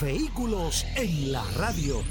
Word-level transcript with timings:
Vehículos 0.00 0.86
en 0.96 1.30
la 1.30 1.44
radio. 1.58 2.02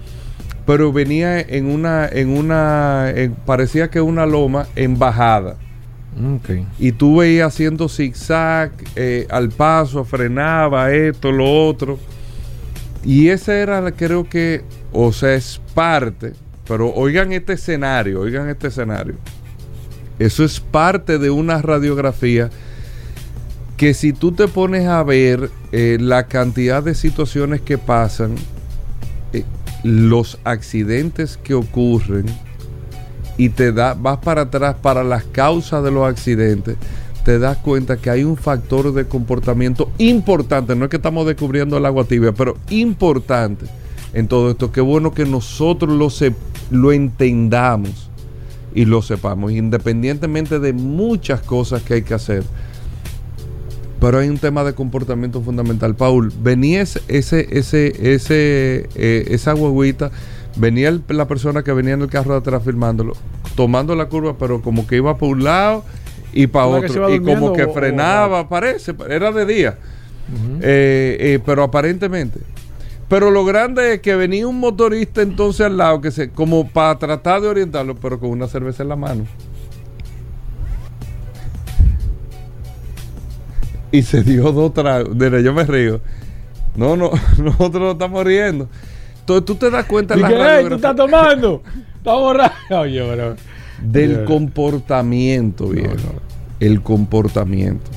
pero 0.67 0.93
venía 0.93 1.41
en 1.41 1.67
una, 1.67 2.07
en 2.07 2.29
una, 2.29 3.11
parecía 3.47 3.89
que 3.89 4.03
una 4.03 4.27
loma 4.27 4.67
en 4.77 4.99
bajada. 4.99 5.57
Y 6.79 6.93
tú 6.93 7.19
veías 7.19 7.55
haciendo 7.55 7.89
zigzag 7.89 8.73
eh, 8.97 9.27
al 9.31 9.49
paso, 9.49 10.05
frenaba 10.05 10.93
esto, 10.93 11.33
lo 11.33 11.69
otro. 11.69 11.99
Y 13.05 13.29
ese 13.29 13.61
era, 13.61 13.91
creo 13.93 14.29
que, 14.29 14.63
o 14.93 15.13
sea, 15.13 15.35
es 15.35 15.61
parte 15.73 16.35
pero 16.71 16.95
oigan 16.95 17.33
este 17.33 17.55
escenario, 17.55 18.21
oigan 18.21 18.49
este 18.49 18.69
escenario. 18.69 19.17
Eso 20.21 20.45
es 20.45 20.61
parte 20.61 21.19
de 21.19 21.29
una 21.29 21.61
radiografía 21.61 22.49
que 23.77 23.93
si 23.93 24.13
tú 24.13 24.31
te 24.31 24.47
pones 24.47 24.87
a 24.87 25.03
ver 25.03 25.51
eh, 25.73 25.99
la 26.01 26.29
cantidad 26.29 26.81
de 26.81 26.95
situaciones 26.95 27.61
que 27.61 27.77
pasan, 27.77 28.37
eh, 29.33 29.43
los 29.83 30.39
accidentes 30.45 31.37
que 31.39 31.55
ocurren, 31.55 32.27
y 33.37 33.49
te 33.49 33.73
da, 33.73 33.95
vas 33.95 34.19
para 34.19 34.43
atrás 34.43 34.77
para 34.81 35.03
las 35.03 35.25
causas 35.25 35.83
de 35.83 35.91
los 35.91 36.09
accidentes, 36.09 36.77
te 37.25 37.41
das 37.41 37.57
cuenta 37.57 37.97
que 37.97 38.11
hay 38.11 38.23
un 38.23 38.37
factor 38.37 38.95
de 38.95 39.07
comportamiento 39.07 39.91
importante. 39.99 40.77
No 40.77 40.85
es 40.85 40.91
que 40.93 40.99
estamos 40.99 41.27
descubriendo 41.27 41.79
el 41.79 41.87
agua 41.87 42.05
tibia, 42.05 42.31
pero 42.31 42.57
importante 42.69 43.67
en 44.13 44.29
todo 44.29 44.51
esto. 44.53 44.71
Qué 44.71 44.81
bueno 44.81 45.13
que 45.13 45.25
nosotros 45.25 45.97
lo, 45.97 46.11
lo 46.71 46.93
entendamos 46.93 48.11
y 48.75 48.85
lo 48.85 49.03
sepamos, 49.03 49.53
independientemente 49.53 50.59
de 50.59 50.73
muchas 50.73 51.41
cosas 51.41 51.83
que 51.83 51.95
hay 51.95 52.03
que 52.03 52.15
hacer. 52.15 52.45
Pero 54.01 54.19
hay 54.19 54.29
un 54.29 54.39
tema 54.39 54.65
de 54.65 54.73
comportamiento 54.75 55.43
fundamental. 55.43 55.95
Paul, 55.95 56.33
venía 56.41 56.81
ese, 56.81 57.03
ese, 57.09 57.49
ese, 58.15 58.89
eh, 58.95 59.27
esa 59.29 59.53
guaguita, 59.53 60.11
venía 60.57 60.99
la 61.09 61.29
persona 61.29 61.63
que 61.63 61.73
venía 61.73 61.95
en 61.95 62.03
el 62.03 62.09
carro 62.09 62.33
de 62.33 62.39
atrás 62.39 62.63
filmándolo, 62.65 63.13
tomando 63.57 63.95
la 63.95 64.07
curva, 64.07 64.39
pero 64.39 64.63
como 64.63 64.87
que 64.87 64.97
iba 64.97 65.19
para 65.19 65.33
un 65.33 65.45
lado 65.45 65.85
y 66.33 66.47
para 66.47 66.67
otro. 66.67 67.15
Y 67.15 67.21
como 67.21 67.53
que 67.53 67.67
frenaba, 67.69 68.49
parece, 68.49 68.95
era 69.09 69.33
de 69.33 69.47
día. 69.47 69.79
Eh, 70.63 71.17
eh, 71.19 71.39
pero 71.45 71.65
aparentemente 71.65 72.39
pero 73.11 73.33
lo 73.33 73.45
grande 73.45 73.95
es 73.95 74.01
que 74.03 74.15
venía 74.15 74.47
un 74.47 74.61
motorista 74.61 75.21
entonces 75.21 75.67
al 75.67 75.77
lado, 75.77 76.01
que 76.01 76.13
se, 76.13 76.31
como 76.31 76.69
para 76.69 76.97
tratar 76.97 77.41
de 77.41 77.49
orientarlo, 77.49 77.97
pero 77.97 78.21
con 78.21 78.31
una 78.31 78.47
cerveza 78.47 78.85
en 78.85 78.89
la 78.89 78.95
mano. 78.95 79.25
Y 83.91 84.03
se 84.03 84.23
dio 84.23 84.53
dos 84.53 84.73
tragos. 84.73 85.17
yo 85.19 85.53
me 85.53 85.65
río. 85.65 86.01
No, 86.77 86.97
no, 86.97 87.11
nosotros 87.39 87.83
no 87.83 87.91
estamos 87.91 88.25
riendo. 88.25 88.69
Entonces 89.19 89.45
tú 89.45 89.57
te 89.57 89.71
das 89.71 89.87
cuenta 89.87 90.15
de 90.15 90.21
la 90.21 90.29
qué, 90.29 90.69
¿Tú 90.69 90.75
estás 90.77 90.95
tomando? 90.95 91.65
¿Estás 91.97 92.15
borracho? 92.15 92.55
Oye, 92.79 93.13
bro. 93.13 93.35
Del 93.83 94.25
comportamiento, 94.25 95.67
viejo. 95.67 96.15
El 96.61 96.81
comportamiento 96.81 97.91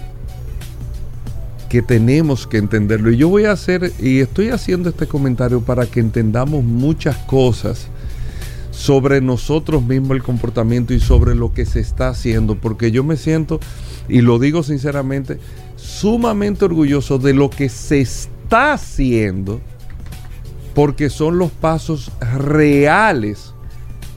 que 1.73 1.81
tenemos 1.81 2.45
que 2.45 2.57
entenderlo. 2.57 3.09
Y 3.09 3.17
yo 3.17 3.29
voy 3.29 3.45
a 3.45 3.51
hacer, 3.51 3.93
y 3.99 4.19
estoy 4.19 4.49
haciendo 4.49 4.89
este 4.89 5.07
comentario 5.07 5.61
para 5.61 5.87
que 5.87 6.01
entendamos 6.01 6.63
muchas 6.63 7.17
cosas 7.17 7.87
sobre 8.69 9.21
nosotros 9.21 9.81
mismos, 9.81 10.11
el 10.11 10.21
comportamiento 10.21 10.93
y 10.93 10.99
sobre 10.99 11.33
lo 11.33 11.51
que 11.51 11.65
se 11.65 11.79
está 11.79 12.09
haciendo, 12.09 12.53
porque 12.53 12.91
yo 12.91 13.03
me 13.03 13.17
siento, 13.17 13.59
y 14.07 14.21
lo 14.21 14.37
digo 14.37 14.61
sinceramente, 14.61 15.39
sumamente 15.75 16.63
orgulloso 16.63 17.17
de 17.17 17.33
lo 17.33 17.49
que 17.49 17.69
se 17.69 18.01
está 18.01 18.73
haciendo 18.73 19.59
porque 20.75 21.09
son 21.09 21.39
los 21.39 21.49
pasos 21.49 22.11
reales 22.37 23.51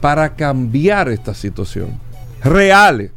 para 0.03 0.37
cambiar 0.37 1.09
esta 1.09 1.33
situación. 1.33 1.99
Reales. 2.45 3.13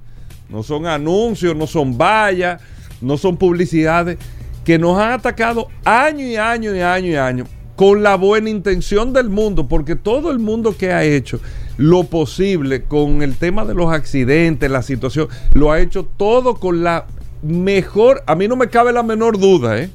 No 0.47 0.63
son 0.63 0.85
anuncios, 0.85 1.57
no 1.57 1.67
son 1.67 1.97
vallas, 1.97 2.61
no 3.01 3.17
son 3.17 3.37
publicidades 3.37 4.17
que 4.63 4.77
nos 4.77 4.99
han 4.99 5.13
atacado 5.13 5.67
año 5.85 6.25
y 6.25 6.35
año 6.35 6.75
y 6.75 6.81
año 6.81 7.07
y 7.07 7.15
año 7.15 7.45
con 7.75 8.03
la 8.03 8.15
buena 8.15 8.49
intención 8.49 9.13
del 9.13 9.29
mundo, 9.29 9.69
porque 9.69 9.95
todo 9.95 10.31
el 10.31 10.39
mundo 10.39 10.75
que 10.77 10.91
ha 10.91 11.05
hecho 11.05 11.39
lo 11.77 12.03
posible 12.03 12.83
con 12.83 13.21
el 13.21 13.37
tema 13.37 13.63
de 13.63 13.73
los 13.73 13.93
accidentes, 13.93 14.69
la 14.69 14.81
situación, 14.81 15.29
lo 15.53 15.71
ha 15.71 15.79
hecho 15.79 16.03
todo 16.03 16.55
con 16.55 16.83
la 16.83 17.05
mejor, 17.41 18.21
a 18.27 18.35
mí 18.35 18.49
no 18.49 18.57
me 18.57 18.67
cabe 18.67 18.91
la 18.91 19.01
menor 19.01 19.39
duda, 19.39 19.79
¿eh? 19.79 19.89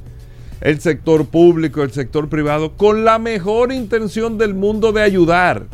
el 0.62 0.80
sector 0.80 1.26
público, 1.26 1.82
el 1.82 1.92
sector 1.92 2.30
privado, 2.30 2.72
con 2.74 3.04
la 3.04 3.18
mejor 3.18 3.70
intención 3.70 4.38
del 4.38 4.54
mundo 4.54 4.92
de 4.92 5.02
ayudar. 5.02 5.66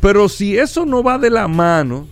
Pero 0.00 0.30
si 0.30 0.56
eso 0.56 0.86
no 0.86 1.02
va 1.02 1.18
de 1.18 1.28
la 1.28 1.48
mano 1.48 2.06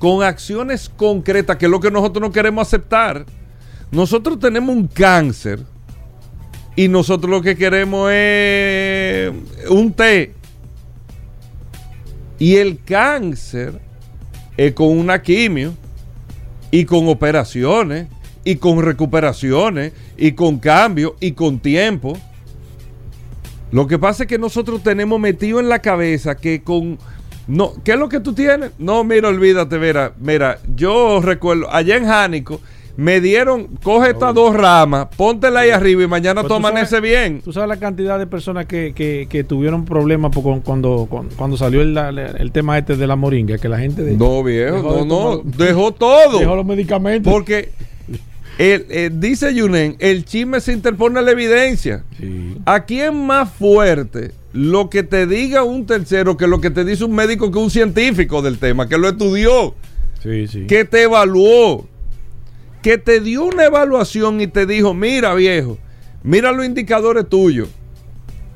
con 0.00 0.22
acciones 0.22 0.88
concretas, 0.88 1.58
que 1.58 1.66
es 1.66 1.70
lo 1.70 1.78
que 1.78 1.90
nosotros 1.90 2.22
no 2.22 2.32
queremos 2.32 2.66
aceptar, 2.66 3.26
nosotros 3.90 4.38
tenemos 4.38 4.74
un 4.74 4.88
cáncer 4.88 5.60
y 6.74 6.88
nosotros 6.88 7.30
lo 7.30 7.42
que 7.42 7.54
queremos 7.54 8.10
es 8.10 9.30
un 9.68 9.92
té. 9.92 10.32
Y 12.38 12.56
el 12.56 12.82
cáncer 12.82 13.78
es 14.56 14.72
con 14.72 14.88
una 14.88 15.20
quimio 15.20 15.74
y 16.70 16.86
con 16.86 17.06
operaciones 17.08 18.08
y 18.42 18.56
con 18.56 18.82
recuperaciones 18.82 19.92
y 20.16 20.32
con 20.32 20.58
cambios 20.58 21.12
y 21.20 21.32
con 21.32 21.58
tiempo. 21.58 22.16
Lo 23.70 23.86
que 23.86 23.98
pasa 23.98 24.22
es 24.22 24.30
que 24.30 24.38
nosotros 24.38 24.82
tenemos 24.82 25.20
metido 25.20 25.60
en 25.60 25.68
la 25.68 25.80
cabeza 25.80 26.38
que 26.38 26.62
con... 26.62 26.98
No, 27.50 27.72
¿Qué 27.84 27.92
es 27.92 27.98
lo 27.98 28.08
que 28.08 28.20
tú 28.20 28.32
tienes? 28.32 28.70
No, 28.78 29.02
mira, 29.04 29.28
olvídate, 29.28 29.78
mira, 29.78 30.12
mira, 30.20 30.58
yo 30.76 31.20
recuerdo, 31.20 31.68
allá 31.70 31.96
en 31.96 32.06
Jánico, 32.06 32.60
me 32.96 33.20
dieron, 33.20 33.66
coge 33.82 34.10
estas 34.10 34.34
dos 34.34 34.54
ramas, 34.54 35.08
póntela 35.16 35.60
ahí 35.60 35.70
arriba 35.70 36.02
y 36.02 36.06
mañana 36.06 36.42
Pues 36.42 36.48
tú 36.48 36.54
amanece 36.54 36.96
sabes- 36.96 37.02
bien. 37.10 37.40
Tú 37.42 37.52
sabes 37.52 37.68
la 37.68 37.76
cantidad 37.78 38.18
de 38.18 38.26
personas 38.26 38.66
que, 38.66 38.92
que, 38.94 39.26
que 39.30 39.42
tuvieron 39.42 39.84
problemas 39.84 40.32
por- 40.32 40.42
con- 40.42 40.60
cuando, 40.60 41.06
con- 41.08 41.28
cuando 41.36 41.56
salió 41.56 41.80
el, 41.80 41.96
el 41.96 42.52
tema 42.52 42.76
este 42.78 42.96
de 42.96 43.06
la 43.06 43.16
moringa, 43.16 43.56
que 43.58 43.68
la 43.68 43.78
gente 43.78 44.02
de- 44.02 44.16
No, 44.16 44.42
viejo, 44.42 44.82
no, 44.82 44.92
de 44.96 45.06
no, 45.06 45.38
tomar- 45.38 45.44
dejó 45.56 45.92
todo. 45.92 46.38
dejó 46.40 46.56
los 46.56 46.66
medicamentos. 46.66 47.32
Porque 47.32 47.70
el- 48.60 48.86
eh, 48.90 49.10
dice 49.12 49.54
Yunen, 49.54 49.96
el 49.98 50.24
chisme 50.24 50.60
se 50.60 50.72
interpone 50.72 51.18
a 51.18 51.22
la 51.22 51.30
evidencia. 51.30 52.04
Sí. 52.18 52.56
¿A 52.66 52.84
quién 52.84 53.26
más 53.26 53.50
fuerte 53.52 54.32
lo 54.52 54.90
que 54.90 55.02
te 55.02 55.26
diga 55.26 55.62
un 55.62 55.86
tercero 55.86 56.36
que 56.36 56.46
lo 56.46 56.60
que 56.60 56.70
te 56.70 56.84
dice 56.84 57.04
un 57.04 57.14
médico 57.14 57.50
que 57.50 57.58
un 57.58 57.70
científico 57.70 58.42
del 58.42 58.58
tema, 58.58 58.88
que 58.88 58.98
lo 58.98 59.08
estudió, 59.08 59.74
Sí, 60.22 60.46
sí. 60.48 60.66
que 60.66 60.84
te 60.84 61.04
evaluó, 61.04 61.86
que 62.82 62.98
te 62.98 63.20
dio 63.20 63.44
una 63.44 63.64
evaluación 63.66 64.40
y 64.40 64.46
te 64.46 64.66
dijo, 64.66 64.92
mira 64.92 65.34
viejo, 65.34 65.78
mira 66.22 66.52
los 66.52 66.66
indicadores 66.66 67.28
tuyos. 67.28 67.68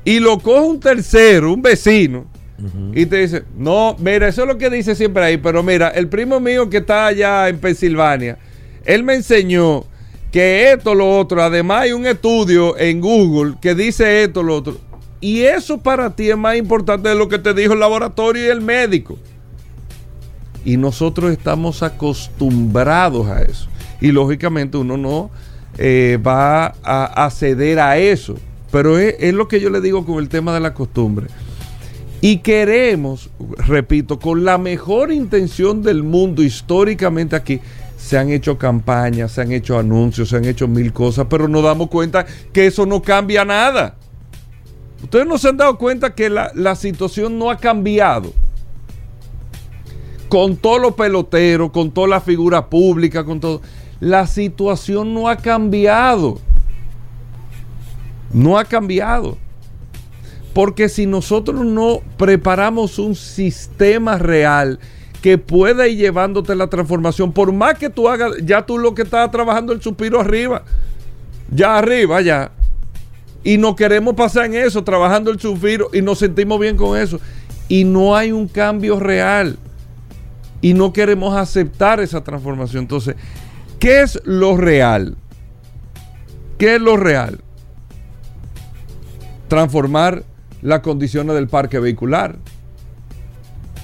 Y 0.03 0.19
lo 0.19 0.37
coge 0.39 0.61
un 0.67 0.79
tercero, 0.79 1.51
un 1.53 1.61
vecino, 1.63 2.27
y 2.93 3.05
te 3.07 3.17
dice, 3.17 3.43
no, 3.57 3.95
mira, 3.99 4.27
eso 4.27 4.43
es 4.43 4.47
lo 4.47 4.57
que 4.57 4.69
dice 4.69 4.95
siempre 4.95 5.23
ahí, 5.23 5.37
pero 5.37 5.63
mira, 5.63 5.89
el 5.89 6.07
primo 6.09 6.39
mío 6.39 6.69
que 6.69 6.77
está 6.77 7.07
allá 7.07 7.49
en 7.49 7.57
Pensilvania, 7.57 8.37
él 8.85 9.03
me 9.03 9.15
enseñó 9.15 9.83
que 10.35 10.73
esto, 10.73 10.93
lo 10.93 11.17
otro, 11.17 11.41
además 11.41 11.83
hay 11.83 11.93
un 11.93 12.05
estudio 12.05 12.77
en 12.77 12.99
Google 12.99 13.53
que 13.61 13.73
dice 13.73 14.21
esto, 14.21 14.43
lo 14.43 14.57
otro. 14.57 14.77
Y 15.21 15.43
eso 15.43 15.77
para 15.77 16.13
ti 16.13 16.29
es 16.29 16.35
más 16.35 16.57
importante 16.57 17.07
de 17.07 17.15
lo 17.15 17.29
que 17.29 17.39
te 17.39 17.53
dijo 17.53 17.71
el 17.71 17.79
laboratorio 17.79 18.45
y 18.45 18.49
el 18.49 18.59
médico. 18.59 19.17
Y 20.65 20.75
nosotros 20.75 21.31
estamos 21.31 21.83
acostumbrados 21.83 23.27
a 23.27 23.43
eso. 23.43 23.69
Y 24.01 24.11
lógicamente 24.11 24.75
uno 24.75 24.97
no 24.97 25.31
eh, 25.77 26.19
va 26.21 26.65
a, 26.83 27.25
a 27.25 27.29
ceder 27.29 27.79
a 27.79 27.97
eso. 27.97 28.35
Pero 28.73 28.99
es, 28.99 29.15
es 29.19 29.33
lo 29.33 29.47
que 29.47 29.61
yo 29.61 29.69
le 29.69 29.79
digo 29.79 30.05
con 30.05 30.17
el 30.17 30.27
tema 30.27 30.53
de 30.53 30.59
la 30.59 30.73
costumbre. 30.73 31.27
Y 32.19 32.39
queremos, 32.39 33.29
repito, 33.67 34.19
con 34.19 34.43
la 34.43 34.57
mejor 34.57 35.13
intención 35.13 35.81
del 35.81 36.03
mundo 36.03 36.43
históricamente 36.43 37.37
aquí, 37.37 37.61
se 37.97 38.17
han 38.17 38.29
hecho 38.29 38.57
campañas, 38.57 39.31
se 39.31 39.41
han 39.41 39.51
hecho 39.51 39.79
anuncios, 39.79 40.29
se 40.29 40.37
han 40.37 40.45
hecho 40.45 40.67
mil 40.67 40.93
cosas, 40.93 41.27
pero 41.29 41.47
nos 41.47 41.63
damos 41.63 41.89
cuenta 41.89 42.25
que 42.53 42.67
eso 42.67 42.85
no 42.85 43.01
cambia 43.01 43.45
nada. 43.45 43.95
Ustedes 45.01 45.25
no 45.25 45.37
se 45.37 45.49
han 45.49 45.57
dado 45.57 45.77
cuenta 45.77 46.15
que 46.15 46.29
la, 46.29 46.51
la 46.55 46.75
situación 46.75 47.37
no 47.37 47.49
ha 47.49 47.57
cambiado. 47.57 48.33
Con 50.29 50.57
todos 50.57 50.81
los 50.81 50.95
peloteros, 50.95 51.71
con 51.71 51.91
toda 51.91 52.07
la 52.07 52.21
figura 52.21 52.69
pública, 52.69 53.23
con 53.23 53.39
todo. 53.39 53.61
La 53.99 54.27
situación 54.27 55.13
no 55.13 55.29
ha 55.29 55.37
cambiado. 55.37 56.39
No 58.33 58.57
ha 58.57 58.65
cambiado. 58.65 59.37
Porque 60.53 60.89
si 60.89 61.05
nosotros 61.05 61.65
no 61.65 61.99
preparamos 62.17 62.97
un 62.97 63.15
sistema 63.15 64.17
real 64.17 64.79
que 65.25 65.39
pueda 65.39 65.87
ir 65.87 65.97
llevándote 65.97 66.53
la 66.53 66.67
transformación, 66.67 67.31
por 67.33 67.51
más 67.51 67.79
que 67.79 67.89
tú 67.89 68.07
hagas, 68.07 68.33
ya 68.43 68.63
tú 68.63 68.77
lo 68.77 68.93
que 68.93 69.01
estás 69.01 69.31
trabajando 69.31 69.73
el 69.73 69.81
suspiro 69.81 70.21
arriba, 70.21 70.61
ya 71.49 71.79
arriba, 71.79 72.21
ya. 72.21 72.51
Y 73.43 73.57
no 73.57 73.75
queremos 73.75 74.13
pasar 74.13 74.45
en 74.45 74.53
eso, 74.53 74.83
trabajando 74.83 75.31
el 75.31 75.39
suspiro, 75.39 75.89
y 75.91 76.03
nos 76.03 76.19
sentimos 76.19 76.59
bien 76.59 76.77
con 76.77 76.95
eso. 76.95 77.19
Y 77.67 77.85
no 77.85 78.15
hay 78.15 78.31
un 78.31 78.47
cambio 78.47 78.99
real. 78.99 79.57
Y 80.61 80.75
no 80.75 80.93
queremos 80.93 81.35
aceptar 81.35 81.99
esa 82.01 82.23
transformación. 82.23 82.83
Entonces, 82.83 83.15
¿qué 83.79 84.01
es 84.01 84.21
lo 84.25 84.55
real? 84.55 85.17
¿Qué 86.59 86.75
es 86.75 86.81
lo 86.81 86.97
real? 86.97 87.39
Transformar 89.47 90.21
las 90.61 90.81
condiciones 90.81 91.33
del 91.33 91.47
parque 91.47 91.79
vehicular. 91.79 92.37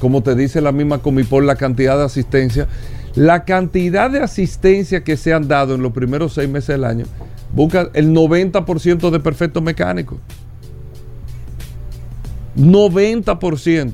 Como 0.02 0.24
te 0.24 0.34
dice 0.34 0.62
la 0.62 0.72
misma 0.72 0.98
Comipol, 0.98 1.46
la 1.46 1.56
cantidad 1.56 1.96
de 1.96 2.06
asistencia. 2.06 2.68
La 3.14 3.46
cantidad 3.46 4.10
de 4.10 4.20
asistencia 4.20 5.04
que 5.04 5.16
se 5.16 5.32
han 5.32 5.48
dado 5.48 5.76
en 5.76 5.84
los 5.84 5.94
primeros 5.94 6.34
seis 6.34 6.50
meses 6.50 6.70
del 6.70 6.86
año, 6.86 7.06
busca 7.54 7.92
el 7.94 8.12
90% 8.12 9.12
de 9.12 9.20
perfectos 9.20 9.62
mecánicos. 9.62 10.18
90% 12.58 13.94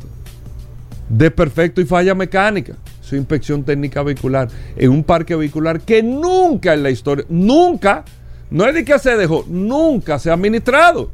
de 1.10 1.30
perfecto 1.30 1.82
y 1.82 1.86
falla 1.86 2.16
mecánica. 2.16 2.76
Su 3.02 3.18
inspección 3.18 3.64
técnica 3.64 4.02
vehicular 4.02 4.48
en 4.78 4.92
un 4.92 5.04
parque 5.04 5.36
vehicular 5.36 5.82
que 5.82 6.02
nunca 6.04 6.74
en 6.74 6.84
la 6.84 6.90
historia, 6.90 7.26
nunca, 7.28 8.06
no 8.50 8.66
es 8.66 8.74
de 8.74 8.86
que 8.86 8.98
se 8.98 9.18
dejó, 9.18 9.44
nunca 9.50 10.20
se 10.20 10.30
ha 10.30 10.34
administrado. 10.34 11.12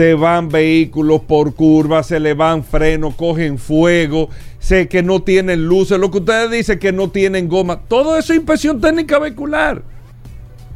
Se 0.00 0.14
van 0.14 0.48
vehículos 0.48 1.20
por 1.20 1.54
curvas, 1.54 2.06
se 2.06 2.18
le 2.18 2.32
van 2.32 2.64
frenos, 2.64 3.14
cogen 3.16 3.58
fuego, 3.58 4.30
sé 4.58 4.88
que 4.88 5.02
no 5.02 5.20
tienen 5.22 5.66
luces, 5.66 5.98
lo 5.98 6.10
que 6.10 6.16
ustedes 6.16 6.50
dicen 6.50 6.78
que 6.78 6.90
no 6.90 7.10
tienen 7.10 7.50
goma, 7.50 7.82
todo 7.86 8.16
eso 8.16 8.32
es 8.32 8.38
inspección 8.38 8.80
técnica 8.80 9.18
vehicular. 9.18 9.82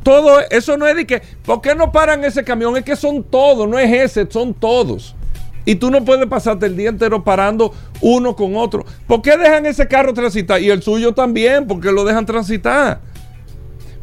Todo 0.02 0.40
eso 0.50 0.76
no 0.76 0.86
es 0.86 0.94
de 0.94 1.06
que, 1.06 1.22
¿por 1.42 1.62
qué 1.62 1.74
no 1.74 1.90
paran 1.90 2.22
ese 2.22 2.44
camión? 2.44 2.76
Es 2.76 2.84
que 2.84 2.96
son 2.96 3.22
todos, 3.24 3.66
no 3.66 3.78
es 3.78 3.90
ese, 3.90 4.30
son 4.30 4.52
todos. 4.52 5.16
Y 5.64 5.76
tú 5.76 5.90
no 5.90 6.04
puedes 6.04 6.26
pasarte 6.26 6.66
el 6.66 6.76
día 6.76 6.90
entero 6.90 7.24
parando 7.24 7.72
uno 8.02 8.36
con 8.36 8.54
otro. 8.56 8.84
¿Por 9.06 9.22
qué 9.22 9.38
dejan 9.38 9.64
ese 9.64 9.88
carro 9.88 10.12
transitar? 10.12 10.60
Y 10.60 10.68
el 10.68 10.82
suyo 10.82 11.14
también, 11.14 11.66
porque 11.66 11.90
lo 11.90 12.04
dejan 12.04 12.26
transitar. 12.26 13.00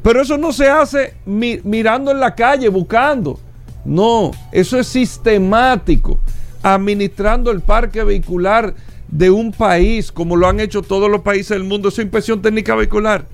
Pero 0.01 0.20
eso 0.24 0.40
no 0.40 0.51
se 0.51 0.68
hace 0.68 1.13
mi- 1.28 1.60
mirando 1.63 2.10
en 2.10 2.20
la 2.20 2.34
calle, 2.34 2.70
buscando. 2.70 3.40
No, 3.86 4.32
eso 4.52 4.80
es 4.80 4.88
sistemático. 4.88 6.20
Administrando 6.64 7.50
el 7.52 7.62
parque 7.62 8.04
vehicular 8.04 8.74
de 9.08 9.30
un 9.32 9.52
país, 9.52 10.12
como 10.12 10.36
lo 10.36 10.48
han 10.48 10.60
hecho 10.60 10.82
todos 10.82 11.10
los 11.10 11.22
países 11.22 11.50
del 11.50 11.64
mundo. 11.64 11.90
Eso 11.90 12.02
es 12.02 12.06
inspección 12.06 12.42
técnica 12.42 12.76
vehicular 12.76 13.26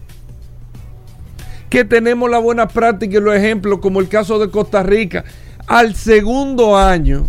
que 1.69 1.83
tenemos 1.83 2.29
la 2.29 2.37
buena 2.37 2.67
práctica 2.69 3.17
y 3.17 3.21
los 3.21 3.35
ejemplos, 3.35 3.79
como 3.79 3.99
el 3.99 4.07
caso 4.07 4.39
de 4.39 4.49
Costa 4.49 4.83
Rica. 4.83 5.25
Al 5.67 5.95
segundo 5.95 6.77
año 6.77 7.27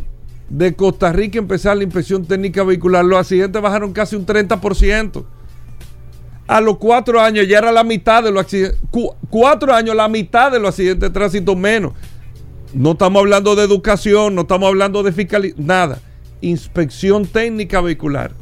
de 0.49 0.75
Costa 0.75 1.13
Rica 1.13 1.39
empezar 1.41 1.77
la 1.77 1.83
inspección 1.83 2.25
técnica 2.25 2.63
vehicular, 2.63 3.05
los 3.05 3.19
accidentes 3.19 3.61
bajaron 3.61 3.93
casi 3.93 4.15
un 4.15 4.25
30%. 4.25 5.25
A 6.47 6.61
los 6.61 6.79
cuatro 6.79 7.21
años 7.21 7.47
ya 7.49 7.59
era 7.59 7.73
la 7.73 7.83
mitad 7.83 8.23
de 8.23 8.31
los 8.31 8.43
accidentes. 8.43 8.79
Cu- 8.91 9.15
cuatro 9.29 9.75
años, 9.75 9.97
la 9.97 10.09
mitad 10.09 10.53
de 10.53 10.61
los 10.61 10.69
accidentes 10.71 11.09
de 11.09 11.11
tránsito 11.11 11.57
menos. 11.57 11.93
No 12.75 12.93
estamos 12.93 13.21
hablando 13.21 13.57
de 13.57 13.65
educación, 13.65 14.35
no 14.35 14.43
estamos 14.43 14.69
hablando 14.69 15.03
de 15.03 15.13
fiscalidad, 15.13 15.57
nada. 15.57 15.99
Inspección 16.41 17.27
técnica 17.27 17.81
vehicular. 17.81 18.33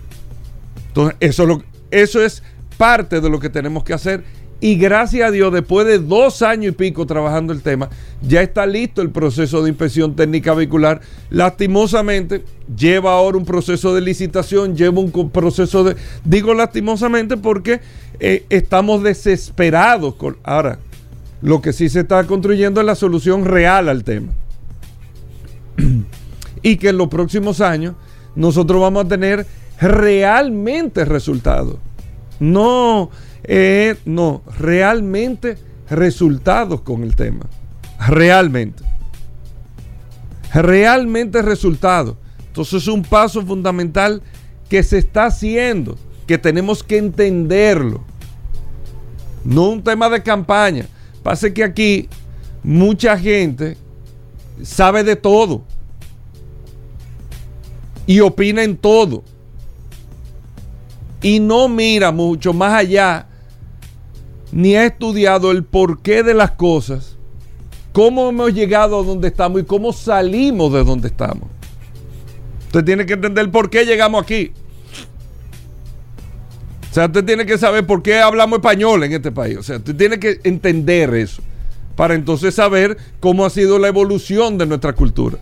Entonces, 0.88 1.16
eso, 1.21 1.42
es 1.45 1.49
lo- 1.49 1.62
eso 1.90 2.23
es 2.23 2.42
parte 2.76 3.21
de 3.21 3.30
lo 3.30 3.38
que 3.38 3.49
tenemos 3.50 3.85
que 3.85 3.95
hacer. 3.95 4.25
Y 4.59 4.76
gracias 4.76 5.28
a 5.28 5.30
Dios, 5.30 5.52
después 5.52 5.87
de 5.87 5.99
dos 5.99 6.40
años 6.40 6.73
y 6.73 6.76
pico 6.76 7.04
trabajando 7.06 7.52
el 7.52 7.61
tema, 7.61 7.90
ya 8.23 8.40
está 8.40 8.64
listo 8.64 9.02
el 9.02 9.11
proceso 9.11 9.62
de 9.62 9.68
inspección 9.68 10.16
técnica 10.16 10.54
vehicular. 10.54 11.02
Lastimosamente, 11.28 12.42
lleva 12.75 13.12
ahora 13.12 13.37
un 13.37 13.45
proceso 13.45 13.95
de 13.95 14.00
licitación, 14.00 14.75
lleva 14.75 14.99
un 15.00 15.30
proceso 15.30 15.85
de... 15.85 15.97
Digo 16.25 16.54
lastimosamente 16.54 17.37
porque 17.37 17.80
eh, 18.18 18.45
estamos 18.49 19.02
desesperados. 19.02 20.14
Con, 20.14 20.38
ahora, 20.42 20.78
lo 21.42 21.60
que 21.60 21.72
sí 21.72 21.88
se 21.88 22.00
está 22.00 22.26
construyendo 22.26 22.80
es 22.80 22.86
la 22.86 22.94
solución 22.94 23.44
real 23.44 23.88
al 23.88 24.04
tema. 24.04 24.32
y 26.62 26.76
que 26.76 26.88
en 26.88 26.98
los 26.98 27.08
próximos 27.08 27.60
años 27.60 27.94
nosotros 28.34 28.80
vamos 28.80 29.04
a 29.04 29.08
tener 29.08 29.46
realmente 29.80 31.04
resultados. 31.04 31.76
No, 32.40 33.10
eh, 33.44 33.96
no, 34.04 34.42
realmente 34.58 35.58
resultados 35.88 36.80
con 36.82 37.02
el 37.02 37.14
tema. 37.14 37.46
Realmente. 38.08 38.82
Realmente 40.52 41.42
resultados. 41.42 42.16
Entonces 42.48 42.82
es 42.82 42.88
un 42.88 43.02
paso 43.02 43.44
fundamental 43.44 44.22
que 44.68 44.82
se 44.82 44.98
está 44.98 45.26
haciendo, 45.26 45.96
que 46.26 46.38
tenemos 46.38 46.82
que 46.82 46.98
entenderlo. 46.98 48.02
No 49.44 49.68
un 49.68 49.82
tema 49.82 50.08
de 50.08 50.22
campaña. 50.22 50.86
Pasa 51.26 51.52
que 51.52 51.64
aquí 51.64 52.09
mucha 52.62 53.18
gente 53.18 53.76
sabe 54.62 55.02
de 55.02 55.16
todo 55.16 55.64
y 58.06 58.21
opina 58.21 58.62
en 58.62 58.76
todo 58.76 59.25
y 61.21 61.40
no 61.40 61.68
mira 61.68 62.12
mucho 62.12 62.52
más 62.52 62.75
allá 62.75 63.26
ni 64.52 64.76
ha 64.76 64.87
estudiado 64.87 65.50
el 65.50 65.64
porqué 65.64 66.23
de 66.23 66.33
las 66.33 66.52
cosas, 66.52 67.16
cómo 67.90 68.28
hemos 68.28 68.54
llegado 68.54 69.00
a 69.00 69.02
donde 69.02 69.26
estamos 69.26 69.62
y 69.62 69.64
cómo 69.64 69.92
salimos 69.92 70.73
de 70.73 70.85
donde 70.85 71.09
estamos. 71.09 71.49
Usted 72.66 72.85
tiene 72.85 73.04
que 73.04 73.14
entender 73.14 73.50
por 73.50 73.68
qué 73.68 73.85
llegamos 73.85 74.23
aquí. 74.23 74.52
Sea, 76.96 77.04
usted 77.04 77.26
tiene 77.26 77.44
que 77.44 77.58
saber 77.58 77.86
por 77.86 78.02
qué 78.02 78.20
hablamos 78.20 78.56
español 78.56 79.04
en 79.04 79.12
este 79.12 79.30
país. 79.30 79.58
O 79.58 79.62
sea, 79.62 79.76
usted 79.76 79.94
tiene 79.96 80.18
que 80.18 80.40
entender 80.44 81.12
eso 81.12 81.42
para 81.94 82.14
entonces 82.14 82.54
saber 82.54 82.96
cómo 83.20 83.44
ha 83.44 83.50
sido 83.50 83.78
la 83.78 83.88
evolución 83.88 84.56
de 84.56 84.64
nuestra 84.64 84.94
cultura. 84.94 85.36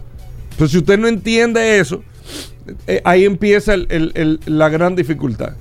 Pero 0.56 0.68
si 0.68 0.78
usted 0.78 0.99
no 0.99 1.06
entiende 1.06 1.78
eso, 1.78 2.02
eh, 2.88 3.00
ahí 3.04 3.25
empieza 3.25 3.75
la 3.76 4.68
gran 4.68 4.96
dificultad. 4.96 5.52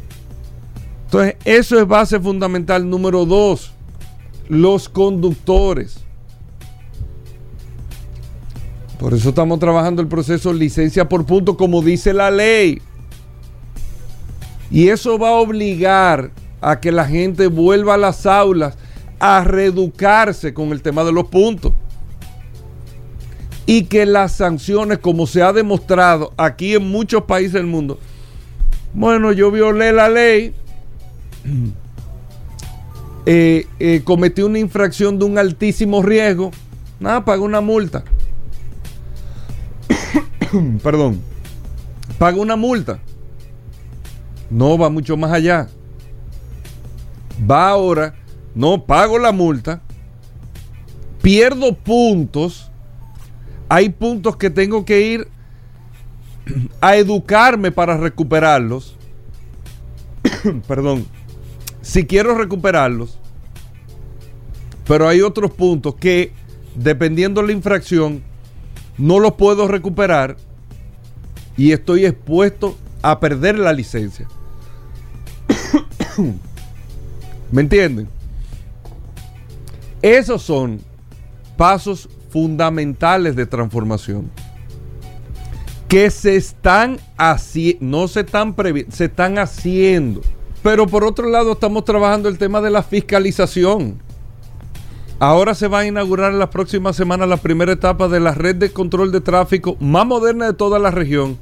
Entonces, 1.05 1.35
eso 1.45 1.79
es 1.79 1.87
base 1.87 2.19
fundamental 2.19 2.89
número 2.89 3.27
dos. 3.27 3.71
Los 4.49 4.89
conductores. 4.89 5.99
Por 8.97 9.13
eso 9.13 9.29
estamos 9.29 9.59
trabajando 9.59 10.01
el 10.01 10.07
proceso 10.07 10.53
licencia 10.53 11.07
por 11.07 11.23
punto, 11.27 11.55
como 11.55 11.83
dice 11.83 12.15
la 12.15 12.31
ley. 12.31 12.81
Y 14.73 14.89
eso 14.89 15.19
va 15.19 15.29
a 15.29 15.33
obligar 15.33 16.31
a 16.59 16.79
que 16.79 16.91
la 16.91 17.05
gente 17.05 17.45
vuelva 17.45 17.93
a 17.93 17.97
las 17.97 18.25
aulas 18.25 18.75
a 19.19 19.43
reeducarse 19.43 20.55
con 20.55 20.71
el 20.71 20.81
tema 20.81 21.03
de 21.03 21.11
los 21.11 21.27
puntos. 21.27 21.73
Y 23.67 23.83
que 23.83 24.07
las 24.07 24.31
sanciones, 24.31 24.97
como 24.97 25.27
se 25.27 25.43
ha 25.43 25.53
demostrado 25.53 26.33
aquí 26.37 26.73
en 26.73 26.89
muchos 26.89 27.21
países 27.25 27.53
del 27.53 27.67
mundo, 27.67 27.99
bueno, 28.95 29.31
yo 29.31 29.51
violé 29.51 29.93
la 29.93 30.09
ley, 30.09 30.55
eh, 33.27 33.67
eh, 33.79 34.01
cometió 34.03 34.47
una 34.47 34.57
infracción 34.57 35.19
de 35.19 35.25
un 35.25 35.37
altísimo 35.37 36.01
riesgo, 36.01 36.49
nada, 36.99 37.23
paga 37.23 37.43
una 37.43 37.61
multa. 37.61 38.03
Perdón, 40.81 41.21
paga 42.17 42.37
una 42.37 42.55
multa. 42.55 42.99
No 44.49 44.77
va 44.77 44.89
mucho 44.89 45.17
más 45.17 45.31
allá. 45.31 45.67
Va 47.49 47.69
ahora, 47.69 48.15
no 48.53 48.85
pago 48.85 49.17
la 49.17 49.31
multa, 49.31 49.81
pierdo 51.21 51.73
puntos. 51.73 52.71
Hay 53.69 53.89
puntos 53.89 54.37
que 54.37 54.49
tengo 54.49 54.85
que 54.85 55.01
ir 55.01 55.27
a 56.79 56.95
educarme 56.95 57.71
para 57.71 57.97
recuperarlos. 57.97 58.95
Perdón 60.67 61.05
si 61.83 62.07
quiero 62.07 62.35
recuperarlos, 62.35 63.19
pero 64.87 65.07
hay 65.07 65.21
otros 65.21 65.51
puntos 65.51 65.95
que, 65.95 66.31
dependiendo 66.75 67.41
de 67.41 67.47
la 67.47 67.53
infracción, 67.53 68.23
no 68.97 69.19
los 69.19 69.33
puedo 69.33 69.67
recuperar 69.67 70.37
y 71.57 71.73
estoy 71.73 72.05
expuesto 72.05 72.77
a 73.03 73.19
perder 73.19 73.59
la 73.59 73.71
licencia. 73.71 74.27
¿Me 77.51 77.61
entienden? 77.61 78.07
Esos 80.01 80.41
son 80.41 80.81
pasos 81.55 82.09
fundamentales 82.31 83.35
de 83.35 83.45
transformación 83.45 84.31
que 85.87 86.09
se 86.09 86.35
están 86.35 86.99
haciendo, 87.17 87.85
no 87.85 88.07
se 88.07 88.21
están 88.21 88.55
se 88.89 89.05
están 89.05 89.37
haciendo. 89.37 90.21
Pero 90.63 90.87
por 90.87 91.03
otro 91.03 91.29
lado 91.29 91.51
estamos 91.51 91.85
trabajando 91.85 92.29
el 92.29 92.39
tema 92.39 92.61
de 92.61 92.71
la 92.71 92.81
fiscalización. 92.81 94.01
Ahora 95.19 95.53
se 95.53 95.67
va 95.67 95.79
a 95.79 95.85
inaugurar 95.85 96.31
en 96.31 96.39
las 96.39 96.49
próximas 96.49 96.95
semanas 96.95 97.29
la 97.29 97.37
primera 97.37 97.73
etapa 97.73 98.07
de 98.07 98.19
la 98.19 98.33
red 98.33 98.55
de 98.55 98.71
control 98.71 99.11
de 99.11 99.21
tráfico 99.21 99.77
más 99.79 100.07
moderna 100.07 100.47
de 100.47 100.53
toda 100.53 100.79
la 100.79 100.89
región, 100.89 101.37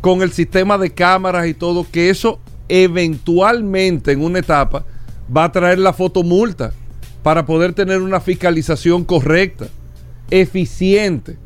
con 0.00 0.22
el 0.22 0.32
sistema 0.32 0.78
de 0.78 0.90
cámaras 0.90 1.46
y 1.46 1.54
todo, 1.54 1.86
que 1.90 2.10
eso 2.10 2.40
eventualmente 2.68 4.12
en 4.12 4.22
una 4.22 4.38
etapa 4.38 4.84
va 5.34 5.44
a 5.44 5.52
traer 5.52 5.78
la 5.78 5.92
fotomulta 5.92 6.72
para 7.22 7.44
poder 7.44 7.72
tener 7.74 8.00
una 8.00 8.20
fiscalización 8.20 9.04
correcta, 9.04 9.68
eficiente, 10.30 11.36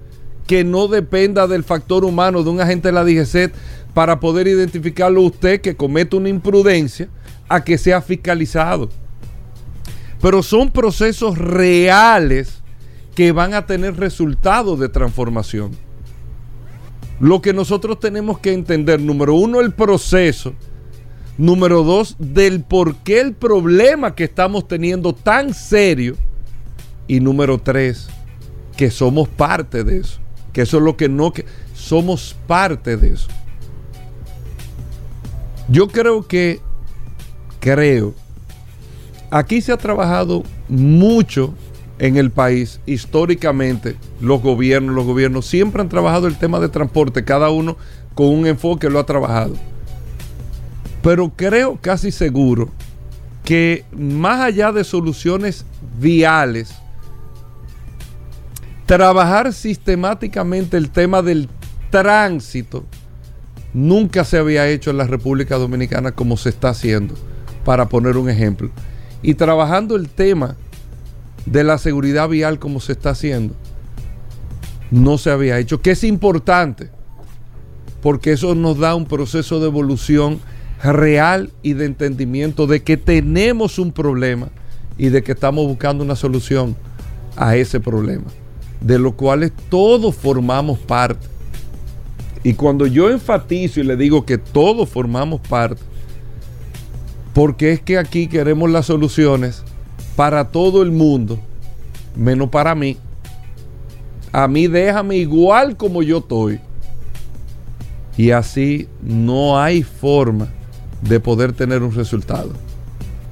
que 0.46 0.62
no 0.62 0.88
dependa 0.88 1.46
del 1.46 1.64
factor 1.64 2.04
humano 2.04 2.42
de 2.42 2.50
un 2.50 2.61
agente 2.61 2.88
de 2.88 2.92
la 2.92 3.04
DGCET 3.04 3.54
para 3.94 4.20
poder 4.20 4.46
identificarlo 4.46 5.23
usted 5.23 5.61
que 5.61 5.76
comete 5.76 6.16
una 6.16 6.28
imprudencia 6.28 7.08
a 7.49 7.64
que 7.64 7.78
sea 7.78 8.02
fiscalizado. 8.02 8.90
Pero 10.20 10.42
son 10.42 10.70
procesos 10.70 11.38
reales 11.38 12.62
que 13.14 13.32
van 13.32 13.54
a 13.54 13.66
tener 13.66 13.96
resultados 13.96 14.78
de 14.78 14.88
transformación. 14.88 15.73
Lo 17.25 17.40
que 17.40 17.54
nosotros 17.54 18.00
tenemos 18.00 18.38
que 18.38 18.52
entender, 18.52 19.00
número 19.00 19.35
uno, 19.35 19.62
el 19.62 19.73
proceso. 19.73 20.52
Número 21.38 21.83
dos, 21.83 22.16
del 22.19 22.62
por 22.62 22.97
qué 22.97 23.23
el 23.23 23.33
problema 23.33 24.14
que 24.14 24.25
estamos 24.25 24.69
teniendo 24.69 25.14
tan 25.14 25.54
serio. 25.54 26.16
Y 27.09 27.21
número 27.21 27.57
tres, 27.57 28.09
que 28.76 28.90
somos 28.90 29.26
parte 29.26 29.85
de 29.85 30.00
eso. 30.00 30.21
Que 30.52 30.61
eso 30.61 30.76
es 30.76 30.83
lo 30.83 30.99
que 30.99 31.09
no, 31.09 31.33
que 31.33 31.47
somos 31.73 32.37
parte 32.47 32.99
de 32.99 33.14
eso. 33.14 33.28
Yo 35.71 35.88
creo 35.88 36.28
que, 36.28 36.61
creo, 37.59 38.12
aquí 39.31 39.62
se 39.62 39.73
ha 39.73 39.78
trabajado 39.78 40.43
mucho 40.69 41.54
en 42.04 42.18
el 42.18 42.30
país, 42.30 42.80
históricamente, 42.84 43.96
los 44.20 44.42
gobiernos, 44.42 44.94
los 44.94 45.06
gobiernos 45.06 45.46
siempre 45.46 45.80
han 45.80 45.88
trabajado 45.88 46.26
el 46.26 46.37
tema 46.37 46.61
de 46.61 46.68
transporte, 46.68 47.25
cada 47.25 47.49
uno 47.49 47.78
con 48.14 48.26
un 48.26 48.46
enfoque 48.46 48.90
lo 48.90 48.99
ha 48.99 49.06
trabajado. 49.06 49.54
Pero 51.02 51.32
creo 51.34 51.78
casi 51.80 52.12
seguro 52.12 52.68
que 53.42 53.87
más 53.96 54.40
allá 54.40 54.70
de 54.70 54.84
soluciones 54.84 55.64
viales, 55.99 56.75
trabajar 58.84 59.54
sistemáticamente 59.54 60.76
el 60.76 60.90
tema 60.90 61.23
del 61.23 61.49
tránsito 61.88 62.84
nunca 63.73 64.25
se 64.25 64.37
había 64.37 64.68
hecho 64.68 64.90
en 64.90 64.99
la 64.99 65.06
República 65.06 65.56
Dominicana 65.56 66.12
como 66.12 66.37
se 66.37 66.50
está 66.50 66.68
haciendo, 66.68 67.14
para 67.64 67.88
poner 67.88 68.18
un 68.18 68.28
ejemplo. 68.28 68.68
Y 69.23 69.32
trabajando 69.32 69.96
el 69.96 70.11
tema 70.11 70.58
de 71.46 71.64
la 71.64 71.78
seguridad 71.78 72.28
vial 72.28 72.58
como 72.58 72.80
se 72.80 72.92
está 72.92 73.10
haciendo, 73.10 73.54
no 74.90 75.18
se 75.18 75.30
había 75.30 75.58
hecho, 75.58 75.80
que 75.80 75.92
es 75.92 76.04
importante, 76.04 76.90
porque 78.02 78.32
eso 78.32 78.54
nos 78.54 78.78
da 78.78 78.94
un 78.94 79.06
proceso 79.06 79.60
de 79.60 79.66
evolución 79.66 80.40
real 80.82 81.50
y 81.62 81.72
de 81.72 81.86
entendimiento 81.86 82.66
de 82.66 82.82
que 82.82 82.96
tenemos 82.96 83.78
un 83.78 83.92
problema 83.92 84.48
y 84.98 85.08
de 85.08 85.22
que 85.22 85.32
estamos 85.32 85.66
buscando 85.66 86.04
una 86.04 86.16
solución 86.16 86.76
a 87.36 87.56
ese 87.56 87.80
problema, 87.80 88.26
de 88.80 88.98
lo 88.98 89.12
cuales 89.12 89.52
todos 89.68 90.14
formamos 90.14 90.78
parte. 90.78 91.26
Y 92.42 92.52
cuando 92.54 92.86
yo 92.86 93.10
enfatizo 93.10 93.80
y 93.80 93.84
le 93.84 93.96
digo 93.96 94.26
que 94.26 94.36
todos 94.36 94.88
formamos 94.88 95.40
parte, 95.40 95.80
Porque 97.34 97.72
es 97.72 97.80
que 97.80 97.98
aquí 97.98 98.28
queremos 98.28 98.70
las 98.70 98.86
soluciones 98.86 99.64
para 100.16 100.50
todo 100.50 100.83
el 100.83 100.90
mundo, 100.90 101.38
menos 102.16 102.49
para 102.49 102.75
mí. 102.75 102.97
A 104.33 104.49
mí 104.49 104.66
déjame 104.66 105.16
igual 105.16 105.76
como 105.76 106.02
yo 106.02 106.18
estoy. 106.18 106.61
Y 108.16 108.30
así 108.30 108.88
no 109.02 109.61
hay 109.61 109.83
forma 109.83 110.49
de 111.02 111.21
poder 111.21 111.52
tener 111.52 111.83
un 111.83 111.92
resultado. 111.92 112.50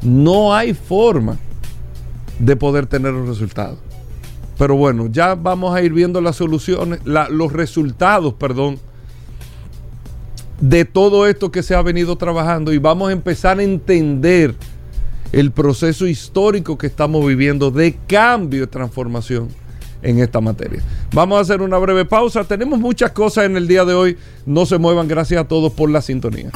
No 0.02 0.54
hay 0.54 0.74
forma 0.74 1.38
de 2.38 2.56
poder 2.56 2.86
tener 2.86 3.14
un 3.14 3.26
resultado. 3.26 3.78
Pero 4.58 4.76
bueno, 4.76 5.06
ya 5.06 5.34
vamos 5.34 5.74
a 5.74 5.82
ir 5.82 5.92
viendo 5.92 6.20
las 6.20 6.36
soluciones, 6.36 7.00
los 7.04 7.52
resultados, 7.52 8.34
perdón, 8.34 8.78
de 10.60 10.84
todo 10.84 11.26
esto 11.26 11.50
que 11.50 11.62
se 11.62 11.74
ha 11.74 11.82
venido 11.82 12.16
trabajando 12.16 12.72
y 12.72 12.78
vamos 12.78 13.08
a 13.08 13.12
empezar 13.12 13.58
a 13.58 13.62
entender 13.64 14.54
el 15.32 15.50
proceso 15.50 16.06
histórico 16.06 16.76
que 16.78 16.86
estamos 16.86 17.26
viviendo 17.26 17.70
de 17.70 17.96
cambio 18.06 18.64
y 18.64 18.66
transformación 18.66 19.48
en 20.02 20.18
esta 20.18 20.40
materia. 20.40 20.82
Vamos 21.12 21.38
a 21.38 21.40
hacer 21.40 21.62
una 21.62 21.78
breve 21.78 22.04
pausa. 22.04 22.44
Tenemos 22.44 22.78
muchas 22.78 23.12
cosas 23.12 23.44
en 23.46 23.56
el 23.56 23.66
día 23.66 23.84
de 23.84 23.94
hoy. 23.94 24.16
No 24.46 24.66
se 24.66 24.78
muevan. 24.78 25.08
Gracias 25.08 25.40
a 25.40 25.48
todos 25.48 25.72
por 25.72 25.90
la 25.90 26.02
sintonía. 26.02 26.50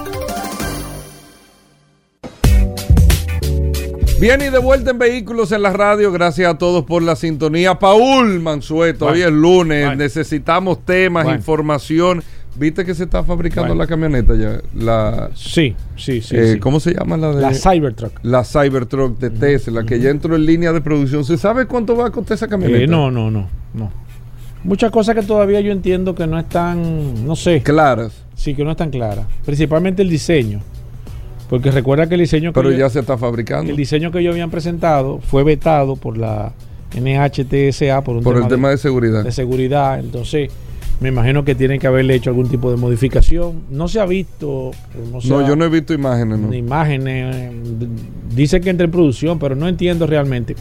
Bien 4.18 4.40
y 4.40 4.48
de 4.48 4.58
vuelta 4.58 4.90
en 4.92 4.98
Vehículos 4.98 5.52
en 5.52 5.60
la 5.62 5.72
Radio. 5.74 6.10
Gracias 6.10 6.50
a 6.50 6.56
todos 6.56 6.84
por 6.84 7.02
la 7.02 7.16
sintonía. 7.16 7.78
Paul 7.78 8.40
Mansueto, 8.40 9.06
hoy 9.06 9.20
es 9.22 9.30
lunes. 9.30 9.84
bueno. 9.86 9.96
Necesitamos 10.02 10.84
temas, 10.86 11.24
Bueno. 11.24 11.38
información. 11.38 12.22
¿Viste 12.58 12.84
que 12.84 12.94
se 12.94 13.04
está 13.04 13.22
fabricando 13.22 13.68
Bueno. 13.68 13.82
la 13.82 13.86
camioneta 13.86 14.34
ya? 14.34 14.60
La, 14.74 15.30
Sí, 15.34 15.74
sí, 15.96 16.20
sí. 16.22 16.36
eh, 16.36 16.52
sí. 16.54 16.58
¿Cómo 16.58 16.80
se 16.80 16.94
llama 16.94 17.16
la 17.16 17.32
de 17.34 17.42
La 17.42 17.52
Cybertruck. 17.52 18.12
la 18.22 18.44
Cybertruck 18.44 19.18
de 19.18 19.30
Tesla, 19.30 19.84
que 19.84 20.00
ya 20.00 20.10
entró 20.10 20.36
en 20.36 20.46
línea 20.46 20.72
de 20.72 20.80
producción. 20.80 21.24
¿Se 21.24 21.36
sabe 21.36 21.66
cuánto 21.66 21.96
va 21.96 22.06
a 22.06 22.10
costar 22.10 22.34
esa 22.36 22.48
camioneta? 22.48 22.82
Eh, 22.84 22.86
no, 22.86 23.10
no, 23.10 23.30
no, 23.30 23.48
no. 23.74 23.90
Muchas 24.64 24.90
cosas 24.90 25.14
que 25.14 25.22
todavía 25.22 25.60
yo 25.60 25.70
entiendo 25.70 26.14
que 26.14 26.26
no 26.26 26.38
están, 26.38 27.24
no 27.26 27.36
sé, 27.36 27.62
Claras, 27.62 28.24
sí, 28.34 28.54
que 28.54 28.64
no 28.64 28.70
están 28.72 28.90
claras. 28.90 29.26
Principalmente 29.44 30.02
el 30.02 30.08
diseño. 30.08 30.60
Porque 31.48 31.70
recuerda 31.70 32.08
que 32.08 32.14
el 32.14 32.22
diseño 32.22 32.50
que 32.52 32.60
pero 32.60 32.72
yo- 32.72 32.78
ya 32.78 32.88
se 32.90 32.98
está 33.00 33.16
fabricando. 33.16 33.70
el 33.70 33.76
diseño 33.76 34.10
que 34.10 34.18
ellos 34.18 34.32
habían 34.32 34.50
presentado 34.50 35.20
fue 35.20 35.44
vetado 35.44 35.94
por 35.94 36.16
la 36.18 36.52
NHTSA 36.94 38.02
por 38.02 38.16
un 38.16 38.24
Por 38.24 38.34
el 38.36 38.42
tema, 38.42 38.48
tema 38.48 38.68
de, 38.68 38.74
de 38.74 38.78
seguridad. 38.78 39.24
de 39.24 39.30
seguridad. 39.32 40.00
Entonces, 40.00 40.50
me 41.00 41.08
imagino 41.10 41.44
que 41.44 41.54
tienen 41.54 41.78
que 41.78 41.86
haberle 41.86 42.14
hecho 42.14 42.30
algún 42.30 42.48
tipo 42.48 42.70
de 42.70 42.76
modificación. 42.78 43.62
No 43.70 43.86
se 43.88 44.00
ha 44.00 44.06
visto, 44.06 44.70
no, 45.12 45.20
se 45.20 45.28
No, 45.28 45.40
ha- 45.40 45.48
yo 45.48 45.54
no 45.56 45.64
he 45.64 45.68
visto 45.68 45.92
imágenes, 45.92 46.38
¿no? 46.38 46.48
ni 46.48 46.56
imágenes. 46.58 47.36
eh, 47.36 47.50
d- 47.78 47.86
Dice 48.34 48.60
que 48.60 48.70
entra 48.70 48.84
en 48.84 48.90
producción, 48.90 49.38
pero 49.38 49.54
no 49.56 49.68
entiendo 49.68 50.06
realmente. 50.06 50.56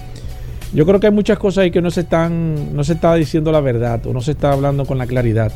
Yo 0.74 0.86
creo 0.86 1.00
que 1.00 1.08
hay 1.08 1.14
muchas 1.14 1.38
cosas 1.40 1.64
ahí 1.64 1.72
que 1.72 1.82
no 1.82 1.90
se 1.92 2.02
están, 2.02 2.76
no 2.76 2.84
se 2.84 2.94
está 2.94 3.16
diciendo 3.16 3.52
la 3.52 3.62
verdad 3.62 4.06
o 4.08 4.14
no 4.14 4.22
se 4.22 4.32
está 4.32 4.52
hablando 4.52 4.86
con 4.86 4.98
la 4.98 5.08
claridad. 5.08 5.52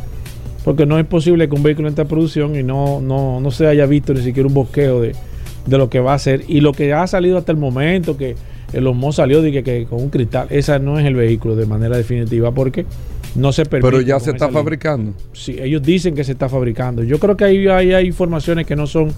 Porque 0.63 0.85
no 0.85 0.97
es 0.99 1.05
posible 1.05 1.47
que 1.49 1.55
un 1.55 1.63
vehículo 1.63 1.87
entre 1.87 2.03
en 2.03 2.07
producción 2.07 2.55
y 2.55 2.63
no, 2.63 3.01
no, 3.01 3.39
no 3.41 3.51
se 3.51 3.67
haya 3.67 3.85
visto 3.85 4.13
ni 4.13 4.21
siquiera 4.21 4.47
un 4.47 4.53
bosqueo 4.53 5.01
de, 5.01 5.13
de 5.65 5.77
lo 5.77 5.89
que 5.89 5.99
va 5.99 6.11
a 6.13 6.15
hacer. 6.15 6.43
Y 6.47 6.61
lo 6.61 6.71
que 6.73 6.93
ha 6.93 7.05
salido 7.07 7.37
hasta 7.37 7.51
el 7.51 7.57
momento, 7.57 8.15
que 8.17 8.35
el 8.73 8.85
Osmo 8.87 9.11
salió 9.11 9.41
de 9.41 9.51
que, 9.51 9.63
que 9.63 9.85
con 9.85 10.01
un 10.03 10.09
cristal, 10.09 10.47
esa 10.51 10.79
no 10.79 10.99
es 10.99 11.05
el 11.05 11.15
vehículo 11.15 11.55
de 11.55 11.65
manera 11.65 11.97
definitiva 11.97 12.51
porque 12.51 12.85
no 13.35 13.51
se 13.51 13.65
permite. 13.65 13.89
Pero 13.91 14.01
ya 14.01 14.19
se 14.19 14.31
está 14.31 14.47
línea. 14.47 14.61
fabricando. 14.61 15.13
Sí, 15.33 15.57
ellos 15.59 15.81
dicen 15.81 16.15
que 16.15 16.23
se 16.23 16.31
está 16.31 16.49
fabricando. 16.49 17.03
Yo 17.03 17.19
creo 17.19 17.37
que 17.37 17.45
ahí 17.45 17.67
hay, 17.67 17.93
hay 17.93 18.07
informaciones 18.07 18.65
que 18.65 18.75
no 18.75 18.87
son 18.87 19.13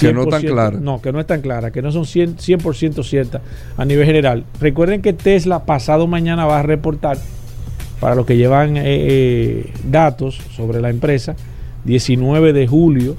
Que 0.00 0.12
no 0.12 0.24
están 0.24 0.42
100%, 0.42 0.50
claras. 0.50 0.80
No, 0.80 1.00
que 1.00 1.12
no 1.12 1.20
están 1.20 1.40
claras, 1.40 1.72
que 1.72 1.82
no 1.82 1.92
son 1.92 2.04
100%, 2.04 2.36
100% 2.36 3.04
ciertas 3.04 3.42
a 3.76 3.84
nivel 3.84 4.06
general. 4.06 4.44
Recuerden 4.60 5.02
que 5.02 5.12
Tesla 5.12 5.64
pasado 5.64 6.06
mañana 6.06 6.46
va 6.46 6.60
a 6.60 6.62
reportar, 6.62 7.18
para 8.00 8.14
los 8.14 8.26
que 8.26 8.36
llevan 8.36 8.76
eh, 8.76 8.82
eh, 8.86 9.72
datos 9.88 10.38
sobre 10.54 10.80
la 10.80 10.90
empresa, 10.90 11.36
19 11.84 12.52
de 12.52 12.66
julio 12.66 13.16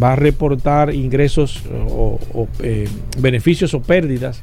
va 0.00 0.12
a 0.12 0.16
reportar 0.16 0.94
ingresos 0.94 1.62
o, 1.88 2.18
o, 2.32 2.48
eh, 2.62 2.88
beneficios 3.18 3.74
o 3.74 3.80
pérdidas. 3.82 4.42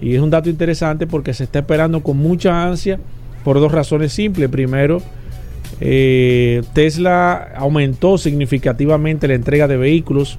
Y 0.00 0.14
es 0.14 0.20
un 0.20 0.30
dato 0.30 0.48
interesante 0.48 1.06
porque 1.06 1.34
se 1.34 1.44
está 1.44 1.58
esperando 1.58 2.02
con 2.02 2.16
mucha 2.16 2.64
ansia 2.64 2.98
por 3.44 3.60
dos 3.60 3.72
razones 3.72 4.12
simples. 4.12 4.48
Primero, 4.48 5.00
eh, 5.80 6.62
Tesla 6.72 7.52
aumentó 7.56 8.18
significativamente 8.18 9.28
la 9.28 9.34
entrega 9.34 9.68
de 9.68 9.76
vehículos 9.76 10.38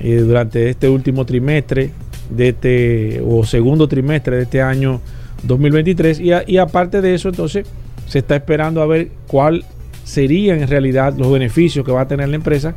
eh, 0.00 0.16
durante 0.16 0.68
este 0.70 0.88
último 0.88 1.24
trimestre 1.24 1.90
de 2.30 2.48
este 2.48 3.22
o 3.26 3.44
segundo 3.44 3.88
trimestre 3.88 4.36
de 4.36 4.42
este 4.42 4.60
año 4.62 5.00
2023 5.44 6.20
y, 6.20 6.32
a- 6.32 6.44
y 6.46 6.58
aparte 6.58 7.00
de 7.00 7.14
eso 7.14 7.28
entonces 7.28 7.66
se 8.06 8.18
está 8.18 8.36
esperando 8.36 8.82
a 8.82 8.86
ver 8.86 9.08
cuál 9.26 9.64
serían 10.04 10.60
en 10.62 10.68
realidad 10.68 11.14
los 11.16 11.32
beneficios 11.32 11.84
que 11.84 11.92
va 11.92 12.02
a 12.02 12.08
tener 12.08 12.28
la 12.28 12.36
empresa 12.36 12.74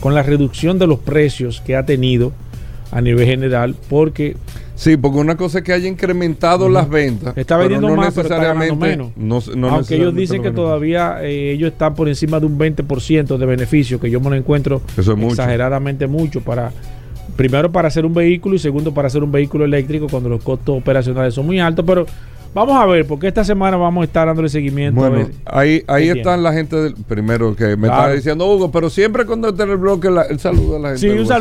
con 0.00 0.14
la 0.14 0.22
reducción 0.22 0.78
de 0.78 0.86
los 0.86 0.98
precios 1.00 1.60
que 1.60 1.76
ha 1.76 1.84
tenido 1.84 2.32
a 2.92 3.00
nivel 3.00 3.26
general 3.26 3.74
porque 3.88 4.36
Sí, 4.80 4.96
porque 4.96 5.18
una 5.18 5.36
cosa 5.36 5.58
es 5.58 5.64
que 5.64 5.74
haya 5.74 5.86
incrementado 5.88 6.70
las 6.70 6.88
ventas. 6.88 7.36
Está 7.36 7.56
pero 7.58 7.68
vendiendo 7.68 7.88
no 7.88 7.96
más, 7.96 8.14
pero 8.14 8.22
está 8.28 8.38
necesariamente- 8.38 8.86
menos. 8.86 9.12
no- 9.14 9.42
no 9.54 9.68
aunque 9.74 9.96
ellos 9.96 10.14
dicen 10.16 10.40
que 10.42 10.52
todavía 10.52 11.18
eh, 11.22 11.52
ellos 11.52 11.72
están 11.72 11.94
por 11.94 12.08
encima 12.08 12.40
de 12.40 12.46
un 12.46 12.56
20% 12.56 13.36
de 13.36 13.44
beneficio, 13.44 14.00
que 14.00 14.08
yo 14.10 14.20
me 14.20 14.30
lo 14.30 14.36
encuentro 14.36 14.80
Eso 14.96 15.12
es 15.12 15.18
mucho. 15.18 15.32
exageradamente 15.32 16.06
mucho 16.06 16.40
para 16.40 16.72
primero 17.36 17.70
para 17.70 17.88
hacer 17.88 18.06
un 18.06 18.14
vehículo 18.14 18.54
y 18.54 18.58
segundo 18.58 18.94
para 18.94 19.08
hacer 19.08 19.22
un 19.22 19.30
vehículo 19.30 19.66
eléctrico 19.66 20.06
cuando 20.10 20.30
los 20.30 20.42
costos 20.42 20.78
operacionales 20.78 21.34
son 21.34 21.44
muy 21.44 21.60
altos, 21.60 21.84
pero 21.86 22.06
vamos 22.54 22.74
a 22.80 22.86
ver, 22.86 23.06
porque 23.06 23.28
esta 23.28 23.44
semana 23.44 23.76
vamos 23.76 24.00
a 24.00 24.04
estar 24.06 24.26
dándole 24.26 24.48
seguimiento 24.48 25.04
a 25.04 25.08
Bueno, 25.10 25.26
ver. 25.26 25.34
ahí, 25.44 25.82
ahí 25.88 26.10
¿Qué 26.12 26.18
están 26.20 26.42
la 26.42 26.54
gente 26.54 26.76
del 26.76 26.94
primero 26.94 27.54
que 27.54 27.76
me 27.76 27.86
Claro. 27.88 28.02
está 28.04 28.12
diciendo 28.14 28.46
Hugo, 28.46 28.70
pero 28.72 28.88
siempre 28.88 29.26
cuando 29.26 29.50
está 29.50 29.64
en 29.64 29.70
el 29.72 29.76
bloque 29.76 30.08
la- 30.10 30.22
el 30.22 30.38
saludo 30.40 30.76
a 30.76 30.78
la 30.80 30.88
gente. 30.88 31.00
Sí, 31.02 31.08
un 31.10 31.18
WhatsApp. 31.20 31.36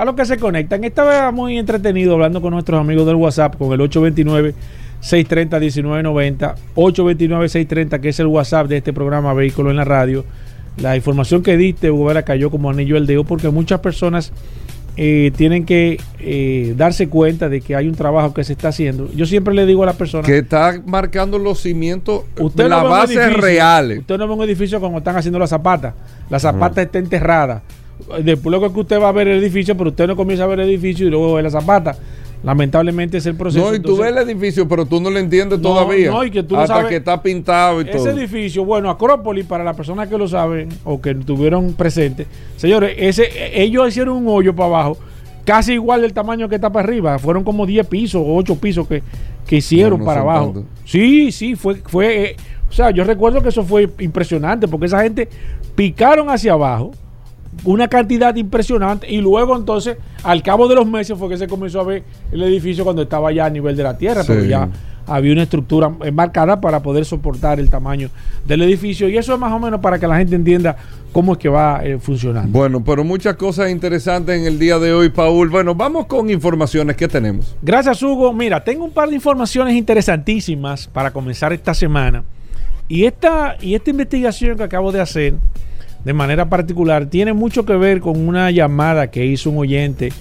A 0.00 0.04
los 0.06 0.14
que 0.14 0.24
se 0.24 0.38
conectan. 0.38 0.82
Esta 0.82 1.04
vez 1.04 1.30
muy 1.30 1.58
entretenido 1.58 2.14
hablando 2.14 2.40
con 2.40 2.54
nuestros 2.54 2.80
amigos 2.80 3.04
del 3.06 3.16
WhatsApp 3.16 3.56
con 3.58 3.70
el 3.74 3.82
829 3.82 4.54
630 5.00 5.60
1990 5.60 6.54
829 6.74 7.48
630 7.50 8.00
que 8.00 8.08
es 8.08 8.18
el 8.18 8.26
WhatsApp 8.28 8.66
de 8.66 8.78
este 8.78 8.94
programa 8.94 9.34
Vehículo 9.34 9.70
en 9.70 9.76
la 9.76 9.84
Radio. 9.84 10.24
La 10.78 10.96
información 10.96 11.42
que 11.42 11.58
diste, 11.58 11.90
Hugo 11.90 12.06
Vera, 12.06 12.22
cayó 12.22 12.50
como 12.50 12.70
anillo 12.70 12.96
al 12.96 13.06
dedo 13.06 13.24
porque 13.24 13.50
muchas 13.50 13.80
personas 13.80 14.32
eh, 14.96 15.32
tienen 15.36 15.66
que 15.66 16.00
eh, 16.18 16.72
darse 16.78 17.10
cuenta 17.10 17.50
de 17.50 17.60
que 17.60 17.76
hay 17.76 17.86
un 17.86 17.94
trabajo 17.94 18.32
que 18.32 18.42
se 18.42 18.54
está 18.54 18.68
haciendo. 18.68 19.12
Yo 19.12 19.26
siempre 19.26 19.52
le 19.52 19.66
digo 19.66 19.82
a 19.82 19.86
las 19.86 19.96
personas 19.96 20.26
Que 20.26 20.38
está 20.38 20.80
marcando 20.86 21.38
los 21.38 21.60
cimientos, 21.60 22.22
Usted 22.38 22.68
las 22.68 22.82
no 22.84 22.88
bases 22.88 23.18
edificio, 23.18 23.42
reales. 23.42 23.98
Usted 23.98 24.16
no 24.16 24.26
ve 24.28 24.32
un 24.32 24.42
edificio 24.44 24.80
como 24.80 24.96
están 24.96 25.16
haciendo 25.16 25.38
las 25.38 25.50
zapatas. 25.50 25.92
La 26.30 26.38
zapata 26.38 26.80
está 26.80 26.98
enterrada. 26.98 27.62
Después 28.22 28.50
luego 28.50 28.72
que 28.72 28.80
usted 28.80 29.00
va 29.00 29.08
a 29.08 29.12
ver 29.12 29.28
el 29.28 29.38
edificio, 29.42 29.76
pero 29.76 29.90
usted 29.90 30.06
no 30.06 30.16
comienza 30.16 30.44
a 30.44 30.46
ver 30.46 30.60
el 30.60 30.68
edificio 30.68 31.06
y 31.06 31.10
luego 31.10 31.34
ve 31.34 31.42
la 31.42 31.50
zapata. 31.50 31.96
Lamentablemente 32.42 33.18
es 33.18 33.26
el 33.26 33.34
proceso. 33.34 33.66
No, 33.66 33.74
y 33.74 33.80
tú 33.80 33.90
Entonces, 33.92 34.14
ves 34.14 34.22
el 34.22 34.30
edificio, 34.30 34.66
pero 34.66 34.86
tú 34.86 34.98
no 35.00 35.10
lo 35.10 35.18
entiendes 35.18 35.58
No, 35.58 35.68
todavía. 35.70 36.10
no, 36.10 36.24
y 36.24 36.30
que 36.30 36.42
tú 36.42 36.54
no 36.54 36.62
hasta 36.62 36.74
sabes- 36.76 36.88
que 36.88 36.96
está 36.96 37.22
pintado 37.22 37.82
y 37.82 37.84
todo. 37.84 37.96
ese 37.96 38.10
edificio, 38.18 38.64
bueno, 38.64 38.88
Acrópolis, 38.88 39.44
para 39.44 39.62
las 39.62 39.76
personas 39.76 40.08
que 40.08 40.16
lo 40.16 40.26
saben 40.26 40.70
o 40.84 41.00
que 41.02 41.14
tuvieron 41.14 41.74
presente, 41.74 42.26
señores, 42.56 42.94
ese, 42.96 43.28
ellos 43.62 43.88
hicieron 43.88 44.16
un 44.16 44.26
hoyo 44.28 44.54
para 44.56 44.68
abajo, 44.68 44.96
casi 45.44 45.74
igual 45.74 46.00
del 46.00 46.14
tamaño 46.14 46.48
que 46.48 46.54
está 46.54 46.70
para 46.70 46.88
arriba. 46.88 47.18
Fueron 47.18 47.44
como 47.44 47.66
10 47.66 47.86
pisos 47.86 48.22
o 48.24 48.34
8 48.36 48.56
pisos 48.56 48.88
que, 48.88 49.02
que 49.46 49.56
hicieron 49.56 49.92
No, 49.92 49.98
no 49.98 50.04
para 50.06 50.20
abajo. 50.22 50.64
Sí, 50.86 51.32
sí, 51.32 51.56
fue, 51.56 51.74
fue 51.86 52.24
eh, 52.30 52.36
o 52.70 52.72
sea, 52.72 52.90
yo 52.90 53.04
recuerdo 53.04 53.42
que 53.42 53.50
eso 53.50 53.64
fue 53.64 53.86
impresionante 53.98 54.66
porque 54.66 54.86
esa 54.86 55.02
gente 55.02 55.28
picaron 55.74 56.30
hacia 56.30 56.52
abajo 56.54 56.92
una 57.64 57.88
cantidad 57.88 58.34
impresionante 58.36 59.10
y 59.10 59.18
luego 59.20 59.56
entonces 59.56 59.96
al 60.22 60.42
cabo 60.42 60.68
de 60.68 60.74
los 60.74 60.86
meses 60.86 61.18
fue 61.18 61.28
que 61.28 61.36
se 61.36 61.46
comenzó 61.46 61.80
a 61.80 61.84
ver 61.84 62.02
el 62.32 62.42
edificio 62.42 62.84
cuando 62.84 63.02
estaba 63.02 63.32
ya 63.32 63.46
a 63.46 63.50
nivel 63.50 63.76
de 63.76 63.82
la 63.82 63.96
tierra, 63.98 64.22
Sí. 64.22 64.28
pero 64.32 64.44
ya 64.44 64.68
había 65.06 65.32
una 65.32 65.42
estructura 65.42 65.88
marcada 66.12 66.60
para 66.60 66.80
poder 66.80 67.04
soportar 67.04 67.58
el 67.58 67.68
tamaño 67.68 68.10
del 68.46 68.62
edificio 68.62 69.08
y 69.08 69.16
eso 69.16 69.34
es 69.34 69.40
más 69.40 69.52
o 69.52 69.58
menos 69.58 69.80
para 69.80 69.98
que 69.98 70.06
la 70.06 70.16
gente 70.18 70.36
entienda 70.36 70.76
cómo 71.10 71.32
es 71.32 71.38
que 71.38 71.48
va 71.48 71.80
eh, 71.84 71.98
funcionando. 71.98 72.56
Bueno, 72.56 72.84
pero 72.84 73.02
muchas 73.02 73.34
cosas 73.34 73.70
interesantes 73.70 74.38
en 74.38 74.46
el 74.46 74.58
día 74.58 74.78
de 74.78 74.92
hoy, 74.92 75.08
Paul. 75.08 75.48
Bueno, 75.48 75.74
vamos 75.74 76.06
con 76.06 76.30
informaciones 76.30 76.96
que 76.96 77.08
tenemos. 77.08 77.56
Gracias, 77.60 78.00
Hugo. 78.02 78.32
Mira, 78.32 78.62
tengo 78.62 78.84
un 78.84 78.92
par 78.92 79.08
de 79.08 79.16
informaciones 79.16 79.74
interesantísimas 79.74 80.86
para 80.86 81.10
comenzar 81.12 81.52
esta 81.52 81.74
semana. 81.74 82.22
Y 82.86 83.04
esta, 83.04 83.56
y 83.60 83.74
esta 83.74 83.90
investigación 83.90 84.56
que 84.56 84.62
acabo 84.64 84.92
de 84.92 85.00
hacer, 85.00 85.34
de 86.04 86.12
manera 86.12 86.48
particular, 86.48 87.06
tiene 87.06 87.32
mucho 87.32 87.64
que 87.64 87.76
ver 87.76 88.00
con 88.00 88.26
una 88.26 88.50
llamada 88.50 89.10
que 89.10 89.26
hizo 89.26 89.50
un 89.50 89.58
oyente 89.58 90.12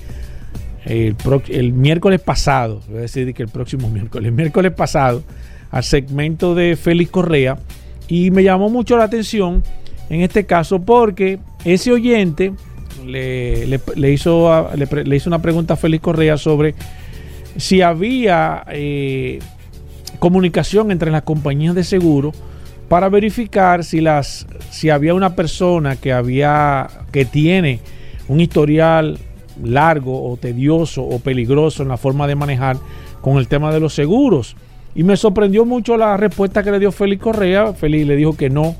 el, 0.86 1.74
miércoles 1.74 2.22
pasado, 2.22 2.82
voy 2.88 3.00
a 3.00 3.02
decir 3.02 3.34
que 3.34 3.44
el 3.44 3.50
próximo 3.50 3.90
miércoles, 3.94 4.28
el 4.28 4.34
miércoles 4.34 4.72
pasado, 4.72 5.24
al 5.72 5.84
segmento 5.84 6.56
de 6.56 6.76
Félix 6.76 7.12
Correa. 7.12 7.58
Y 8.08 8.32
me 8.32 8.44
llamó 8.44 8.70
mucho 8.70 8.98
la 8.98 9.04
atención 9.04 9.64
en 10.10 10.22
este 10.22 10.46
caso 10.46 10.82
porque 10.82 11.38
ese 11.64 11.92
oyente 11.92 12.54
le, 13.06 13.68
le, 13.68 14.12
hizo, 14.12 14.68
le, 14.76 15.16
hizo 15.16 15.30
una 15.30 15.42
pregunta 15.42 15.76
a 15.76 15.78
Félix 15.78 16.02
Correa 16.02 16.38
sobre 16.38 16.74
si 17.56 17.84
había 17.84 18.64
eh, 18.70 19.40
comunicación 20.18 20.90
entre 20.90 21.12
las 21.12 21.22
compañías 21.22 21.76
de 21.76 21.84
seguro 21.84 22.32
para 22.90 23.08
verificar 23.10 23.84
si 23.84 24.02
las 24.02 24.48
si 24.72 24.90
había 24.90 25.14
una 25.14 25.36
persona 25.36 25.96
que 25.96 26.12
había 26.12 26.88
que 27.12 27.26
tiene 27.26 27.80
un 28.28 28.42
historial 28.42 29.20
largo 29.64 30.30
o 30.30 30.38
tedioso 30.38 31.04
o 31.04 31.20
peligroso 31.20 31.84
en 31.84 31.90
la 31.90 31.98
forma 31.98 32.28
de 32.28 32.36
manejar 32.36 32.78
con 33.22 33.38
el 33.38 33.48
tema 33.48 33.72
de 33.74 33.80
los 33.80 33.94
seguros. 33.94 34.56
Y 34.96 35.04
me 35.04 35.18
sorprendió 35.18 35.66
mucho 35.66 35.98
la 35.98 36.18
respuesta 36.18 36.64
que 36.64 36.72
le 36.72 36.80
dio 36.80 36.92
Félix 36.92 37.22
Correa. 37.22 37.74
Félix 37.74 38.08
le 38.08 38.16
dijo 38.16 38.36
que 38.36 38.50
no, 38.50 38.76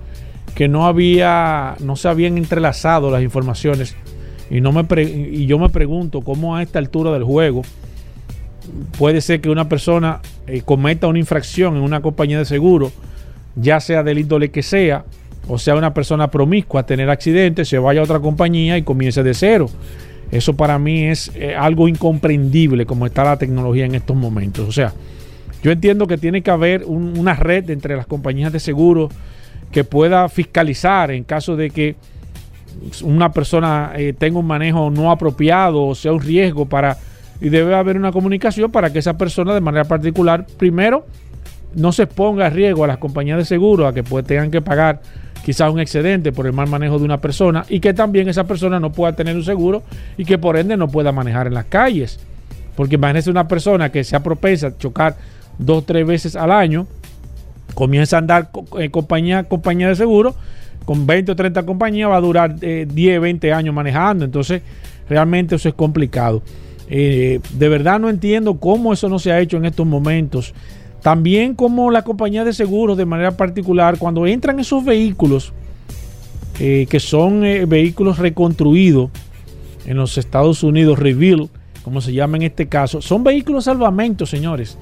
que 0.56 0.68
no 0.68 0.88
había, 0.88 1.76
no 1.80 1.96
se 1.96 2.08
habían 2.08 2.38
entrelazado 2.38 3.12
las 3.12 3.22
informaciones. 3.22 3.96
Y, 4.50 4.62
no 4.62 4.72
me 4.72 4.86
y 5.04 5.46
yo 5.46 5.60
me 5.60 5.70
pregunto 5.70 6.22
cómo 6.22 6.56
a 6.56 6.64
esta 6.64 6.80
altura 6.80 7.12
del 7.12 7.24
juego 7.24 7.62
puede 8.98 9.22
ser 9.22 9.42
que 9.42 9.50
una 9.50 9.70
persona 9.70 10.22
eh, 10.48 10.62
cometa 10.64 11.08
una 11.08 11.20
infracción 11.20 11.76
en 11.76 11.84
una 11.84 12.02
compañía 12.02 12.40
de 12.40 12.46
seguro, 12.46 12.92
ya 13.56 13.80
sea 13.80 14.04
del 14.04 14.20
índole 14.20 14.50
que 14.50 14.64
sea, 14.64 15.06
o 15.48 15.58
sea 15.58 15.76
una 15.76 15.94
persona 15.94 16.30
promiscua 16.30 16.86
tener 16.86 17.10
accidentes, 17.10 17.68
se 17.68 17.80
vaya 17.80 18.02
a 18.02 18.04
otra 18.04 18.20
compañía 18.20 18.78
y 18.78 18.84
comience 18.84 19.24
de 19.24 19.34
cero. 19.34 19.70
Eso 20.32 20.56
para 20.56 20.78
mí 20.78 21.06
es 21.06 21.32
eh, 21.36 21.56
algo 21.56 21.88
incomprendible 21.88 22.86
como 22.86 23.06
está 23.06 23.24
la 23.24 23.38
tecnología 23.38 23.86
en 23.86 23.96
estos 23.96 24.16
momentos. 24.16 24.68
O 24.68 24.72
sea, 24.72 24.94
yo 25.64 25.72
entiendo 25.72 26.08
que 26.08 26.18
tiene 26.18 26.42
que 26.42 26.52
haber 26.52 26.86
una 26.86 27.34
red 27.34 27.70
entre 27.70 27.96
las 27.96 28.06
compañías 28.06 28.54
de 28.54 28.60
seguro 28.60 29.10
que 29.72 29.84
pueda 29.84 30.30
fiscalizar 30.30 31.12
en 31.12 31.24
caso 31.24 31.56
de 31.56 31.70
que 31.70 31.96
una 33.04 33.32
persona 33.32 33.92
eh, 33.96 34.14
tenga 34.18 34.40
un 34.40 34.48
manejo 34.48 34.90
no 34.90 35.12
apropiado 35.12 35.86
o 35.86 35.96
sea 35.96 36.14
un 36.14 36.22
riesgo 36.22 36.66
para 36.66 36.98
y 37.42 37.50
debe 37.50 37.76
haber 37.76 37.98
una 37.98 38.12
comunicación 38.12 38.72
para 38.72 38.92
que 38.92 39.00
esa 39.00 39.18
persona 39.18 39.54
de 39.54 39.62
manera 39.62 39.86
particular 39.86 40.46
primero 40.58 41.06
no 41.76 41.92
se 41.92 42.04
exponga 42.04 42.48
a 42.48 42.50
riesgo 42.50 42.84
a 42.84 42.88
las 42.88 42.98
compañías 42.98 43.38
de 43.38 43.46
seguro 43.46 43.88
a 43.88 43.94
que 43.94 44.04
pues, 44.04 44.26
tengan 44.26 44.52
que 44.52 44.62
pagar 44.62 45.02
quizás 45.44 45.72
un 45.72 45.80
excedente 45.80 46.32
por 46.32 46.46
el 46.46 46.54
mal 46.54 46.68
manejo 46.68 47.00
de 47.00 47.06
una 47.06 47.20
persona 47.20 47.66
y 47.70 47.80
que 47.80 47.94
también 47.94 48.28
esa 48.30 48.46
persona 48.46 48.80
no 48.80 48.92
pueda 48.92 49.14
tener 49.14 49.36
un 49.36 49.44
seguro 49.44 49.84
y 50.18 50.26
que 50.26 50.38
por 50.38 50.58
ende 50.58 50.78
no 50.78 50.88
pueda 50.88 51.12
manejar 51.12 51.48
en 51.48 51.54
las 51.54 51.66
calles. 51.66 52.20
Porque 52.76 52.96
imagínese 52.96 53.30
una 53.30 53.48
persona 53.48 53.92
que 53.92 54.04
sea 54.04 54.22
propensa 54.22 54.68
a 54.68 54.78
chocar 54.78 55.16
dos 55.58 55.86
tres 55.86 56.06
veces 56.06 56.36
al 56.36 56.52
año, 56.52 56.88
comienza 57.74 58.18
a 58.18 58.20
andar 58.20 58.50
en 58.78 58.92
compañía, 58.92 59.44
compañía 59.44 59.90
de 59.90 59.96
seguro, 59.96 60.36
con 60.86 61.06
20 61.06 61.34
o 61.34 61.36
30 61.36 61.64
compañías 61.64 62.10
va 62.10 62.18
a 62.18 62.22
durar 62.22 62.60
10, 62.60 62.90
eh, 62.98 63.20
20 63.20 63.54
años 63.54 63.76
manejando. 63.76 64.26
Entonces, 64.26 64.62
realmente 65.08 65.56
eso 65.56 65.70
es 65.70 65.76
complicado. 65.76 66.42
Eh, 66.90 67.40
de 67.54 67.70
verdad 67.70 68.00
no 68.00 68.10
entiendo 68.10 68.60
cómo 68.60 68.92
eso 68.92 69.10
no 69.10 69.20
se 69.20 69.32
ha 69.32 69.40
hecho 69.40 69.58
en 69.58 69.66
estos 69.66 69.86
momentos. 69.86 70.54
También 71.02 71.56
como 71.56 71.92
la 71.92 72.04
compañía 72.04 72.44
de 72.44 72.54
seguros 72.54 72.98
de 72.98 73.06
manera 73.06 73.32
particular, 73.32 73.98
cuando 73.98 74.28
entran 74.28 74.60
esos 74.60 74.84
vehículos, 74.84 75.54
eh, 76.60 76.88
que 76.90 77.00
son 77.00 77.42
vehículos 77.68 78.18
reconstruidos 78.18 79.10
en 79.86 79.98
los 79.98 80.18
Estados 80.18 80.62
Unidos, 80.64 81.00
Reveal, 81.00 81.50
como 81.84 82.02
se 82.02 82.14
llama 82.14 82.38
en 82.38 82.44
este 82.44 82.68
caso, 82.68 83.02
son 83.02 83.24
vehículos 83.24 83.66
salvamento, 83.66 84.26
señores. 84.26 84.78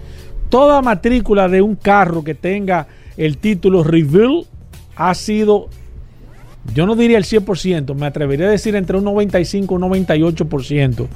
Toda 0.49 0.81
matrícula 0.81 1.47
de 1.47 1.61
un 1.61 1.75
carro 1.75 2.23
que 2.23 2.33
tenga 2.33 2.87
el 3.17 3.37
título 3.37 3.83
Reveal 3.83 4.45
ha 4.95 5.13
sido, 5.13 5.69
yo 6.73 6.85
no 6.85 6.95
diría 6.95 7.17
el 7.17 7.25
100%, 7.25 7.95
me 7.95 8.05
atrevería 8.05 8.47
a 8.47 8.51
decir 8.51 8.75
entre 8.75 8.97
un 8.97 9.03
95 9.03 9.73
y 9.73 9.77
un 9.77 9.83
98% 9.83 11.07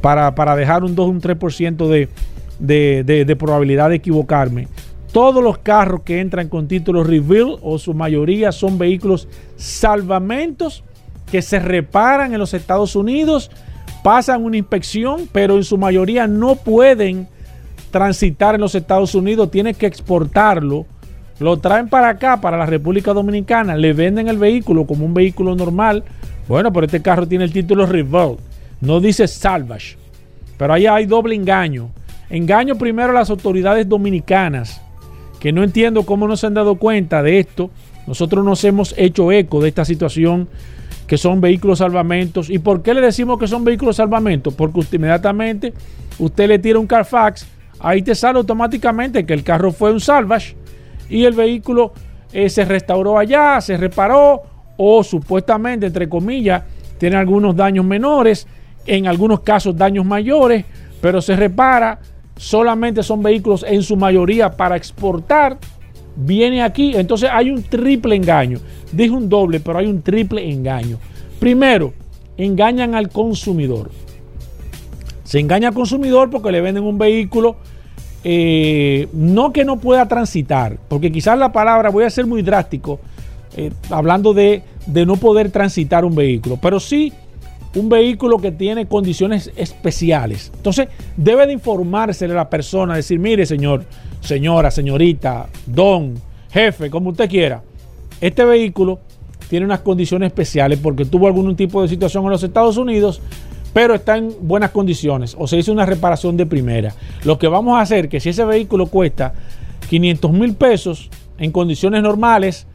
para, 0.00 0.34
para 0.34 0.56
dejar 0.56 0.84
un 0.84 0.94
2 0.94 1.08
un 1.08 1.20
3% 1.20 1.88
de, 1.88 2.08
de, 2.60 3.04
de, 3.04 3.36
probabilidad 3.36 3.88
de 3.88 3.96
equivocarme. 3.96 4.68
Todos 5.12 5.42
los 5.42 5.58
carros 5.58 6.02
que 6.02 6.20
entran 6.20 6.48
con 6.48 6.68
título 6.68 7.02
Reveal 7.02 7.56
o 7.62 7.78
su 7.78 7.94
mayoría 7.94 8.52
son 8.52 8.78
vehículos 8.78 9.26
salvamentos 9.56 10.84
que 11.30 11.42
se 11.42 11.58
reparan 11.58 12.32
en 12.32 12.38
los 12.38 12.54
Estados 12.54 12.94
Unidos, 12.94 13.50
pasan 14.02 14.44
una 14.44 14.56
inspección, 14.56 15.28
pero 15.32 15.56
en 15.56 15.64
su 15.64 15.78
mayoría 15.78 16.26
no 16.26 16.56
pueden 16.56 17.28
transitar 17.90 18.54
en 18.54 18.60
los 18.60 18.74
Estados 18.74 19.14
Unidos, 19.14 19.50
tiene 19.50 19.74
que 19.74 19.86
exportarlo. 19.86 20.86
Lo 21.38 21.56
traen 21.56 21.88
para 21.88 22.10
acá, 22.10 22.40
para 22.40 22.58
la 22.58 22.66
República 22.66 23.12
Dominicana, 23.12 23.76
le 23.76 23.92
venden 23.92 24.28
el 24.28 24.38
vehículo 24.38 24.86
como 24.86 25.06
un 25.06 25.14
vehículo 25.14 25.56
normal. 25.56 26.04
Bueno, 26.46 26.72
pero 26.72 26.86
este 26.86 27.00
carro 27.00 27.26
tiene 27.26 27.44
el 27.44 27.52
título 27.52 27.86
Revolt, 27.86 28.40
no 28.80 29.00
dice 29.00 29.26
Salvage. 29.26 29.96
Pero 30.58 30.74
ahí 30.74 30.86
hay 30.86 31.06
doble 31.06 31.34
engaño. 31.34 31.90
Engaño 32.30 32.76
primero 32.76 33.10
a 33.10 33.14
las 33.14 33.30
autoridades 33.30 33.88
dominicanas, 33.88 34.80
que 35.40 35.52
no 35.52 35.62
entiendo 35.62 36.04
cómo 36.04 36.26
no 36.28 36.36
se 36.36 36.46
han 36.46 36.54
dado 36.54 36.76
cuenta 36.76 37.22
de 37.22 37.40
esto. 37.40 37.70
Nosotros 38.06 38.44
nos 38.44 38.64
hemos 38.64 38.94
hecho 38.96 39.30
eco 39.32 39.60
de 39.60 39.68
esta 39.68 39.84
situación 39.84 40.48
que 41.06 41.18
son 41.18 41.40
vehículos 41.40 41.78
salvamentos. 41.78 42.48
¿Y 42.48 42.58
por 42.60 42.82
qué 42.82 42.94
le 42.94 43.00
decimos 43.00 43.38
que 43.38 43.48
son 43.48 43.64
vehículos 43.64 43.96
salvamentos? 43.96 44.54
Porque 44.54 44.80
inmediatamente 44.92 45.72
usted 46.18 46.48
le 46.48 46.58
tira 46.58 46.78
un 46.78 46.86
Carfax 46.86 47.46
ahí 47.80 48.02
te 48.02 48.14
sale 48.14 48.38
automáticamente 48.38 49.24
que 49.24 49.32
el 49.32 49.42
carro 49.42 49.72
fue 49.72 49.92
un 49.92 50.00
salvage 50.00 50.54
y 51.08 51.24
el 51.24 51.34
vehículo 51.34 51.92
eh, 52.32 52.48
se 52.48 52.64
restauró 52.64 53.18
allá, 53.18 53.60
se 53.60 53.76
reparó 53.76 54.42
o 54.76 55.02
supuestamente, 55.02 55.86
entre 55.86 56.08
comillas, 56.08 56.62
tiene 56.98 57.16
algunos 57.16 57.56
daños 57.56 57.84
menores, 57.84 58.46
en 58.86 59.06
algunos 59.06 59.40
casos 59.40 59.76
daños 59.76 60.04
mayores, 60.04 60.64
pero 61.00 61.20
se 61.20 61.36
repara. 61.36 61.98
Solamente 62.40 63.02
son 63.02 63.22
vehículos 63.22 63.66
en 63.68 63.82
su 63.82 63.98
mayoría 63.98 64.50
para 64.50 64.74
exportar. 64.74 65.58
Viene 66.16 66.62
aquí, 66.62 66.92
entonces 66.96 67.28
hay 67.30 67.50
un 67.50 67.62
triple 67.62 68.16
engaño. 68.16 68.60
Dije 68.90 69.10
un 69.10 69.28
doble, 69.28 69.60
pero 69.60 69.78
hay 69.78 69.86
un 69.86 70.00
triple 70.00 70.50
engaño. 70.50 70.96
Primero, 71.38 71.92
engañan 72.38 72.94
al 72.94 73.10
consumidor. 73.10 73.90
Se 75.22 75.38
engaña 75.38 75.68
al 75.68 75.74
consumidor 75.74 76.30
porque 76.30 76.50
le 76.50 76.62
venden 76.62 76.84
un 76.84 76.96
vehículo 76.96 77.56
eh, 78.24 79.08
no 79.12 79.52
que 79.52 79.66
no 79.66 79.78
pueda 79.78 80.08
transitar, 80.08 80.78
porque 80.88 81.12
quizás 81.12 81.38
la 81.38 81.52
palabra, 81.52 81.90
voy 81.90 82.04
a 82.04 82.10
ser 82.10 82.26
muy 82.26 82.40
drástico, 82.40 83.00
eh, 83.54 83.70
hablando 83.90 84.32
de, 84.32 84.62
de, 84.86 85.04
no 85.04 85.16
poder 85.16 85.50
transitar 85.50 86.06
un 86.06 86.14
vehículo, 86.14 86.58
pero 86.60 86.80
sí 86.80 87.12
un 87.74 87.88
vehículo 87.88 88.38
que 88.38 88.52
tiene 88.52 88.86
condiciones 88.86 89.52
especiales. 89.56 90.50
Entonces 90.56 90.88
debe 91.16 91.46
de 91.46 91.52
informarse 91.52 92.24
a 92.24 92.28
la 92.28 92.50
persona, 92.50 92.96
decir, 92.96 93.18
mire 93.18 93.46
señor, 93.46 93.84
señora, 94.20 94.70
señorita, 94.70 95.48
don, 95.66 96.14
jefe, 96.50 96.90
como 96.90 97.10
usted 97.10 97.28
quiera, 97.28 97.62
este 98.20 98.44
vehículo 98.44 98.98
tiene 99.48 99.66
unas 99.66 99.80
condiciones 99.80 100.28
especiales 100.28 100.78
porque 100.82 101.04
tuvo 101.04 101.26
algún 101.26 101.56
tipo 101.56 101.82
de 101.82 101.88
situación 101.88 102.24
en 102.24 102.30
los 102.30 102.42
Estados 102.42 102.76
Unidos 102.76 103.20
pero 103.72 103.94
está 103.94 104.16
en 104.16 104.34
buenas 104.40 104.70
condiciones 104.70 105.36
o 105.38 105.46
se 105.46 105.56
hizo 105.58 105.72
una 105.72 105.86
reparación 105.86 106.36
de 106.36 106.46
primera. 106.46 106.94
Lo 107.24 107.38
que 107.38 107.48
vamos 107.48 107.78
a 107.78 107.82
hacer 107.82 108.08
que 108.08 108.20
si 108.20 108.30
ese 108.30 108.44
vehículo 108.44 108.86
cuesta 108.86 109.32
500 109.88 110.32
mil 110.32 110.54
pesos 110.54 111.08
en 111.38 111.52
condiciones 111.52 112.02
normales, 112.02 112.66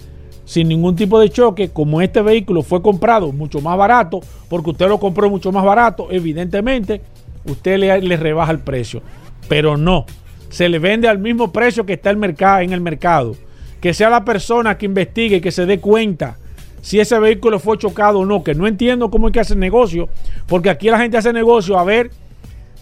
sin 0.46 0.70
ningún 0.70 0.96
tipo 0.96 1.20
de 1.20 1.30
choque, 1.30 1.70
como 1.70 2.02
este 2.02 2.22
vehículo 2.22 2.62
fue 2.62 2.82
comprado 2.82 3.32
mucho 3.32 3.60
más 3.62 3.78
barato, 3.78 4.22
porque 4.48 4.70
usted 4.70 4.88
lo 4.88 5.00
compró 5.00 5.30
mucho 5.30 5.52
más 5.52 5.66
barato, 5.66 6.08
evidentemente 6.12 7.02
usted 7.46 7.78
le, 7.78 8.02
le 8.02 8.18
rebaja 8.18 8.52
el 8.52 8.60
precio. 8.60 9.02
Pero 9.50 9.76
no, 9.76 10.06
se 10.50 10.70
le 10.70 10.80
vende 10.80 11.08
al 11.08 11.20
mismo 11.20 11.52
precio 11.52 11.86
que 11.86 11.94
está 11.94 12.10
el 12.10 12.18
mercado, 12.18 12.62
en 12.62 12.74
el 12.74 12.82
mercado. 12.82 13.36
Que 13.82 13.94
sea 13.94 14.10
la 14.10 14.24
persona 14.24 14.78
que 14.78 14.86
investigue, 14.86 15.42
que 15.42 15.52
se 15.52 15.66
dé 15.66 15.80
cuenta 15.80 16.38
si 16.82 17.00
ese 17.00 17.20
vehículo 17.20 17.60
fue 17.60 17.80
chocado 17.80 18.20
o 18.20 18.26
no, 18.26 18.44
que 18.44 18.54
no 18.54 18.68
entiendo 18.68 19.10
cómo 19.10 19.28
hay 19.28 19.34
que 19.34 19.40
hacer 19.40 19.58
negocio, 19.58 20.08
porque 20.48 20.70
aquí 20.70 20.88
la 20.90 21.00
gente 21.00 21.18
hace 21.18 21.34
negocio 21.34 21.80
a 21.80 21.84
ver 21.84 22.12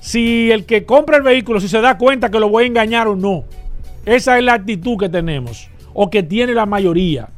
si 0.02 0.52
el 0.52 0.66
que 0.66 0.84
compra 0.86 1.16
el 1.16 1.24
vehículo, 1.24 1.62
si 1.62 1.70
se 1.70 1.80
da 1.80 1.98
cuenta 1.98 2.30
que 2.30 2.38
lo 2.38 2.50
voy 2.50 2.66
a 2.66 2.68
engañar 2.68 3.08
o 3.08 3.16
no. 3.16 3.46
Esa 4.06 4.38
es 4.38 4.44
la 4.44 4.56
actitud 4.56 4.98
que 4.98 5.08
tenemos, 5.08 5.70
o 5.94 6.10
que 6.10 6.22
tiene 6.22 6.54
la 6.54 6.66
mayoría. 6.66 7.30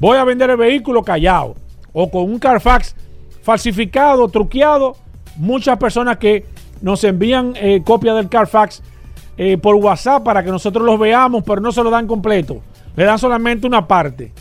Voy 0.00 0.16
a 0.18 0.24
vender 0.24 0.50
el 0.50 0.56
vehículo 0.56 1.02
callado, 1.02 1.54
o 1.92 2.10
con 2.10 2.24
un 2.24 2.38
Carfax 2.38 2.96
falsificado, 3.42 4.28
truqueado. 4.28 4.96
Muchas 5.36 5.78
personas 5.78 6.18
que 6.18 6.44
nos 6.80 7.02
envían 7.04 7.54
eh, 7.56 7.82
copias 7.84 8.16
del 8.16 8.28
Carfax 8.28 8.82
eh, 9.36 9.56
por 9.56 9.76
WhatsApp 9.76 10.22
para 10.22 10.42
que 10.42 10.50
nosotros 10.50 10.84
los 10.84 10.98
veamos, 10.98 11.42
pero 11.44 11.60
no 11.60 11.72
se 11.72 11.82
lo 11.82 11.90
dan 11.90 12.06
completo. 12.06 12.60
Le 12.96 13.04
dan 13.04 13.18
solamente 13.18 13.66
una 13.66 13.86
parte 13.86 14.32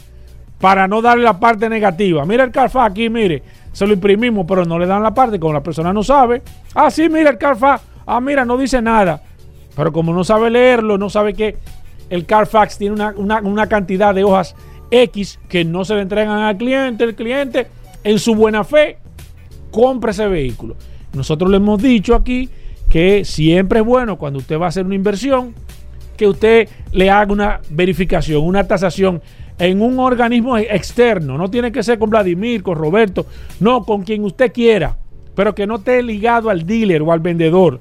para 0.60 0.88
no 0.88 1.02
darle 1.02 1.24
la 1.24 1.40
parte 1.40 1.70
negativa. 1.70 2.26
Mira 2.26 2.44
el 2.44 2.52
Carfa 2.52 2.86
aquí, 2.86 3.10
mire, 3.10 3.42
se 3.72 3.88
lo 3.88 3.94
imprimimos, 3.94 4.46
pero 4.48 4.66
no 4.66 4.78
le 4.78 4.86
dan 4.86 5.02
la 5.02 5.14
parte, 5.14 5.40
como 5.40 5.54
la 5.54 5.64
persona 5.64 5.94
no 5.94 6.04
sabe. 6.04 6.42
Ah, 6.76 6.92
sí, 6.92 7.10
mira 7.10 7.30
el 7.30 7.38
Carfax. 7.38 7.84
Ah, 8.06 8.20
mira, 8.20 8.46
no 8.46 8.58
dice 8.58 8.82
nada. 8.82 9.22
Pero 9.76 9.92
como 9.92 10.14
no 10.14 10.24
sabe 10.24 10.50
leerlo, 10.50 10.98
no 10.98 11.10
sabe 11.10 11.34
que 11.34 11.58
el 12.10 12.26
Carfax 12.26 12.78
tiene 12.78 13.12
una, 13.16 13.68
cantidad 13.68 14.14
de 14.14 14.24
hojas 14.24 14.56
X 14.92 15.40
que 15.50 15.66
no 15.66 15.86
se 15.86 15.96
le 15.96 16.02
entregan 16.02 16.40
al 16.40 16.58
cliente. 16.58 17.04
El 17.06 17.16
cliente, 17.16 17.68
en 18.04 18.20
su 18.20 18.36
buena 18.36 18.64
fe, 18.64 18.98
compre 19.72 20.12
ese 20.12 20.28
vehículo. 20.28 20.76
Nosotros 21.14 21.50
le 21.50 21.58
hemos 21.58 21.82
dicho 21.82 22.14
aquí 22.14 22.50
que 22.90 23.26
siempre 23.26 23.80
es 23.80 23.86
bueno 23.86 24.18
cuando 24.18 24.40
usted 24.40 24.60
va 24.60 24.66
a 24.66 24.70
hacer 24.70 24.86
una 24.86 24.96
inversión 24.96 25.54
que 26.18 26.28
usted 26.28 26.70
le 26.92 27.10
haga 27.10 27.32
una 27.32 27.62
verificación, 27.70 28.44
una 28.44 28.68
tasación 28.68 29.22
en 29.58 29.82
un 29.82 29.98
organismo 30.00 30.58
externo. 30.58 31.38
No 31.38 31.50
tiene 31.50 31.72
que 31.72 31.84
ser 31.84 31.98
con 31.98 32.10
Vladimir, 32.10 32.62
con 32.62 32.78
Roberto, 32.78 33.26
no, 33.60 33.84
con 33.86 34.04
quien 34.04 34.24
usted 34.24 34.52
quiera, 34.52 34.98
pero 35.36 35.56
que 35.56 35.66
no 35.66 35.78
esté 35.78 36.04
ligado 36.04 36.50
al 36.50 36.66
dealer 36.66 37.02
o 37.02 37.12
al 37.12 37.20
vendedor 37.20 37.80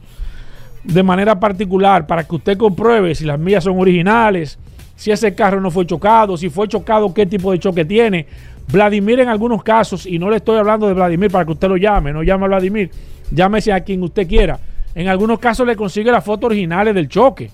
de 0.85 1.03
manera 1.03 1.39
particular 1.39 2.07
para 2.07 2.25
que 2.25 2.37
usted 2.37 2.57
compruebe 2.57 3.15
si 3.15 3.25
las 3.25 3.39
mías 3.39 3.65
son 3.65 3.79
originales, 3.79 4.59
si 5.01 5.11
ese 5.11 5.35
carro 5.35 5.63
no 5.63 5.71
fue 5.71 5.87
chocado, 5.87 6.37
si 6.37 6.51
fue 6.51 6.69
chocado, 6.69 7.15
qué 7.15 7.25
tipo 7.25 7.51
de 7.53 7.59
choque 7.59 7.87
tiene. 7.87 8.27
Vladimir 8.71 9.21
en 9.21 9.31
algunos 9.31 9.63
casos, 9.63 10.05
y 10.05 10.19
no 10.19 10.29
le 10.29 10.37
estoy 10.37 10.59
hablando 10.59 10.87
de 10.87 10.93
Vladimir 10.93 11.31
para 11.31 11.47
que 11.47 11.53
usted 11.53 11.69
lo 11.69 11.79
llame, 11.79 12.13
no 12.13 12.23
llame 12.23 12.45
a 12.45 12.49
Vladimir, 12.49 12.91
llámese 13.31 13.73
a 13.73 13.81
quien 13.81 14.03
usted 14.03 14.29
quiera. 14.29 14.61
En 14.95 15.09
algunos 15.09 15.39
casos 15.39 15.67
le 15.67 15.75
consigue 15.75 16.13
las 16.13 16.23
fotos 16.23 16.49
originales 16.49 16.95
del 16.95 17.09
choque. 17.09 17.51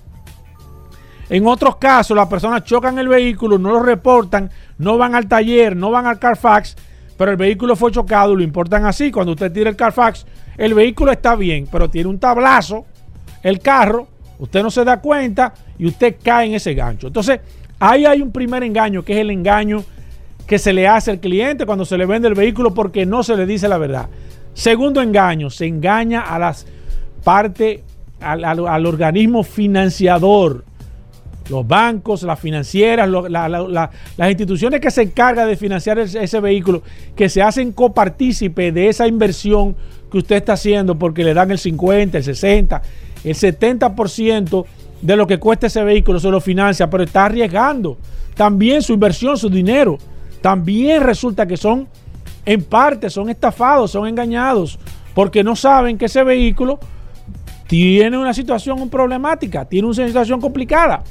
En 1.29 1.47
otros 1.47 1.77
casos, 1.77 2.17
las 2.17 2.27
personas 2.27 2.65
chocan 2.65 2.99
el 2.99 3.07
vehículo, 3.07 3.57
no 3.57 3.71
lo 3.71 3.79
reportan, 3.81 4.51
no 4.77 4.97
van 4.97 5.15
al 5.15 5.29
taller, 5.29 5.73
no 5.73 5.89
van 5.89 6.05
al 6.05 6.19
Carfax, 6.19 6.75
pero 7.17 7.31
el 7.31 7.37
vehículo 7.37 7.77
fue 7.77 7.93
chocado 7.93 8.33
y 8.33 8.35
lo 8.35 8.43
importan 8.43 8.85
así. 8.85 9.09
Cuando 9.09 9.31
usted 9.31 9.53
tira 9.53 9.69
el 9.69 9.77
Carfax, 9.77 10.25
el 10.57 10.73
vehículo 10.73 11.13
está 11.13 11.37
bien, 11.37 11.65
pero 11.71 11.89
tiene 11.89 12.09
un 12.09 12.19
tablazo, 12.19 12.85
el 13.41 13.59
carro, 13.59 14.09
usted 14.39 14.63
no 14.63 14.71
se 14.71 14.83
da 14.83 14.99
cuenta 14.99 15.53
y 15.77 15.87
usted 15.87 16.15
cae 16.21 16.47
en 16.47 16.53
ese 16.53 16.73
gancho. 16.73 17.07
Entonces, 17.07 17.39
ahí 17.79 18.05
hay 18.05 18.21
un 18.21 18.31
primer 18.31 18.63
engaño, 18.63 19.03
que 19.03 19.13
es 19.13 19.19
el 19.19 19.31
engaño 19.31 19.83
que 20.45 20.59
se 20.59 20.73
le 20.73 20.87
hace 20.87 21.11
al 21.11 21.19
cliente 21.19 21.65
cuando 21.65 21.85
se 21.85 21.97
le 21.97 22.05
vende 22.05 22.27
el 22.27 22.33
vehículo 22.33 22.73
porque 22.73 23.05
no 23.05 23.23
se 23.23 23.35
le 23.35 23.45
dice 23.45 23.67
la 23.67 23.77
verdad. 23.77 24.07
Segundo 24.53 25.01
engaño, 25.01 25.49
se 25.49 25.65
engaña 25.65 26.21
a 26.21 26.39
las 26.39 26.65
partes, 27.23 27.81
al 28.19 28.85
organismo 28.85 29.43
financiador 29.43 30.63
los 31.49 31.67
bancos, 31.67 32.23
las 32.23 32.39
financieras, 32.39 33.09
las 33.09 34.29
instituciones 34.29 34.79
que 34.79 34.91
se 34.91 35.03
encargan 35.03 35.47
de 35.47 35.55
financiar 35.55 35.99
ese, 35.99 36.39
vehículo, 36.39 36.83
que 37.15 37.29
se 37.29 37.41
hacen 37.41 37.71
copartícipe 37.71 38.71
de 38.71 38.89
esa 38.89 39.07
inversión 39.07 39.75
que 40.11 40.19
usted 40.19 40.37
está 40.37 40.53
haciendo 40.53 40.97
porque 40.97 41.23
le 41.23 41.33
dan 41.33 41.51
el 41.51 41.57
50, 41.57 42.17
el 42.17 42.23
60, 42.23 42.81
el 43.23 43.35
70% 43.35 44.65
de 45.01 45.15
lo 45.15 45.27
que 45.27 45.37
cuesta 45.39 45.67
ese 45.67 45.83
vehículo 45.83 46.19
se 46.19 46.29
lo 46.29 46.41
financia, 46.41 46.89
pero 46.89 47.03
está 47.03 47.25
arriesgando 47.25 47.97
también 48.35 48.81
su 48.81 48.93
inversión, 48.93 49.37
su 49.37 49.49
dinero. 49.49 49.97
También 50.41 51.03
resulta 51.03 51.45
que 51.45 51.57
son, 51.57 51.87
en 52.45 52.63
parte, 52.63 53.09
son 53.09 53.29
estafados, 53.29 53.91
son 53.91 54.07
engañados, 54.07 54.77
porque 55.13 55.43
no 55.43 55.55
saben 55.55 55.97
que 55.97 56.05
ese 56.05 56.23
vehículo 56.23 56.79
tiene 57.67 58.17
una 58.17 58.33
situación 58.33 58.89
problemática, 58.89 59.65
tiene 59.65 59.87
una 59.87 60.07
situación 60.07 60.39
complicada 60.39 61.03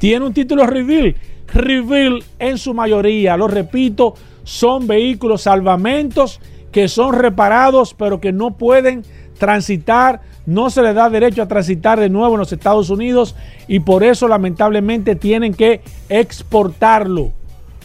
tiene 0.00 0.24
un 0.24 0.32
título 0.32 0.66
reveal. 0.66 1.14
Reveal 1.52 2.24
en 2.38 2.58
su 2.58 2.74
mayoría, 2.74 3.36
lo 3.36 3.46
repito, 3.46 4.14
son 4.42 4.86
vehículos 4.86 5.42
salvamentos 5.42 6.40
que 6.72 6.88
son 6.88 7.12
reparados 7.12 7.94
pero 7.94 8.20
que 8.20 8.32
no 8.32 8.56
pueden 8.56 9.04
transitar, 9.38 10.20
no 10.50 10.68
se 10.68 10.82
les 10.82 10.96
da 10.96 11.08
derecho 11.08 11.42
a 11.42 11.46
transitar 11.46 12.00
de 12.00 12.08
nuevo 12.08 12.34
en 12.34 12.40
los 12.40 12.52
Estados 12.52 12.90
Unidos 12.90 13.36
y 13.68 13.78
por 13.78 14.02
eso 14.02 14.26
lamentablemente 14.26 15.14
tienen 15.14 15.54
que 15.54 15.80
exportarlo. 16.08 17.30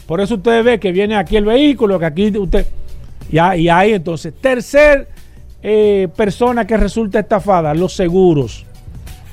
Por 0.08 0.20
eso 0.20 0.36
ustedes 0.36 0.66
ven 0.66 0.80
que 0.80 0.92
viene 0.92 1.16
aquí 1.16 1.38
el 1.38 1.46
vehículo, 1.46 2.00
que 2.00 2.06
aquí 2.06 2.36
usted... 2.36 2.66
Y 3.32 3.38
ahí 3.38 3.94
entonces, 3.94 4.34
tercer 4.40 5.08
eh, 5.62 6.08
persona 6.16 6.66
que 6.66 6.76
resulta 6.76 7.20
estafada, 7.20 7.74
los 7.76 7.94
seguros. 7.94 8.66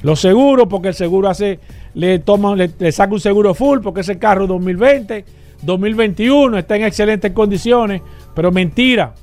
Los 0.02 0.20
seguros, 0.20 0.66
porque 0.68 0.88
el 0.88 0.94
seguro 0.94 1.28
hace 1.28 1.58
le, 1.94 2.18
toma, 2.18 2.54
le, 2.54 2.92
saca 2.92 3.14
un 3.14 3.20
seguro 3.20 3.54
full 3.54 3.80
porque 3.80 4.00
ese 4.00 4.18
carro 4.18 4.46
2020, 4.46 5.24
2021 5.62 6.58
está 6.58 6.76
en 6.76 6.84
excelentes 6.84 7.32
condiciones, 7.32 8.02
pero 8.34 8.52
mentira, 8.52 9.14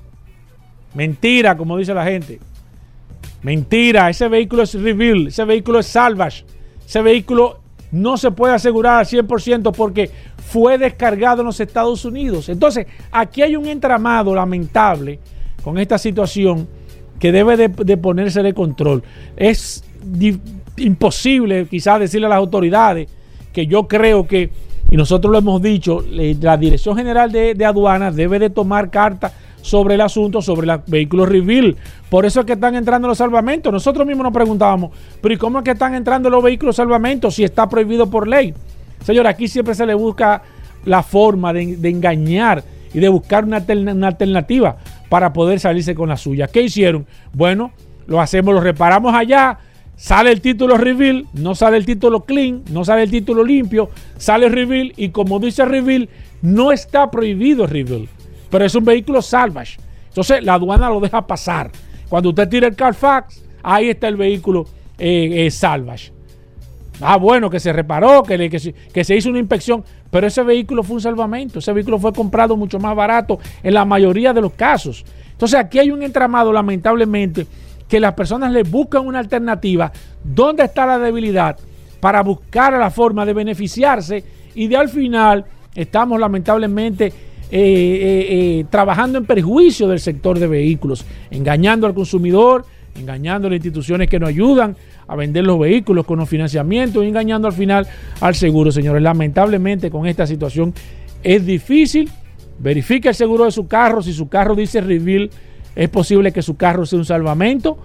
mentira, 0.95 1.55
como 1.55 1.77
dice 1.77 1.93
la 1.93 2.05
gente. 2.05 2.39
Mentira, 3.41 4.10
ese 4.10 4.28
vehículo 4.28 4.63
es 4.63 4.73
reveal, 4.73 5.28
ese 5.28 5.45
vehículo 5.45 5.80
es 5.80 5.88
salvage, 5.88 6.43
ese 6.86 7.02
vehículo 7.02 7.60
no 7.91 8.17
se 8.17 8.32
puede 8.32 8.54
asegurar 8.54 8.99
al 8.99 9.06
100% 9.06 9.73
porque 9.75 10.12
fue 10.38 10.78
descargado 10.78 11.41
en 11.41 11.47
los 11.47 11.60
Estados 11.60 12.06
Unidos. 12.06 12.49
Entonces, 12.49 12.88
aquí 13.12 13.41
hay 13.41 13.56
un 13.56 13.65
entramado 13.65 14.36
lamentable 14.36 15.19
con 15.63 15.78
esta 15.78 15.97
situación 15.97 16.67
que 17.19 17.32
debe 17.32 17.58
de, 17.58 17.67
de 17.69 17.97
ponerse 17.97 18.43
de 18.43 18.54
control. 18.54 19.04
Es 19.36 19.84
imposible 20.78 21.65
quizás 21.65 21.99
decirle 21.99 22.28
a 22.28 22.30
las 22.30 22.38
autoridades 22.38 23.10
que 23.54 23.67
yo 23.67 23.88
creo 23.88 24.28
que, 24.28 24.49
y 24.89 24.97
nosotros 24.97 25.32
lo 25.32 25.39
hemos 25.39 25.62
dicho, 25.62 26.04
la 26.10 26.58
Dirección 26.58 26.95
General 26.95 27.32
de, 27.32 27.65
Aduanas 27.65 28.15
debe 28.15 28.39
de 28.39 28.49
tomar 28.49 28.89
carta 28.89 29.34
sobre 29.61 29.95
el 29.95 30.01
asunto, 30.01 30.41
sobre 30.41 30.67
los 30.67 30.85
vehículos 30.87 31.29
reveal. 31.29 31.75
Por 32.09 32.25
eso 32.25 32.41
es 32.41 32.45
que 32.45 32.53
están 32.53 32.75
entrando 32.75 33.07
los 33.07 33.17
salvamentos. 33.17 33.71
Nosotros 33.71 34.05
mismos 34.05 34.23
nos 34.23 34.33
preguntábamos, 34.33 34.91
pero 35.21 35.33
¿y 35.33 35.37
cómo 35.37 35.59
es 35.59 35.63
que 35.63 35.71
están 35.71 35.95
entrando 35.95 36.29
los 36.29 36.43
vehículos 36.43 36.75
salvamentos 36.75 37.35
si 37.35 37.43
está 37.43 37.67
prohibido 37.67 38.09
por 38.09 38.27
ley? 38.27 38.53
Señor, 39.03 39.27
aquí 39.27 39.47
siempre 39.47 39.75
se 39.75 39.85
le 39.85 39.93
busca 39.93 40.41
la 40.85 41.03
forma 41.03 41.53
de, 41.53 41.77
engañar 41.89 42.63
y 42.93 42.99
de 42.99 43.09
buscar 43.09 43.43
una, 43.43 43.63
una, 43.67 44.07
alternativa 44.07 44.77
para 45.09 45.31
poder 45.33 45.59
salirse 45.59 45.95
con 45.95 46.09
la 46.09 46.17
suya. 46.17 46.47
¿Qué 46.47 46.61
hicieron? 46.61 47.05
Bueno, 47.33 47.71
lo 48.07 48.19
hacemos, 48.19 48.53
lo 48.53 48.61
reparamos 48.61 49.13
allá, 49.13 49.59
Sale 49.99 50.31
el 50.31 50.39
título 50.39 50.77
reveal, 50.77 51.25
no 51.33 51.55
sale 51.55 51.75
el 51.75 51.85
título 51.85 52.21
clean, 52.21 52.63
no 52.71 52.85
sale 52.85 53.03
el 53.03 53.11
título 53.11 53.43
limpio, 53.43 53.89
sale 54.17 54.47
reveal 54.47 54.93
y 54.95 55.09
como 55.09 55.39
dice 55.39 55.65
reveal, 55.65 56.07
no 56.41 56.71
está 56.71 57.11
prohibido 57.11 57.67
reveal, 57.67 58.07
pero 58.49 58.65
es 58.65 58.75
un 58.75 58.85
vehículo 58.85 59.21
salvage. 59.21 59.77
Entonces 60.07 60.43
la 60.43 60.55
aduana 60.55 60.89
lo 60.89 60.99
deja 60.99 61.25
pasar. 61.25 61.71
Cuando 62.09 62.29
usted 62.29 62.49
tira 62.49 62.67
el 62.67 62.75
Carfax, 62.75 63.43
ahí 63.63 63.89
está 63.89 64.07
el 64.07 64.17
vehículo 64.17 64.65
eh, 64.97 65.45
eh, 65.45 65.51
salvage. 65.51 66.12
Ah, 67.01 67.17
bueno, 67.17 67.49
que 67.49 67.59
se 67.59 67.71
reparó, 67.71 68.23
que, 68.23 68.49
que, 68.49 69.03
se 69.03 69.15
hizo 69.15 69.29
una 69.29 69.39
inspección, 69.39 69.85
pero 70.12 70.27
ese 70.27 70.43
vehículo 70.43 70.83
fue 70.83 70.95
un 70.95 71.01
salvamento, 71.01 71.59
ese 71.59 71.71
vehículo 71.71 71.97
fue 71.97 72.12
comprado 72.12 72.57
mucho 72.57 72.77
más 72.77 72.93
barato 72.93 73.39
en 73.63 73.73
la 73.73 73.85
mayoría 73.85 74.33
de 74.33 74.41
los 74.41 74.51
casos. 74.53 75.05
Entonces 75.31 75.57
aquí 75.57 75.79
hay 75.79 75.91
un 75.91 76.03
entramado, 76.03 76.51
lamentablemente, 76.51 77.47
que 77.88 77.99
las 78.01 78.13
personas 78.13 78.51
le 78.51 78.63
buscan 78.63 79.07
una 79.07 79.19
alternativa. 79.19 79.91
¿Dónde 80.23 80.63
está 80.65 80.85
la 80.85 80.99
debilidad? 80.99 81.57
Para 82.01 82.21
buscar 82.21 82.73
la 82.73 82.91
forma 82.91 83.25
de 83.25 83.33
beneficiarse 83.33 84.23
y 84.53 84.67
de 84.67 84.75
al 84.75 84.89
final 84.89 85.45
estamos 85.75 86.19
lamentablemente 86.19 87.13
eh, 87.51 87.59
eh, 87.62 88.27
eh, 88.29 88.65
trabajando 88.69 89.17
en 89.17 89.25
perjuicio 89.25 89.88
del 89.88 89.99
sector 89.99 90.38
de 90.38 90.47
vehículos, 90.47 91.05
engañando 91.31 91.88
al 91.88 91.93
consumidor, 91.93 92.65
engañando 92.95 93.47
a 93.47 93.51
las 93.51 93.57
instituciones 93.57 94.09
que 94.09 94.19
nos 94.19 94.29
ayudan 94.29 94.75
a 95.07 95.15
vender 95.15 95.43
los 95.43 95.59
vehículos 95.59 96.05
con 96.05 96.19
los 96.19 96.29
financiamientos 96.29 97.03
engañando 97.03 97.47
al 97.47 97.53
final 97.53 97.88
al 98.21 98.35
seguro, 98.35 98.71
señores. 98.71 99.01
Lamentablemente 99.01 99.89
con 99.89 100.05
esta 100.05 100.27
situación 100.27 100.73
es 101.23 101.45
difícil. 101.45 102.09
Verifique 102.59 103.09
el 103.09 103.15
seguro 103.15 103.45
de 103.45 103.51
su 103.51 103.67
carro. 103.67 104.03
Si 104.03 104.13
su 104.13 104.29
carro 104.29 104.53
dice 104.53 104.81
reveal 104.81 105.31
es 105.75 105.89
posible 105.89 106.31
que 106.31 106.41
su 106.41 106.57
carro 106.57 106.85
sea 106.85 106.99
un 106.99 107.05
salvamento. 107.05 107.79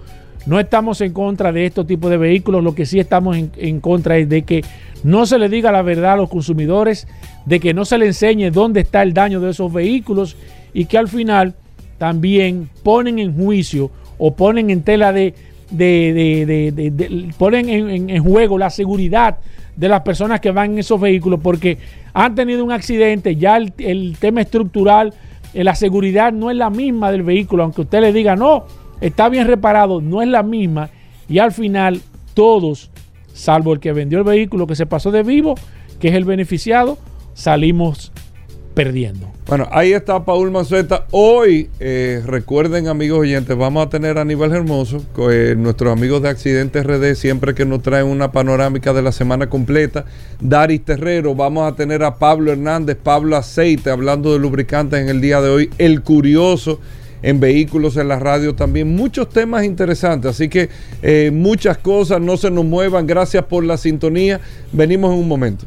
No 0.45 0.59
estamos 0.59 1.01
en 1.01 1.11
contra 1.13 1.51
de 1.51 1.65
estos 1.65 1.87
tipos 1.87 2.11
de 2.11 2.17
vehículos, 2.17 2.63
lo 2.63 2.75
que 2.75 2.85
sí 2.85 2.99
estamos 2.99 3.35
en, 3.35 3.79
contra 3.79 4.17
es 4.17 4.29
de 4.29 4.43
que 4.43 4.63
no 5.03 5.25
se 5.25 5.37
le 5.37 5.49
diga 5.49 5.71
la 5.71 5.81
verdad 5.81 6.13
a 6.13 6.17
los 6.17 6.29
consumidores, 6.29 7.07
de 7.45 7.59
que 7.59 7.73
no 7.73 7.85
se 7.85 7.97
le 7.97 8.07
enseñe 8.07 8.49
dónde 8.51 8.81
está 8.81 9.03
el 9.03 9.13
daño 9.13 9.39
de 9.39 9.51
esos 9.51 9.71
vehículos 9.71 10.35
y 10.73 10.85
que 10.85 10.97
al 10.97 11.07
final 11.07 11.55
también 11.97 12.69
ponen 12.83 13.19
en 13.19 13.35
juicio 13.35 13.91
o 14.17 14.35
ponen 14.35 14.69
en 14.69 14.83
tela 14.83 15.13
de, 15.13 15.33
ponen 17.37 17.69
en, 17.69 18.23
juego 18.23 18.57
la 18.57 18.69
seguridad 18.69 19.37
de 19.75 19.89
las 19.89 20.01
personas 20.01 20.39
que 20.39 20.51
van 20.51 20.71
en 20.71 20.79
esos 20.79 20.99
vehículos 20.99 21.39
porque 21.43 21.77
han 22.13 22.33
tenido 22.33 22.63
un 22.63 22.71
accidente, 22.71 23.35
ya 23.35 23.57
el 23.57 24.17
tema 24.19 24.41
estructural 24.41 25.13
eh, 25.55 25.63
la 25.63 25.73
seguridad 25.73 26.33
no 26.33 26.51
es 26.51 26.57
la 26.57 26.69
misma 26.69 27.11
del 27.11 27.23
vehículo, 27.23 27.63
aunque 27.63 27.81
usted 27.81 28.01
le 28.01 28.11
diga, 28.11 28.35
no, 28.35 28.65
está 28.99 29.29
bien 29.29 29.47
reparado, 29.47 30.01
no 30.01 30.21
es 30.21 30.27
la 30.27 30.43
misma. 30.43 30.89
Y 31.29 31.39
al 31.39 31.53
final 31.53 32.01
todos, 32.33 32.91
salvo 33.35 33.73
el 33.73 33.79
que 33.79 33.93
vendió 33.93 34.17
el 34.17 34.23
vehículo, 34.23 34.65
que 34.65 34.75
se 34.75 34.85
pasó 34.85 35.11
de 35.11 35.21
vivo, 35.21 35.55
que 35.99 36.07
es 36.07 36.15
el 36.15 36.25
beneficiado, 36.25 36.97
salimos 37.33 38.11
perdiendo. 38.73 39.31
Bueno, 39.47 39.67
ahí 39.71 39.93
está 39.93 40.25
Paul 40.25 40.51
Mazueta. 40.51 41.05
Hoy, 41.11 41.69
eh, 41.79 42.21
recuerden 42.25 42.87
amigos 42.87 43.19
oyentes, 43.19 43.55
vamos 43.55 43.85
a 43.85 43.89
tener 43.89 44.17
a 44.17 44.25
nivel 44.25 44.51
hermoso, 44.51 45.03
eh, 45.31 45.55
nuestros 45.57 45.93
amigos 45.93 46.21
de 46.21 46.29
Accidentes 46.29 46.83
RD, 46.83 47.15
siempre 47.15 47.53
que 47.53 47.65
nos 47.65 47.81
traen 47.81 48.07
una 48.07 48.31
panorámica 48.31 48.91
de 48.91 49.01
la 49.01 49.11
semana 49.11 49.47
completa. 49.49 50.05
Daris 50.41 50.83
Terrero, 50.83 51.35
vamos 51.35 51.71
a 51.71 51.75
tener 51.75 52.03
a 52.03 52.15
Pablo 52.15 52.51
Hernández, 52.51 52.97
Pablo 53.01 53.37
Aceite, 53.37 53.89
hablando 53.89 54.33
de 54.33 54.39
lubricantes 54.39 54.99
en 54.99 55.09
el 55.09 55.21
día 55.21 55.41
de 55.41 55.49
hoy. 55.49 55.69
El 55.77 56.01
Curioso 56.01 56.79
en 57.25 57.39
vehículos 57.39 57.97
en 57.97 58.07
la 58.07 58.19
radio 58.19 58.53
también. 58.53 58.95
Muchos 58.95 59.29
temas 59.29 59.65
interesantes, 59.65 60.29
así 60.29 60.47
que 60.47 60.69
eh, 61.01 61.31
muchas 61.33 61.79
cosas, 61.79 62.21
no 62.21 62.37
se 62.37 62.51
nos 62.51 62.65
muevan. 62.65 63.07
Gracias 63.07 63.43
por 63.45 63.65
la 63.65 63.77
sintonía. 63.77 64.39
Venimos 64.71 65.11
en 65.11 65.19
un 65.21 65.27
momento. 65.27 65.65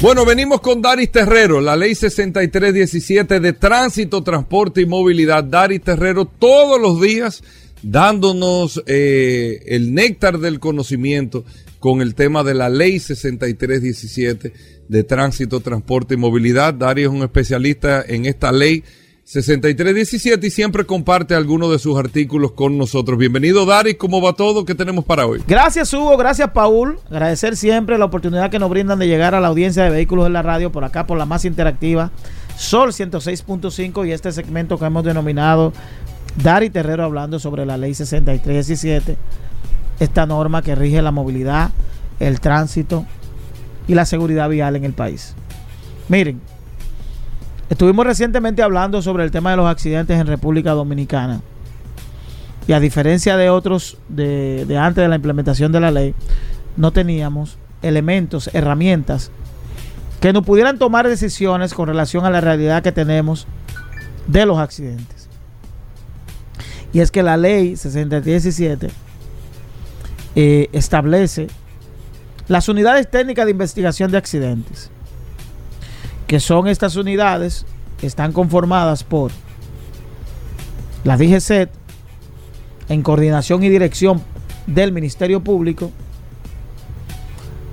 Bueno, 0.00 0.24
venimos 0.24 0.62
con 0.62 0.80
Daris 0.80 1.12
Terrero, 1.12 1.60
la 1.60 1.76
ley 1.76 1.94
6317 1.94 3.40
de 3.40 3.52
tránsito, 3.52 4.22
transporte 4.22 4.80
y 4.80 4.86
movilidad. 4.86 5.44
Daris 5.44 5.82
Terrero 5.82 6.24
todos 6.24 6.80
los 6.80 6.98
días 6.98 7.42
dándonos 7.82 8.82
eh, 8.86 9.62
el 9.66 9.92
néctar 9.92 10.38
del 10.38 10.60
conocimiento 10.60 11.44
con 11.78 12.00
el 12.00 12.14
tema 12.14 12.42
de 12.42 12.54
la 12.54 12.70
ley 12.70 12.98
6317 12.98 14.52
de 14.88 15.04
tránsito, 15.04 15.60
transporte 15.60 16.14
y 16.14 16.16
movilidad. 16.16 16.72
Daris 16.72 17.04
es 17.04 17.10
un 17.10 17.22
especialista 17.22 18.02
en 18.02 18.24
esta 18.24 18.50
ley 18.50 18.82
6317 19.24 20.46
y 20.46 20.50
siempre 20.50 20.84
comparte 20.84 21.34
algunos 21.34 21.70
de 21.70 21.78
sus 21.78 21.98
artículos 21.98 22.52
con 22.52 22.76
nosotros. 22.76 23.18
Bienvenido, 23.18 23.66
Dari. 23.66 23.94
¿Cómo 23.94 24.20
va 24.20 24.32
todo? 24.32 24.64
¿Qué 24.64 24.74
tenemos 24.74 25.04
para 25.04 25.26
hoy? 25.26 25.42
Gracias, 25.46 25.92
Hugo. 25.92 26.16
Gracias, 26.16 26.50
Paul. 26.50 26.98
Agradecer 27.10 27.56
siempre 27.56 27.98
la 27.98 28.06
oportunidad 28.06 28.50
que 28.50 28.58
nos 28.58 28.70
brindan 28.70 28.98
de 28.98 29.06
llegar 29.06 29.34
a 29.34 29.40
la 29.40 29.48
audiencia 29.48 29.84
de 29.84 29.90
vehículos 29.90 30.26
en 30.26 30.32
la 30.32 30.42
radio 30.42 30.72
por 30.72 30.84
acá, 30.84 31.06
por 31.06 31.18
la 31.18 31.26
más 31.26 31.44
interactiva, 31.44 32.10
Sol 32.56 32.90
106.5 32.90 34.06
y 34.06 34.12
este 34.12 34.32
segmento 34.32 34.78
que 34.78 34.84
hemos 34.84 35.04
denominado 35.04 35.72
Dari 36.42 36.70
Terrero 36.70 37.04
hablando 37.04 37.38
sobre 37.38 37.66
la 37.66 37.76
ley 37.76 37.94
6317, 37.94 39.16
esta 39.98 40.26
norma 40.26 40.62
que 40.62 40.74
rige 40.74 41.02
la 41.02 41.10
movilidad, 41.10 41.70
el 42.20 42.40
tránsito 42.40 43.06
y 43.88 43.94
la 43.94 44.04
seguridad 44.04 44.48
vial 44.48 44.76
en 44.76 44.84
el 44.84 44.92
país. 44.92 45.34
Miren, 46.08 46.40
Estuvimos 47.70 48.04
recientemente 48.04 48.64
hablando 48.64 49.00
sobre 49.00 49.22
el 49.22 49.30
tema 49.30 49.52
de 49.52 49.56
los 49.56 49.68
accidentes 49.68 50.18
en 50.18 50.26
República 50.26 50.72
Dominicana. 50.72 51.40
Y 52.66 52.72
a 52.72 52.80
diferencia 52.80 53.36
de 53.36 53.48
otros 53.48 53.96
de, 54.08 54.66
antes 54.76 55.02
de 55.02 55.08
la 55.08 55.14
implementación 55.14 55.70
de 55.70 55.78
la 55.78 55.92
ley, 55.92 56.14
no 56.76 56.92
teníamos 56.92 57.58
elementos, 57.80 58.50
herramientas 58.52 59.30
que 60.20 60.32
nos 60.32 60.44
pudieran 60.44 60.78
tomar 60.78 61.08
decisiones 61.08 61.72
con 61.72 61.86
relación 61.86 62.26
a 62.26 62.30
la 62.30 62.40
realidad 62.40 62.82
que 62.82 62.90
tenemos 62.90 63.46
de 64.26 64.46
los 64.46 64.58
accidentes. 64.58 65.28
Y 66.92 66.98
es 66.98 67.12
que 67.12 67.22
la 67.22 67.36
ley 67.36 67.76
6017 67.76 68.90
eh, 70.34 70.68
establece 70.72 71.46
las 72.48 72.68
unidades 72.68 73.08
técnicas 73.08 73.44
de 73.44 73.52
investigación 73.52 74.10
de 74.10 74.18
accidentes 74.18 74.90
que 76.30 76.38
son 76.38 76.68
estas 76.68 76.94
unidades 76.94 77.66
que 77.98 78.06
están 78.06 78.32
conformadas 78.32 79.02
por 79.02 79.32
la 81.02 81.16
DGCET 81.16 81.72
en 82.88 83.02
coordinación 83.02 83.64
y 83.64 83.68
dirección 83.68 84.22
del 84.64 84.92
Ministerio 84.92 85.42
Público, 85.42 85.90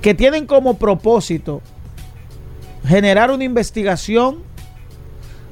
que 0.02 0.12
tienen 0.12 0.44
como 0.46 0.76
propósito 0.76 1.62
generar 2.84 3.30
una 3.30 3.44
investigación 3.44 4.38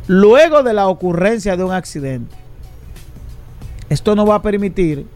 luego 0.09 0.65
de 0.65 0.75
la 0.75 0.89
ocurrencia 0.89 1.57
de 1.57 1.63
un 1.63 1.71
accidente. 1.71 2.35
Esto 3.89 4.17
no 4.17 4.27
va 4.27 4.35
a 4.35 4.43
permitir, 4.43 5.07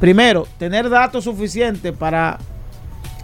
primero, 0.00 0.48
tener 0.58 0.88
datos 0.88 1.24
suficientes 1.24 1.92
para 1.92 2.38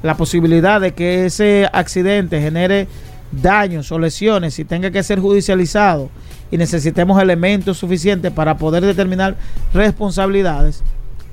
la 0.02 0.14
posibilidad 0.18 0.78
de 0.78 0.92
que 0.92 1.24
ese 1.24 1.66
accidente 1.72 2.38
genere 2.42 2.86
daños 3.32 3.90
o 3.92 3.98
lesiones 3.98 4.58
y 4.58 4.64
tenga 4.64 4.90
que 4.90 5.02
ser 5.02 5.20
judicializado 5.20 6.10
y 6.50 6.56
necesitemos 6.56 7.20
elementos 7.22 7.78
suficientes 7.78 8.32
para 8.32 8.56
poder 8.56 8.84
determinar 8.84 9.36
responsabilidades, 9.72 10.82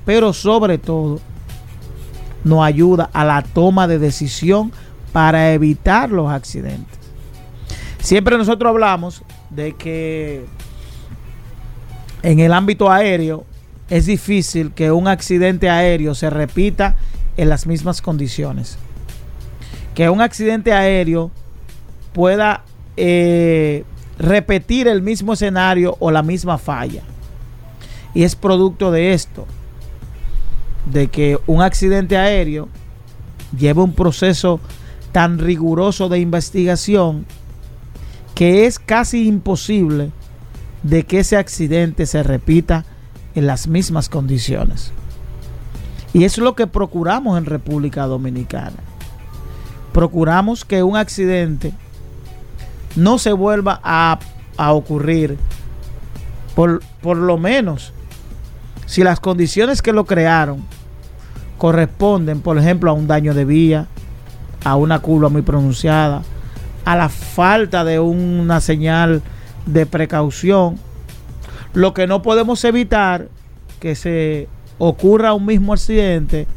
pero 0.04 0.32
sobre 0.32 0.78
todo 0.78 1.20
nos 2.44 2.64
ayuda 2.64 3.10
a 3.12 3.24
la 3.24 3.42
toma 3.42 3.88
de 3.88 3.98
decisión 3.98 4.72
para 5.12 5.52
evitar 5.52 6.10
los 6.10 6.30
accidentes. 6.30 6.98
Siempre 8.00 8.38
nosotros 8.38 8.70
hablamos 8.70 9.22
de 9.50 9.74
que 9.74 10.44
en 12.22 12.38
el 12.38 12.52
ámbito 12.52 12.90
aéreo 12.90 13.44
es 13.90 14.06
difícil 14.06 14.72
que 14.72 14.92
un 14.92 15.08
accidente 15.08 15.68
aéreo 15.70 16.14
se 16.14 16.30
repita 16.30 16.96
en 17.36 17.48
las 17.48 17.66
mismas 17.66 18.02
condiciones. 18.02 18.78
Que 19.94 20.10
un 20.10 20.20
accidente 20.20 20.72
aéreo 20.72 21.30
pueda 22.12 22.64
eh, 22.96 23.84
repetir 24.18 24.88
el 24.88 25.02
mismo 25.02 25.34
escenario 25.34 25.96
o 26.00 26.10
la 26.10 26.22
misma 26.22 26.58
falla. 26.58 27.02
Y 28.14 28.22
es 28.24 28.34
producto 28.34 28.90
de 28.90 29.12
esto, 29.12 29.46
de 30.86 31.08
que 31.08 31.38
un 31.46 31.62
accidente 31.62 32.16
aéreo 32.16 32.68
lleva 33.56 33.84
un 33.84 33.92
proceso 33.92 34.60
tan 35.12 35.38
riguroso 35.38 36.08
de 36.08 36.18
investigación 36.18 37.26
que 38.34 38.66
es 38.66 38.78
casi 38.78 39.26
imposible 39.26 40.10
de 40.82 41.04
que 41.04 41.20
ese 41.20 41.36
accidente 41.36 42.06
se 42.06 42.22
repita 42.22 42.84
en 43.34 43.46
las 43.46 43.66
mismas 43.66 44.08
condiciones. 44.08 44.92
Y 46.12 46.24
es 46.24 46.38
lo 46.38 46.54
que 46.54 46.66
procuramos 46.66 47.36
en 47.36 47.46
República 47.46 48.06
Dominicana. 48.06 48.76
Procuramos 49.92 50.64
que 50.64 50.82
un 50.82 50.96
accidente 50.96 51.72
no 52.98 53.18
se 53.18 53.32
vuelva 53.32 53.80
a, 53.82 54.18
ocurrir. 54.72 55.38
Por, 56.54 56.82
por 57.00 57.16
lo 57.16 57.38
menos, 57.38 57.92
si 58.86 59.04
las 59.04 59.20
condiciones 59.20 59.82
que 59.82 59.92
lo 59.92 60.04
crearon 60.04 60.64
corresponden, 61.56 62.40
por 62.40 62.58
ejemplo, 62.58 62.90
a 62.90 62.94
un 62.94 63.06
daño 63.06 63.34
de 63.34 63.44
vía, 63.44 63.86
a 64.64 64.74
una 64.74 64.98
curva 64.98 65.28
muy 65.28 65.42
pronunciada, 65.42 66.22
a 66.84 66.96
la 66.96 67.08
falta 67.08 67.84
de 67.84 68.00
una 68.00 68.60
señal 68.60 69.22
de 69.66 69.86
precaución, 69.86 70.76
lo 71.74 71.94
que 71.94 72.06
no 72.06 72.22
podemos 72.22 72.64
evitar 72.64 73.28
que 73.78 73.94
se 73.94 74.48
ocurra 74.78 75.34
un 75.34 75.46
mismo 75.46 75.72
accidente 75.72 76.48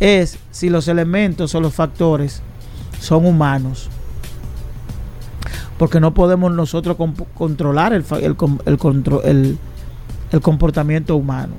es 0.00 0.38
si 0.50 0.68
los 0.68 0.88
elementos 0.88 1.54
o 1.54 1.60
los 1.60 1.72
factores 1.72 2.42
son 3.00 3.24
humanos 3.24 3.88
porque 5.82 5.98
no 5.98 6.14
podemos 6.14 6.52
nosotros 6.52 6.96
controlar 7.34 7.92
el, 7.92 8.04
el, 8.20 9.58
el, 10.30 10.40
comportamiento 10.40 11.16
humano. 11.16 11.54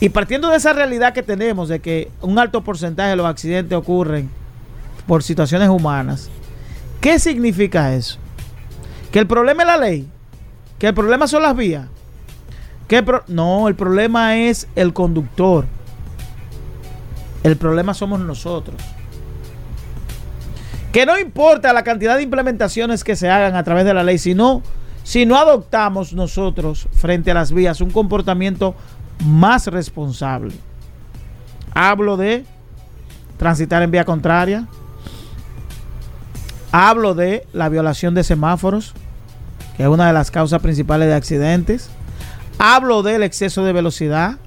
Y 0.00 0.08
partiendo 0.08 0.50
de 0.50 0.56
esa 0.56 0.72
realidad 0.72 1.14
que 1.14 1.22
tenemos, 1.22 1.68
de 1.68 1.78
que 1.78 2.10
un 2.20 2.36
alto 2.36 2.64
porcentaje 2.64 3.10
de 3.10 3.14
los 3.14 3.26
accidentes 3.26 3.78
ocurren 3.78 4.28
por 5.06 5.22
situaciones 5.22 5.68
humanas, 5.68 6.30
¿qué 7.00 7.20
significa 7.20 7.94
eso? 7.94 8.18
Que 9.12 9.20
el 9.20 9.28
problema 9.28 9.62
es 9.62 9.68
la 9.68 9.76
ley, 9.76 10.08
que 10.80 10.88
el 10.88 10.94
problema 10.94 11.28
son 11.28 11.44
las 11.44 11.54
vías. 11.54 11.86
Que 12.88 13.04
no, 13.28 13.68
el 13.68 13.76
problema 13.76 14.36
es 14.36 14.66
el 14.74 14.92
conductor. 14.92 15.64
El 17.44 17.56
problema 17.56 17.94
somos 17.94 18.18
nosotros 18.18 18.74
que 20.96 21.04
no 21.04 21.18
importa 21.18 21.74
la 21.74 21.84
cantidad 21.84 22.16
de 22.16 22.22
implementaciones 22.22 23.04
que 23.04 23.16
se 23.16 23.28
hagan 23.28 23.54
a 23.54 23.62
través 23.64 23.84
de 23.84 23.92
la 23.92 24.02
ley, 24.02 24.16
sino 24.16 24.62
si 25.04 25.26
no 25.26 25.36
adoptamos 25.36 26.14
nosotros 26.14 26.88
frente 26.90 27.30
a 27.30 27.34
las 27.34 27.52
vías 27.52 27.82
un 27.82 27.90
comportamiento 27.90 28.74
más 29.22 29.66
responsable. 29.66 30.54
Hablo 31.74 32.16
de 32.16 32.46
transitar 33.36 33.82
en 33.82 33.90
vía 33.90 34.06
contraria. 34.06 34.68
Hablo 36.72 37.12
de 37.12 37.46
la 37.52 37.68
violación 37.68 38.14
de 38.14 38.24
semáforos, 38.24 38.94
que 39.76 39.82
es 39.82 39.90
una 39.90 40.06
de 40.06 40.14
las 40.14 40.30
causas 40.30 40.62
principales 40.62 41.08
de 41.08 41.14
accidentes. 41.14 41.90
Hablo 42.58 43.02
del 43.02 43.22
exceso 43.22 43.64
de 43.64 43.74
velocidad. 43.74 44.38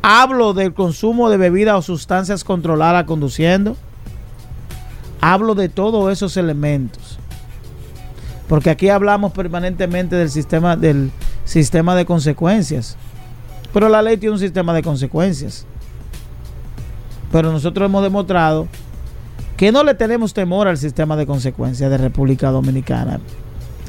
Hablo 0.00 0.54
del 0.54 0.74
consumo 0.74 1.28
de 1.28 1.38
bebidas 1.38 1.74
o 1.74 1.82
sustancias 1.82 2.44
controladas 2.44 3.02
conduciendo. 3.02 3.76
Hablo 5.20 5.54
de 5.54 5.68
todos 5.68 6.12
esos 6.12 6.36
elementos. 6.36 7.18
Porque 8.48 8.70
aquí 8.70 8.88
hablamos 8.88 9.32
permanentemente 9.32 10.16
del 10.16 10.30
sistema, 10.30 10.76
del 10.76 11.10
sistema 11.44 11.94
de 11.96 12.06
consecuencias. 12.06 12.96
Pero 13.72 13.88
la 13.88 14.02
ley 14.02 14.16
tiene 14.16 14.34
un 14.34 14.38
sistema 14.38 14.72
de 14.72 14.82
consecuencias. 14.82 15.66
Pero 17.32 17.50
nosotros 17.50 17.86
hemos 17.86 18.02
demostrado 18.02 18.68
que 19.56 19.72
no 19.72 19.82
le 19.82 19.94
tenemos 19.94 20.32
temor 20.34 20.68
al 20.68 20.78
sistema 20.78 21.16
de 21.16 21.26
consecuencias 21.26 21.90
de 21.90 21.98
República 21.98 22.50
Dominicana. 22.50 23.20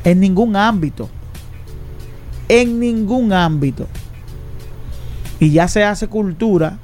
En 0.03 0.19
ningún 0.19 0.55
ámbito. 0.55 1.09
En 2.49 2.79
ningún 2.79 3.33
ámbito. 3.33 3.87
Y 5.39 5.51
ya 5.51 5.67
se 5.67 5.83
hace 5.83 6.07
cultura 6.07 6.79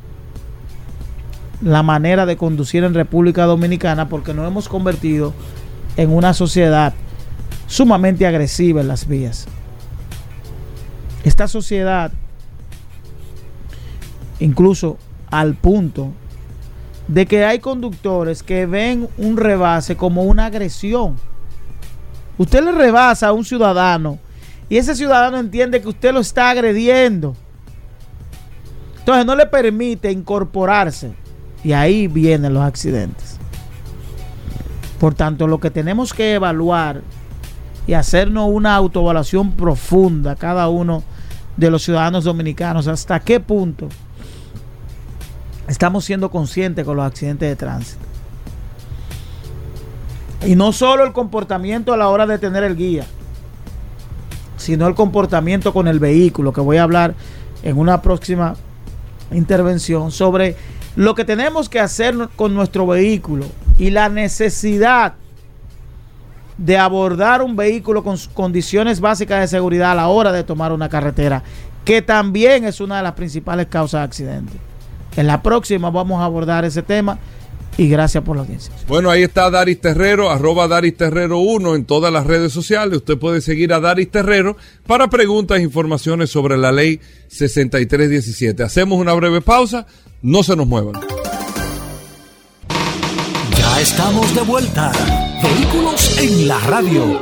la 1.64 1.82
manera 1.82 2.26
de 2.26 2.36
conducir 2.36 2.84
en 2.84 2.93
República 2.93 3.45
Dominicana 3.45 4.09
porque 4.09 4.34
nos 4.34 4.47
hemos 4.47 4.68
convertido 4.68 5.34
en 5.95 6.11
una 6.11 6.34
sociedad 6.34 6.93
sumamente 7.68 8.28
agresiva 8.28 8.82
en 8.82 8.88
las 8.88 9.07
vías. 9.07 9.47
esta 11.24 11.47
sociedad, 11.47 12.11
incluso 14.39 14.97
al 15.32 15.55
punto 15.55 16.11
de 17.07 17.26
que 17.26 17.45
hay 17.45 17.59
conductores 17.59 18.43
que 18.43 18.66
ven 18.66 19.07
un 19.18 19.38
rebase 19.38 19.95
como 19.95 20.24
una 20.24 20.47
agresión. 20.47 21.16
Usted 22.38 22.61
le 22.61 22.74
rebasa 22.74 23.30
a 23.30 23.32
un 23.32 23.45
ciudadano 23.45 24.20
y 24.68 24.76
ese 24.76 24.95
ciudadano 24.95 25.38
entiende 25.38 25.82
que 25.82 25.88
usted 25.88 26.14
lo 26.14 26.20
está 26.20 26.49
agrediendo. 26.49 27.38
Entonces 28.99 29.26
no 29.26 29.36
le 29.36 29.45
permite 29.45 30.11
incorporarse 30.11 31.23
y 31.64 31.74
ahí 31.74 32.07
vienen 32.07 32.53
los 32.53 32.64
accidentes. 32.64 33.38
Por 34.99 35.14
tanto, 35.14 35.47
lo 35.47 35.59
que 35.59 35.70
tenemos 35.70 36.14
que 36.14 36.36
evaluar 36.36 37.01
y 37.88 37.93
hacernos 37.93 38.49
una 38.49 38.76
autoevaluación 38.76 39.51
profunda 39.51 40.36
cada 40.36 40.70
uno 40.70 41.03
de 41.57 41.70
los 41.70 41.84
ciudadanos 41.84 42.24
dominicanos, 42.24 42.88
hasta 42.88 43.20
qué 43.20 43.39
punto 43.39 43.89
estamos 45.68 46.05
siendo 46.05 46.32
conscientes 46.32 46.86
con 46.86 46.97
los 46.97 47.05
accidentes 47.05 47.49
de 47.49 47.55
tránsito. 47.55 48.03
Y 50.45 50.55
no 50.55 50.74
solo 50.74 51.05
el 51.05 51.14
comportamiento 51.14 51.93
a 51.93 51.97
la 51.97 52.09
hora 52.09 52.26
de 52.26 52.38
tener 52.38 52.64
el 52.64 52.76
guía, 52.76 53.05
sino 54.57 54.88
el 54.88 54.95
comportamiento 54.95 55.74
con 55.74 55.88
el 55.88 55.99
vehículo, 55.99 56.51
que 56.53 56.61
voy 56.61 56.78
a 56.78 56.84
hablar 56.84 57.14
en 57.64 57.78
una 57.78 58.01
próxima 58.01 58.55
intervención 59.32 60.11
sobre 60.11 60.55
lo 60.96 61.16
que 61.16 61.26
tenemos 61.26 61.70
que 61.70 61.80
hacer 61.80 62.16
con 62.36 62.54
nuestro 62.54 62.86
vehículo 62.88 63.46
y 63.78 63.89
la 63.89 64.10
necesidad 64.10 65.16
de 66.58 66.78
abordar 66.78 67.41
un 67.41 67.56
vehículo 67.56 68.04
con 68.04 68.18
condiciones 68.34 69.00
básicas 69.00 69.41
de 69.41 69.48
seguridad 69.48 69.91
a 69.91 69.96
la 69.96 70.08
hora 70.08 70.32
de 70.32 70.44
tomar 70.44 70.72
una 70.72 70.89
carretera, 70.89 71.44
que 71.84 72.02
también 72.02 72.66
es 72.66 72.80
una 72.80 72.98
de 72.98 73.04
las 73.04 73.14
principales 73.14 73.68
causas 73.68 74.02
de 74.02 74.06
accidentes. 74.06 74.56
En 75.16 75.28
la 75.28 75.41
próxima 75.41 75.89
vamos 75.89 76.22
a 76.22 76.26
abordar 76.26 76.66
ese 76.66 76.82
tema 76.82 77.18
y 77.78 77.89
gracias 77.89 78.24
por 78.24 78.36
la 78.36 78.44
audiencia. 78.44 78.72
Bueno, 78.88 79.10
ahí 79.10 79.24
está 79.24 79.50
Daris 79.50 79.82
Terrero, 79.82 80.30
arroba 80.30 80.68
Daris 80.68 80.96
Terrero 80.96 81.39
1 81.39 81.76
en 81.76 81.86
todas 81.86 82.14
las 82.14 82.26
redes 82.26 82.54
sociales. 82.54 82.98
Usted 82.98 83.18
puede 83.18 83.41
seguir 83.41 83.74
a 83.74 83.80
Daris 83.80 84.12
Terrero 84.12 84.58
para 84.86 85.10
preguntas 85.10 85.58
e 85.58 85.64
informaciones 85.64 86.30
sobre 86.30 86.58
la 86.58 86.72
ley 86.72 87.00
6317. 87.30 88.62
Hacemos 88.64 89.00
una 89.00 89.14
breve 89.14 89.41
pausa, 89.41 89.88
no 90.24 90.42
se 90.42 90.56
nos 90.56 90.66
muevan. 90.66 90.94
Ya 93.58 93.82
estamos 93.82 94.34
de 94.34 94.42
vuelta. 94.42 94.92
Vehículos 95.44 96.18
en 96.18 96.48
la 96.48 96.60
radio. 96.62 97.20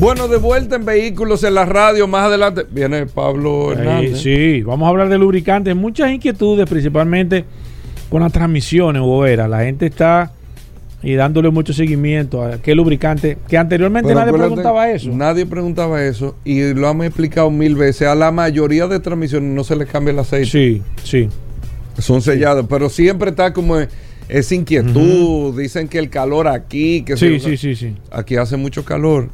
Bueno, 0.00 0.28
de 0.28 0.38
vuelta 0.38 0.76
en 0.76 0.86
vehículos 0.86 1.44
en 1.44 1.54
la 1.54 1.66
radio. 1.66 2.08
Más 2.08 2.24
adelante 2.24 2.66
viene 2.68 3.04
Pablo 3.04 3.72
Hernández. 3.72 4.22
sí, 4.22 4.62
vamos 4.62 4.86
a 4.86 4.88
hablar 4.88 5.10
de 5.10 5.18
lubricantes. 5.18 5.76
Muchas 5.76 6.10
inquietudes, 6.10 6.68
principalmente 6.68 7.44
con 8.08 8.22
las 8.22 8.32
transmisiones, 8.32 9.02
Bobera. 9.02 9.46
La 9.46 9.60
gente 9.60 9.86
está 9.86 10.32
y 11.04 11.14
dándole 11.14 11.50
mucho 11.50 11.72
seguimiento 11.72 12.42
a 12.42 12.60
qué 12.62 12.74
lubricante, 12.74 13.36
que 13.46 13.58
anteriormente 13.58 14.08
Pero 14.08 14.20
nadie 14.20 14.32
preguntaba 14.32 14.90
eso. 14.90 15.10
Nadie 15.12 15.46
preguntaba 15.46 16.02
eso 16.04 16.34
y 16.44 16.72
lo 16.74 16.88
hemos 16.90 17.06
explicado 17.06 17.50
mil 17.50 17.74
veces. 17.76 18.08
A 18.08 18.14
la 18.14 18.30
mayoría 18.32 18.86
de 18.86 18.98
transmisiones 19.00 19.50
no 19.54 19.62
se 19.64 19.76
les 19.76 19.88
cambia 19.88 20.12
el 20.12 20.18
aceite. 20.18 20.46
Sí, 20.50 20.82
sí. 21.02 21.28
Son 21.98 22.22
sellados, 22.22 22.66
pero 22.68 22.88
siempre 22.88 23.30
está 23.30 23.52
como 23.52 23.76
esa 24.28 24.54
inquietud. 24.54 25.56
Dicen 25.60 25.86
que 25.88 25.98
el 25.98 26.10
calor 26.10 26.48
aquí, 26.48 27.02
que 27.02 27.16
Sí, 27.16 27.38
se- 27.38 27.50
sí, 27.50 27.56
sí, 27.56 27.76
sí. 27.76 27.94
aquí 28.10 28.36
hace 28.36 28.56
mucho 28.56 28.84
calor. 28.84 29.28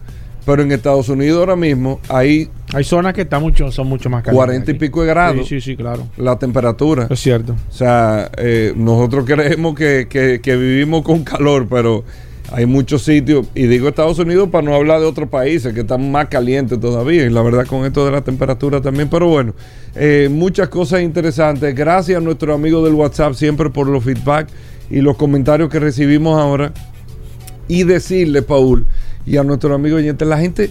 Pero 0.45 0.63
en 0.63 0.73
Estados 0.73 1.09
Unidos 1.09 1.39
ahora 1.39 1.55
mismo 1.57 2.01
hay 2.09 2.49
Hay 2.73 2.85
zonas 2.85 3.13
que 3.15 3.23
están 3.23 3.43
mucho, 3.43 3.71
son 3.73 3.89
mucho 3.89 4.09
más 4.11 4.23
calientes. 4.23 4.37
40 4.47 4.71
y 4.71 4.75
aquí. 4.75 4.81
pico 4.81 5.03
de 5.03 5.09
grados 5.09 5.49
Sí, 5.49 5.61
sí, 5.61 5.73
sí, 5.73 5.77
claro. 5.77 6.07
la 6.17 6.39
temperatura. 6.39 7.07
Es 7.11 7.19
cierto. 7.21 7.55
O 7.69 7.73
sea, 7.73 8.31
eh, 8.37 8.73
nosotros 8.77 9.25
creemos 9.27 9.75
que, 9.75 10.07
que- 10.09 10.41
que 10.41 10.57
vivimos 10.57 11.03
con 11.03 11.25
calor, 11.25 11.67
pero 11.69 12.05
hay 12.53 12.67
muchos 12.67 13.03
sitios, 13.03 13.47
y 13.55 13.67
digo 13.69 13.89
Estados 13.89 14.19
Unidos 14.19 14.49
para 14.51 14.65
no 14.65 14.75
hablar 14.75 15.01
de 15.01 15.07
otros 15.07 15.29
países 15.29 15.73
que 15.73 15.81
están 15.81 16.11
más 16.11 16.27
calientes 16.29 16.81
todavía, 16.81 17.25
y 17.25 17.31
la 17.31 17.43
verdad 17.43 17.65
con 17.67 17.85
esto 17.87 18.05
de 18.05 18.11
la 18.13 18.23
temperatura 18.23 18.81
también, 18.81 19.09
pero 19.09 19.29
bueno, 19.29 19.55
eh, 19.95 20.29
muchas 20.31 20.69
cosas 20.69 21.03
interesantes. 21.03 21.75
Gracias 21.75 22.19
a 22.19 22.21
nuestro 22.21 22.53
amigo 22.55 22.85
del 22.85 22.95
WhatsApp 22.95 23.35
siempre 23.35 23.71
por 23.71 23.87
los 23.89 24.03
feedback 24.03 24.49
y 24.91 25.01
los 25.01 25.17
comentarios 25.17 25.69
que 25.71 25.79
recibimos 25.79 26.41
ahora. 26.41 26.73
Y 27.69 27.85
decirle, 27.85 28.43
Paul, 28.43 28.85
y 29.25 29.37
a 29.37 29.45
nuestro 29.45 29.73
amigo 29.73 29.97
oyente, 29.97 30.25
la 30.25 30.39
gente 30.39 30.71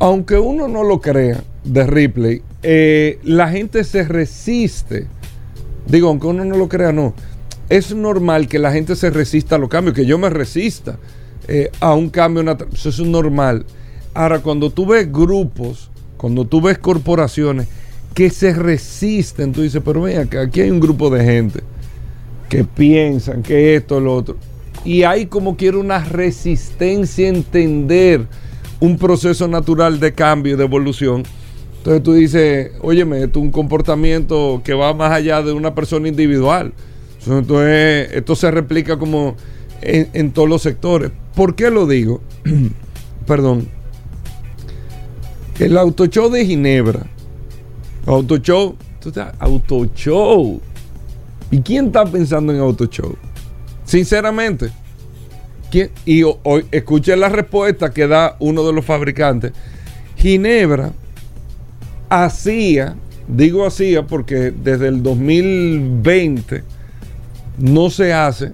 aunque 0.00 0.38
uno 0.38 0.66
no 0.66 0.82
lo 0.82 1.00
crea 1.00 1.44
de 1.62 1.86
Ripley, 1.86 2.42
eh, 2.62 3.18
la 3.22 3.50
gente 3.50 3.84
se 3.84 4.02
resiste. 4.02 5.06
Digo, 5.86 6.08
aunque 6.08 6.26
uno 6.26 6.44
no 6.44 6.56
lo 6.56 6.68
crea, 6.68 6.90
no. 6.90 7.14
Es 7.68 7.94
normal 7.94 8.48
que 8.48 8.58
la 8.58 8.72
gente 8.72 8.96
se 8.96 9.10
resista 9.10 9.54
a 9.54 9.58
los 9.58 9.68
cambios, 9.68 9.94
que 9.94 10.06
yo 10.06 10.18
me 10.18 10.30
resista 10.30 10.98
eh, 11.46 11.70
a 11.80 11.94
un 11.94 12.08
cambio. 12.08 12.42
una 12.42 12.56
Eso 12.72 12.88
es 12.88 12.98
normal. 13.00 13.66
Ahora, 14.14 14.40
cuando 14.40 14.70
tú 14.70 14.86
ves 14.86 15.10
grupos, 15.12 15.90
cuando 16.16 16.46
tú 16.46 16.62
ves 16.62 16.78
corporaciones 16.78 17.68
que 18.14 18.30
se 18.30 18.54
resisten, 18.54 19.52
tú 19.52 19.62
dices, 19.62 19.82
pero 19.84 20.02
ven 20.02 20.30
aquí 20.38 20.62
hay 20.62 20.70
un 20.70 20.80
grupo 20.80 21.10
de 21.10 21.24
gente 21.24 21.60
que 22.48 22.64
piensan 22.64 23.42
que 23.42 23.76
esto, 23.76 24.00
lo 24.00 24.16
otro. 24.16 24.36
Y 24.82 25.02
hay 25.02 25.26
como 25.26 25.58
quiera 25.58 25.76
una 25.76 26.02
resistencia 26.02 27.26
a 27.26 27.28
entender 27.28 28.26
un 28.80 28.96
proceso 28.96 29.46
natural 29.46 30.00
de 30.00 30.12
cambio 30.12 30.54
y 30.54 30.56
de 30.56 30.64
evolución. 30.64 31.22
Entonces 31.78 32.02
tú 32.02 32.12
dices, 32.14 32.72
óyeme, 32.82 33.22
esto 33.22 33.38
es 33.38 33.44
un 33.44 33.50
comportamiento 33.50 34.60
que 34.64 34.74
va 34.74 34.92
más 34.92 35.12
allá 35.12 35.42
de 35.42 35.52
una 35.52 35.74
persona 35.74 36.08
individual. 36.08 36.72
Entonces, 37.26 38.10
esto 38.12 38.34
se 38.34 38.50
replica 38.50 38.98
como 38.98 39.36
en, 39.82 40.32
todos 40.32 40.48
los 40.48 40.62
sectores. 40.62 41.10
¿Por 41.34 41.54
qué 41.54 41.70
lo 41.70 41.86
digo? 41.86 42.20
Perdón. 43.26 43.68
El 45.58 45.76
autoshow 45.76 46.30
de 46.30 46.46
Ginebra. 46.46 47.06
Autoshow. 48.06 48.76
tú 49.00 49.10
sabes, 49.10 49.34
Autoshow. 49.38 50.60
¿Y 51.50 51.60
quién 51.60 51.86
está 51.86 52.04
pensando 52.04 52.52
en 52.52 52.60
autoshow? 52.60 53.16
Sinceramente. 53.84 54.70
Y 56.04 56.22
ho- 56.22 56.38
hoy 56.42 56.66
escuchen 56.70 57.20
la 57.20 57.28
respuesta 57.28 57.90
que 57.92 58.06
da 58.06 58.36
uno 58.40 58.66
de 58.66 58.72
los 58.72 58.84
fabricantes. 58.84 59.52
Ginebra 60.16 60.92
hacía, 62.08 62.96
digo 63.28 63.66
hacía 63.66 64.06
porque 64.06 64.50
desde 64.50 64.88
el 64.88 65.02
2020 65.02 66.64
no 67.58 67.90
se 67.90 68.12
hace 68.12 68.52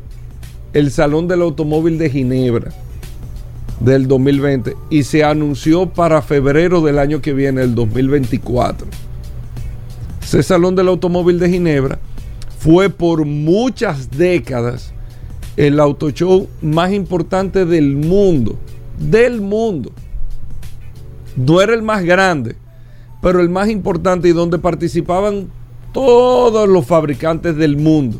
el 0.72 0.90
Salón 0.90 1.26
del 1.28 1.42
Automóvil 1.42 1.98
de 1.98 2.10
Ginebra 2.10 2.72
del 3.80 4.08
2020 4.08 4.74
y 4.90 5.02
se 5.04 5.22
anunció 5.24 5.86
para 5.88 6.22
febrero 6.22 6.80
del 6.80 6.98
año 6.98 7.20
que 7.20 7.32
viene, 7.32 7.62
el 7.62 7.74
2024. 7.74 8.86
Ese 10.22 10.42
Salón 10.42 10.74
del 10.74 10.88
Automóvil 10.88 11.38
de 11.38 11.48
Ginebra 11.50 11.98
fue 12.58 12.90
por 12.90 13.24
muchas 13.24 14.10
décadas 14.10 14.92
el 15.56 15.80
auto 15.80 16.10
show 16.10 16.48
más 16.62 16.92
importante 16.92 17.64
del 17.64 17.96
mundo. 17.96 18.56
Del 18.98 19.40
mundo. 19.40 19.92
No 21.36 21.60
era 21.60 21.74
el 21.74 21.82
más 21.82 22.02
grande, 22.04 22.56
pero 23.20 23.40
el 23.40 23.50
más 23.50 23.68
importante 23.68 24.28
y 24.28 24.32
donde 24.32 24.58
participaban 24.58 25.48
todos 25.92 26.68
los 26.68 26.86
fabricantes 26.86 27.56
del 27.56 27.76
mundo, 27.76 28.18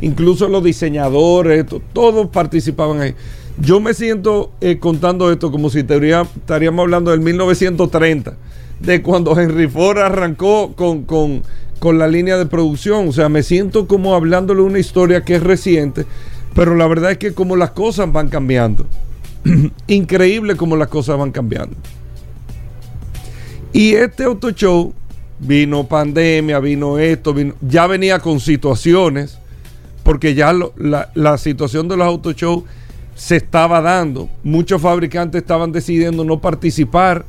incluso 0.00 0.48
los 0.48 0.62
diseñadores, 0.64 1.66
to- 1.66 1.82
todos 1.92 2.28
participaban 2.28 3.00
ahí. 3.00 3.14
Yo 3.60 3.80
me 3.80 3.94
siento 3.94 4.50
eh, 4.60 4.78
contando 4.78 5.30
esto 5.32 5.50
como 5.50 5.70
si 5.70 5.80
estaríamos 5.80 6.82
hablando 6.82 7.10
del 7.12 7.20
1930, 7.20 8.36
de 8.80 9.02
cuando 9.02 9.38
Henry 9.38 9.68
Ford 9.68 9.98
arrancó 9.98 10.74
con, 10.74 11.02
con- 11.04 11.42
con 11.78 11.98
la 11.98 12.06
línea 12.08 12.36
de 12.36 12.46
producción. 12.46 13.08
O 13.08 13.12
sea, 13.12 13.28
me 13.28 13.42
siento 13.42 13.86
como 13.86 14.14
hablándole 14.14 14.60
una 14.62 14.78
historia 14.78 15.22
que 15.24 15.36
es 15.36 15.42
reciente, 15.42 16.04
pero 16.56 16.74
la 16.74 16.86
verdad 16.88 17.12
es 17.12 17.18
que 17.18 17.34
como 17.34 17.54
las 17.54 17.70
cosas 17.72 18.10
van 18.10 18.28
cambiando, 18.28 18.86
increíble 19.86 20.56
como 20.56 20.74
las 20.76 20.88
cosas 20.88 21.18
van 21.18 21.30
cambiando. 21.30 21.76
Y 23.74 23.92
este 23.92 24.24
auto 24.24 24.50
show 24.50 24.94
vino 25.38 25.86
pandemia, 25.86 26.58
vino 26.58 26.98
esto, 26.98 27.34
vino, 27.34 27.54
ya 27.60 27.86
venía 27.86 28.18
con 28.20 28.40
situaciones, 28.40 29.38
porque 30.02 30.34
ya 30.34 30.54
la 31.14 31.38
situación 31.38 31.88
de 31.88 31.98
los 31.98 32.06
auto 32.06 32.32
show 32.32 32.64
se 33.14 33.36
estaba 33.36 33.82
dando. 33.82 34.30
Muchos 34.42 34.80
fabricantes 34.80 35.42
estaban 35.42 35.72
decidiendo 35.72 36.24
no 36.24 36.40
participar 36.40 37.26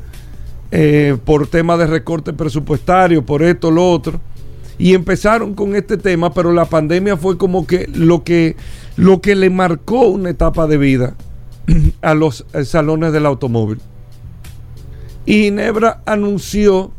eh, 0.72 1.18
por 1.26 1.48
temas 1.48 1.80
de 1.80 1.88
recorte 1.88 2.32
presupuestario, 2.32 3.26
por 3.26 3.44
esto, 3.44 3.72
lo 3.72 3.92
otro. 3.92 4.22
Y 4.80 4.94
empezaron 4.94 5.54
con 5.54 5.76
este 5.76 5.98
tema, 5.98 6.34
pero 6.34 6.54
la 6.54 6.66
pandemia 6.66 7.18
fue 7.18 7.38
como 7.38 7.66
que 7.66 7.88
lo 7.94 8.24
que, 8.24 8.56
lo 8.96 9.22
que 9.22 9.36
le 9.36 9.50
marcó 9.50 10.08
una 10.08 10.30
etapa 10.30 10.68
de 10.68 10.78
vida 10.78 11.16
a 12.02 12.14
los 12.14 12.46
eh, 12.54 12.64
salones 12.64 13.12
del 13.12 13.26
automóvil. 13.26 13.80
Y 15.26 15.44
Ginebra 15.44 16.02
anunció 16.06 16.92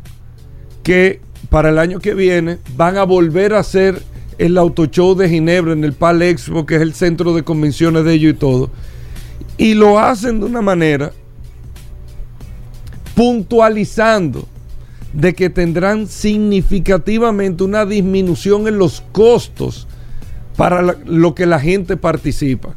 que 0.82 1.20
para 1.50 1.70
el 1.70 1.78
año 1.78 2.00
que 2.00 2.14
viene 2.14 2.58
van 2.76 2.96
a 2.96 3.04
volver 3.04 3.54
a 3.54 3.60
hacer 3.60 4.02
el 4.38 4.58
auto 4.58 4.86
show 4.86 5.14
de 5.14 5.28
Ginebra 5.28 5.72
en 5.72 5.84
el 5.84 5.92
Pal 5.92 6.22
Expo, 6.22 6.66
que 6.66 6.76
es 6.76 6.82
el 6.82 6.94
centro 6.94 7.34
de 7.34 7.42
convenciones 7.42 8.04
de 8.04 8.14
ellos 8.14 8.34
y 8.34 8.36
todo. 8.36 8.70
Y 9.56 9.74
lo 9.74 9.98
hacen 9.98 10.40
de 10.40 10.46
una 10.46 10.62
manera 10.62 11.12
puntualizando 13.14 14.46
de 15.12 15.34
que 15.34 15.50
tendrán 15.50 16.06
significativamente 16.06 17.64
una 17.64 17.86
disminución 17.86 18.68
en 18.68 18.78
los 18.78 19.02
costos 19.12 19.86
para 20.56 20.82
lo 20.82 21.34
que 21.34 21.46
la 21.46 21.60
gente 21.60 21.96
participa. 21.96 22.74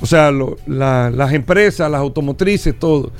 O 0.00 0.06
sea, 0.06 0.32
las 0.66 1.32
empresas, 1.32 1.90
las 1.90 2.00
automotrices, 2.00 2.78
todo. 2.78 3.12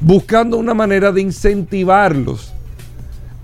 Buscando 0.00 0.56
una 0.56 0.74
manera 0.74 1.12
de 1.12 1.20
incentivarlos 1.20 2.52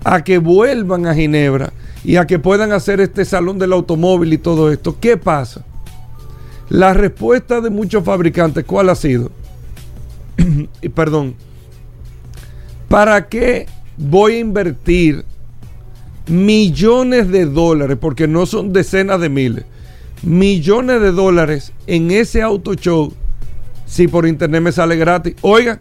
a 0.03 0.23
que 0.23 0.37
vuelvan 0.37 1.05
a 1.05 1.13
Ginebra 1.13 1.73
y 2.03 2.15
a 2.15 2.25
que 2.25 2.39
puedan 2.39 2.71
hacer 2.71 3.01
este 3.01 3.25
salón 3.25 3.59
del 3.59 3.73
automóvil 3.73 4.33
y 4.33 4.37
todo 4.37 4.71
esto. 4.71 4.97
¿Qué 4.99 5.17
pasa? 5.17 5.65
La 6.69 6.93
respuesta 6.93 7.61
de 7.61 7.69
muchos 7.69 8.03
fabricantes, 8.03 8.63
¿cuál 8.65 8.89
ha 8.89 8.95
sido? 8.95 9.31
y 10.81 10.89
perdón, 10.95 11.35
¿para 12.87 13.27
qué 13.27 13.65
voy 13.97 14.33
a 14.33 14.39
invertir 14.39 15.25
millones 16.27 17.29
de 17.29 17.45
dólares, 17.45 17.97
porque 17.99 18.27
no 18.27 18.45
son 18.45 18.73
decenas 18.73 19.19
de 19.19 19.29
miles, 19.29 19.65
millones 20.23 21.01
de 21.01 21.11
dólares 21.11 21.73
en 21.87 22.11
ese 22.11 22.41
auto 22.41 22.73
show 22.73 23.13
si 23.87 24.07
por 24.07 24.27
internet 24.27 24.61
me 24.61 24.71
sale 24.71 24.97
gratis? 24.97 25.35
Oiga, 25.41 25.79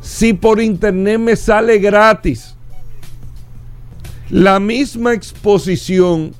si 0.00 0.32
por 0.32 0.60
internet 0.60 1.18
me 1.18 1.36
sale 1.36 1.78
gratis 1.78 2.56
la 4.30 4.58
misma 4.58 5.12
exposición 5.12 6.32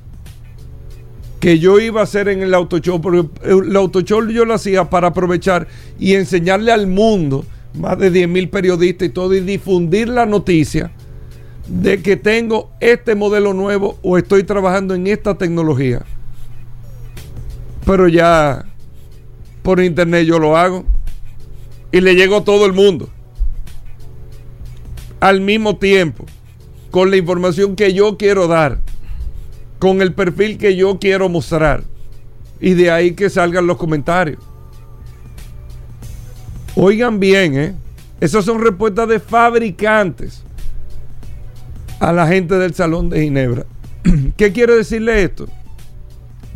que 1.39 1.59
yo 1.59 1.79
iba 1.79 2.01
a 2.01 2.05
hacer 2.05 2.27
en 2.27 2.41
el 2.41 2.53
auto 2.53 2.79
show, 2.79 2.99
porque 2.99 3.29
el 3.43 3.75
auto 3.75 4.01
show 4.01 4.27
yo 4.27 4.45
lo 4.45 4.55
hacía 4.55 4.89
para 4.89 5.09
aprovechar 5.09 5.67
y 5.99 6.15
enseñarle 6.15 6.71
al 6.71 6.87
mundo, 6.87 7.45
más 7.73 7.97
de 7.97 8.11
10 8.11 8.29
mil 8.29 8.49
periodistas 8.49 9.07
y 9.07 9.11
todo, 9.11 9.33
y 9.33 9.41
difundir 9.41 10.09
la 10.09 10.25
noticia 10.25 10.91
de 11.67 12.01
que 12.01 12.17
tengo 12.17 12.71
este 12.79 13.15
modelo 13.15 13.53
nuevo 13.53 13.97
o 14.01 14.17
estoy 14.17 14.43
trabajando 14.43 14.95
en 14.95 15.07
esta 15.07 15.37
tecnología. 15.37 16.03
Pero 17.85 18.07
ya 18.07 18.65
por 19.61 19.81
internet 19.81 20.25
yo 20.25 20.39
lo 20.39 20.57
hago 20.57 20.85
y 21.91 22.01
le 22.01 22.15
llego 22.15 22.37
a 22.37 22.43
todo 22.43 22.65
el 22.65 22.73
mundo 22.73 23.09
al 25.19 25.39
mismo 25.39 25.77
tiempo 25.77 26.25
con 26.91 27.09
la 27.09 27.15
información 27.15 27.77
que 27.77 27.93
yo 27.93 28.17
quiero 28.17 28.47
dar, 28.47 28.81
con 29.79 30.01
el 30.01 30.13
perfil 30.13 30.57
que 30.57 30.75
yo 30.75 30.99
quiero 30.99 31.29
mostrar 31.29 31.83
y 32.59 32.73
de 32.73 32.91
ahí 32.91 33.13
que 33.13 33.29
salgan 33.29 33.65
los 33.65 33.77
comentarios. 33.77 34.39
Oigan 36.75 37.19
bien, 37.19 37.57
¿eh? 37.57 37.75
Esas 38.19 38.45
son 38.45 38.61
respuestas 38.61 39.07
de 39.07 39.19
fabricantes 39.19 40.43
a 41.99 42.11
la 42.11 42.27
gente 42.27 42.55
del 42.57 42.73
Salón 42.73 43.09
de 43.09 43.21
Ginebra. 43.21 43.65
¿Qué 44.37 44.51
quiere 44.51 44.75
decirle 44.75 45.23
esto? 45.23 45.47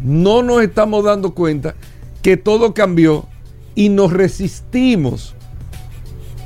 No 0.03 0.43
nos 0.43 0.61
estamos 0.61 1.03
dando 1.03 1.33
cuenta 1.33 1.75
que 2.21 2.37
todo 2.37 2.73
cambió 2.73 3.25
y 3.75 3.89
nos 3.89 4.11
resistimos 4.11 5.35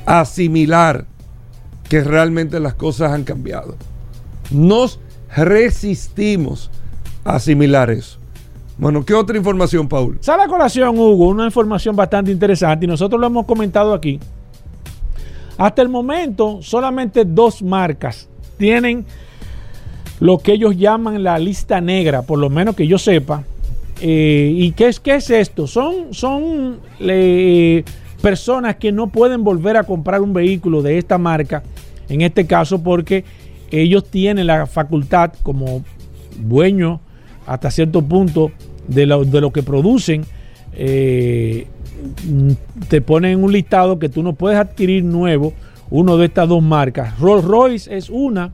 a 0.06 0.20
asimilar 0.20 1.06
que 1.88 2.04
realmente 2.04 2.60
las 2.60 2.74
cosas 2.74 3.12
han 3.12 3.24
cambiado. 3.24 3.76
Nos 4.50 5.00
resistimos 5.34 6.70
a 7.24 7.36
asimilar 7.36 7.90
eso. 7.90 8.21
Bueno, 8.78 9.04
¿qué 9.04 9.14
otra 9.14 9.36
información, 9.36 9.88
Paul? 9.88 10.18
Sale 10.20 10.44
a 10.44 10.48
colación, 10.48 10.98
Hugo, 10.98 11.28
una 11.28 11.44
información 11.44 11.94
bastante 11.94 12.30
interesante 12.30 12.84
y 12.84 12.88
nosotros 12.88 13.20
lo 13.20 13.26
hemos 13.26 13.46
comentado 13.46 13.92
aquí. 13.92 14.18
Hasta 15.58 15.82
el 15.82 15.88
momento, 15.88 16.60
solamente 16.62 17.24
dos 17.24 17.62
marcas 17.62 18.28
tienen 18.56 19.04
lo 20.20 20.38
que 20.38 20.52
ellos 20.52 20.76
llaman 20.76 21.22
la 21.22 21.38
lista 21.38 21.80
negra, 21.80 22.22
por 22.22 22.38
lo 22.38 22.48
menos 22.48 22.74
que 22.74 22.86
yo 22.86 22.98
sepa. 22.98 23.44
Eh, 24.00 24.52
¿Y 24.56 24.72
qué 24.72 24.88
es, 24.88 24.98
qué 24.98 25.16
es 25.16 25.30
esto? 25.30 25.66
Son, 25.66 26.12
son 26.14 26.80
personas 28.20 28.76
que 28.76 28.90
no 28.90 29.08
pueden 29.08 29.44
volver 29.44 29.76
a 29.76 29.84
comprar 29.84 30.22
un 30.22 30.32
vehículo 30.32 30.80
de 30.82 30.98
esta 30.98 31.18
marca, 31.18 31.62
en 32.08 32.22
este 32.22 32.46
caso 32.46 32.82
porque 32.82 33.24
ellos 33.70 34.08
tienen 34.10 34.46
la 34.46 34.66
facultad 34.66 35.32
como 35.42 35.84
dueños 36.38 37.00
hasta 37.54 37.70
cierto 37.70 38.02
punto 38.02 38.50
de 38.88 39.06
lo, 39.06 39.24
de 39.24 39.40
lo 39.40 39.52
que 39.52 39.62
producen. 39.62 40.24
eh, 40.74 41.66
te 42.88 43.00
ponen 43.00 43.32
en 43.32 43.44
un 43.44 43.52
listado 43.52 43.98
que 43.98 44.08
tú 44.08 44.22
no 44.22 44.34
puedes 44.34 44.58
adquirir 44.58 45.04
nuevo 45.04 45.52
uno 45.90 46.16
de 46.16 46.26
estas 46.26 46.48
dos 46.48 46.62
marcas. 46.62 47.18
Rolls 47.18 47.44
Royce 47.44 47.96
es 47.96 48.10
una 48.10 48.50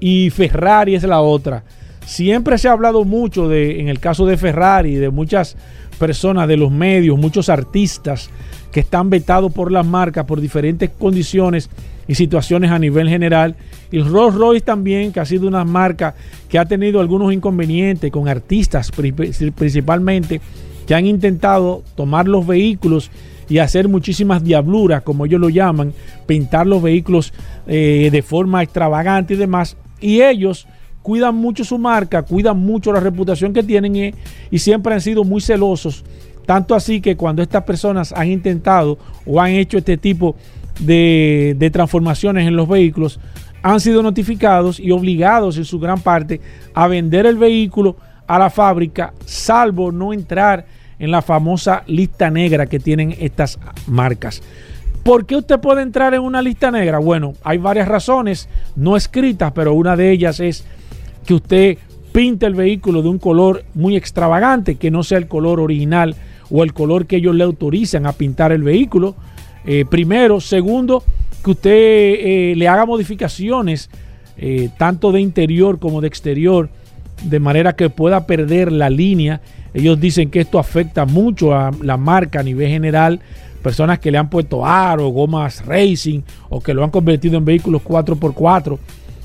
y 0.00 0.30
Ferrari 0.30 0.94
es 0.94 1.04
la 1.04 1.20
otra. 1.20 1.64
Siempre 2.04 2.58
se 2.58 2.68
ha 2.68 2.72
hablado 2.72 3.04
mucho 3.04 3.48
de, 3.48 3.80
en 3.80 3.88
el 3.88 3.98
caso 3.98 4.26
de 4.26 4.36
Ferrari, 4.36 4.96
de 4.96 5.10
muchas 5.10 5.56
personas 5.98 6.46
de 6.48 6.56
los 6.56 6.70
medios, 6.70 7.18
muchos 7.18 7.48
artistas 7.48 8.30
que 8.70 8.80
están 8.80 9.10
vetados 9.10 9.52
por 9.52 9.72
las 9.72 9.86
marcas 9.86 10.26
por 10.26 10.40
diferentes 10.40 10.90
condiciones 10.90 11.70
y 12.08 12.14
situaciones 12.14 12.70
a 12.70 12.78
nivel 12.78 13.08
general. 13.08 13.56
Y 13.90 14.00
Rolls 14.00 14.34
Royce 14.34 14.64
también, 14.64 15.12
que 15.12 15.20
ha 15.20 15.24
sido 15.24 15.46
una 15.48 15.64
marca 15.64 16.14
que 16.48 16.58
ha 16.58 16.64
tenido 16.64 17.00
algunos 17.00 17.32
inconvenientes 17.32 18.10
con 18.10 18.28
artistas 18.28 18.90
pri- 18.90 19.12
principalmente, 19.12 20.40
que 20.86 20.94
han 20.94 21.06
intentado 21.06 21.82
tomar 21.96 22.28
los 22.28 22.46
vehículos 22.46 23.10
y 23.48 23.58
hacer 23.58 23.88
muchísimas 23.88 24.42
diabluras, 24.42 25.02
como 25.02 25.24
ellos 25.26 25.40
lo 25.40 25.48
llaman, 25.48 25.92
pintar 26.26 26.66
los 26.66 26.82
vehículos 26.82 27.32
eh, 27.66 28.08
de 28.10 28.22
forma 28.22 28.62
extravagante 28.62 29.34
y 29.34 29.36
demás. 29.36 29.76
Y 30.00 30.20
ellos 30.20 30.66
cuidan 31.02 31.36
mucho 31.36 31.64
su 31.64 31.78
marca, 31.78 32.22
cuidan 32.22 32.58
mucho 32.58 32.92
la 32.92 32.98
reputación 32.98 33.52
que 33.52 33.62
tienen 33.62 33.94
y, 33.94 34.14
y 34.50 34.58
siempre 34.58 34.94
han 34.94 35.00
sido 35.00 35.22
muy 35.22 35.40
celosos. 35.40 36.04
Tanto 36.44 36.74
así 36.74 37.00
que 37.00 37.16
cuando 37.16 37.42
estas 37.42 37.64
personas 37.64 38.12
han 38.12 38.28
intentado 38.30 38.98
o 39.24 39.40
han 39.40 39.52
hecho 39.52 39.78
este 39.78 39.96
tipo 39.96 40.36
de, 40.78 41.70
transformaciones 41.72 42.46
en 42.46 42.56
los 42.56 42.68
vehículos, 42.68 43.20
han 43.62 43.80
sido 43.80 44.02
notificados 44.02 44.78
y 44.78 44.90
obligados 44.90 45.56
en 45.56 45.64
su 45.64 45.78
gran 45.78 46.00
parte 46.00 46.40
a 46.74 46.86
vender 46.86 47.26
el 47.26 47.36
vehículo 47.36 47.96
a 48.26 48.38
la 48.38 48.50
fábrica, 48.50 49.12
salvo 49.24 49.92
no 49.92 50.12
entrar 50.12 50.66
en 50.98 51.10
la 51.10 51.22
famosa 51.22 51.82
lista 51.86 52.30
negra 52.30 52.66
que 52.66 52.80
tienen 52.80 53.14
estas 53.18 53.58
marcas. 53.86 54.42
¿Por 55.02 55.24
qué 55.26 55.36
usted 55.36 55.60
puede 55.60 55.82
entrar 55.82 56.14
en 56.14 56.22
una 56.22 56.42
lista 56.42 56.70
negra? 56.70 56.98
Bueno, 56.98 57.34
hay 57.44 57.58
varias 57.58 57.86
razones 57.86 58.48
no 58.74 58.96
escritas, 58.96 59.52
pero 59.52 59.72
una 59.72 59.94
de 59.94 60.10
ellas 60.10 60.40
es 60.40 60.64
que 61.24 61.34
usted 61.34 61.78
pinte 62.10 62.46
el 62.46 62.54
vehículo 62.54 63.02
de 63.02 63.08
un 63.08 63.18
color 63.18 63.64
muy 63.74 63.94
extravagante, 63.94 64.76
que 64.76 64.90
no 64.90 65.02
sea 65.04 65.18
el 65.18 65.28
color 65.28 65.60
original 65.60 66.16
o 66.50 66.64
el 66.64 66.72
color 66.72 67.06
que 67.06 67.16
ellos 67.16 67.34
le 67.34 67.44
autorizan 67.44 68.06
a 68.06 68.12
pintar 68.12 68.52
el 68.52 68.62
vehículo. 68.62 69.14
Eh, 69.66 69.84
primero, 69.88 70.40
segundo, 70.40 71.02
que 71.44 71.50
usted 71.50 71.70
eh, 71.70 72.54
le 72.56 72.68
haga 72.68 72.86
modificaciones 72.86 73.90
eh, 74.38 74.68
tanto 74.76 75.12
de 75.12 75.20
interior 75.20 75.78
como 75.78 76.00
de 76.00 76.08
exterior, 76.08 76.68
de 77.24 77.40
manera 77.40 77.74
que 77.74 77.88
pueda 77.88 78.26
perder 78.26 78.70
la 78.70 78.90
línea. 78.90 79.40
Ellos 79.72 79.98
dicen 79.98 80.30
que 80.30 80.40
esto 80.40 80.58
afecta 80.58 81.06
mucho 81.06 81.54
a 81.54 81.70
la 81.82 81.96
marca 81.96 82.40
a 82.40 82.42
nivel 82.42 82.68
general. 82.68 83.20
Personas 83.62 83.98
que 83.98 84.10
le 84.10 84.18
han 84.18 84.28
puesto 84.28 84.66
aro, 84.66 85.08
gomas 85.08 85.64
racing 85.64 86.20
o 86.50 86.60
que 86.60 86.74
lo 86.74 86.84
han 86.84 86.90
convertido 86.90 87.38
en 87.38 87.44
vehículos 87.44 87.82
4x4. 87.82 88.78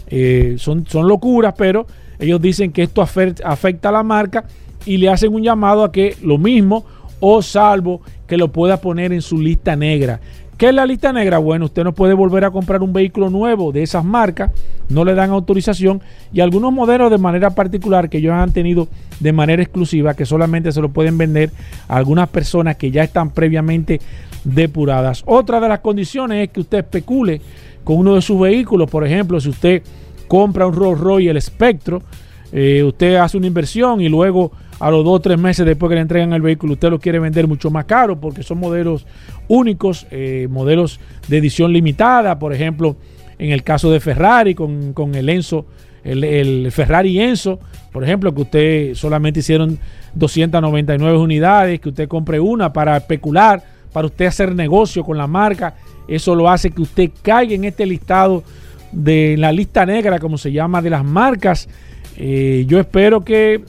Eh, 0.08 0.56
son, 0.58 0.86
son 0.88 1.08
locuras, 1.08 1.54
pero 1.58 1.86
ellos 2.20 2.42
dicen 2.42 2.72
que 2.72 2.84
esto 2.84 3.02
afecta 3.02 3.89
a 3.89 3.92
la 3.92 4.04
marca 4.04 4.46
y 4.86 4.98
le 4.98 5.10
hacen 5.10 5.34
un 5.34 5.44
llamado 5.44 5.84
a 5.84 5.92
que 5.92 6.16
lo 6.24 6.38
mismo 6.38 6.86
o 7.22 7.42
salvo 7.42 8.02
que 8.28 8.36
lo 8.36 8.52
pueda 8.52 8.82
poner 8.82 9.14
en 9.14 9.22
su 9.22 9.40
lista 9.40 9.78
negra. 9.78 10.20
¿Qué 10.58 10.70
es 10.70 10.76
la 10.76 10.86
lista 10.86 11.12
negra? 11.12 11.40
Bueno, 11.40 11.66
usted 11.66 11.84
no 11.84 11.92
puede 11.92 12.14
volver 12.14 12.46
a 12.46 12.52
comprar 12.52 12.84
un 12.84 12.94
vehículo 12.94 13.32
nuevo 13.32 13.72
de 13.72 13.82
esas 13.82 14.06
marcas, 14.06 14.52
no 14.90 15.04
le 15.04 15.16
dan 15.16 15.32
autorización 15.32 16.02
y 16.32 16.40
algunos 16.40 16.72
modelos 16.72 17.10
de 17.10 17.18
manera 17.18 17.50
particular 17.50 18.10
que 18.10 18.20
ellos 18.20 18.34
han 18.34 18.52
tenido 18.52 18.88
de 19.20 19.34
manera 19.34 19.64
exclusiva 19.64 20.14
que 20.14 20.24
solamente 20.24 20.72
se 20.72 20.80
lo 20.80 20.90
pueden 20.90 21.18
vender 21.18 21.50
a 21.88 21.96
algunas 21.96 22.30
personas 22.30 22.76
que 22.76 22.92
ya 22.92 23.04
están 23.04 23.32
previamente 23.32 24.02
depuradas. 24.44 25.24
Otra 25.26 25.60
de 25.60 25.68
las 25.68 25.80
condiciones 25.80 26.44
es 26.44 26.54
que 26.54 26.60
usted 26.60 26.78
especule 26.78 27.42
con 27.84 27.98
uno 27.98 28.14
de 28.14 28.22
sus 28.22 28.40
vehículos, 28.40 28.88
por 28.88 29.04
ejemplo, 29.04 29.40
si 29.40 29.50
usted 29.50 29.82
compra 30.28 30.68
un 30.68 30.76
Rolls 30.76 31.00
Royce 31.00 31.32
el 31.32 31.42
Spectro, 31.42 32.04
eh, 32.52 32.84
usted 32.84 33.16
hace 33.16 33.36
una 33.36 33.48
inversión 33.48 34.00
y 34.00 34.10
luego 34.10 34.52
a 34.82 34.90
los 34.90 35.06
dos 35.06 35.14
o 35.14 35.20
tres 35.20 35.38
meses 35.38 35.64
después 35.66 35.90
que 35.90 35.96
le 35.96 36.02
entregan 36.02 36.34
el 36.34 36.42
vehículo, 36.42 36.74
usted 36.74 36.90
lo 36.90 37.00
quiere 37.00 37.20
vender 37.20 37.48
mucho 37.48 37.70
más 37.70 37.86
caro 37.86 38.20
porque 38.20 38.42
son 38.42 38.60
modelos 38.60 39.06
únicos, 39.48 40.08
eh, 40.10 40.48
modelos 40.50 41.00
de 41.28 41.38
edición 41.38 41.72
limitada, 41.72 42.40
por 42.40 42.52
ejemplo, 42.52 42.96
en 43.38 43.52
el 43.52 43.64
caso 43.64 43.92
de 43.92 44.00
Ferrari 44.00 44.56
con, 44.56 44.94
con 44.94 45.14
el 45.14 45.30
Enzo, 45.30 45.68
el, 46.04 46.24
el, 46.24 46.72
Ferrari 46.72 47.20
Enzo, 47.20 47.60
por 47.92 48.04
ejemplo, 48.04 48.34
que 48.34 48.42
usted 48.42 48.96
solamente 48.96 49.42
hicieron 49.42 49.78
299 50.16 51.18
unidades, 51.18 51.80
que 51.80 51.90
usted 51.90 52.08
compre 52.08 52.40
una 52.40 52.74
para 52.74 52.98
especular, 52.98 53.64
para 53.94 54.08
usted 54.08 54.26
hacer 54.26 54.56
negocio 54.56 55.04
con 55.04 55.16
la 55.16 55.28
marca, 55.28 55.76
eso 56.08 56.34
lo 56.34 56.50
hace 56.50 56.72
que 56.72 56.82
usted 56.82 57.12
caiga 57.22 57.54
en 57.54 57.66
este 57.66 57.86
listado 57.86 58.44
de 58.92 59.36
la 59.38 59.52
lista 59.52 59.86
negra, 59.86 60.18
como 60.18 60.40
se 60.40 60.52
llama, 60.52 60.82
de 60.82 60.90
las 60.90 61.06
marcas. 61.06 61.70
Eh, 62.18 62.66
yo 62.68 62.80
espero 62.80 63.24
que, 63.24 63.62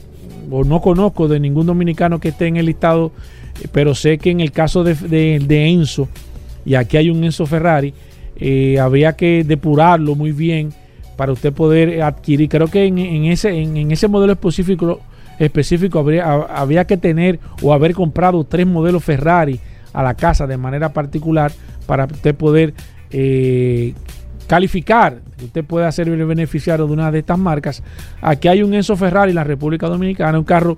o 0.51 0.64
no 0.64 0.80
conozco 0.80 1.28
de 1.28 1.40
ningún 1.40 1.66
dominicano 1.66 2.18
que 2.18 2.28
esté 2.28 2.47
en 2.47 2.57
el 2.57 2.66
listado, 2.66 3.12
eh, 3.61 3.68
pero 3.72 3.95
sé 3.95 4.18
que 4.18 4.30
en 4.30 4.40
el 4.40 4.53
caso 4.53 4.84
de, 4.84 4.95
de, 4.95 5.66
Enzo, 5.68 6.09
y 6.64 6.74
aquí 6.74 6.97
hay 6.97 7.11
un 7.11 7.22
Enzo 7.24 7.47
Ferrari, 7.47 7.95
eh, 8.36 8.78
habría 8.78 9.14
que 9.14 9.45
depurarlo 9.45 10.14
muy 10.14 10.32
bien 10.32 10.70
para 11.16 11.32
usted 11.32 11.53
poder 11.53 12.03
adquirir. 12.03 12.49
Creo 12.49 12.66
que 12.66 12.86
en, 12.86 12.99
en 12.99 13.26
ese, 13.26 13.51
en, 13.51 13.90
ese 13.90 14.09
modelo 14.09 14.32
específico, 14.32 15.01
específico 15.38 15.99
habría, 15.99 16.32
habría 16.32 16.84
que 16.86 16.97
tener 16.97 17.38
o 17.62 17.72
haber 17.72 17.95
comprado 17.95 18.45
tres 18.45 18.66
modelos 18.66 19.05
Ferrari 19.05 19.61
a 19.93 20.03
la 20.03 20.14
casa 20.14 20.47
de 20.47 20.57
manera 20.57 20.93
particular 20.93 21.53
para 21.86 22.07
usted 22.07 22.34
poder 22.34 22.74
eh, 23.11 23.95
calificar, 24.53 25.23
usted 25.43 25.65
pueda 25.65 25.91
ser 25.93 26.11
el 26.11 26.27
beneficiario 26.27 26.87
de 26.87 26.93
una 26.93 27.11
de 27.11 27.21
estas 27.21 27.39
marcas. 27.39 27.83
Aquí 28.21 28.49
hay 28.49 28.63
un 28.63 28.75
Enzo 28.75 28.99
Ferrari 28.99 29.31
en 29.31 29.37
la 29.37 29.45
República 29.45 29.89
Dominicana, 29.89 30.39
un 30.39 30.45
carro 30.45 30.77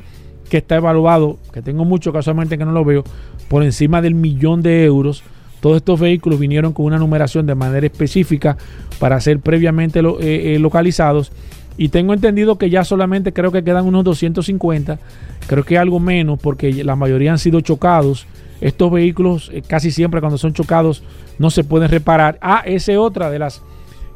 que 0.48 0.58
está 0.58 0.76
evaluado, 0.76 1.38
que 1.52 1.60
tengo 1.60 1.84
mucho 1.84 2.12
casualmente 2.12 2.56
que 2.56 2.64
no 2.64 2.70
lo 2.70 2.84
veo, 2.84 3.02
por 3.48 3.64
encima 3.64 4.00
del 4.00 4.14
millón 4.14 4.62
de 4.62 4.84
euros. 4.84 5.24
Todos 5.60 5.78
estos 5.78 5.98
vehículos 5.98 6.38
vinieron 6.38 6.72
con 6.72 6.86
una 6.86 6.98
numeración 6.98 7.46
de 7.46 7.56
manera 7.56 7.84
específica 7.84 8.56
para 9.00 9.20
ser 9.20 9.40
previamente 9.40 9.98
eh, 9.98 10.54
eh, 10.54 10.58
localizados. 10.60 11.32
Y 11.76 11.88
tengo 11.88 12.14
entendido 12.14 12.58
que 12.58 12.70
ya 12.70 12.84
solamente 12.84 13.32
creo 13.32 13.50
que 13.50 13.64
quedan 13.64 13.86
unos 13.86 14.04
250, 14.04 15.00
creo 15.48 15.64
que 15.64 15.78
algo 15.78 15.98
menos, 15.98 16.38
porque 16.40 16.84
la 16.84 16.94
mayoría 16.94 17.32
han 17.32 17.40
sido 17.40 17.60
chocados. 17.60 18.28
Estos 18.64 18.90
vehículos 18.90 19.50
eh, 19.52 19.60
casi 19.60 19.90
siempre 19.90 20.20
cuando 20.20 20.38
son 20.38 20.54
chocados 20.54 21.02
no 21.38 21.50
se 21.50 21.64
pueden 21.64 21.90
reparar. 21.90 22.38
Ah, 22.40 22.62
esa 22.64 22.92
es 22.92 22.98
otra 22.98 23.30
de 23.30 23.38
las 23.38 23.60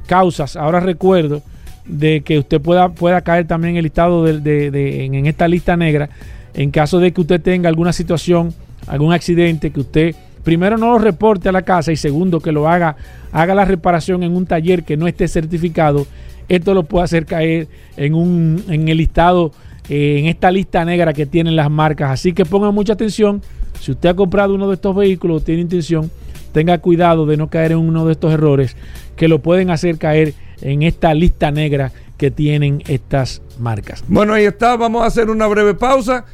causas. 0.07 0.57
Ahora 0.57 0.81
recuerdo 0.81 1.43
de 1.85 2.23
que 2.23 2.39
usted 2.39 2.59
pueda, 2.59 2.89
pueda 2.89 3.21
caer 3.21 3.47
también 3.47 3.73
en 3.73 3.77
el 3.77 3.83
listado 3.85 4.25
de, 4.25 4.41
de, 4.41 5.05
en 5.05 5.27
esta 5.27 5.47
lista 5.49 5.77
negra 5.77 6.09
en 6.55 6.71
caso 6.71 6.99
de 6.99 7.13
que 7.13 7.21
usted 7.21 7.43
tenga 7.43 7.69
alguna 7.69 7.93
situación, 7.93 8.55
algún 8.87 9.13
accidente 9.13 9.71
que 9.71 9.81
usted 9.81 10.17
primero 10.45 10.79
no 10.79 10.93
lo 10.93 10.99
reporte 10.99 11.51
a 11.51 11.53
la 11.53 11.61
casa 11.61 11.93
y 11.93 11.97
segundo 11.97 12.41
que 12.41 12.51
lo 12.51 12.69
haga, 12.71 12.97
haga 13.33 13.55
la 13.55 13.67
reparación 13.67 14.23
en 14.23 14.35
un 14.35 14.47
taller 14.47 14.83
que 14.83 14.97
no 14.97 15.07
esté 15.07 15.29
certificado, 15.29 16.07
esto 16.49 16.73
lo 16.73 16.85
puede 16.85 17.05
hacer 17.05 17.27
caer 17.27 17.69
en, 17.99 18.15
un, 18.15 18.65
en 18.71 18.89
el 18.89 18.97
listado, 18.97 19.53
eh, 19.91 20.21
en 20.21 20.27
esta 20.27 20.51
lista 20.51 20.87
negra 20.87 21.13
que 21.13 21.27
tienen 21.27 21.55
las 21.55 21.71
marcas. 21.71 22.11
Así 22.11 22.33
que 22.33 22.47
pongan 22.47 22.75
mucha 22.75 22.95
atención. 22.95 23.43
Si 23.81 23.93
usted 23.93 24.11
ha 24.11 24.15
comprado 24.15 24.55
uno 24.55 24.69
de 24.69 24.75
estos 24.75 24.95
vehículos 24.95 25.43
o 25.43 25.45
tiene 25.45 25.63
intención, 25.63 26.11
tenga 26.53 26.79
cuidado 26.79 27.27
de 27.27 27.37
no 27.37 27.49
caer 27.49 27.73
en 27.73 27.79
uno 27.79 28.07
de 28.07 28.13
estos 28.13 28.33
errores 28.33 28.77
que 29.17 29.29
lo 29.29 29.41
pueden 29.41 29.71
hacer 29.71 29.99
caer 29.99 30.35
en 30.61 30.83
esta 30.83 31.15
lista 31.15 31.51
negra 31.51 31.93
que 32.17 32.31
tienen 32.31 32.83
estas 32.89 33.43
marcas. 33.59 34.05
Bueno, 34.09 34.33
ahí 34.33 34.45
está. 34.45 34.77
Vamos 34.77 35.03
a 35.03 35.07
hacer 35.07 35.31
una 35.31 35.47
breve 35.47 35.75
pausa. 35.75 36.25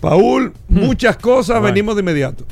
Paul, 0.00 0.52
hmm. 0.68 0.78
muchas 0.78 1.16
cosas. 1.16 1.60
Bueno. 1.60 1.74
Venimos 1.74 1.96
de 1.96 2.00
inmediato. 2.00 2.44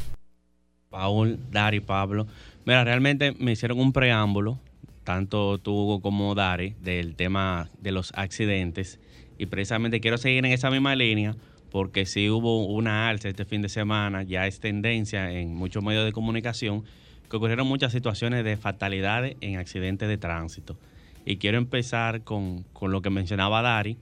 Paul, 0.89 1.39
Dari, 1.51 1.81
Pablo. 1.81 2.27
Mira, 2.65 2.85
realmente 2.85 3.35
me 3.39 3.53
hicieron 3.53 3.79
un 3.81 3.93
preámbulo, 3.93 4.59
tanto 5.05 5.59
tú 5.59 6.01
como 6.03 6.35
Dari, 6.35 6.75
del 6.83 7.15
tema 7.17 7.69
de 7.81 7.93
los 7.93 8.13
accidentes. 8.15 8.99
Y 9.39 9.47
precisamente 9.47 10.01
quiero 10.01 10.19
seguir 10.19 10.45
en 10.45 10.53
esa 10.53 10.71
misma 10.71 10.95
línea 10.95 11.37
porque 11.71 12.07
sí 12.07 12.29
hubo 12.29 12.67
una 12.67 13.09
alza 13.09 13.29
este 13.29 13.45
fin 13.45 13.63
de 13.63 13.69
semana, 13.69 14.23
ya 14.23 14.47
es 14.47 14.61
tendencia 14.61 15.33
en 15.33 15.55
muchos 15.55 15.83
medios 15.83 16.05
de 16.05 16.13
comunicación, 16.13 16.85
que 17.29 17.37
ocurrieron 17.37 17.67
muchas 17.67 17.93
situaciones 17.93 18.45
de 18.45 18.57
fatalidades 18.57 19.37
en 19.41 19.57
accidentes 19.57 20.09
de 20.09 20.19
tránsito. 20.19 20.77
Y 21.25 21.37
quiero 21.37 21.59
empezar 21.59 22.23
con, 22.25 22.65
con 22.73 22.91
lo 22.91 23.03
que 23.03 23.11
mencionaba 23.11 23.63
Dari, 23.63 23.99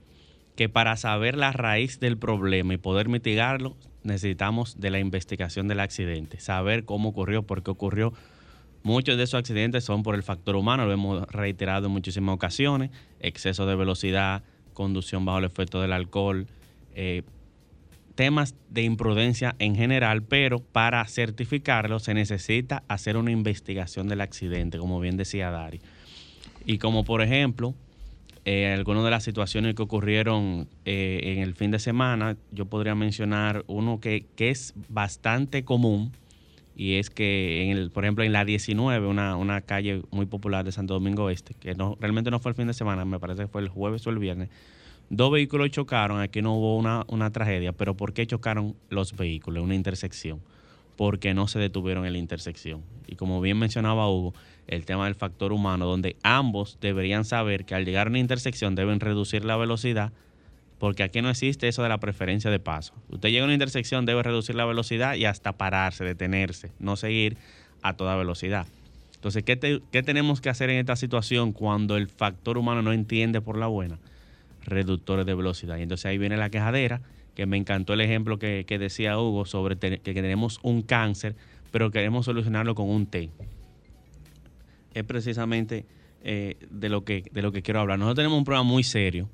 que 0.55 0.67
para 0.67 0.97
saber 0.97 1.37
la 1.37 1.51
raíz 1.51 1.99
del 1.99 2.17
problema 2.17 2.73
y 2.73 2.77
poder 2.77 3.07
mitigarlo, 3.07 3.77
necesitamos 4.03 4.79
de 4.79 4.89
la 4.89 4.99
investigación 4.99 5.67
del 5.67 5.79
accidente, 5.79 6.39
saber 6.39 6.85
cómo 6.85 7.09
ocurrió, 7.09 7.43
por 7.43 7.63
qué 7.63 7.71
ocurrió. 7.71 8.13
Muchos 8.81 9.17
de 9.17 9.23
esos 9.23 9.39
accidentes 9.39 9.83
son 9.83 10.03
por 10.03 10.15
el 10.15 10.23
factor 10.23 10.55
humano, 10.55 10.85
lo 10.85 10.93
hemos 10.93 11.27
reiterado 11.27 11.87
en 11.87 11.91
muchísimas 11.91 12.33
ocasiones, 12.33 12.91
exceso 13.19 13.65
de 13.65 13.75
velocidad, 13.75 14.43
conducción 14.73 15.25
bajo 15.25 15.39
el 15.39 15.45
efecto 15.45 15.81
del 15.81 15.93
alcohol, 15.93 16.47
eh, 16.95 17.23
temas 18.19 18.53
de 18.69 18.83
imprudencia 18.83 19.55
en 19.59 19.77
general, 19.77 20.23
pero 20.23 20.59
para 20.59 21.07
certificarlo 21.07 21.99
se 21.99 22.13
necesita 22.13 22.83
hacer 22.89 23.15
una 23.15 23.31
investigación 23.31 24.09
del 24.09 24.19
accidente, 24.19 24.77
como 24.77 24.99
bien 24.99 25.15
decía 25.15 25.51
Dari. 25.51 25.79
Y 26.65 26.79
como 26.79 27.05
por 27.05 27.21
ejemplo, 27.21 27.75
eh, 28.43 28.73
algunas 28.73 29.05
de 29.05 29.11
las 29.11 29.23
situaciones 29.23 29.73
que 29.73 29.83
ocurrieron 29.83 30.67
eh, 30.83 31.21
en 31.37 31.39
el 31.43 31.55
fin 31.55 31.71
de 31.71 31.79
semana, 31.79 32.35
yo 32.51 32.65
podría 32.65 32.93
mencionar 32.93 33.63
uno 33.67 34.01
que, 34.01 34.25
que, 34.35 34.49
es 34.49 34.73
bastante 34.89 35.63
común 35.63 36.11
y 36.75 36.95
es 36.95 37.09
que, 37.09 37.63
en 37.63 37.77
el, 37.77 37.89
por 37.89 38.03
ejemplo, 38.03 38.25
en 38.25 38.33
la 38.33 38.43
19, 38.43 39.07
una, 39.07 39.37
una 39.37 39.61
calle 39.61 40.01
muy 40.11 40.25
popular 40.25 40.65
de 40.65 40.73
Santo 40.73 40.93
Domingo 40.93 41.29
Este, 41.29 41.53
que 41.53 41.73
no, 41.73 41.97
realmente 42.01 42.31
no 42.31 42.39
fue 42.39 42.51
el 42.51 42.57
fin 42.57 42.67
de 42.67 42.73
semana, 42.73 43.05
me 43.05 43.17
parece 43.17 43.43
que 43.43 43.47
fue 43.47 43.61
el 43.61 43.69
jueves 43.69 44.05
o 44.07 44.09
el 44.09 44.19
viernes, 44.19 44.49
dos 45.09 45.31
vehículos 45.31 45.71
chocaron, 45.71 46.21
aquí 46.21 46.41
no 46.41 46.55
hubo 46.55 46.77
una, 46.77 47.03
una 47.07 47.31
tragedia, 47.31 47.73
pero 47.73 47.95
¿por 47.95 48.13
qué 48.13 48.25
chocaron 48.27 48.75
los 48.89 49.15
vehículos? 49.15 49.63
Una 49.63 49.75
intersección, 49.75 50.41
porque 50.95 51.33
no 51.33 51.47
se 51.47 51.59
detuvieron 51.59 52.05
en 52.05 52.13
la 52.13 52.19
intersección. 52.19 52.83
Y 53.07 53.15
como 53.15 53.41
bien 53.41 53.57
mencionaba 53.57 54.09
Hugo, 54.09 54.33
el 54.67 54.85
tema 54.85 55.05
del 55.05 55.15
factor 55.15 55.51
humano, 55.51 55.85
donde 55.85 56.15
ambos 56.23 56.77
deberían 56.79 57.25
saber 57.25 57.65
que 57.65 57.75
al 57.75 57.85
llegar 57.85 58.07
a 58.07 58.09
una 58.11 58.19
intersección 58.19 58.75
deben 58.75 58.99
reducir 58.99 59.45
la 59.45 59.57
velocidad, 59.57 60.13
porque 60.77 61.03
aquí 61.03 61.21
no 61.21 61.29
existe 61.29 61.67
eso 61.67 61.83
de 61.83 61.89
la 61.89 61.99
preferencia 61.99 62.49
de 62.51 62.59
paso. 62.59 62.93
Usted 63.09 63.29
llega 63.29 63.41
a 63.41 63.45
una 63.45 63.53
intersección, 63.53 64.05
debe 64.05 64.23
reducir 64.23 64.55
la 64.55 64.65
velocidad 64.65 65.15
y 65.15 65.25
hasta 65.25 65.57
pararse, 65.57 66.05
detenerse, 66.05 66.71
no 66.79 66.95
seguir 66.95 67.37
a 67.81 67.95
toda 67.97 68.15
velocidad. 68.15 68.67
Entonces, 69.15 69.43
¿qué, 69.43 69.81
¿qué, 69.91 70.03
tenemos 70.03 70.39
que 70.39 70.49
hacer 70.49 70.69
en 70.69 70.77
esta 70.77 70.95
situación 70.95 71.51
cuando 71.51 71.97
el 71.97 72.07
factor 72.07 72.57
humano 72.57 72.81
no 72.81 72.93
entiende 72.93 73.41
por 73.41 73.57
la 73.57 73.67
buena? 73.67 73.99
Reductores 74.65 75.25
de 75.25 75.33
velocidad. 75.33 75.77
Y 75.77 75.83
entonces 75.83 76.05
ahí 76.05 76.17
viene 76.17 76.37
la 76.37 76.49
quejadera, 76.49 77.01
que 77.35 77.45
me 77.45 77.57
encantó 77.57 77.93
el 77.93 78.01
ejemplo 78.01 78.39
que, 78.39 78.65
que 78.67 78.77
decía 78.79 79.17
Hugo 79.17 79.45
sobre 79.45 79.77
que 79.77 79.99
tenemos 79.99 80.59
un 80.63 80.81
cáncer, 80.81 81.35
pero 81.71 81.91
queremos 81.91 82.25
solucionarlo 82.25 82.75
con 82.75 82.89
un 82.89 83.05
té 83.05 83.29
es 84.93 85.03
precisamente 85.03 85.85
eh, 86.23 86.57
de, 86.69 86.89
lo 86.89 87.03
que, 87.03 87.23
de 87.31 87.41
lo 87.41 87.51
que 87.51 87.61
quiero 87.61 87.79
hablar. 87.79 87.99
Nosotros 87.99 88.17
tenemos 88.17 88.37
un 88.37 88.43
problema 88.43 88.63
muy 88.63 88.83
serio, 88.83 89.29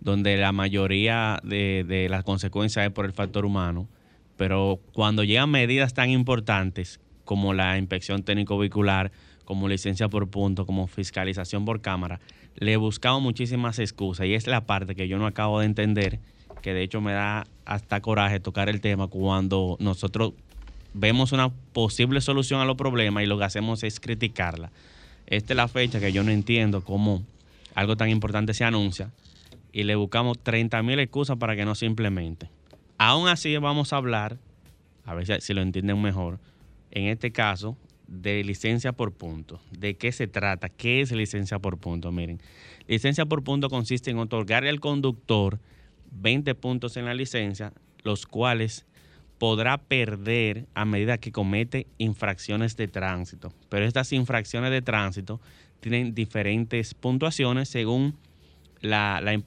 donde 0.00 0.36
la 0.36 0.52
mayoría 0.52 1.40
de, 1.42 1.84
de 1.86 2.08
las 2.08 2.24
consecuencias 2.24 2.86
es 2.86 2.92
por 2.92 3.04
el 3.04 3.12
factor 3.12 3.44
humano, 3.44 3.88
pero 4.36 4.80
cuando 4.92 5.24
llegan 5.24 5.50
medidas 5.50 5.94
tan 5.94 6.10
importantes 6.10 7.00
como 7.24 7.52
la 7.52 7.78
inspección 7.78 8.22
técnico 8.22 8.58
vehicular, 8.58 9.12
como 9.44 9.68
licencia 9.68 10.08
por 10.08 10.28
punto, 10.30 10.64
como 10.64 10.86
fiscalización 10.86 11.64
por 11.64 11.80
cámara, 11.80 12.20
le 12.60 12.76
buscamos 12.76 13.22
muchísimas 13.22 13.78
excusas 13.78 14.26
y 14.26 14.34
es 14.34 14.46
la 14.46 14.60
parte 14.60 14.94
que 14.94 15.08
yo 15.08 15.18
no 15.18 15.26
acabo 15.26 15.60
de 15.60 15.66
entender, 15.66 16.20
que 16.62 16.74
de 16.74 16.82
hecho 16.82 17.00
me 17.00 17.12
da 17.12 17.46
hasta 17.64 18.00
coraje 18.00 18.38
tocar 18.38 18.68
el 18.68 18.82
tema 18.82 19.08
cuando 19.08 19.76
nosotros 19.80 20.34
vemos 20.92 21.32
una 21.32 21.48
posible 21.72 22.20
solución 22.20 22.60
a 22.60 22.66
los 22.66 22.76
problemas 22.76 23.24
y 23.24 23.26
lo 23.26 23.38
que 23.38 23.44
hacemos 23.44 23.82
es 23.82 23.98
criticarla. 23.98 24.70
Esta 25.26 25.54
es 25.54 25.56
la 25.56 25.68
fecha 25.68 26.00
que 26.00 26.12
yo 26.12 26.22
no 26.22 26.30
entiendo 26.30 26.84
cómo 26.84 27.22
algo 27.74 27.96
tan 27.96 28.10
importante 28.10 28.52
se 28.52 28.64
anuncia 28.64 29.10
y 29.72 29.84
le 29.84 29.94
buscamos 29.94 30.38
30 30.38 30.82
mil 30.82 30.98
excusas 31.00 31.38
para 31.38 31.56
que 31.56 31.64
no 31.64 31.74
se 31.74 31.86
implemente. 31.86 32.50
Aún 32.98 33.28
así 33.28 33.56
vamos 33.56 33.94
a 33.94 33.96
hablar, 33.96 34.36
a 35.06 35.14
ver 35.14 35.40
si 35.40 35.54
lo 35.54 35.62
entienden 35.62 36.02
mejor, 36.02 36.38
en 36.90 37.06
este 37.06 37.30
caso 37.30 37.74
de 38.10 38.44
licencia 38.44 38.92
por 38.92 39.12
punto. 39.12 39.62
¿De 39.70 39.96
qué 39.96 40.12
se 40.12 40.26
trata? 40.26 40.68
¿Qué 40.68 41.00
es 41.00 41.12
licencia 41.12 41.58
por 41.58 41.78
punto? 41.78 42.12
Miren, 42.12 42.42
licencia 42.86 43.24
por 43.24 43.42
punto 43.42 43.70
consiste 43.70 44.10
en 44.10 44.18
otorgarle 44.18 44.68
al 44.68 44.80
conductor 44.80 45.60
20 46.10 46.54
puntos 46.56 46.96
en 46.96 47.04
la 47.06 47.14
licencia, 47.14 47.72
los 48.02 48.26
cuales 48.26 48.84
podrá 49.38 49.78
perder 49.78 50.66
a 50.74 50.84
medida 50.84 51.18
que 51.18 51.32
comete 51.32 51.86
infracciones 51.98 52.76
de 52.76 52.88
tránsito. 52.88 53.54
Pero 53.70 53.86
estas 53.86 54.12
infracciones 54.12 54.70
de 54.72 54.82
tránsito 54.82 55.40
tienen 55.78 56.12
diferentes 56.12 56.94
puntuaciones 56.94 57.68
según 57.68 58.16
la, 58.80 59.40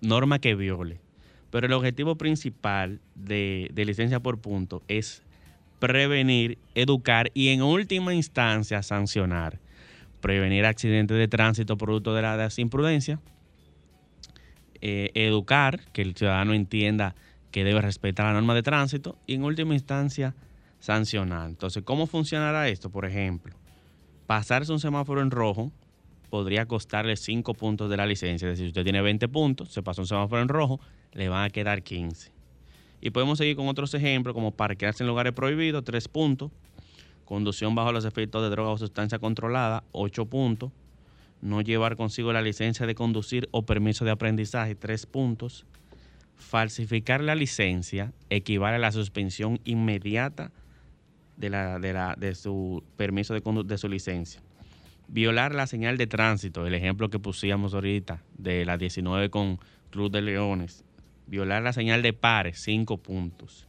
norma 0.00 0.38
que 0.38 0.54
viole. 0.54 1.00
Pero 1.50 1.66
el 1.66 1.72
objetivo 1.74 2.16
principal 2.16 3.00
de, 3.14 3.70
de 3.72 3.84
licencia 3.84 4.20
por 4.20 4.40
punto 4.40 4.82
es 4.88 5.22
prevenir, 5.78 6.58
educar 6.74 7.30
y 7.34 7.48
en 7.48 7.62
última 7.62 8.14
instancia 8.14 8.82
sancionar. 8.82 9.60
Prevenir 10.20 10.66
accidentes 10.66 11.16
de 11.16 11.28
tránsito 11.28 11.76
producto 11.76 12.14
de 12.14 12.22
la 12.22 12.36
de 12.36 12.44
las 12.44 12.58
imprudencia. 12.58 13.20
eh, 14.80 15.10
educar, 15.14 15.80
que 15.92 16.02
el 16.02 16.14
ciudadano 16.14 16.54
entienda 16.54 17.14
que 17.50 17.64
debe 17.64 17.80
respetar 17.80 18.26
la 18.26 18.34
norma 18.34 18.54
de 18.54 18.62
tránsito 18.62 19.18
y 19.26 19.34
en 19.34 19.42
última 19.42 19.74
instancia 19.74 20.34
sancionar. 20.78 21.48
Entonces, 21.48 21.82
¿cómo 21.84 22.06
funcionará 22.06 22.68
esto? 22.68 22.90
Por 22.90 23.04
ejemplo, 23.04 23.56
pasarse 24.26 24.72
un 24.72 24.80
semáforo 24.80 25.20
en 25.20 25.30
rojo 25.30 25.72
podría 26.30 26.66
costarle 26.66 27.16
5 27.16 27.54
puntos 27.54 27.90
de 27.90 27.96
la 27.96 28.06
licencia. 28.06 28.46
Es 28.46 28.52
decir, 28.52 28.66
si 28.66 28.68
usted 28.68 28.84
tiene 28.84 29.00
20 29.02 29.28
puntos, 29.28 29.72
se 29.72 29.82
pasa 29.82 30.02
un 30.02 30.06
semáforo 30.06 30.42
en 30.42 30.48
rojo, 30.48 30.78
le 31.12 31.28
van 31.28 31.44
a 31.44 31.50
quedar 31.50 31.82
15. 31.82 32.37
Y 33.00 33.10
podemos 33.10 33.38
seguir 33.38 33.56
con 33.56 33.68
otros 33.68 33.94
ejemplos, 33.94 34.34
como 34.34 34.50
parquearse 34.50 35.02
en 35.02 35.08
lugares 35.08 35.32
prohibidos, 35.32 35.84
3 35.84 36.08
puntos. 36.08 36.50
Conducción 37.24 37.74
bajo 37.74 37.92
los 37.92 38.04
efectos 38.04 38.42
de 38.42 38.50
droga 38.50 38.70
o 38.70 38.78
sustancia 38.78 39.18
controlada, 39.18 39.84
8 39.92 40.26
puntos. 40.26 40.72
No 41.40 41.60
llevar 41.60 41.96
consigo 41.96 42.32
la 42.32 42.42
licencia 42.42 42.86
de 42.86 42.94
conducir 42.94 43.48
o 43.52 43.62
permiso 43.62 44.04
de 44.04 44.10
aprendizaje, 44.10 44.74
3 44.74 45.06
puntos. 45.06 45.64
Falsificar 46.36 47.20
la 47.20 47.34
licencia 47.34 48.12
equivale 48.30 48.76
a 48.76 48.80
la 48.80 48.92
suspensión 48.92 49.60
inmediata 49.64 50.50
de, 51.36 51.50
la, 51.50 51.78
de, 51.78 51.92
la, 51.92 52.14
de 52.16 52.34
su 52.34 52.82
permiso 52.96 53.34
de, 53.34 53.42
de 53.64 53.78
su 53.78 53.88
licencia. 53.88 54.40
Violar 55.06 55.54
la 55.54 55.66
señal 55.66 55.96
de 55.96 56.06
tránsito, 56.06 56.66
el 56.66 56.74
ejemplo 56.74 57.08
que 57.08 57.18
pusimos 57.18 57.72
ahorita 57.74 58.22
de 58.36 58.64
la 58.64 58.76
19 58.76 59.30
con 59.30 59.58
Club 59.90 60.10
de 60.10 60.20
Leones. 60.20 60.84
Violar 61.28 61.62
la 61.62 61.72
señal 61.72 62.02
de 62.02 62.12
pares, 62.12 62.60
5 62.62 62.98
puntos. 62.98 63.68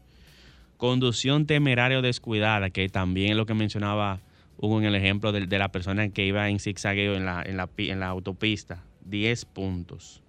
Conducción 0.77 1.45
temeraria 1.45 1.99
o 1.99 2.01
descuidada, 2.01 2.69
que 2.69 2.87
también 2.87 3.31
es 3.31 3.37
lo 3.37 3.45
que 3.45 3.53
mencionaba 3.53 4.21
Hugo 4.57 4.79
en 4.79 4.85
el 4.85 4.95
ejemplo 4.95 5.31
de, 5.31 5.45
de 5.45 5.59
la 5.59 5.71
persona 5.71 6.09
que 6.09 6.25
iba 6.25 6.49
en 6.49 6.59
zigzagueo 6.59 7.15
en 7.15 7.25
la, 7.25 7.43
en 7.43 7.57
la, 7.57 7.69
en 7.77 7.99
la 7.99 8.07
autopista, 8.07 8.83
10 9.05 9.45
puntos. 9.45 10.21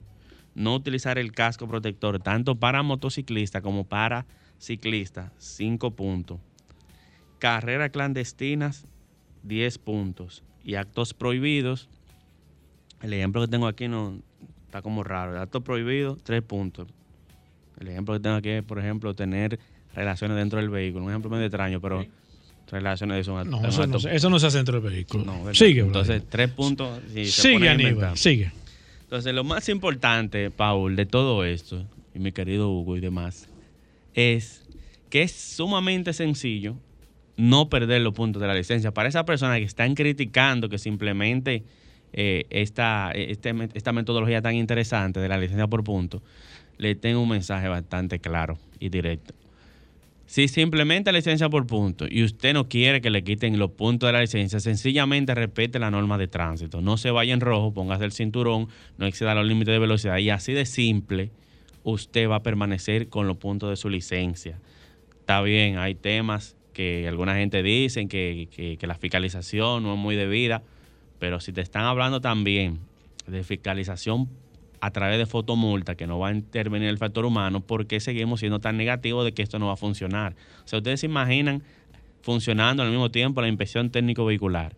No 0.55 0.75
utilizar 0.75 1.19
el 1.19 1.33
casco 1.33 1.69
protector 1.69 2.21
tanto 2.21 2.57
para 2.57 2.83
motociclista 2.83 3.63
como 3.63 3.85
para 3.85 4.27
ciclista, 4.59 5.33
5 5.39 5.93
puntos. 5.93 6.41
Carreras 7.39 7.91
clandestinas, 7.91 8.87
10 9.45 9.79
puntos. 9.79 10.43
Y 10.63 10.75
actos 10.75 11.15
prohibidos, 11.15 11.89
el 13.03 13.13
ejemplo 13.13 13.41
que 13.41 13.49
tengo 13.49 13.67
aquí 13.67 13.89
no 13.89 14.21
está 14.67 14.83
como 14.83 15.03
raro. 15.05 15.33
El 15.33 15.39
acto 15.39 15.63
prohibido, 15.63 16.17
3 16.17 16.43
puntos. 16.43 16.89
El 17.81 17.89
ejemplo 17.89 18.15
que 18.15 18.21
tengo 18.21 18.37
aquí 18.37 18.51
es, 18.51 18.63
por 18.63 18.79
ejemplo, 18.79 19.15
tener 19.15 19.59
relaciones 19.95 20.37
dentro 20.37 20.59
del 20.61 20.69
vehículo. 20.71 21.05
Un 21.05 21.11
ejemplo 21.11 21.31
medio 21.31 21.47
extraño, 21.47 21.81
pero 21.81 22.05
relaciones 22.71 23.17
de 23.17 23.21
eso. 23.23 23.45
No, 23.45 23.67
eso 23.67 23.87
no, 23.87 23.99
se- 23.99 24.15
eso 24.15 24.31
no 24.31 24.39
se 24.39 24.47
hace 24.47 24.59
dentro 24.59 24.81
del 24.81 24.93
vehículo. 24.93 25.25
No, 25.25 25.39
¿verdad? 25.45 25.55
Sigue, 25.55 25.81
Entonces, 25.81 26.23
tres 26.29 26.51
puntos. 26.51 27.01
si 27.13 27.27
sigue, 27.27 27.69
Aníbal, 27.69 28.17
sigue. 28.17 28.53
Entonces, 29.03 29.35
lo 29.35 29.43
más 29.43 29.69
importante, 29.69 30.51
Paul, 30.53 30.95
de 30.95 31.07
todo 31.07 31.45
esto, 31.45 31.85
y 32.15 32.21
mi 32.21 32.31
querido 32.33 32.71
Hugo 32.71 32.97
y 32.97 33.01
demás, 33.01 33.49
es 34.15 34.63
que 35.09 35.23
es 35.23 35.33
sumamente 35.33 36.13
sencillo 36.13 36.77
no 37.37 37.69
perder 37.69 38.03
los 38.03 38.13
puntos 38.15 38.41
de 38.41 38.47
la 38.47 38.55
licencia. 38.55 38.93
Para 38.93 39.09
esas 39.09 39.25
personas 39.25 39.59
que 39.59 39.65
están 39.65 39.95
criticando 39.95 40.69
que 40.69 40.79
simplemente 40.79 41.65
eh, 42.13 42.45
esta, 42.51 43.13
este- 43.13 43.55
esta 43.75 43.93
metodología 43.93 44.43
tan 44.43 44.55
interesante 44.57 45.21
de 45.21 45.29
la 45.29 45.39
licencia 45.39 45.67
por 45.67 45.83
puntos, 45.85 46.23
le 46.81 46.95
tengo 46.95 47.21
un 47.21 47.29
mensaje 47.29 47.69
bastante 47.69 48.19
claro 48.19 48.59
y 48.79 48.89
directo. 48.89 49.35
Si 50.27 50.47
se 50.49 50.61
implementa 50.61 51.11
licencia 51.13 51.49
por 51.49 51.67
puntos 51.67 52.09
y 52.11 52.23
usted 52.23 52.55
no 52.55 52.69
quiere 52.69 53.01
que 53.01 53.11
le 53.11 53.23
quiten 53.25 53.59
los 53.59 53.73
puntos 53.73 54.09
de 54.09 54.13
la 54.13 54.21
licencia, 54.21 54.61
sencillamente 54.61 55.35
respete 55.35 55.79
la 55.79 55.91
norma 55.91 56.17
de 56.19 56.29
tránsito. 56.29 56.81
No 56.81 56.97
se 56.97 57.11
vaya 57.11 57.35
en 57.35 57.41
rojo, 57.41 57.75
póngase 57.75 58.05
el 58.05 58.13
cinturón, 58.13 58.69
no 58.97 59.07
exceda 59.07 59.35
los 59.35 59.45
límites 59.45 59.73
de 59.73 59.79
velocidad 59.81 60.19
y 60.19 60.31
así 60.31 60.53
de 60.53 60.67
simple 60.67 61.31
usted 61.83 62.29
va 62.29 62.37
a 62.37 62.43
permanecer 62.43 63.09
con 63.09 63.27
los 63.27 63.37
puntos 63.39 63.71
de 63.71 63.77
su 63.77 63.89
licencia. 63.91 64.59
Está 65.19 65.43
bien, 65.43 65.79
hay 65.79 65.95
temas 65.97 66.57
que 66.73 67.09
alguna 67.09 67.35
gente 67.35 67.63
dice 67.63 68.07
que, 68.07 68.49
que- 68.55 68.77
que 68.79 68.87
la 68.87 68.95
fiscalización 68.95 69.83
no 69.83 69.95
es 69.95 69.99
muy 69.99 70.15
debida, 70.15 70.63
pero 71.19 71.41
si 71.41 71.53
te 71.53 71.61
están 71.61 71.83
hablando 71.85 72.21
también 72.21 72.79
de 73.27 73.43
fiscalización 73.43 74.29
a 74.81 74.91
través 74.91 75.19
de 75.19 75.27
fotomulta, 75.27 75.95
que 75.95 76.07
no 76.07 76.19
va 76.19 76.29
a 76.29 76.33
intervenir 76.33 76.89
el 76.89 76.99
factor 76.99 77.27
humano, 77.27 77.61
¿por 77.61 77.87
qué 77.87 78.01
seguimos 78.01 78.41
siendo 78.41 78.61
tan 78.61 78.77
negativos 78.77 79.25
de 79.25 79.33
que 79.33 79.43
esto 79.43 79.59
no 79.59 79.67
va 79.67 79.75
a 79.75 79.77
funcionar? 79.77 80.35
O 80.65 80.69
sea, 80.69 80.79
ustedes 80.79 81.01
se 81.01 81.07
imaginan 81.07 81.63
funcionando 82.23 82.83
al 82.83 82.91
mismo 82.91 83.11
tiempo 83.11 83.41
la 83.41 83.49
inspección 83.49 83.91
técnico 83.91 84.25
vehicular, 84.25 84.77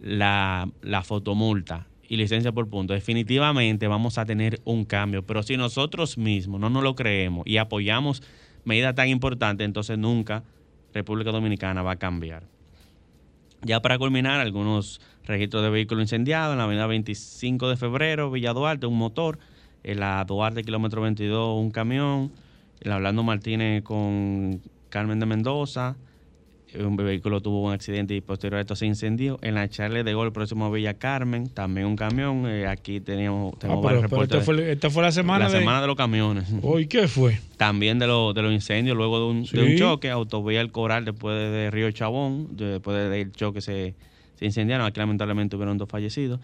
la, 0.00 0.68
la 0.82 1.02
fotomulta 1.02 1.86
y 2.08 2.16
licencia 2.16 2.52
por 2.52 2.68
punto. 2.68 2.94
Definitivamente 2.94 3.86
vamos 3.86 4.18
a 4.18 4.24
tener 4.26 4.60
un 4.64 4.84
cambio, 4.84 5.24
pero 5.24 5.42
si 5.42 5.56
nosotros 5.56 6.18
mismos 6.18 6.60
no 6.60 6.70
nos 6.70 6.82
lo 6.82 6.94
creemos 6.94 7.46
y 7.46 7.56
apoyamos 7.58 8.22
medidas 8.64 8.94
tan 8.94 9.08
importantes, 9.08 9.64
entonces 9.64 9.98
nunca 9.98 10.44
República 10.92 11.30
Dominicana 11.30 11.82
va 11.82 11.92
a 11.92 11.96
cambiar. 11.96 12.44
Ya 13.62 13.80
para 13.80 13.98
culminar, 13.98 14.40
algunos 14.40 15.00
registros 15.28 15.62
de 15.62 15.70
vehículos 15.70 16.02
incendiados 16.02 16.52
en 16.52 16.58
la 16.58 16.64
avenida 16.64 16.86
25 16.86 17.68
de 17.68 17.76
febrero, 17.76 18.30
Villa 18.30 18.52
Duarte, 18.52 18.86
un 18.86 18.98
motor. 18.98 19.38
En 19.84 20.00
la 20.00 20.24
Duarte, 20.24 20.64
kilómetro 20.64 21.02
22, 21.02 21.56
un 21.60 21.70
camión. 21.70 22.32
En 22.80 22.90
la 22.90 22.96
Orlando 22.96 23.22
Martínez 23.22 23.82
con 23.84 24.60
Carmen 24.88 25.20
de 25.20 25.26
Mendoza. 25.26 25.96
Un 26.78 26.96
vehículo 26.96 27.40
tuvo 27.40 27.62
un 27.62 27.72
accidente 27.72 28.14
y 28.14 28.20
posterior 28.20 28.58
a 28.58 28.60
esto 28.60 28.76
se 28.76 28.84
incendió. 28.84 29.38
En 29.40 29.54
la 29.54 29.68
Charles 29.70 30.04
de 30.04 30.12
Gol, 30.12 30.32
próximo 30.34 30.66
a 30.66 30.70
Villa 30.70 30.94
Carmen, 30.94 31.48
también 31.48 31.86
un 31.86 31.96
camión. 31.96 32.44
Eh, 32.46 32.66
aquí 32.66 33.00
teníamos, 33.00 33.54
Ah, 33.54 33.58
tenemos 33.58 33.80
pero, 33.80 34.00
varios 34.00 34.02
pero 34.10 34.22
reportes. 34.22 34.38
esta, 34.40 34.44
fue, 34.44 34.72
esta 34.72 34.90
fue 34.90 35.02
la 35.02 35.12
semana 35.12 35.46
la 35.46 35.50
de... 35.52 35.58
semana 35.60 35.80
de 35.80 35.86
los 35.86 35.96
camiones. 35.96 36.44
Hoy, 36.62 36.86
¿qué 36.86 37.08
fue? 37.08 37.40
También 37.56 37.98
de, 37.98 38.06
lo- 38.06 38.34
de 38.34 38.42
los 38.42 38.52
incendios 38.52 38.96
luego 38.98 39.18
de 39.18 39.24
un, 39.26 39.44
de 39.44 39.62
un 39.62 39.68
Sí. 39.70 39.78
choque, 39.78 40.10
autovía 40.10 40.60
El 40.60 40.70
Coral 40.70 41.06
después 41.06 41.34
de, 41.38 41.48
de 41.48 41.70
Río 41.70 41.90
Chabón, 41.90 42.54
de- 42.54 42.66
después 42.72 43.08
del 43.10 43.32
choque 43.32 43.62
se, 43.62 43.94
se 44.38 44.44
incendiaron, 44.44 44.86
aquí 44.86 44.98
lamentablemente 45.00 45.56
hubieron 45.56 45.78
dos 45.78 45.88
fallecidos. 45.88 46.40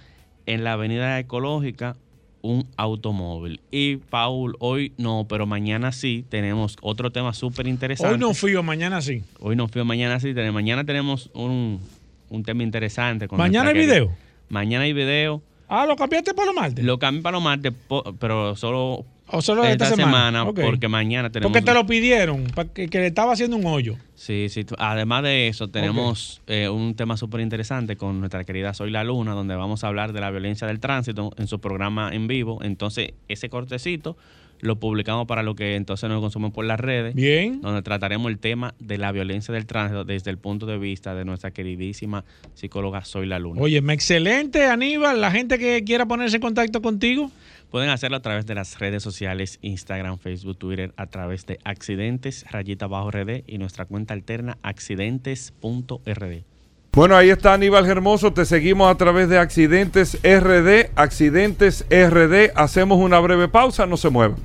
En 0.46 0.64
la 0.64 0.72
avenida 0.74 1.18
Ecológica, 1.18 1.96
un 2.42 2.66
automóvil. 2.76 3.60
Y 3.70 3.96
Paul, 3.96 4.56
hoy 4.58 4.92
no, 4.98 5.26
pero 5.28 5.46
mañana 5.46 5.92
sí, 5.92 6.24
tenemos 6.28 6.76
otro 6.82 7.10
tema 7.10 7.32
súper 7.32 7.66
interesante. 7.66 8.14
Hoy 8.14 8.20
no 8.20 8.34
fui, 8.34 8.54
o 8.54 8.62
mañana 8.62 9.00
sí. 9.00 9.22
Hoy 9.40 9.56
no 9.56 9.68
fui, 9.68 9.82
mañana 9.84 10.20
sí, 10.20 10.34
mañana 10.34 10.84
tenemos 10.84 11.30
un, 11.34 11.80
un 12.28 12.42
tema 12.42 12.62
interesante. 12.62 13.28
con 13.28 13.38
¿Mañana 13.38 13.70
hay 13.70 13.74
querida- 13.76 13.94
video? 13.94 14.12
Mañana 14.50 14.84
hay 14.84 14.92
video. 14.92 15.42
Ah, 15.68 15.86
¿lo 15.86 15.96
cambiaste 15.96 16.34
para 16.34 16.46
los 16.46 16.54
martes? 16.54 16.84
Lo 16.84 16.98
cambié 16.98 17.22
para 17.22 17.36
los 17.38 17.42
martes, 17.42 17.72
pero 18.18 18.54
solo 18.56 19.06
¿O 19.28 19.40
solo 19.40 19.62
de 19.62 19.72
esta, 19.72 19.94
semana? 19.94 20.44
Porque 20.44 20.88
mañana 20.88 21.30
tenemos... 21.30 21.52
Porque 21.52 21.64
te 21.64 21.74
lo 21.74 21.86
pidieron, 21.86 22.46
que, 22.74 22.88
que 22.88 22.98
le 22.98 23.06
estaba 23.06 23.32
haciendo 23.32 23.56
un 23.56 23.66
hoyo. 23.66 23.96
Sí, 24.14 24.48
sí. 24.48 24.64
Además 24.78 25.22
de 25.22 25.48
eso, 25.48 25.68
tenemos 25.68 26.42
eh, 26.46 26.68
un 26.68 26.94
tema 26.94 27.16
súper 27.16 27.40
interesante 27.40 27.96
con 27.96 28.20
nuestra 28.20 28.44
querida 28.44 28.74
Soy 28.74 28.90
la 28.90 29.02
Luna, 29.02 29.32
donde 29.32 29.56
vamos 29.56 29.82
a 29.82 29.88
hablar 29.88 30.12
de 30.12 30.20
la 30.20 30.30
violencia 30.30 30.66
del 30.66 30.78
tránsito 30.78 31.32
en 31.36 31.46
su 31.46 31.58
programa 31.58 32.14
en 32.14 32.26
vivo. 32.26 32.60
Entonces, 32.62 33.12
ese 33.28 33.48
cortecito 33.48 34.16
lo 34.60 34.76
publicamos 34.76 35.26
para 35.26 35.42
lo 35.42 35.54
que 35.54 35.76
entonces 35.76 36.08
nos 36.08 36.20
consumen 36.20 36.52
por 36.52 36.64
las 36.64 36.80
redes. 36.80 37.14
Bien. 37.14 37.60
Donde 37.60 37.82
trataremos 37.82 38.30
el 38.30 38.38
tema 38.38 38.74
de 38.78 38.98
la 38.98 39.12
violencia 39.12 39.52
del 39.52 39.66
tránsito 39.66 40.04
desde 40.04 40.30
el 40.30 40.38
punto 40.38 40.64
de 40.64 40.78
vista 40.78 41.14
de 41.14 41.24
nuestra 41.24 41.50
queridísima 41.50 42.24
psicóloga 42.54 43.04
Soy 43.04 43.26
la 43.26 43.38
Luna. 43.38 43.60
Oye, 43.60 43.78
excelente, 43.78 44.64
Aníbal. 44.66 45.20
La 45.20 45.30
gente 45.30 45.58
que 45.58 45.84
quiera 45.84 46.06
ponerse 46.06 46.36
en 46.36 46.42
contacto 46.42 46.80
contigo. 46.80 47.30
Pueden 47.74 47.90
hacerlo 47.90 48.18
a 48.18 48.22
través 48.22 48.46
de 48.46 48.54
las 48.54 48.78
redes 48.78 49.02
sociales, 49.02 49.58
Instagram, 49.60 50.16
Facebook, 50.18 50.56
Twitter, 50.58 50.94
a 50.96 51.06
través 51.06 51.44
de 51.44 51.58
accidentes, 51.64 52.44
rayita 52.48 52.86
bajo 52.86 53.10
RD 53.10 53.42
y 53.48 53.58
nuestra 53.58 53.84
cuenta 53.84 54.14
alterna 54.14 54.58
accidentes.rd. 54.62 56.44
Bueno, 56.92 57.16
ahí 57.16 57.30
está 57.30 57.52
Aníbal 57.52 57.86
Hermoso. 57.86 58.32
Te 58.32 58.44
seguimos 58.44 58.88
a 58.88 58.96
través 58.96 59.28
de 59.28 59.38
Accidentes 59.38 60.20
RD. 60.22 60.92
Accidentes 60.94 61.84
RD. 61.90 62.52
Hacemos 62.54 63.00
una 63.00 63.18
breve 63.18 63.48
pausa. 63.48 63.86
No 63.86 63.96
se 63.96 64.08
muevan. 64.08 64.36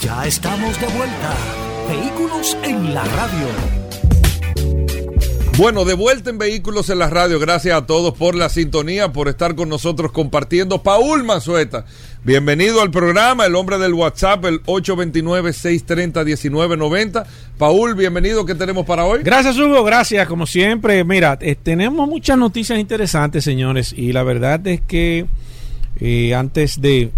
Ya 0.00 0.26
estamos 0.26 0.80
de 0.80 0.86
vuelta. 0.86 1.34
Vehículos 1.90 2.56
en 2.64 2.94
la 2.94 3.04
radio. 3.04 3.85
Bueno, 5.58 5.84
de 5.86 5.94
vuelta 5.94 6.28
en 6.28 6.36
Vehículos 6.36 6.90
en 6.90 6.98
la 6.98 7.08
Radio. 7.08 7.40
Gracias 7.40 7.74
a 7.74 7.86
todos 7.86 8.12
por 8.12 8.34
la 8.34 8.50
sintonía, 8.50 9.14
por 9.14 9.28
estar 9.28 9.54
con 9.54 9.70
nosotros 9.70 10.12
compartiendo. 10.12 10.82
Paul 10.82 11.24
Manzueta, 11.24 11.86
bienvenido 12.24 12.82
al 12.82 12.90
programa, 12.90 13.46
el 13.46 13.54
hombre 13.54 13.78
del 13.78 13.94
WhatsApp, 13.94 14.44
el 14.44 14.62
829-630-1990. 14.64 17.24
Paul, 17.56 17.94
bienvenido, 17.94 18.44
¿qué 18.44 18.54
tenemos 18.54 18.84
para 18.84 19.06
hoy? 19.06 19.22
Gracias, 19.22 19.56
Hugo, 19.56 19.82
gracias, 19.82 20.28
como 20.28 20.46
siempre. 20.46 21.02
Mira, 21.04 21.38
eh, 21.40 21.54
tenemos 21.54 22.06
muchas 22.06 22.36
noticias 22.36 22.78
interesantes, 22.78 23.42
señores, 23.42 23.94
y 23.96 24.12
la 24.12 24.24
verdad 24.24 24.66
es 24.66 24.82
que 24.82 25.24
eh, 26.00 26.34
antes 26.34 26.82
de 26.82 27.12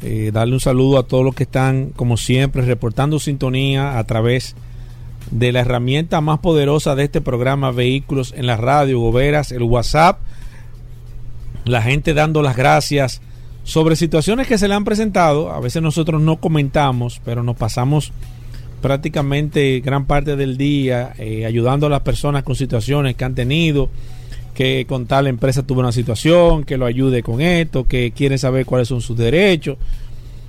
eh, 0.00 0.30
darle 0.32 0.54
un 0.54 0.60
saludo 0.60 0.98
a 0.98 1.06
todos 1.06 1.26
los 1.26 1.34
que 1.34 1.42
están, 1.42 1.90
como 1.90 2.16
siempre, 2.16 2.62
reportando 2.62 3.18
sintonía 3.18 3.98
a 3.98 4.04
través 4.04 4.56
de 5.32 5.50
la 5.50 5.60
herramienta 5.60 6.20
más 6.20 6.38
poderosa 6.40 6.94
de 6.94 7.04
este 7.04 7.20
programa 7.20 7.72
Vehículos 7.72 8.34
en 8.36 8.46
la 8.46 8.56
Radio, 8.56 9.00
Goberas, 9.00 9.50
el 9.50 9.62
WhatsApp, 9.62 10.20
la 11.64 11.80
gente 11.82 12.12
dando 12.12 12.42
las 12.42 12.54
gracias 12.54 13.22
sobre 13.64 13.96
situaciones 13.96 14.46
que 14.46 14.58
se 14.58 14.68
le 14.68 14.74
han 14.74 14.84
presentado. 14.84 15.50
A 15.50 15.60
veces 15.60 15.82
nosotros 15.82 16.20
no 16.20 16.36
comentamos, 16.36 17.20
pero 17.24 17.42
nos 17.42 17.56
pasamos 17.56 18.12
prácticamente 18.82 19.80
gran 19.80 20.04
parte 20.06 20.36
del 20.36 20.58
día 20.58 21.14
eh, 21.18 21.46
ayudando 21.46 21.86
a 21.86 21.90
las 21.90 22.00
personas 22.00 22.42
con 22.42 22.54
situaciones 22.54 23.16
que 23.16 23.24
han 23.24 23.34
tenido, 23.34 23.88
que 24.54 24.84
con 24.86 25.06
tal 25.06 25.28
empresa 25.28 25.62
tuvo 25.62 25.80
una 25.80 25.92
situación, 25.92 26.64
que 26.64 26.76
lo 26.76 26.84
ayude 26.84 27.22
con 27.22 27.40
esto, 27.40 27.88
que 27.88 28.10
quieren 28.10 28.38
saber 28.38 28.66
cuáles 28.66 28.88
son 28.88 29.00
sus 29.00 29.16
derechos. 29.16 29.78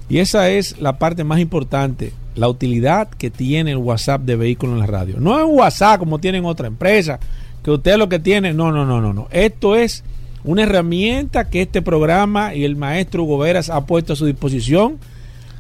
Y 0.10 0.18
esa 0.18 0.50
es 0.50 0.78
la 0.82 0.98
parte 1.00 1.24
más 1.24 1.40
importante 1.40 2.12
la 2.36 2.50
utilidad 2.50 3.10
que 3.10 3.30
tiene 3.30 3.72
el 3.72 3.78
WhatsApp 3.78 4.22
de 4.24 4.36
vehículos 4.36 4.74
en 4.74 4.80
la 4.80 4.88
radio. 4.88 5.16
No 5.20 5.40
es 5.40 5.46
un 5.46 5.58
WhatsApp 5.58 6.00
como 6.00 6.20
tienen 6.20 6.46
otra 6.46 6.68
empresa, 6.68 7.20
que 7.64 7.72
usted 7.72 7.98
lo 7.98 8.10
que 8.10 8.20
tiene, 8.20 8.54
no, 8.54 8.72
no, 8.72 8.86
no, 8.86 9.02
no, 9.02 9.14
no. 9.14 9.28
Esto 9.32 9.76
es 9.76 10.04
una 10.44 10.64
herramienta 10.64 11.50
que 11.50 11.62
este 11.62 11.82
programa 11.82 12.54
y 12.54 12.66
el 12.66 12.76
maestro 12.76 13.24
Hugo 13.24 13.44
ha 13.44 13.86
puesto 13.86 14.14
a 14.14 14.16
su 14.16 14.26
disposición 14.26 15.00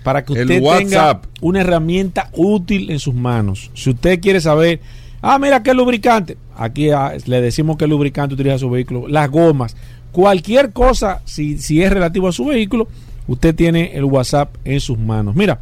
para 0.03 0.25
que 0.25 0.33
usted 0.33 0.61
tenga 0.61 1.21
una 1.41 1.61
herramienta 1.61 2.29
útil 2.33 2.91
en 2.91 2.99
sus 2.99 3.13
manos. 3.13 3.71
Si 3.73 3.91
usted 3.91 4.19
quiere 4.19 4.41
saber, 4.41 4.81
ah, 5.21 5.39
mira 5.39 5.63
qué 5.63 5.73
lubricante, 5.73 6.37
aquí 6.57 6.89
ah, 6.89 7.13
le 7.25 7.41
decimos 7.41 7.77
qué 7.77 7.87
lubricante 7.87 8.35
utiliza 8.35 8.57
su 8.59 8.69
vehículo, 8.69 9.07
las 9.07 9.29
gomas, 9.31 9.77
cualquier 10.11 10.73
cosa, 10.73 11.21
si, 11.23 11.57
si 11.57 11.81
es 11.81 11.91
relativo 11.91 12.27
a 12.27 12.33
su 12.33 12.45
vehículo, 12.45 12.89
usted 13.27 13.55
tiene 13.55 13.95
el 13.95 14.03
WhatsApp 14.03 14.55
en 14.65 14.81
sus 14.81 14.99
manos. 14.99 15.35
Mira, 15.35 15.61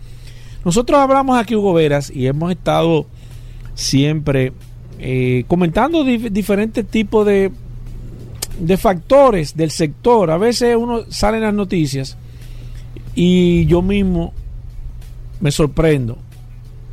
nosotros 0.64 0.99
hablamos 0.99 1.38
aquí, 1.38 1.55
Hugo 1.55 1.74
Veras, 1.74 2.12
y 2.14 2.28
hemos 2.28 2.51
estado 2.51 3.07
siempre 3.74 4.53
eh, 4.99 5.45
comentando 5.47 6.03
diferentes 6.03 6.86
tipos 6.86 7.26
de, 7.26 7.51
de 8.59 8.78
factores 8.78 9.55
del 9.55 9.72
sector. 9.72 10.30
A 10.30 10.38
veces 10.38 10.76
uno 10.76 11.01
sale 11.09 11.38
en 11.38 11.43
las 11.43 11.53
noticias 11.53 12.18
y 13.16 13.66
yo 13.66 13.82
mismo 13.82 14.34
me 15.39 15.51
sorprendo. 15.51 16.18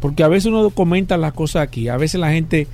Porque 0.00 0.22
a 0.22 0.28
veces 0.28 0.46
uno 0.46 0.70
comenta 0.70 1.16
las 1.16 1.32
cosas 1.32 1.62
aquí. 1.62 1.88
A 1.88 1.96
veces 1.96 2.20
la 2.20 2.30
gente 2.30 2.66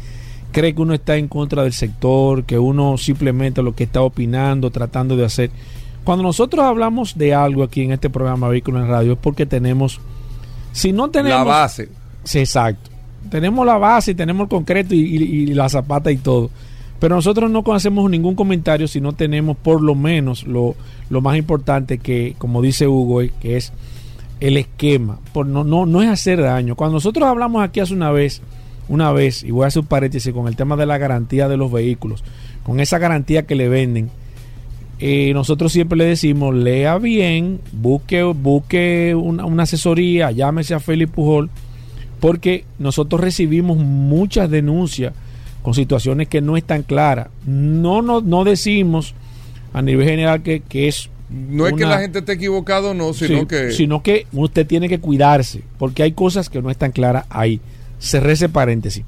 cree 0.53 0.75
que 0.75 0.83
uno 0.83 0.95
está 0.95 1.17
en 1.17 1.27
contra 1.27 1.63
del 1.65 1.73
sector, 1.73 2.45
que 2.45 2.59
uno 2.59 2.97
simplemente 2.99 3.63
lo 3.63 3.75
que 3.75 3.85
está 3.85 4.03
opinando, 4.03 4.71
tratando 4.71 5.17
de 5.17 5.25
hacer. 5.25 5.51
Cuando 6.05 6.23
nosotros 6.23 6.65
hablamos 6.65 7.17
de 7.17 7.35
algo 7.35 7.63
aquí 7.63 7.83
en 7.83 7.93
este 7.93 8.11
programa 8.11 8.49
Vehículo 8.49 8.81
en 8.81 8.89
Radio 8.89 9.15
es 9.15 9.19
porque 9.19 9.47
tenemos 9.47 10.01
si 10.75 10.93
no 10.93 11.09
tenemos. 11.09 11.39
La 11.39 11.45
base. 11.45 11.89
Sí, 12.25 12.41
exacto. 12.41 12.91
Tenemos 13.31 13.65
la 13.65 13.79
base 13.79 14.11
y 14.11 14.15
tenemos 14.15 14.45
el 14.45 14.49
concreto 14.49 14.95
y, 14.95 15.47
la 15.55 15.69
zapata 15.69 16.11
y 16.11 16.17
todo. 16.17 16.51
Pero 16.99 17.15
nosotros 17.15 17.51
no 17.51 17.63
hacemos 17.73 18.11
ningún 18.11 18.35
comentario 18.35 18.89
si 18.89 19.01
no 19.01 19.13
tenemos 19.13 19.57
por 19.57 19.81
lo 19.83 19.95
menos 19.95 20.45
lo, 20.47 20.75
más 21.09 21.37
importante 21.37 21.99
que, 21.99 22.35
como 22.39 22.61
dice 22.61 22.89
Hugo, 22.89 23.21
que 23.41 23.57
es 23.57 23.73
el 24.41 24.57
esquema. 24.57 25.21
Por 25.33 25.47
no, 25.47 25.65
no, 25.65 25.87
no 25.87 26.03
es 26.03 26.09
hacer 26.09 26.43
daño. 26.43 26.75
Cuando 26.75 26.95
nosotros 26.95 27.29
hablamos 27.29 27.63
aquí 27.63 27.81
hace 27.81 27.95
una 27.95 28.11
vez, 28.11 28.43
una 28.89 29.13
vez, 29.13 29.45
y 29.45 29.53
voy 29.53 29.65
a 29.65 29.69
hacer 29.69 29.83
un 29.83 29.87
paréntesis 29.87 30.35
con 30.35 30.49
el 30.49 30.57
tema 30.57 30.77
de 30.77 30.87
la 30.87 30.99
garantía 30.99 31.49
de 31.49 31.57
los 31.57 31.71
vehículos, 31.71 32.25
con 32.65 32.81
esa 32.81 32.99
garantía 32.99 33.47
que 33.47 33.55
le 33.55 33.69
venden 33.69 34.11
eh, 35.01 35.33
nosotros 35.35 35.73
siempre 35.73 35.99
le 35.99 36.05
decimos, 36.05 36.55
lea 36.55 36.99
bien, 36.99 37.61
busque, 37.73 38.23
busque 38.23 39.15
una, 39.15 39.63
asesoría, 39.63 40.31
llámese 40.31 40.75
a 40.75 40.81
Félix 40.81 41.11
Pujol, 41.11 41.51
porque 42.21 42.65
nosotros 42.79 43.21
recibimos 43.21 43.77
muchas 43.77 44.49
denuncias 44.51 45.13
con 45.63 45.75
situaciones 45.75 46.29
que 46.29 46.41
no 46.41 46.57
están 46.57 46.83
claras. 46.83 47.29
No, 47.45 48.03
no, 48.03 48.21
no 48.21 48.45
decimos 48.45 49.15
a 49.73 49.83
nivel 49.83 50.07
general 50.07 50.43
que, 50.43 50.63
es... 50.71 51.11
No 51.29 51.67
es 51.67 51.73
que 51.75 51.87
la 51.87 51.99
gente 51.99 52.21
esté 52.21 52.33
equivocado, 52.33 52.95
no, 52.95 53.13
sino 53.13 53.49
que... 53.49 53.73
Sino 53.73 54.03
que 54.03 54.27
usted 54.33 54.67
tiene 54.67 54.89
que 54.89 55.01
cuidarse, 55.01 55.63
porque 55.79 56.05
hay 56.05 56.13
cosas 56.13 56.49
que 56.49 56.63
no 56.63 56.71
están 56.71 56.93
claras 56.93 57.27
ahí. 57.31 57.61
Cerré 57.99 58.33
ese 58.33 58.49
paréntesis. 58.49 59.05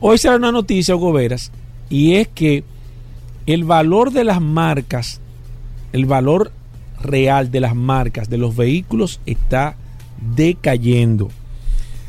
Hoy 0.00 0.18
será 0.18 0.36
una 0.36 0.52
noticia, 0.52 0.94
Goberas, 0.94 1.50
y 1.88 2.14
es 2.16 2.28
que 2.28 2.64
el 3.46 3.64
valor 3.64 4.12
de 4.12 4.24
las 4.24 4.40
marcas, 4.40 5.20
el 5.92 6.06
valor 6.06 6.52
real 7.00 7.50
de 7.50 7.60
las 7.60 7.74
marcas 7.74 8.28
de 8.28 8.38
los 8.38 8.56
vehículos 8.56 9.20
está 9.26 9.76
decayendo. 10.34 11.30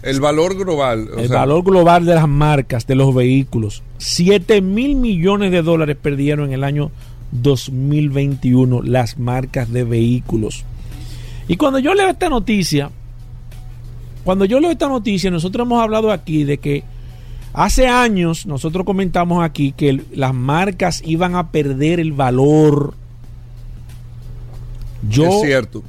El 0.04 0.22
valor 0.22 0.56
global. 0.56 1.10
el 1.18 1.28
valor 1.28 1.64
global 1.64 2.06
de 2.06 2.16
las 2.16 2.28
marcas 2.28 2.88
de 2.88 2.96
los 2.96 3.14
vehículos. 3.14 3.84
7 3.98 4.62
mil 4.62 4.96
millones 4.96 5.52
de 5.52 5.62
dólares 5.62 5.98
perdieron 6.02 6.48
en 6.48 6.54
el 6.54 6.64
año 6.64 6.92
2021 7.32 8.84
las 8.84 9.18
marcas 9.18 9.72
de 9.72 9.84
vehículos. 9.84 10.66
Y 11.48 11.58
cuando 11.58 11.80
yo 11.80 11.94
leo 11.94 12.10
esta 12.10 12.30
noticia, 12.30 12.90
cuando 14.24 14.46
yo 14.46 14.60
leo 14.60 14.72
esta 14.72 14.88
noticia, 14.88 15.32
nosotros 15.32 15.66
hemos 15.66 15.82
hablado 15.82 16.12
aquí 16.12 16.44
de 16.44 16.58
que 16.58 16.84
Hace 17.54 17.88
años 17.88 18.46
nosotros 18.46 18.86
comentamos 18.86 19.44
aquí 19.44 19.72
que 19.72 20.02
las 20.14 20.34
marcas 20.34 21.02
iban 21.06 21.36
a 21.36 21.52
perder 21.52 22.00
el 22.00 22.12
valor. 22.12 22.94
Yo 25.10 25.28
es 25.28 25.42
cierto. 25.42 25.84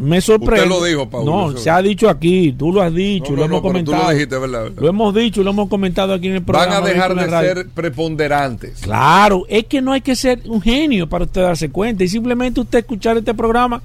Me 0.00 0.22
sorprende. 0.22 0.62
Usted 0.62 0.80
lo 0.80 0.84
dijo, 0.84 1.10
Paulo. 1.10 1.50
No, 1.52 1.58
se 1.58 1.68
ha 1.68 1.82
dicho 1.82 2.08
aquí, 2.08 2.52
tú 2.52 2.72
lo 2.72 2.80
has 2.80 2.94
dicho, 2.94 3.36
lo 3.36 3.44
hemos 3.44 3.60
comentado. 3.60 4.02
Lo, 4.02 4.10
dijiste, 4.10 4.38
¿verdad, 4.38 4.70
lo 4.74 4.88
hemos 4.88 5.14
dicho, 5.14 5.42
lo 5.42 5.50
hemos 5.50 5.68
comentado 5.68 6.14
aquí 6.14 6.28
en 6.28 6.36
el 6.36 6.42
programa. 6.42 6.80
Van 6.80 6.84
a 6.84 6.86
dejar 6.86 7.14
de 7.14 7.28
ser 7.28 7.68
preponderantes. 7.68 8.80
Claro, 8.80 9.44
es 9.46 9.66
que 9.66 9.82
no 9.82 9.92
hay 9.92 10.00
que 10.00 10.16
ser 10.16 10.40
un 10.46 10.62
genio 10.62 11.06
para 11.06 11.26
usted 11.26 11.42
darse 11.42 11.68
cuenta. 11.68 12.02
Y 12.02 12.08
simplemente 12.08 12.62
usted 12.62 12.78
escuchar 12.78 13.18
este 13.18 13.34
programa 13.34 13.82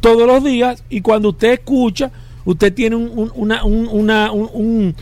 todos 0.00 0.24
los 0.24 0.44
días 0.44 0.84
y 0.88 1.00
cuando 1.00 1.30
usted 1.30 1.54
escucha, 1.54 2.12
usted 2.44 2.72
tiene 2.72 2.94
un, 2.94 3.32
una, 3.34 3.64
un 3.64 4.94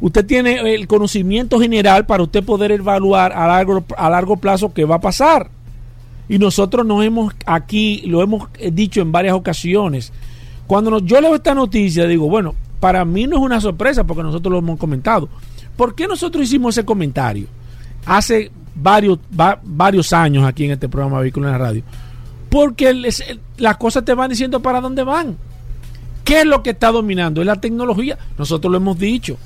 usted 0.00 0.26
tiene 0.26 0.74
el 0.74 0.86
conocimiento 0.86 1.58
general 1.60 2.06
para 2.06 2.22
usted 2.22 2.44
poder 2.44 2.72
evaluar 2.72 3.32
a 3.32 3.46
largo, 3.46 3.84
a 3.96 4.10
largo 4.10 4.36
plazo 4.36 4.72
qué 4.72 4.84
va 4.84 4.96
a 4.96 5.00
pasar. 5.00 5.50
Y 6.28 6.38
nosotros 6.38 6.84
nos 6.84 7.04
hemos 7.04 7.32
aquí, 7.46 8.02
lo 8.06 8.22
hemos 8.22 8.48
dicho 8.72 9.00
en 9.00 9.12
varias 9.12 9.34
ocasiones. 9.34 10.12
Cuando 10.66 10.98
yo 11.00 11.20
leo 11.20 11.34
esta 11.34 11.54
noticia, 11.54 12.06
digo, 12.06 12.28
bueno, 12.28 12.54
para 12.80 13.04
mí 13.04 13.26
no 13.26 13.36
es 13.36 13.42
una 13.42 13.60
sorpresa 13.60 14.04
porque 14.04 14.22
nosotros 14.22 14.52
lo 14.52 14.58
hemos 14.58 14.78
comentado. 14.78 15.28
¿Por 15.76 15.94
qué 15.94 16.06
nosotros 16.06 16.44
hicimos 16.44 16.76
ese 16.76 16.84
comentario? 16.84 17.46
Hace 18.04 18.50
varios, 18.74 19.18
varios 19.30 20.12
años 20.12 20.44
aquí 20.44 20.64
en 20.64 20.72
este 20.72 20.88
programa 20.88 21.20
Vehículo 21.20 21.46
en 21.46 21.52
la 21.52 21.58
Radio. 21.58 21.82
Porque 22.50 22.92
las 23.56 23.76
cosas 23.76 24.04
te 24.04 24.14
van 24.14 24.30
diciendo 24.30 24.60
para 24.60 24.80
dónde 24.80 25.04
van. 25.04 25.36
¿Qué 26.24 26.40
es 26.40 26.46
lo 26.46 26.62
que 26.62 26.70
está 26.70 26.90
dominando? 26.90 27.40
Es 27.40 27.46
la 27.46 27.60
tecnología. 27.60 28.18
Nosotros 28.36 28.70
lo 28.70 28.76
hemos 28.76 28.98
dicho. 28.98 29.38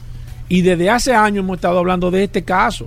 Y 0.48 0.62
desde 0.62 0.90
hace 0.90 1.14
años 1.14 1.44
hemos 1.44 1.56
estado 1.56 1.78
hablando 1.78 2.10
de 2.10 2.24
este 2.24 2.42
caso. 2.42 2.86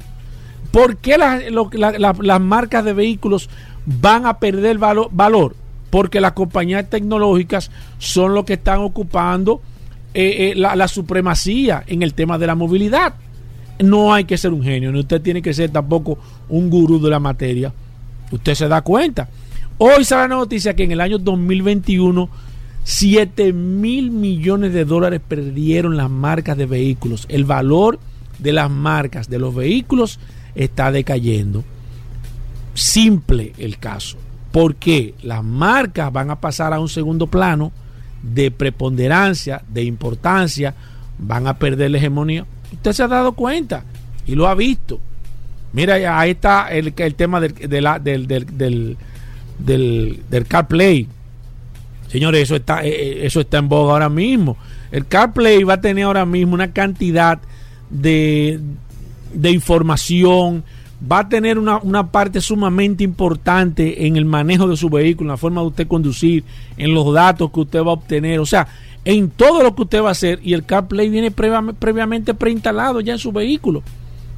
¿Por 0.71 0.97
qué 0.97 1.17
las, 1.17 2.41
marcas 2.41 2.83
de 2.83 2.93
vehículos 2.93 3.49
van 3.85 4.25
a 4.25 4.39
perder 4.39 4.77
valor? 4.77 5.55
Porque 5.89 6.19
las 6.19 6.33
compañías 6.33 6.89
tecnológicas 6.89 7.71
son 7.97 8.33
los 8.33 8.43
que 8.43 8.53
están 8.53 8.79
ocupando 8.79 9.61
eh, 10.13 10.51
eh, 10.51 10.53
la, 10.55 10.87
supremacía 10.87 11.83
en 11.87 12.03
el 12.03 12.13
tema 12.13 12.37
de 12.37 12.47
la 12.47 12.55
movilidad. 12.55 13.15
No 13.79 14.13
hay 14.13 14.25
que 14.25 14.37
ser 14.37 14.53
un 14.53 14.63
genio, 14.63 14.91
ni 14.91 14.99
usted 14.99 15.21
tiene 15.21 15.41
que 15.41 15.53
ser 15.53 15.69
tampoco 15.69 16.17
un 16.49 16.69
gurú 16.69 17.01
de 17.01 17.09
la 17.09 17.19
materia. 17.19 17.73
Usted 18.31 18.55
se 18.55 18.67
da 18.67 18.81
cuenta. 18.81 19.29
Hoy 19.77 20.05
sale 20.05 20.29
la 20.29 20.35
noticia 20.35 20.75
que 20.75 20.83
en 20.83 20.91
el 20.91 21.01
año 21.01 21.17
2021 21.17 22.29
7 22.85 23.51
mil 23.51 24.11
millones 24.11 24.71
de 24.71 24.85
dólares 24.85 25.19
perdieron 25.27 25.97
las 25.97 26.09
marcas 26.09 26.55
de 26.55 26.67
vehículos. 26.67 27.25
El 27.29 27.43
valor 27.43 27.99
de 28.37 28.53
las 28.53 28.69
marcas 28.69 29.27
de 29.27 29.39
los 29.39 29.55
vehículos 29.55 30.19
está 30.53 30.91
decayendo. 30.91 31.63
Simple 32.75 33.53
el 33.57 33.79
caso. 33.79 34.17
Porque 34.51 35.15
las 35.23 35.43
marcas 35.43 36.13
van 36.13 36.29
a 36.29 36.39
pasar 36.39 36.73
a 36.73 36.79
un 36.79 36.87
segundo 36.87 37.25
plano 37.25 37.71
de 38.21 38.51
preponderancia, 38.51 39.63
de 39.67 39.83
importancia, 39.83 40.75
van 41.17 41.47
a 41.47 41.57
perder 41.57 41.89
la 41.89 41.97
hegemonía. 41.97 42.45
Usted 42.71 42.93
se 42.93 43.01
ha 43.01 43.07
dado 43.07 43.31
cuenta 43.31 43.83
y 44.27 44.35
lo 44.35 44.47
ha 44.47 44.53
visto. 44.53 44.99
Mira, 45.73 46.19
ahí 46.19 46.31
está 46.31 46.67
el, 46.67 46.93
el 46.95 47.15
tema 47.15 47.41
del, 47.41 47.55
del, 47.55 48.27
del, 48.27 48.97
del, 49.57 50.21
del 50.29 50.45
CarPlay. 50.45 51.07
Señores, 52.15 52.43
eso 52.43 52.55
está, 52.55 52.81
eh, 52.85 52.87
eh, 52.89 53.19
eso 53.25 53.41
está 53.41 53.57
en 53.57 53.67
boga 53.67 53.91
ahora 53.91 54.07
mismo. 54.07 54.55
El 54.89 55.05
CarPlay 55.05 55.63
va 55.65 55.73
a 55.73 55.81
tener 55.81 56.05
ahora 56.05 56.25
mismo 56.25 56.53
una 56.53 56.71
cantidad 56.71 57.39
de, 57.89 58.57
de 59.33 59.51
información, 59.51 60.63
va 61.11 61.19
a 61.19 61.27
tener 61.27 61.59
una, 61.59 61.77
una 61.79 62.09
parte 62.13 62.39
sumamente 62.39 63.03
importante 63.03 64.07
en 64.07 64.15
el 64.15 64.23
manejo 64.23 64.65
de 64.69 64.77
su 64.77 64.89
vehículo, 64.89 65.27
en 65.27 65.31
la 65.33 65.37
forma 65.37 65.59
de 65.59 65.67
usted 65.67 65.87
conducir, 65.89 66.45
en 66.77 66.93
los 66.93 67.13
datos 67.13 67.51
que 67.51 67.59
usted 67.59 67.79
va 67.81 67.89
a 67.89 67.95
obtener, 67.95 68.39
o 68.39 68.45
sea, 68.45 68.65
en 69.03 69.29
todo 69.29 69.61
lo 69.61 69.75
que 69.75 69.81
usted 69.81 70.01
va 70.01 70.07
a 70.07 70.11
hacer. 70.13 70.39
Y 70.41 70.53
el 70.53 70.63
CarPlay 70.65 71.09
viene 71.09 71.31
previa- 71.33 71.73
previamente 71.77 72.33
preinstalado 72.33 73.01
ya 73.01 73.11
en 73.11 73.19
su 73.19 73.33
vehículo. 73.33 73.83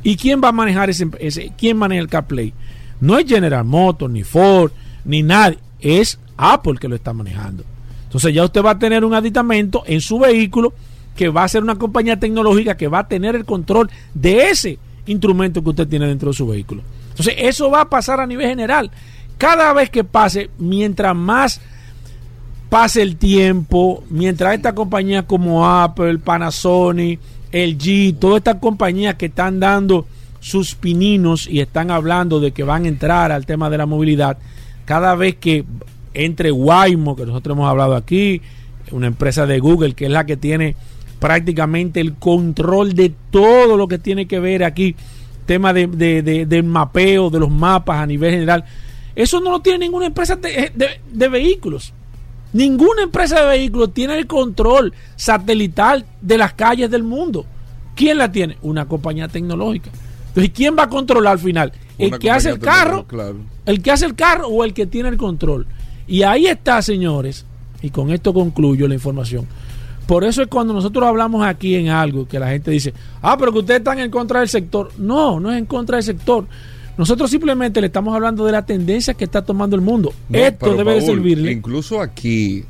¿Y 0.01 0.15
quién 0.17 0.41
va 0.43 0.47
a 0.47 0.51
manejar 0.51 0.89
ese, 0.89 1.07
ese- 1.19 1.51
quién 1.55 1.77
maneja 1.77 2.01
el 2.01 2.07
CarPlay? 2.07 2.53
No 3.01 3.19
es 3.19 3.27
General 3.27 3.63
Motors, 3.63 4.11
ni 4.11 4.23
Ford, 4.23 4.71
ni 5.05 5.21
nadie, 5.21 5.59
es 5.79 6.19
Apple 6.37 6.75
que 6.79 6.87
lo 6.87 6.95
está 6.95 7.13
manejando. 7.13 7.63
Entonces 8.03 8.33
ya 8.33 8.45
usted 8.45 8.63
va 8.63 8.71
a 8.71 8.79
tener 8.79 9.03
un 9.03 9.13
aditamento 9.13 9.83
en 9.85 9.99
su 9.99 10.19
vehículo 10.19 10.73
que 11.15 11.29
va 11.29 11.43
a 11.43 11.47
ser 11.47 11.63
una 11.63 11.75
compañía 11.75 12.19
tecnológica 12.19 12.77
que 12.77 12.87
va 12.87 12.99
a 12.99 13.07
tener 13.07 13.35
el 13.35 13.43
control 13.43 13.89
de 14.13 14.49
ese 14.49 14.79
instrumento 15.07 15.63
que 15.63 15.69
usted 15.69 15.87
tiene 15.87 16.07
dentro 16.07 16.29
de 16.29 16.37
su 16.37 16.47
vehículo. 16.47 16.83
Entonces 17.09 17.35
eso 17.37 17.69
va 17.71 17.81
a 17.81 17.89
pasar 17.89 18.19
a 18.21 18.27
nivel 18.27 18.47
general. 18.47 18.91
Cada 19.37 19.73
vez 19.73 19.89
que 19.89 20.03
pase, 20.03 20.49
mientras 20.57 21.15
más 21.15 21.59
pase 22.69 23.01
el 23.01 23.15
tiempo, 23.17 24.03
mientras 24.09 24.53
estas 24.53 24.73
compañías 24.73 25.25
como 25.25 25.67
Apple, 25.67 26.19
Panasonic, 26.19 27.19
LG, 27.51 28.19
todas 28.19 28.37
estas 28.37 28.55
compañías 28.55 29.15
que 29.15 29.27
están 29.27 29.59
dando 29.59 30.05
sus 30.39 30.75
pininos 30.75 31.47
y 31.47 31.59
están 31.59 31.91
hablando 31.91 32.39
de 32.39 32.51
que 32.51 32.63
van 32.63 32.85
a 32.85 32.87
entrar 32.87 33.31
al 33.31 33.45
tema 33.45 33.69
de 33.69 33.77
la 33.77 33.85
movilidad, 33.85 34.37
cada 34.85 35.15
vez 35.15 35.35
que 35.35 35.65
entre 36.25 36.51
Waymo, 36.51 37.15
que 37.15 37.25
nosotros 37.25 37.55
hemos 37.55 37.69
hablado 37.69 37.95
aquí, 37.95 38.41
una 38.91 39.07
empresa 39.07 39.45
de 39.45 39.59
Google 39.59 39.93
que 39.93 40.05
es 40.05 40.11
la 40.11 40.25
que 40.25 40.37
tiene 40.37 40.75
prácticamente 41.19 41.99
el 41.99 42.13
control 42.15 42.93
de 42.93 43.13
todo 43.31 43.75
lo 43.77 43.87
que 43.87 43.97
tiene 43.97 44.27
que 44.27 44.39
ver 44.39 44.63
aquí, 44.63 44.95
tema 45.45 45.73
de, 45.73 45.87
de- 45.87 46.21
de- 46.21 46.45
del 46.45 46.63
mapeo, 46.63 47.29
de 47.29 47.39
los 47.39 47.49
mapas 47.49 47.99
a 47.99 48.05
nivel 48.05 48.31
general. 48.31 48.63
Eso 49.15 49.39
no 49.41 49.51
lo 49.51 49.61
tiene 49.61 49.79
ninguna 49.79 50.05
empresa 50.07 50.35
de- 50.35 51.29
vehículos. 51.29 51.93
Ninguna 52.53 53.01
empresa 53.03 53.41
de 53.41 53.47
vehículos 53.47 53.93
tiene 53.93 54.17
el 54.17 54.27
control 54.27 54.93
satelital 55.15 56.05
de 56.21 56.37
las 56.37 56.53
calles 56.53 56.89
del 56.89 57.03
mundo. 57.03 57.45
¿Quién 57.95 58.17
la 58.19 58.31
tiene? 58.31 58.57
Una 58.61 58.85
compañía 58.85 59.27
tecnológica. 59.27 59.89
Entonces, 60.29 60.51
¿quién 60.55 60.75
va 60.77 60.83
a 60.83 60.89
controlar 60.89 61.33
al 61.33 61.39
final? 61.39 61.73
El 61.97 62.19
que 62.19 62.29
hace 62.29 62.49
el 62.49 62.59
carro, 62.59 63.07
claro. 63.07 63.37
el 63.65 63.81
que 63.81 63.91
hace 63.91 64.05
el 64.05 64.13
carro 64.15 64.47
o 64.47 64.63
el 64.63 64.73
que 64.73 64.85
tiene 64.85 65.09
el 65.09 65.17
control. 65.17 65.65
Y 66.07 66.23
ahí 66.23 66.47
está, 66.47 66.81
señores, 66.81 67.45
y 67.81 67.89
con 67.89 68.11
esto 68.11 68.33
concluyo 68.33 68.87
la 68.87 68.93
información. 68.93 69.45
Por 70.07 70.23
eso 70.23 70.41
es 70.41 70.47
cuando 70.47 70.73
nosotros 70.73 71.05
hablamos 71.05 71.45
aquí 71.45 71.75
en 71.75 71.89
algo 71.89 72.25
que 72.27 72.39
la 72.39 72.47
gente 72.47 72.71
dice, 72.71 72.93
ah, 73.21 73.35
pero 73.37 73.51
que 73.51 73.59
ustedes 73.59 73.79
están 73.79 73.99
en 73.99 74.09
contra 74.09 74.39
del 74.39 74.47
sector. 74.47 74.89
No, 74.97 75.39
no 75.39 75.51
es 75.51 75.57
en 75.57 75.65
contra 75.65 75.97
del 75.97 76.03
sector. 76.03 76.47
Nosotros 76.97 77.29
simplemente 77.29 77.81
le 77.81 77.87
estamos 77.87 78.15
hablando 78.15 78.45
de 78.45 78.53
la 78.53 78.65
tendencia 78.65 79.13
que 79.13 79.25
está 79.25 79.43
tomando 79.43 79.75
el 79.75 79.81
mundo. 79.81 80.13
No, 80.29 80.39
esto 80.39 80.75
debe 80.75 80.95
de 80.95 81.01
servirle. 81.01 81.51
Incluso 81.51 82.01
aquí 82.01 82.63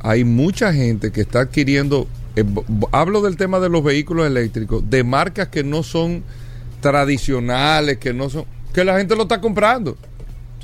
hay 0.00 0.24
mucha 0.24 0.72
gente 0.72 1.12
que 1.12 1.20
está 1.20 1.40
adquiriendo. 1.40 2.08
eh, 2.36 2.44
hablo 2.90 3.20
del 3.20 3.36
tema 3.36 3.60
de 3.60 3.68
los 3.68 3.84
vehículos 3.84 4.26
eléctricos, 4.26 4.88
de 4.88 5.04
marcas 5.04 5.48
que 5.48 5.62
no 5.62 5.82
son 5.82 6.24
tradicionales, 6.80 7.98
que 7.98 8.12
no 8.14 8.30
son. 8.30 8.44
que 8.72 8.84
la 8.84 8.96
gente 8.98 9.14
lo 9.14 9.22
está 9.22 9.40
comprando. 9.40 9.96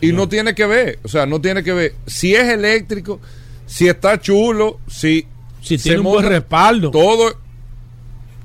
Y 0.08 0.12
no 0.12 0.28
tiene 0.28 0.54
que 0.54 0.66
ver. 0.66 0.98
O 1.02 1.08
sea, 1.08 1.26
no 1.26 1.40
tiene 1.40 1.62
que 1.62 1.72
ver. 1.72 1.94
Si 2.06 2.34
es 2.34 2.44
eléctrico, 2.48 3.20
si 3.66 3.88
está 3.88 4.20
chulo, 4.20 4.78
si. 4.88 5.26
Si 5.60 5.78
tiene 5.78 5.98
un 5.98 6.04
buen 6.04 6.26
respaldo. 6.26 6.90
Todo. 6.90 7.34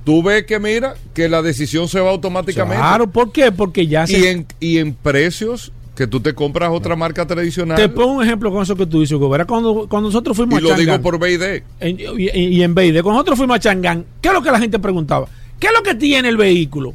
Tú 0.05 0.24
ves 0.24 0.45
que, 0.45 0.60
mira, 0.60 0.95
que 1.14 1.28
la 1.30 1.41
decisión 1.41 1.88
se 1.88 1.99
va 1.99 2.10
automáticamente. 2.10 2.78
Claro, 2.78 3.10
¿por 3.12 3.32
qué? 3.32 3.51
Porque 3.51 3.86
ya 3.86 4.07
se... 4.07 4.18
y, 4.18 4.26
en, 4.26 4.47
y 4.60 4.78
en 4.80 4.93
precios 4.93 5.72
que 5.95 6.07
tú 6.07 6.22
te 6.22 6.34
compras 6.34 6.70
otra 6.72 6.95
marca 6.95 7.28
tradicional. 7.28 7.78
Te 7.78 7.89
pongo 7.89 8.14
un 8.14 8.24
ejemplo 8.24 8.49
con 8.51 8.64
eso 8.64 8.76
que 8.76 8.86
tú 8.86 9.01
dices, 9.01 9.14
Hugo. 9.18 9.30
Cuando, 9.45 9.88
cuando 9.89 10.07
nosotros 10.07 10.36
fuimos 10.38 10.60
y 10.60 10.64
lo 10.64 10.70
a 10.70 10.78
Changán, 10.78 11.01
digo 11.01 11.03
por 11.03 11.20
BID. 11.20 11.62
en- 11.82 11.99
y, 12.18 12.30
y 12.57 12.64
en 12.64 12.74
Beide, 12.74 13.03
cuando 13.03 13.18
nosotros 13.18 13.38
fuimos 13.38 13.57
a 13.57 13.60
Changán, 13.60 14.05
¿qué 14.22 14.30
es 14.30 14.34
lo 14.34 14.41
que 14.41 14.49
la 14.51 14.60
gente 14.60 14.80
preguntaba? 14.80 15.28
¿Qué 15.60 15.68
es 15.68 15.74
lo 15.74 15.84
que 15.84 15.93
tiene 15.95 16.30
el 16.30 16.38
vehículo? 16.38 16.93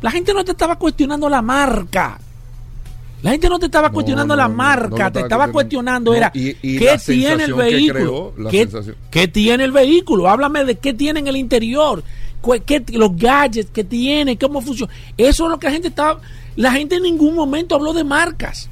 La 0.00 0.12
gente 0.12 0.32
no 0.32 0.44
te 0.44 0.52
estaba 0.52 0.78
cuestionando 0.78 1.28
la 1.28 1.42
marca. 1.42 2.20
La 3.22 3.32
gente 3.32 3.48
no 3.48 3.58
te 3.58 3.66
estaba 3.66 3.90
cuestionando 3.90 4.34
no, 4.34 4.42
la 4.42 4.48
marca, 4.48 4.88
no 5.06 5.12
te 5.12 5.20
estaba 5.20 5.48
cuestionando 5.52 6.14
era 6.14 6.30
No, 6.34 6.40
y- 6.40 6.56
y 6.62 6.78
qué 6.78 6.96
tiene 7.04 7.32
el 7.32 7.38
sensación 7.40 7.58
que 7.58 7.62
vehículo, 7.64 7.94
creó, 7.94 8.34
la 8.44 8.50
¿Qué, 8.50 8.58
qué 9.10 9.28
tiene 9.28 9.64
el 9.64 9.72
vehículo, 9.72 10.28
háblame 10.28 10.64
de 10.64 10.76
qué 10.76 10.94
tiene 10.94 11.18
en 11.20 11.26
el 11.26 11.36
interior, 11.36 12.04
qué- 12.64 12.84
los 12.92 13.16
gadgets 13.16 13.70
que 13.72 13.82
tiene, 13.82 14.38
cómo 14.38 14.60
funciona. 14.60 14.92
Eso 15.16 15.44
es 15.46 15.50
lo 15.50 15.58
que 15.58 15.66
la 15.66 15.72
gente 15.72 15.88
estaba, 15.88 16.20
la 16.54 16.70
gente 16.70 16.94
en 16.96 17.02
ningún 17.02 17.34
momento 17.34 17.74
habló 17.74 17.92
de 17.92 18.04
marcas. 18.04 18.70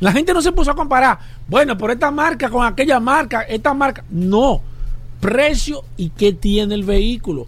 La 0.00 0.10
gente 0.12 0.32
no 0.32 0.40
se 0.40 0.52
puso 0.52 0.70
a 0.70 0.74
comparar, 0.74 1.18
bueno, 1.46 1.76
por 1.76 1.90
esta 1.90 2.10
marca 2.10 2.48
con 2.48 2.64
aquella 2.66 2.98
marca, 3.00 3.42
esta 3.42 3.74
marca. 3.74 4.04
No, 4.10 4.62
precio 5.20 5.84
y 5.96 6.10
qué 6.10 6.32
tiene 6.32 6.74
el 6.74 6.84
vehículo. 6.84 7.46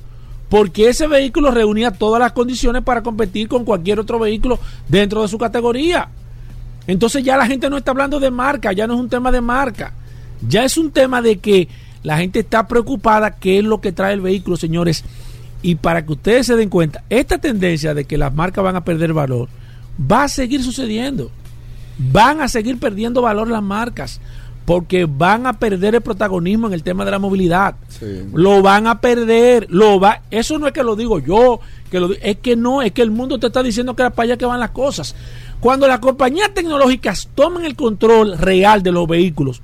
Porque 0.48 0.88
ese 0.88 1.06
vehículo 1.06 1.50
reunía 1.50 1.90
todas 1.90 2.20
las 2.20 2.32
condiciones 2.32 2.82
para 2.82 3.02
competir 3.02 3.48
con 3.48 3.64
cualquier 3.64 4.00
otro 4.00 4.18
vehículo 4.18 4.58
dentro 4.88 5.22
de 5.22 5.28
su 5.28 5.38
categoría. 5.38 6.08
Entonces 6.86 7.22
ya 7.22 7.36
la 7.36 7.46
gente 7.46 7.68
no 7.68 7.76
está 7.76 7.90
hablando 7.90 8.18
de 8.18 8.30
marca, 8.30 8.72
ya 8.72 8.86
no 8.86 8.94
es 8.94 9.00
un 9.00 9.10
tema 9.10 9.30
de 9.30 9.42
marca. 9.42 9.92
Ya 10.46 10.64
es 10.64 10.78
un 10.78 10.90
tema 10.90 11.20
de 11.20 11.38
que 11.38 11.68
la 12.02 12.16
gente 12.16 12.40
está 12.40 12.66
preocupada 12.66 13.32
qué 13.32 13.58
es 13.58 13.64
lo 13.64 13.80
que 13.80 13.92
trae 13.92 14.14
el 14.14 14.20
vehículo, 14.20 14.56
señores. 14.56 15.04
Y 15.60 15.74
para 15.74 16.06
que 16.06 16.12
ustedes 16.12 16.46
se 16.46 16.56
den 16.56 16.70
cuenta, 16.70 17.04
esta 17.10 17.38
tendencia 17.38 17.92
de 17.92 18.04
que 18.04 18.16
las 18.16 18.32
marcas 18.32 18.64
van 18.64 18.76
a 18.76 18.84
perder 18.84 19.12
valor 19.12 19.48
va 20.00 20.24
a 20.24 20.28
seguir 20.28 20.62
sucediendo. 20.62 21.30
Van 21.98 22.40
a 22.40 22.48
seguir 22.48 22.78
perdiendo 22.78 23.20
valor 23.20 23.48
las 23.48 23.62
marcas 23.62 24.20
porque 24.68 25.06
van 25.08 25.46
a 25.46 25.54
perder 25.54 25.94
el 25.94 26.02
protagonismo 26.02 26.66
en 26.66 26.74
el 26.74 26.82
tema 26.82 27.02
de 27.06 27.10
la 27.10 27.18
movilidad. 27.18 27.74
Sí. 27.88 28.04
Lo 28.34 28.60
van 28.60 28.86
a 28.86 29.00
perder, 29.00 29.66
lo 29.70 29.98
va, 29.98 30.20
eso 30.30 30.58
no 30.58 30.66
es 30.66 30.74
que 30.74 30.82
lo 30.82 30.94
digo 30.94 31.18
yo, 31.20 31.58
que 31.90 31.98
lo 31.98 32.10
es 32.20 32.36
que 32.36 32.54
no, 32.54 32.82
es 32.82 32.92
que 32.92 33.00
el 33.00 33.10
mundo 33.10 33.38
te 33.38 33.46
está 33.46 33.62
diciendo 33.62 33.96
que 33.96 34.02
era 34.02 34.10
para 34.10 34.24
allá 34.26 34.36
que 34.36 34.44
van 34.44 34.60
las 34.60 34.72
cosas. 34.72 35.14
Cuando 35.58 35.88
las 35.88 36.00
compañías 36.00 36.52
tecnológicas 36.52 37.30
toman 37.34 37.64
el 37.64 37.76
control 37.76 38.36
real 38.36 38.82
de 38.82 38.92
los 38.92 39.08
vehículos, 39.08 39.62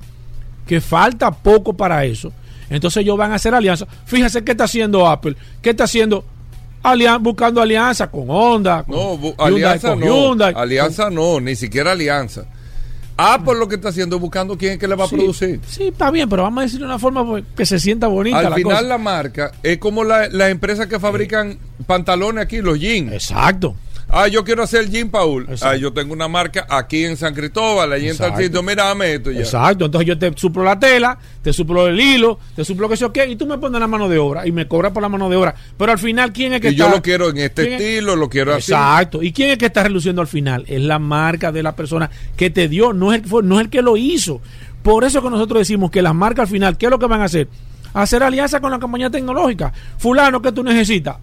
que 0.66 0.80
falta 0.80 1.30
poco 1.30 1.74
para 1.74 2.06
eso, 2.06 2.32
entonces 2.70 3.02
ellos 3.02 3.18
van 3.18 3.32
a 3.32 3.34
hacer 3.34 3.54
alianzas. 3.54 3.86
Fíjense 4.06 4.42
qué 4.42 4.52
está 4.52 4.64
haciendo 4.64 5.06
Apple, 5.06 5.36
qué 5.60 5.68
está 5.70 5.84
haciendo 5.84 6.24
Alian- 6.82 7.22
buscando 7.22 7.60
alianza 7.60 8.10
con 8.10 8.24
Honda, 8.28 8.84
con 8.84 8.94
No, 8.96 9.16
Hyundai, 9.18 9.34
alianza 9.38 9.90
con 9.90 10.00
no. 10.00 10.06
Hyundai, 10.06 10.54
alianza 10.56 11.10
no, 11.10 11.40
ni 11.40 11.56
siquiera 11.56 11.92
alianza. 11.92 12.46
Apple 13.16 13.54
lo 13.58 13.68
que 13.68 13.76
está 13.76 13.90
haciendo 13.90 14.18
buscando 14.18 14.58
quién 14.58 14.72
es 14.72 14.78
que 14.78 14.88
le 14.88 14.94
va 14.96 15.06
Sí, 15.06 15.14
a 15.14 15.18
producir. 15.18 15.60
Sí, 15.68 15.84
está 15.88 16.10
bien, 16.10 16.28
pero 16.28 16.42
vamos 16.42 16.62
a 16.62 16.62
decirlo 16.64 16.86
de 16.86 16.92
una 16.92 16.98
forma 16.98 17.24
pues, 17.24 17.44
que 17.56 17.64
se 17.64 17.78
sienta 17.78 18.08
bonita 18.08 18.38
Al 18.38 18.50
la 18.50 18.56
final 18.56 18.72
cosa. 18.72 18.82
la 18.82 18.98
marca 18.98 19.52
es 19.62 19.78
como 19.78 20.02
la- 20.04 20.28
las 20.28 20.50
empresas 20.50 20.86
que 20.88 20.98
fabrican 20.98 21.58
pantalones 21.86 22.42
aquí, 22.44 22.60
los 22.60 22.78
jeans. 22.80 23.12
Exacto. 23.12 23.76
Ah, 24.08 24.28
yo 24.28 24.44
quiero 24.44 24.62
hacer 24.62 24.88
jean, 24.90 25.10
Paul. 25.10 25.44
Exacto. 25.48 25.66
Ah, 25.68 25.76
yo 25.76 25.92
tengo 25.92 26.12
una 26.12 26.28
marca 26.28 26.66
aquí 26.68 27.04
en 27.04 27.16
San 27.16 27.34
Cristóbal, 27.34 27.92
allí 27.92 28.08
en 28.08 28.16
tal 28.16 28.36
sitio. 28.36 28.62
Mira, 28.62 28.84
dame 28.84 29.14
esto 29.14 29.30
ya. 29.32 29.40
Exacto, 29.40 29.86
entonces 29.86 30.06
yo 30.06 30.18
te 30.18 30.32
suplo 30.36 30.62
la 30.62 30.78
tela, 30.78 31.18
te 31.42 31.52
suplo 31.52 31.86
el 31.88 31.98
hilo, 32.00 32.38
te 32.54 32.64
suplo 32.64 32.88
que 32.88 32.96
sé 32.96 33.06
qué, 33.12 33.26
y 33.26 33.36
tú 33.36 33.46
me 33.46 33.58
pones 33.58 33.80
la 33.80 33.86
mano 33.88 34.08
de 34.08 34.18
obra 34.18 34.46
y 34.46 34.52
me 34.52 34.68
cobras 34.68 34.92
por 34.92 35.02
la 35.02 35.08
mano 35.08 35.28
de 35.28 35.36
obra. 35.36 35.54
Pero 35.76 35.92
al 35.92 35.98
final, 35.98 36.32
¿quién 36.32 36.52
es 36.52 36.60
que 36.60 36.68
Y 36.68 36.74
está? 36.74 36.84
yo 36.84 36.90
lo 36.94 37.02
quiero 37.02 37.30
en 37.30 37.38
este 37.38 37.72
estilo, 37.74 38.14
lo 38.16 38.28
quiero 38.28 38.52
así. 38.54 38.72
Exacto. 38.72 39.22
¿Y 39.22 39.32
quién 39.32 39.50
es 39.50 39.58
que 39.58 39.66
está 39.66 39.82
reluciendo 39.82 40.20
al 40.20 40.28
final? 40.28 40.64
Es 40.68 40.80
la 40.82 40.98
marca 40.98 41.50
de 41.50 41.62
la 41.62 41.74
persona 41.74 42.10
que 42.36 42.50
te 42.50 42.68
dio, 42.68 42.92
no 42.92 43.12
es 43.12 43.22
el, 43.22 43.28
fue- 43.28 43.42
no 43.42 43.58
es 43.58 43.64
el 43.64 43.70
que 43.70 43.82
lo 43.82 43.96
hizo. 43.96 44.40
Por 44.82 45.04
eso 45.04 45.22
que 45.22 45.30
nosotros 45.30 45.60
decimos 45.60 45.90
que 45.90 46.02
las 46.02 46.14
marcas 46.14 46.42
al 46.42 46.48
final, 46.52 46.76
¿qué 46.78 46.86
es 46.86 46.90
lo 46.90 46.98
que 46.98 47.06
van 47.06 47.20
a 47.22 47.24
hacer? 47.24 47.48
Hacer 47.94 48.22
alianza 48.22 48.60
con 48.60 48.70
la 48.70 48.78
compañía 48.78 49.08
tecnológica. 49.08 49.72
Fulano, 49.98 50.42
que 50.42 50.52
tú 50.52 50.62
necesitas? 50.62 51.16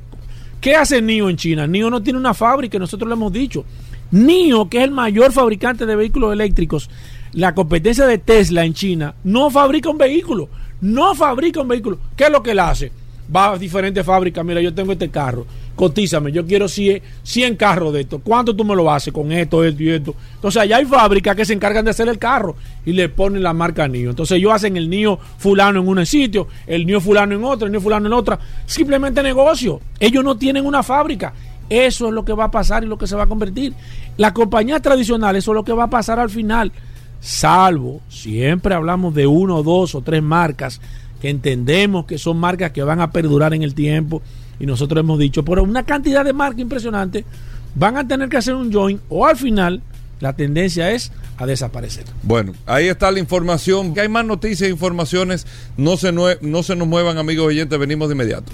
¿Qué 0.62 0.76
hace 0.76 1.02
NIO 1.02 1.28
en 1.28 1.38
China? 1.38 1.66
NIO 1.66 1.90
no 1.90 2.04
tiene 2.04 2.20
una 2.20 2.36
fábrica, 2.36 2.78
nosotros 2.78 3.10
lo 3.10 3.16
hemos 3.16 3.34
dicho. 3.34 3.66
NIO, 4.12 4.70
que 4.70 4.78
es 4.78 4.84
el 4.84 4.92
mayor 4.92 5.32
fabricante 5.32 5.88
de 5.88 5.96
vehículos 5.96 6.32
eléctricos, 6.32 6.88
la 7.34 7.56
competencia 7.56 8.06
de 8.06 8.20
Tesla 8.20 8.64
en 8.64 8.76
China, 8.76 9.16
no 9.24 9.50
fabrica 9.50 9.90
un 9.90 9.98
vehículo. 9.98 10.50
No 10.82 11.16
fabrica 11.16 11.62
un 11.62 11.68
vehículo. 11.68 11.98
¿Qué 12.16 12.26
es 12.26 12.30
lo 12.32 12.44
que 12.44 12.52
él 12.52 12.60
hace? 12.60 12.92
Va 13.34 13.54
a 13.54 13.58
diferentes 13.58 14.06
fábricas. 14.06 14.46
Mira, 14.46 14.62
yo 14.62 14.74
tengo 14.74 14.92
este 14.92 15.10
carro. 15.10 15.48
Cotízame. 15.76 16.32
Yo 16.32 16.46
quiero 16.46 16.68
100, 16.68 17.02
100 17.24 17.56
carros 17.56 17.94
de 17.94 18.02
esto. 18.02 18.20
¿Cuánto 18.20 18.56
tú 18.56 18.64
me 18.64 18.76
lo 18.76 18.92
haces 18.92 19.14
con 19.14 19.32
esto, 19.32 19.64
esto 19.64 19.84
y 19.84 19.90
esto? 19.90 20.16
Entonces, 20.36 20.62
allá 20.62 20.78
hay 20.78 20.86
fábricas 20.86 21.36
que 21.36 21.46
se 21.46 21.54
encargan 21.54 21.86
de 21.86 21.92
hacer 21.92 22.08
el 22.08 22.18
carro 22.18 22.56
y 22.86 22.94
le 22.94 23.10
ponen 23.10 23.44
la 23.44 23.54
marca 23.54 23.88
NIO. 23.88 24.10
Entonces, 24.10 24.38
ellos 24.38 24.54
hacen 24.54 24.78
el 24.78 24.90
NIO 24.90 25.20
fulano 25.38 25.82
en 25.82 25.88
un 25.88 26.06
sitio, 26.06 26.48
el 26.68 26.86
NIO 26.86 27.02
fulano 27.02 27.36
en 27.36 27.44
otro, 27.44 27.66
el 27.66 27.72
NIO 27.72 27.82
fulano 27.82 28.08
en 28.08 28.14
otra. 28.14 28.40
Simplemente 28.66 29.24
negocio. 29.24 29.80
Ellos 30.00 30.24
no 30.24 30.38
tienen 30.38 30.66
una 30.66 30.84
fábrica. 30.84 31.34
Eso 31.70 32.08
es 32.08 32.14
lo 32.14 32.26
que 32.26 32.34
va 32.34 32.46
a 32.46 32.52
pasar 32.52 32.84
y 32.84 32.88
lo 32.88 32.98
que 32.98 33.08
se 33.08 33.16
va 33.16 33.24
a 33.24 33.28
convertir. 33.28 33.74
La 34.18 34.34
compañía 34.34 34.80
tradicional, 34.82 35.36
eso 35.38 35.52
es 35.52 35.56
lo 35.56 35.64
que 35.64 35.74
va 35.74 35.86
a 35.86 35.90
pasar 35.90 36.20
al 36.20 36.30
final. 36.30 36.72
Salvo, 37.22 38.02
siempre 38.10 38.76
hablamos 38.76 39.14
de 39.14 39.26
uno, 39.26 39.64
dos 39.64 39.96
o 39.96 40.02
tres 40.02 40.22
marcas 40.22 40.82
que 41.22 41.30
entendemos 41.30 42.06
que 42.06 42.18
son 42.18 42.38
marcas 42.38 42.72
que 42.72 42.84
van 42.84 43.00
a 43.00 43.12
perdurar 43.12 43.54
en 43.54 43.62
el 43.62 43.76
tiempo. 43.76 44.22
Y 44.62 44.68
nosotros 44.68 45.00
hemos 45.00 45.18
dicho, 45.18 45.44
por 45.44 45.60
una 45.60 45.82
cantidad 45.82 46.24
de 46.24 46.34
marcas 46.34 46.60
impresionante, 46.60 47.26
van 47.74 47.98
a 47.98 48.08
tener 48.08 48.30
que 48.30 48.38
hacer 48.38 48.54
un 48.54 48.72
join 48.72 49.02
o 49.10 49.26
al 49.26 49.36
final 49.36 49.82
la 50.20 50.34
tendencia 50.34 50.92
es 50.92 51.12
a 51.38 51.48
desaparecer. 51.48 52.06
Bueno, 52.22 52.54
ahí 52.68 52.88
está 52.88 53.10
la 53.10 53.18
información. 53.18 53.96
Hay 54.00 54.08
más 54.08 54.24
noticias 54.24 54.70
e 54.70 54.72
informaciones. 54.72 55.48
No 55.78 55.98
se, 55.98 56.12
no 56.12 56.62
se 56.62 56.76
nos 56.76 56.88
muevan, 56.88 57.18
amigos 57.18 57.48
oyentes. 57.48 57.80
Venimos 57.80 58.10
de 58.10 58.14
inmediato. 58.14 58.52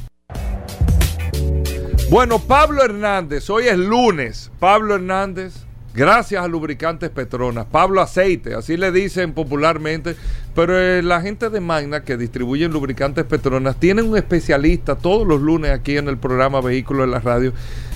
Bueno, 2.10 2.39
Pablo 2.39 2.86
Hernández, 2.86 3.49
hoy 3.49 3.66
es 3.68 3.78
lunes. 3.78 4.49
Pablo 4.60 4.95
Hernández, 4.95 5.55
gracias 5.98 6.43
a 6.43 6.48
Lubricantes 6.48 7.10
Petronas. 7.10 7.66
Pablo 7.66 8.02
Aceite, 8.02 8.54
así 8.54 8.78
le 8.78 8.91
dicen 8.91 9.34
popularmente. 9.34 10.16
Pero 10.54 10.80
eh, 10.80 11.02
la 11.02 11.22
gente 11.22 11.50
de 11.50 11.60
Magna 11.60 12.04
que 12.04 12.18
distribuyen 12.18 12.72
lubricantes 12.72 13.26
Petronas 13.26 13.80
tienen 13.80 14.08
un 14.08 14.16
especialista 14.16 14.95
todos 14.95 15.28
los 15.28 15.41
lunes 15.41 15.72
aquí 15.72 15.98
en 15.98 16.08
el 16.08 16.18
programa 16.18 16.62
Vehículos 16.62 17.06
en 17.06 17.12
la 17.12 17.20
Radio, 17.20 17.52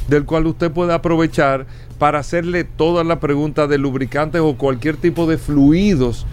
del 0.08 0.26
cual 0.26 0.48
usted 0.48 0.72
puede 0.72 0.94
aprovechar 0.94 1.68
para 2.00 2.20
hacerle 2.20 2.64
todas 2.64 3.06
las 3.06 3.20
preguntas 3.20 3.70
de 3.70 3.78
lubricantes 3.78 4.42
o 4.42 4.58
cualquier 4.58 4.98
tipo 4.98 5.28
de 5.28 5.38
fluidos 5.38 6.26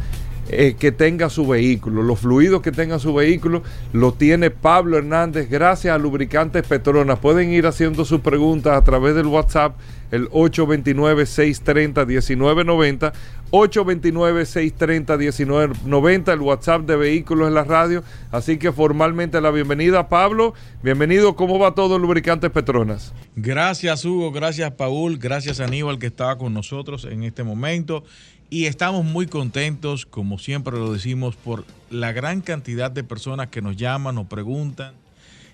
eh, 0.50 0.76
que 0.78 0.92
tenga 0.92 1.30
su 1.30 1.46
vehículo. 1.46 2.02
Los 2.02 2.20
fluidos 2.20 2.62
que 2.62 2.72
tenga 2.72 2.98
su 2.98 3.12
vehículo 3.12 3.62
lo 3.92 4.12
tiene 4.12 4.50
Pablo 4.50 4.96
Hernández 4.96 5.50
gracias 5.50 5.94
a 5.94 5.98
Lubricantes 5.98 6.66
Petronas. 6.66 7.18
Pueden 7.18 7.50
ir 7.50 7.66
haciendo 7.66 8.04
sus 8.04 8.20
preguntas 8.20 8.76
a 8.76 8.82
través 8.82 9.14
del 9.14 9.26
WhatsApp, 9.26 9.76
el 10.10 10.28
829-630-1990. 10.30 13.12
829-630-1990, 13.50 16.32
el 16.32 16.40
WhatsApp 16.40 16.82
de 16.82 16.96
Vehículos 16.96 17.48
en 17.48 17.54
la 17.54 17.64
Radio. 17.64 18.04
Así 18.30 18.58
que 18.58 18.70
formalmente 18.72 19.40
la 19.40 19.50
bienvenida, 19.50 20.10
Pablo. 20.10 20.52
Bienvenido, 20.82 21.34
¿cómo 21.34 21.58
va 21.58 21.74
todo 21.74 21.98
Lubricantes 21.98 22.50
Petronas? 22.50 23.14
Gracias 23.36 24.04
Hugo, 24.04 24.32
gracias 24.32 24.70
Paul, 24.72 25.16
gracias 25.18 25.60
Aníbal 25.60 25.98
que 25.98 26.08
estaba 26.08 26.36
con 26.36 26.52
nosotros 26.52 27.06
en 27.10 27.22
este 27.22 27.42
momento 27.44 28.04
y 28.50 28.64
estamos 28.66 29.04
muy 29.04 29.26
contentos, 29.26 30.06
como 30.06 30.38
siempre 30.38 30.74
lo 30.76 30.92
decimos, 30.92 31.36
por 31.36 31.64
la 31.90 32.12
gran 32.12 32.40
cantidad 32.40 32.90
de 32.90 33.04
personas 33.04 33.48
que 33.48 33.60
nos 33.62 33.76
llaman, 33.76 34.14
nos 34.14 34.26
preguntan 34.26 34.94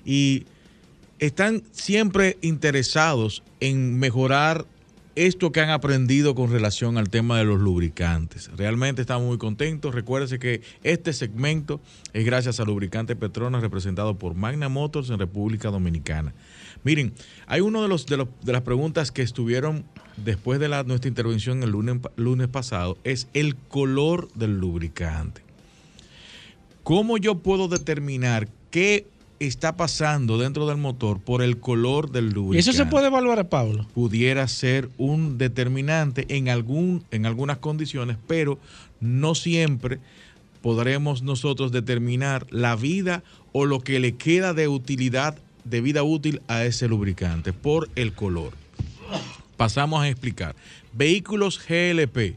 y 0.05 0.45
están 1.19 1.63
siempre 1.73 2.39
interesados 2.43 3.43
en 3.61 3.99
mejorar 3.99 4.67
esto 5.17 5.53
que 5.53 5.61
han 5.61 5.71
aprendido 5.71 6.35
con 6.35 6.51
relación 6.51 6.99
al 6.99 7.09
tema 7.09 7.39
de 7.39 7.45
los 7.45 7.61
lubricantes. 7.61 8.51
Realmente 8.57 9.01
estamos 9.01 9.25
muy 9.29 9.39
contentos. 9.39 9.95
Recuérdense 9.95 10.41
que 10.41 10.61
este 10.83 11.13
segmento 11.13 11.81
es 12.13 12.25
gracias 12.25 12.59
a 12.59 12.65
Lubricante 12.65 13.15
Petronas 13.15 13.63
representado 13.63 14.19
por 14.19 14.35
Magna 14.35 14.69
Motors 14.69 15.11
en 15.11 15.21
República 15.21 15.71
Dominicana. 15.71 16.35
Miren, 16.83 17.15
hay 17.47 17.61
uno 17.61 17.81
de 17.83 17.89
los 17.89 18.07
de, 18.07 18.17
los- 18.17 18.29
de 18.43 18.53
las 18.53 18.63
preguntas 18.63 19.13
que 19.13 19.23
estuvieron 19.23 19.85
después 20.17 20.61
de 20.61 20.69
la, 20.69 20.83
nuestra 20.83 21.09
intervención 21.09 21.63
el 21.63 21.71
lunes, 21.71 21.99
lunes 22.17 22.49
pasado 22.49 22.99
es 23.05 23.29
el 23.35 23.57
color 23.57 24.29
del 24.35 24.59
lubricante. 24.59 25.43
¿Cómo 26.83 27.17
yo 27.17 27.37
puedo 27.37 27.69
determinar 27.69 28.49
qué 28.71 29.07
está 29.41 29.77
pasando 29.77 30.39
dentro 30.39 30.67
del 30.67 30.77
motor 30.77 31.21
por 31.21 31.43
el 31.43 31.59
color 31.59 32.11
del 32.11 32.27
Y 32.27 32.31
lubricante? 32.31 32.71
eso 32.71 32.73
se 32.73 32.87
puede 32.87 33.07
evaluar, 33.07 33.49
Pablo. 33.49 33.87
pudiera 33.95 34.47
ser 34.49 34.89
un 34.99 35.39
determinante 35.39 36.27
en, 36.29 36.49
algún, 36.49 37.05
en 37.11 37.27
algunas 37.27 37.59
condiciones, 37.59 38.17
pero 38.27 38.59
no 39.01 39.35
siempre 39.35 39.99
podremos 40.63 41.23
nosotros 41.23 41.73
determinar 41.73 42.47
la 42.51 42.77
vida 42.77 43.23
o 43.53 43.67
lo 43.67 43.81
que 43.81 44.01
le 44.01 44.17
queda 44.17 44.55
de 44.55 44.69
utilidad, 44.69 45.37
de 45.65 45.81
vida 45.81 46.03
útil 46.03 46.41
a 46.49 46.65
ese 46.65 46.89
lubricante 46.89 47.53
por 47.53 47.89
el 47.97 48.13
color. 48.13 48.64
Pasamos 49.57 50.03
a 50.03 50.09
explicar. 50.09 50.57
Vehículos 50.93 51.59
GLP, 51.59 52.37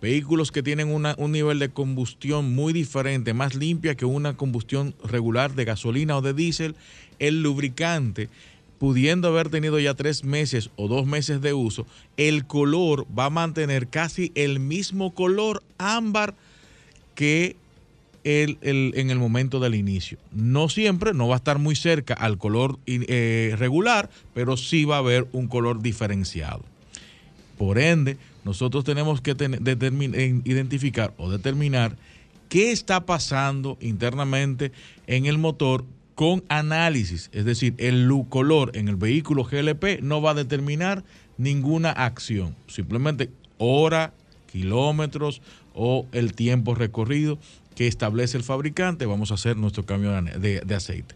vehículos 0.00 0.50
que 0.50 0.62
tienen 0.62 0.88
una- 0.88 1.14
un 1.18 1.32
nivel 1.32 1.58
de 1.58 1.68
combustión 1.68 2.54
muy 2.54 2.72
diferente, 2.72 3.34
más 3.34 3.54
limpia 3.54 3.94
que 3.94 4.06
una 4.06 4.36
combustión 4.36 4.94
regular 5.04 5.54
de 5.54 5.66
gasolina 5.66 6.16
o 6.16 6.22
de 6.22 6.32
diésel, 6.32 6.74
el 7.18 7.42
lubricante, 7.42 8.28
pudiendo 8.78 9.28
haber 9.28 9.50
tenido 9.50 9.78
ya 9.78 9.92
tres 9.92 10.24
meses 10.24 10.70
o 10.76 10.88
dos 10.88 11.04
meses 11.06 11.42
de 11.42 11.52
uso, 11.52 11.86
el 12.16 12.46
color 12.46 13.06
va 13.16 13.26
a 13.26 13.30
mantener 13.30 13.88
casi 13.88 14.32
el 14.34 14.58
mismo 14.58 15.14
color 15.14 15.62
ámbar 15.76 16.34
que 17.14 17.56
el- 18.24 18.58
el- 18.62 18.92
en 18.96 19.10
el 19.10 19.18
momento 19.18 19.60
del 19.60 19.74
inicio. 19.74 20.18
No 20.32 20.68
siempre, 20.68 21.14
no 21.14 21.28
va 21.28 21.36
a 21.36 21.38
estar 21.38 21.58
muy 21.58 21.74
cerca 21.76 22.14
al 22.14 22.38
color 22.38 22.78
eh, 22.86 23.54
regular, 23.58 24.10
pero 24.34 24.56
sí 24.56 24.84
va 24.84 24.96
a 24.96 24.98
haber 25.00 25.26
un 25.32 25.48
color 25.48 25.80
diferenciado. 25.82 26.64
Por 27.58 27.78
ende, 27.78 28.16
nosotros 28.44 28.84
tenemos 28.84 29.20
que 29.20 29.34
ten- 29.34 29.60
identificar 30.44 31.12
o 31.18 31.30
determinar 31.30 31.96
qué 32.48 32.72
está 32.72 33.04
pasando 33.06 33.76
internamente 33.80 34.72
en 35.06 35.26
el 35.26 35.38
motor 35.38 35.84
con 36.14 36.42
análisis. 36.48 37.30
Es 37.32 37.44
decir, 37.44 37.74
el 37.78 38.10
color 38.28 38.72
en 38.74 38.88
el 38.88 38.96
vehículo 38.96 39.44
GLP 39.44 40.00
no 40.02 40.20
va 40.20 40.32
a 40.32 40.34
determinar 40.34 41.04
ninguna 41.38 41.90
acción. 41.90 42.54
Simplemente 42.66 43.30
hora, 43.58 44.12
kilómetros 44.50 45.40
o 45.74 46.06
el 46.12 46.34
tiempo 46.34 46.74
recorrido 46.74 47.38
que 47.74 47.86
establece 47.86 48.36
el 48.36 48.42
fabricante. 48.42 49.06
Vamos 49.06 49.30
a 49.30 49.34
hacer 49.34 49.56
nuestro 49.56 49.84
cambio 49.86 50.10
de 50.22 50.60
de- 50.60 50.74
aceite. 50.74 51.14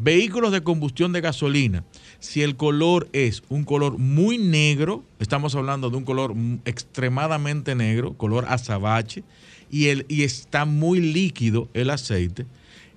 Vehículos 0.00 0.52
de 0.52 0.62
combustión 0.62 1.12
de 1.12 1.20
gasolina, 1.20 1.82
si 2.20 2.42
el 2.42 2.54
color 2.54 3.08
es 3.12 3.42
un 3.48 3.64
color 3.64 3.98
muy 3.98 4.38
negro, 4.38 5.02
estamos 5.18 5.56
hablando 5.56 5.90
de 5.90 5.96
un 5.96 6.04
color 6.04 6.34
extremadamente 6.64 7.74
negro, 7.74 8.14
color 8.14 8.44
azabache, 8.48 9.24
y, 9.70 9.88
el, 9.88 10.06
y 10.08 10.22
está 10.22 10.64
muy 10.64 11.00
líquido 11.00 11.68
el 11.74 11.90
aceite, 11.90 12.46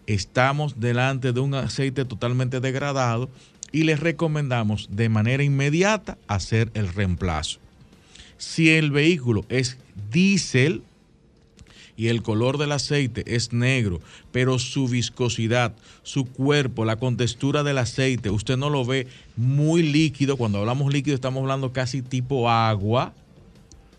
estamos 0.05 0.79
delante 0.79 1.33
de 1.33 1.39
un 1.39 1.53
aceite 1.55 2.05
totalmente 2.05 2.59
degradado 2.59 3.29
y 3.71 3.83
les 3.83 3.99
recomendamos 3.99 4.87
de 4.91 5.09
manera 5.09 5.43
inmediata 5.43 6.17
hacer 6.27 6.69
el 6.75 6.93
reemplazo. 6.93 7.59
Si 8.37 8.69
el 8.69 8.91
vehículo 8.91 9.43
es 9.49 9.77
diésel, 10.11 10.83
y 12.02 12.08
el 12.08 12.24
color 12.24 12.58
del 12.58 12.72
aceite 12.72 13.24
es 13.28 13.54
negro, 13.54 13.99
pero 14.32 14.58
su 14.58 14.88
viscosidad, 14.88 15.76
su 16.02 16.26
cuerpo, 16.26 16.84
la 16.84 16.95
contextura 16.95 17.62
del 17.62 17.78
aceite, 17.78 18.32
usted 18.32 18.58
no 18.58 18.72
lo 18.72 18.84
ve 18.84 19.06
muy 19.38 19.84
líquido. 19.84 20.36
Cuando 20.36 20.58
hablamos 20.58 20.91
líquido 20.91 21.14
estamos 21.14 21.41
hablando 21.41 21.74
casi 21.74 22.02
tipo 22.02 22.49
agua. 22.49 23.14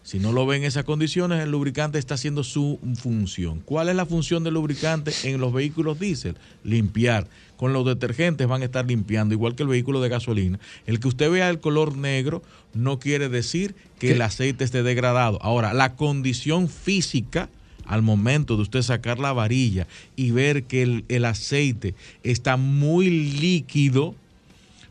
Si 0.03 0.19
no 0.19 0.33
lo 0.33 0.47
ve 0.47 0.57
en 0.57 0.65
esas 0.65 0.83
condiciones, 0.83 1.45
el 1.45 1.53
lubricante 1.53 2.01
está 2.01 2.15
haciendo 2.15 2.43
su 2.43 2.81
función. 2.97 3.61
¿Cuál 3.61 3.89
es 3.89 3.95
la 3.95 4.05
función 4.05 4.43
del 4.43 4.55
lubricante 4.55 5.13
en 5.23 5.41
los 5.41 5.53
vehículos 5.53 6.01
diésel? 6.01 6.35
Limpiar. 6.65 7.29
Con 7.57 7.73
los 7.73 7.87
detergentes 7.87 8.49
van 8.49 8.63
a 8.63 8.65
estar 8.65 8.85
limpiando, 8.85 9.33
igual 9.33 9.55
que 9.55 9.63
el 9.63 9.69
vehículo 9.69 10.01
de 10.01 10.09
gasolina. 10.09 10.59
El 10.87 10.99
que 10.99 11.07
usted 11.07 11.31
vea 11.31 11.49
el 11.51 11.61
color 11.61 11.97
negro 11.97 12.43
no 12.75 12.99
quiere 12.99 13.29
decir 13.29 13.77
que 14.01 14.09
¿Qué? 14.09 14.13
el 14.15 14.23
aceite 14.23 14.65
esté 14.65 14.83
degradado. 14.83 15.39
Ahora, 15.41 15.73
la 15.73 15.95
condición 15.95 16.69
física 16.69 17.49
al 17.87 18.03
momento 18.03 18.57
de 18.57 18.63
usted 18.63 18.83
sacar 18.83 19.19
la 19.19 19.33
varilla 19.33 19.87
y 20.17 20.31
ver 20.31 20.65
que 20.65 21.05
el, 21.09 21.25
aceite 21.25 21.95
está 22.23 22.57
muy 22.57 23.11
líquido, 23.11 24.15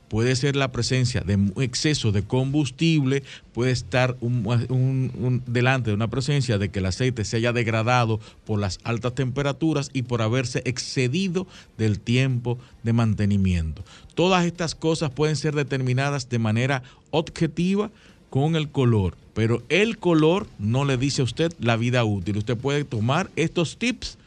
puede 0.08 0.36
ser 0.36 0.58
la 0.58 0.74
presencia 0.74 1.22
de 1.22 1.38
mu- 1.38 1.62
exceso 1.62 2.12
de 2.12 2.24
combustible, 2.24 3.24
puede 3.54 3.72
estar 3.72 4.18
un- 4.20 4.46
un- 4.68 5.12
un- 5.18 5.44
delante 5.48 5.90
de 5.90 5.96
una 5.96 6.10
presencia 6.10 6.58
de 6.58 6.68
que 6.70 6.80
el 6.80 6.86
aceite 6.88 7.24
se 7.24 7.38
haya 7.38 7.54
degradado 7.54 8.20
por 8.46 8.60
las 8.60 8.80
altas 8.84 9.16
temperaturas 9.16 9.90
y 9.94 10.02
por 10.02 10.22
haberse 10.22 10.62
excedido 10.66 11.48
del 11.78 12.00
tiempo 12.02 12.60
de 12.84 12.92
mantenimiento. 12.92 13.84
Todas 14.14 14.46
estas 14.46 14.76
cosas 14.76 15.12
pueden 15.12 15.38
ser 15.38 15.56
determinadas 15.56 16.28
de 16.28 16.40
manera 16.40 16.84
objetiva 17.12 17.90
con 18.32 18.56
el 18.56 18.70
color, 18.70 19.16
pero 19.36 19.62
el 19.70 19.99
color 19.99 20.48
no 20.58 20.86
le 20.86 20.98
dice 20.98 21.22
a 21.22 21.26
usted 21.26 21.53
la 21.60 21.78
vida 21.78 22.03
útil. 22.03 22.38
Usted 22.38 22.58
puede 22.58 22.84
tomar 22.86 23.30
estos 23.36 23.78
tips 23.78 24.18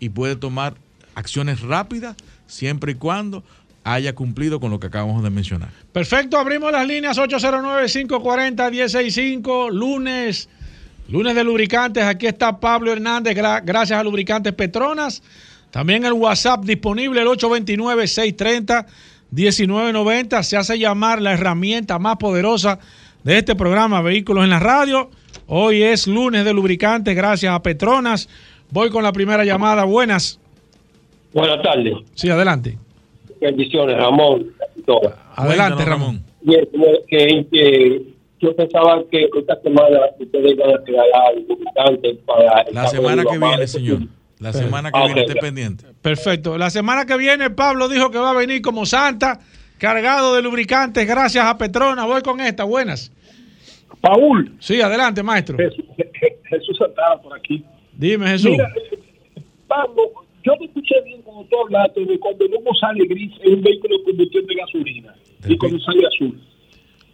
y 0.00 0.08
puede 0.08 0.34
tomar 0.34 0.74
acciones 1.14 1.60
rápidas 1.60 2.16
siempre 2.48 2.92
y 2.92 2.94
cuando 2.96 3.44
haya 3.84 4.14
cumplido 4.14 4.60
con 4.60 4.70
lo 4.70 4.78
que 4.80 4.86
acabamos 4.88 5.22
de 5.22 5.30
mencionar. 5.30 5.70
Perfecto, 5.92 6.38
abrimos 6.38 6.72
las 6.72 6.86
líneas 6.86 7.16
809-540-165, 7.18 9.70
lunes, 9.70 10.48
lunes 11.08 11.34
de 11.34 11.44
lubricantes. 11.44 12.04
Aquí 12.04 12.26
está 12.26 12.58
Pablo 12.60 12.92
Hernández, 12.92 13.36
gra- 13.36 13.62
gracias 13.64 13.98
a 13.98 14.04
Lubricantes 14.04 14.52
Petronas. 14.52 15.22
También 15.70 16.04
el 16.04 16.12
WhatsApp 16.14 16.64
disponible, 16.64 17.20
el 17.20 17.28
1990. 19.30 20.42
Se 20.42 20.56
hace 20.56 20.78
llamar 20.78 21.22
la 21.22 21.32
herramienta 21.32 21.98
más 21.98 22.16
poderosa 22.16 22.78
de 23.24 23.38
este 23.38 23.54
programa 23.54 24.00
Vehículos 24.02 24.44
en 24.44 24.50
la 24.50 24.58
Radio. 24.58 25.10
Hoy 25.46 25.82
es 25.82 26.06
lunes 26.06 26.44
de 26.44 26.52
lubricantes, 26.52 27.14
gracias 27.14 27.52
a 27.52 27.62
Petronas. 27.62 28.28
Voy 28.70 28.90
con 28.90 29.02
la 29.02 29.12
primera 29.12 29.44
llamada. 29.44 29.84
Buenas. 29.84 30.38
Buenas 31.32 31.62
tardes. 31.62 31.94
Sí, 32.14 32.30
adelante. 32.30 32.78
Bendiciones, 33.40 33.96
Ramón. 33.96 34.46
Adelante, 35.36 35.84
Ramón. 35.84 36.22
Bien, 36.42 36.66
que, 37.08 37.46
que 37.50 38.02
yo 38.40 38.54
pensaba 38.56 39.02
que 39.10 39.28
esta 39.38 39.60
semana 39.60 39.98
ustedes 40.18 40.52
iban 40.52 40.70
a 40.70 40.76
regalar 40.84 41.34
lubricantes 41.48 42.16
para... 42.26 42.62
el 42.62 42.74
La 42.74 42.86
semana 42.88 43.24
que 43.24 43.38
viene, 43.38 43.66
señor. 43.66 43.98
La 44.38 44.52
semana 44.54 44.90
que 44.90 44.98
Ah, 44.98 45.04
viene, 45.04 45.20
ok, 45.22 45.28
esté 45.28 45.40
pendiente. 45.40 45.84
Perfecto. 46.00 46.56
La 46.56 46.70
semana 46.70 47.04
que 47.04 47.16
viene, 47.18 47.50
Pablo 47.50 47.88
dijo 47.88 48.10
que 48.10 48.18
va 48.18 48.30
a 48.30 48.34
venir 48.34 48.62
como 48.62 48.86
Santa, 48.86 49.38
cargado 49.80 50.36
de 50.36 50.42
lubricantes, 50.42 51.06
gracias 51.08 51.44
a 51.44 51.58
Petronas. 51.58 52.06
Voy 52.06 52.20
con 52.22 52.40
esta. 52.40 52.62
Buenas. 52.64 53.10
Paul, 54.00 54.54
Sí, 54.60 54.80
adelante, 54.80 55.22
maestro. 55.22 55.56
Jesús, 55.58 55.84
Jesús 56.48 56.76
Santana 56.78 57.20
por 57.20 57.36
aquí. 57.36 57.64
Dime, 57.92 58.28
Jesús. 58.28 58.50
Mira, 58.52 58.72
eh, 58.92 58.98
Pablo, 59.66 60.02
yo 60.44 60.52
te 60.58 60.64
escuché 60.66 60.94
bien 61.04 61.20
cuando 61.22 61.44
tú 61.44 61.56
hablaste 61.64 62.04
de 62.04 62.18
cuando 62.18 62.44
el 62.46 62.54
humo 62.54 62.70
sale 62.80 63.04
gris 63.06 63.32
en 63.42 63.54
un 63.54 63.62
vehículo 63.62 63.98
de 63.98 64.04
combustión 64.04 64.46
de 64.46 64.54
gasolina 64.54 65.14
y 65.46 65.56
cuando 65.58 65.78
sale 65.80 66.06
azul. 66.06 66.40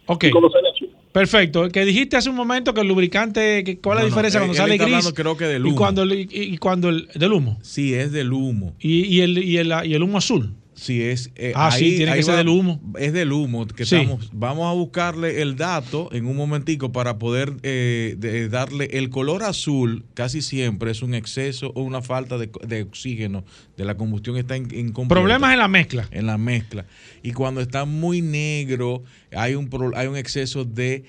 Ok. 0.05 0.23
Y 0.25 0.31
cuando 0.31 0.49
sale 0.51 0.69
azul. 0.73 0.89
Perfecto. 1.11 1.67
Que 1.69 1.83
dijiste 1.83 2.15
hace 2.15 2.29
un 2.29 2.35
momento 2.35 2.73
que 2.73 2.81
el 2.81 2.87
lubricante, 2.87 3.63
que- 3.63 3.79
¿cuál 3.79 3.97
es 3.97 4.03
la 4.03 4.09
No, 4.09 4.15
diferencia 4.15 4.37
él- 4.39 4.41
cuando 4.45 4.53
él 4.53 4.57
sale 4.57 4.73
está 4.75 4.85
gris? 4.85 4.95
hablando, 4.95 5.13
creo 5.15 5.35
que 5.37 5.45
del 5.45 5.61
Y 5.65 5.67
humo. 5.69 5.75
cuando, 5.77 6.03
el- 6.03 6.13
y, 6.13 6.27
y 6.31 6.57
cuando 6.57 6.89
el 6.89 7.07
del 7.15 7.33
humo. 7.33 7.57
Sí, 7.63 7.93
es 7.95 8.11
del 8.13 8.31
humo. 8.31 8.75
Y, 8.79 9.03
y 9.07 9.21
el, 9.21 9.37
y, 9.43 9.57
el, 9.57 9.73
y 9.85 9.93
el 9.93 10.03
humo 10.03 10.19
azul. 10.19 10.53
Sí, 10.79 11.01
es. 11.01 11.31
eh, 11.35 11.53
Ah, 11.55 11.71
sí, 11.71 11.97
tiene 11.97 12.13
que 12.13 12.21
ser 12.21 12.35
va- 12.35 12.37
del 12.37 12.49
humo. 12.49 12.79
Es 12.99 13.11
del 13.11 13.31
humo. 13.33 13.65
Que 13.65 13.83
Sí. 13.83 13.95
estamos, 13.95 14.29
vamos 14.31 14.69
a 14.69 14.73
buscarle 14.73 15.41
el 15.41 15.55
dato 15.55 16.07
en 16.13 16.27
un 16.27 16.37
momentico 16.37 16.91
para 16.91 17.17
poder 17.17 17.53
eh, 17.63 18.15
de- 18.17 18.47
darle 18.47 18.85
el 18.93 19.09
color 19.09 19.41
azul. 19.43 20.05
Casi 20.13 20.41
siempre 20.43 20.91
es 20.91 21.01
un 21.01 21.15
exceso 21.15 21.71
o 21.73 21.81
una 21.81 22.03
falta 22.03 22.37
de, 22.37 22.51
de 22.67 22.83
oxígeno 22.83 23.43
de 23.75 23.85
la 23.85 23.97
combustión 23.97 24.37
está 24.37 24.55
in- 24.55 24.67
incompleta. 24.73 25.19
Problemas 25.19 25.51
en 25.53 25.59
la 25.59 25.67
mezcla. 25.67 26.07
en 26.11 26.25
la 26.27 26.37
mezcla. 26.37 26.85
Y 27.23 27.31
cuando 27.33 27.59
está 27.61 27.85
muy 27.85 28.21
negro, 28.21 29.03
hay 29.35 29.55
un, 29.55 29.69
hay 29.95 30.05
un 30.07 30.15
exceso 30.15 30.63
de 30.63 31.05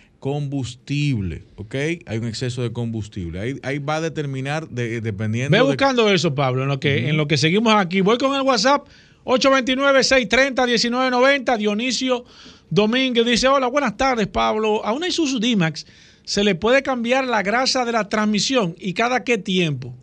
combustible, 0.53 1.43
¿ok? 1.57 1.74
Hay 2.07 2.19
un 2.19 2.27
exceso 2.27 2.62
de 2.62 2.73
combustible. 2.73 3.39
Ahí, 3.40 3.55
ahí 3.62 3.78
va 3.78 3.97
a 3.97 4.01
determinar, 4.01 4.69
de- 4.69 5.01
dependiendo 5.01 5.51
Ve 5.53 5.59
de- 5.59 5.62
buscando 5.65 6.11
eso, 6.11 6.35
Pablo, 6.35 6.62
en 6.62 6.69
lo, 6.69 6.81
que, 6.81 7.09
en 7.09 7.16
lo 7.16 7.28
que 7.28 7.36
seguimos 7.36 7.74
aquí. 7.74 8.01
Voy 8.01 8.19
con 8.19 8.35
el 8.35 8.43
WhatsApp 8.43 8.86
829-630-1990. 9.28 11.59
Dionisio 11.59 12.24
Domínguez 12.70 13.26
dice, 13.26 13.48
hola, 13.48 13.66
buenas 13.68 13.96
tardes, 13.96 14.26
Pablo. 14.26 14.84
A 14.84 14.92
una 14.92 15.06
Isuzu 15.06 15.38
D-Max 15.38 15.86
se 16.24 16.42
le 16.44 16.55
puede 16.55 16.82
cambiar 16.82 17.26
la 17.26 17.42
grasa 17.42 17.84
de 17.84 17.92
la 17.92 18.09
transmisión 18.09 18.74
y 18.78 18.94
cada 18.94 19.24
qué 19.24 19.36
tiempo. 19.38 19.94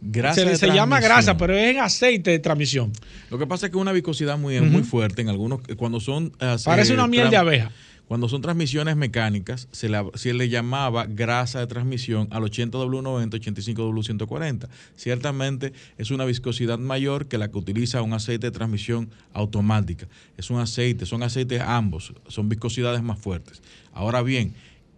grasa 0.00 0.42
se 0.42 0.46
de 0.46 0.56
se 0.56 0.68
llama 0.68 1.00
grasa, 1.00 1.36
pero 1.36 1.56
es 1.56 1.70
en 1.70 1.80
aceite 1.80 2.30
de 2.30 2.38
transmisión. 2.38 2.92
Lo 3.30 3.38
que 3.38 3.46
pasa 3.46 3.66
es 3.66 3.72
que 3.72 3.78
una 3.78 3.92
viscosidad 3.92 4.38
muy, 4.38 4.60
muy 4.60 4.82
fuerte 4.82 5.22
en 5.22 5.30
algunos, 5.30 5.60
cuando 5.76 6.00
son... 6.00 6.32
eh, 6.40 6.56
Parece 6.64 6.92
eh, 6.92 6.96
una 6.96 7.06
miel 7.06 7.30
de 7.30 7.36
abeja. 7.36 7.70
Cuando 8.12 8.28
son 8.28 8.42
transmisiones 8.42 8.94
mecánicas, 8.94 9.68
se, 9.72 9.88
le 10.34 10.48
llamaba 10.50 11.06
grasa 11.06 11.60
de 11.60 11.66
transmisión 11.66 12.28
al 12.30 12.42
80W90, 12.42 13.30
85W140. 13.30 14.68
Ciertamente 14.96 15.72
es 15.96 16.10
una 16.10 16.26
viscosidad 16.26 16.78
mayor 16.78 17.26
que 17.26 17.38
la 17.38 17.50
que 17.50 17.56
utiliza 17.56 18.02
un 18.02 18.12
aceite 18.12 18.48
de 18.48 18.50
transmisión 18.50 19.08
automática. 19.32 20.08
Es 20.36 20.50
un 20.50 20.60
aceite, 20.60 21.06
son 21.06 21.22
aceites 21.22 21.62
ambos, 21.62 22.12
son 22.28 22.50
viscosidades 22.50 23.02
más 23.02 23.18
fuertes. 23.18 23.62
Ahora 23.94 24.20
bien, 24.20 24.52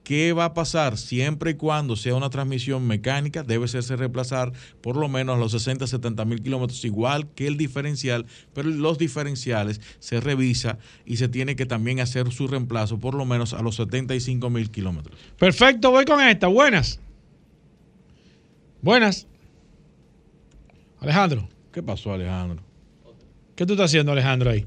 ¿Qué 0.05 0.35
va 0.35 0.44
a 0.44 0.55
pasar 0.55 0.98
siempre 0.98 1.52
y 1.52 1.55
cuando 1.55 1.97
sea 1.97 2.14
una 2.14 2.28
transmisión 2.28 2.86
mecánica? 2.86 3.43
Debe 3.43 3.66
serse 3.66 3.97
reemplazar 3.97 4.52
por 4.82 4.97
lo 4.97 5.09
menos 5.09 5.36
a 5.36 5.39
los 5.39 5.52
60, 5.52 5.86
70 5.86 6.24
mil 6.26 6.43
kilómetros, 6.43 6.85
igual 6.85 7.31
que 7.31 7.47
el 7.47 7.56
diferencial, 7.56 8.26
pero 8.52 8.68
los 8.68 8.98
diferenciales 8.98 9.81
se 9.98 10.20
revisa 10.20 10.78
y 11.06 11.16
se 11.16 11.28
tiene 11.28 11.56
que 11.56 11.64
también 11.64 12.01
hacer 12.01 12.31
su 12.32 12.47
reemplazo 12.47 13.01
por 13.01 13.14
lo 13.14 13.24
menos 13.24 13.55
a 13.55 13.62
los 13.62 13.76
75 13.76 14.51
mil 14.51 14.70
kilómetros. 14.70 15.18
Perfecto, 15.39 15.90
voy 15.90 16.05
con 16.05 16.20
esta. 16.20 16.48
Buenas. 16.48 17.01
Buenas. 18.82 19.26
Alejandro, 21.01 21.48
¿Qué 21.74 21.82
pasó, 21.82 22.12
Alejandro? 22.12 22.62
¿qué 23.56 23.66
tú 23.66 23.72
estás 23.72 23.86
haciendo, 23.86 24.12
Alejandro, 24.12 24.51
ahí? 24.51 24.64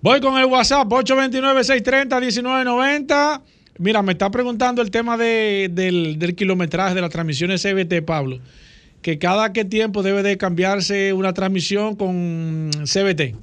Voy 0.00 0.20
con 0.20 0.38
el 0.38 0.44
WhatsApp 0.44 0.86
829-630-1990. 0.88 3.42
Mira, 3.78 4.02
me 4.02 4.12
está 4.12 4.30
preguntando 4.30 4.82
el 4.82 4.90
tema 4.90 5.16
de- 5.16 5.70
del, 5.72 6.18
del 6.18 6.34
kilometraje 6.34 6.94
de 6.94 7.00
las 7.00 7.10
transmisiones 7.10 7.62
CBT, 7.62 8.02
Pablo. 8.04 8.38
Que 9.02 9.18
cada 9.18 9.52
qué 9.52 9.64
tiempo 9.64 10.02
debe 10.02 10.22
de 10.24 10.36
cambiarse 10.36 11.12
una 11.12 11.32
transmisión 11.32 11.94
con 11.94 12.70
CBT. 12.84 13.36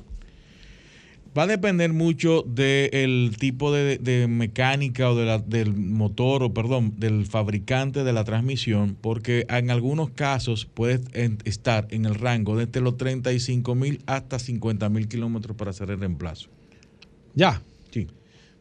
Va 1.38 1.44
a 1.44 1.48
depender 1.48 1.92
mucho 1.92 2.44
del 2.48 3.36
tipo 3.38 3.74
de, 3.74 3.98
de 3.98 4.28
mecánica 4.28 5.10
o 5.10 5.16
de 5.16 5.26
la- 5.26 5.40
del 5.40 5.74
motor, 5.74 6.44
o 6.44 6.54
perdón, 6.54 6.94
del 6.98 7.26
fabricante 7.26 8.04
de 8.04 8.14
la 8.14 8.24
transmisión, 8.26 8.98
porque 9.00 9.46
en 9.50 9.70
algunos 9.72 10.10
casos 10.12 10.66
puede 10.66 11.02
estar 11.46 11.88
en 11.92 12.06
el 12.06 12.16
rango 12.16 12.58
desde 12.58 12.80
los 12.82 12.98
35 12.98 13.76
mil 13.76 14.02
hasta 14.06 14.40
50 14.40 14.88
mil 14.90 15.08
kilómetros 15.08 15.56
para 15.58 15.72
hacer 15.72 15.90
el 15.92 16.00
reemplazo. 16.00 16.50
Ya. 17.34 17.62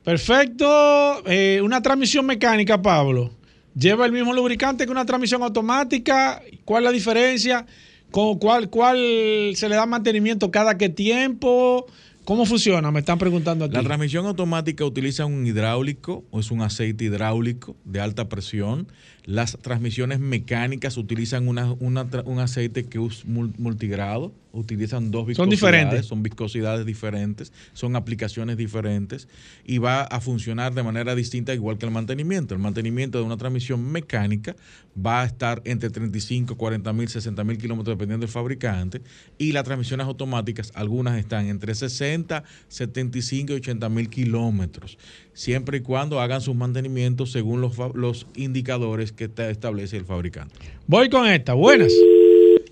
Perfecto. 0.05 1.23
Eh, 1.27 1.61
una 1.63 1.81
transmisión 1.81 2.27
mecánica, 2.27 2.81
Pablo. 2.81 3.31
¿Lleva 3.75 4.07
el 4.07 4.13
mismo 4.13 4.33
lubricante 4.33 4.85
que 4.85 4.93
una 4.93 5.07
transmisión 5.07 5.43
automática? 5.43 6.43
¿Cuál 6.65 6.85
es 6.85 6.89
la 6.89 6.93
diferencia? 6.93 7.67
¿Con 8.11 8.39
cuál, 8.39 8.71
¿Cuál 8.71 9.53
se 9.57 9.69
le 9.69 9.75
da 9.75 9.87
mantenimiento 9.87 10.51
cada 10.51 10.79
qué 10.79 10.89
tiempo? 10.89 11.87
¿Cómo 12.25 12.47
funciona? 12.47 12.91
Me 12.91 13.01
están 13.01 13.19
preguntando 13.19 13.65
aquí. 13.65 13.75
La 13.75 13.83
transmisión 13.83 14.25
automática 14.27 14.85
utiliza 14.85 15.27
un 15.27 15.47
hidráulico, 15.47 16.25
o 16.31 16.41
es 16.41 16.51
un 16.51 16.63
aceite 16.63 17.05
hidráulico 17.05 17.77
de 17.85 18.01
alta 18.01 18.29
presión. 18.29 18.87
Las 19.27 19.57
transmisiones 19.63 20.21
mecánicas 20.21 20.99
utilizan 20.99 21.49
una, 21.49 21.73
una 21.73 22.05
tra- 22.11 22.23
un 22.27 22.41
aceite 22.41 22.85
que 22.85 22.99
es 22.99 23.27
mul- 23.27 23.55
multigrado, 23.59 24.35
utilizan 24.53 25.11
dos 25.11 25.21
Son 25.23 25.27
viscosidades. 25.49 25.51
diferentes. 25.51 26.07
Son 26.07 26.23
viscosidades 26.23 26.87
diferentes, 26.87 27.53
son 27.73 27.97
aplicaciones 27.97 28.57
diferentes 28.59 29.27
y 29.65 29.79
va 29.79 30.03
a 30.03 30.21
funcionar 30.21 30.75
de 30.75 30.83
manera 30.83 31.15
distinta 31.15 31.55
igual 31.55 31.79
que 31.79 31.87
el 31.87 31.91
mantenimiento. 31.93 32.55
El 32.55 32.61
mantenimiento 32.61 33.19
de 33.19 33.25
una 33.25 33.37
transmisión 33.39 33.83
mecánica 33.91 34.55
va 34.95 35.23
a 35.23 35.25
estar 35.25 35.63
entre 35.65 35.89
35, 35.91 36.57
40 36.57 36.93
mil, 36.93 37.09
60 37.09 37.43
mil 37.45 37.57
kilómetros 37.59 37.97
dependiendo 37.97 38.27
del 38.27 38.33
fabricante 38.33 39.01
y 39.39 39.53
las 39.53 39.65
transmisiones 39.65 40.07
automáticas, 40.07 40.71
algunas 40.75 41.19
están 41.19 41.47
entre 41.47 41.75
60, 41.75 42.45
75 42.69 43.53
y 43.55 43.57
80 43.57 43.89
mil 43.89 44.09
kilómetros, 44.11 44.99
siempre 45.35 45.79
y 45.79 45.81
cuando 45.81 46.21
hagan 46.21 46.41
sus 46.41 46.55
mantenimientos 46.55 47.33
según 47.33 47.61
los, 47.61 47.77
los 47.95 48.27
indicadores 48.37 49.13
que 49.13 49.31
establece 49.37 49.97
el 49.97 50.07
fabricante. 50.07 50.55
Voy 50.87 51.11
con 51.11 51.27
esta. 51.27 51.53
Buenas. 51.53 51.93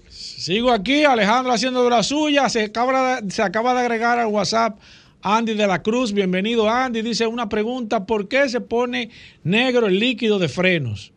Sigo 0.09 0.71
aquí, 0.73 1.05
Alejandro 1.05 1.53
haciendo 1.53 1.85
de 1.85 1.91
la 1.91 2.03
suya. 2.03 2.49
Se 2.49 2.65
acaba 2.65 3.21
de, 3.21 3.31
se 3.31 3.43
acaba 3.43 3.75
de 3.75 3.81
agregar 3.81 4.19
al 4.19 4.29
WhatsApp 4.29 4.79
Andy 5.23 5.55
de 5.55 5.67
la 5.67 5.83
Cruz. 5.83 6.13
Bienvenido, 6.13 6.69
Andy. 6.69 7.03
Dice 7.03 7.27
una 7.27 7.49
pregunta: 7.49 8.07
¿por 8.07 8.29
qué 8.29 8.49
se 8.49 8.61
pone 8.61 9.11
negro 9.45 9.87
el 9.87 9.99
líquido 9.99 10.39
de 10.39 10.49
frenos? 10.49 11.13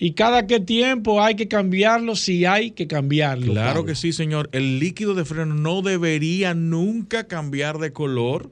¿Y 0.00 0.12
cada 0.12 0.46
qué 0.46 0.60
tiempo 0.60 1.20
hay 1.20 1.34
que 1.34 1.48
cambiarlo 1.48 2.14
si 2.14 2.44
hay 2.44 2.70
que 2.70 2.86
cambiarlo? 2.86 3.52
Claro 3.52 3.80
Pablo? 3.80 3.84
que 3.84 3.96
sí, 3.96 4.12
señor. 4.12 4.48
El 4.52 4.78
líquido 4.78 5.14
de 5.14 5.24
freno 5.24 5.54
no 5.54 5.82
debería 5.82 6.54
nunca 6.54 7.26
cambiar 7.26 7.78
de 7.78 7.92
color 7.92 8.50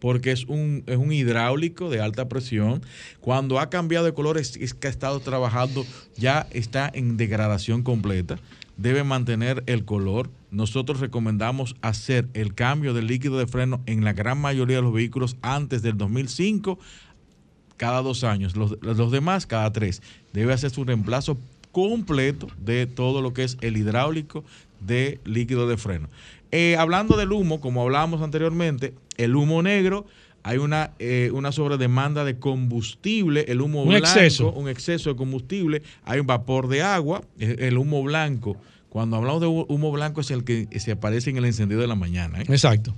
porque 0.00 0.32
es 0.32 0.44
un, 0.44 0.82
es 0.86 0.96
un 0.96 1.12
hidráulico 1.12 1.90
de 1.90 2.00
alta 2.00 2.28
presión. 2.28 2.82
Cuando 3.20 3.58
ha 3.58 3.70
cambiado 3.70 4.04
de 4.04 4.14
color 4.14 4.38
es, 4.38 4.56
que 4.74 4.86
ha 4.86 4.90
estado 4.90 5.20
trabajando, 5.20 5.84
ya 6.16 6.46
está 6.50 6.90
en 6.92 7.16
degradación 7.16 7.82
completa. 7.82 8.38
Debe 8.76 9.02
mantener 9.04 9.62
el 9.66 9.84
color. 9.84 10.30
Nosotros 10.50 11.00
recomendamos 11.00 11.74
hacer 11.82 12.28
el 12.34 12.54
cambio 12.54 12.94
del 12.94 13.06
líquido 13.08 13.38
de 13.38 13.46
freno 13.46 13.80
en 13.86 14.04
la 14.04 14.12
gran 14.12 14.40
mayoría 14.40 14.76
de 14.76 14.82
los 14.82 14.92
vehículos 14.92 15.36
antes 15.42 15.82
del 15.82 15.98
2005 15.98 16.78
cada 17.76 18.02
dos 18.02 18.24
años. 18.24 18.56
Los, 18.56 18.76
los 18.82 19.10
demás, 19.10 19.46
cada 19.46 19.72
tres. 19.72 20.02
Debe 20.32 20.52
hacer 20.52 20.70
su 20.70 20.84
reemplazo 20.84 21.38
completo 21.72 22.48
de 22.58 22.86
todo 22.86 23.22
lo 23.22 23.32
que 23.32 23.44
es 23.44 23.56
el 23.60 23.76
hidráulico 23.76 24.44
de 24.80 25.20
líquido 25.24 25.68
de 25.68 25.76
freno. 25.76 26.08
Eh, 26.52 26.76
hablando 26.78 27.16
del 27.16 27.32
humo, 27.32 27.60
como 27.60 27.82
hablábamos 27.82 28.22
anteriormente, 28.22 28.94
el 29.16 29.36
humo 29.36 29.62
negro, 29.62 30.06
hay 30.42 30.56
una, 30.58 30.92
eh, 30.98 31.30
una 31.34 31.52
sobredemanda 31.52 32.24
de 32.24 32.38
combustible, 32.38 33.44
el 33.48 33.60
humo 33.60 33.82
Un 33.82 33.88
blanco, 33.90 34.06
exceso. 34.06 34.52
un 34.52 34.68
exceso 34.68 35.10
de 35.10 35.16
combustible, 35.16 35.82
hay 36.04 36.20
un 36.20 36.26
vapor 36.26 36.68
de 36.68 36.80
agua, 36.82 37.22
el 37.38 37.76
humo 37.76 38.02
blanco. 38.02 38.56
Cuando 38.88 39.16
hablamos 39.16 39.42
de 39.42 39.46
hu- 39.48 39.66
humo 39.68 39.92
blanco 39.92 40.22
es 40.22 40.30
el 40.30 40.44
que 40.44 40.66
se 40.78 40.92
aparece 40.92 41.28
en 41.30 41.36
el 41.36 41.44
encendido 41.44 41.80
de 41.82 41.86
la 41.86 41.96
mañana. 41.96 42.40
¿eh? 42.40 42.44
Exacto. 42.48 42.94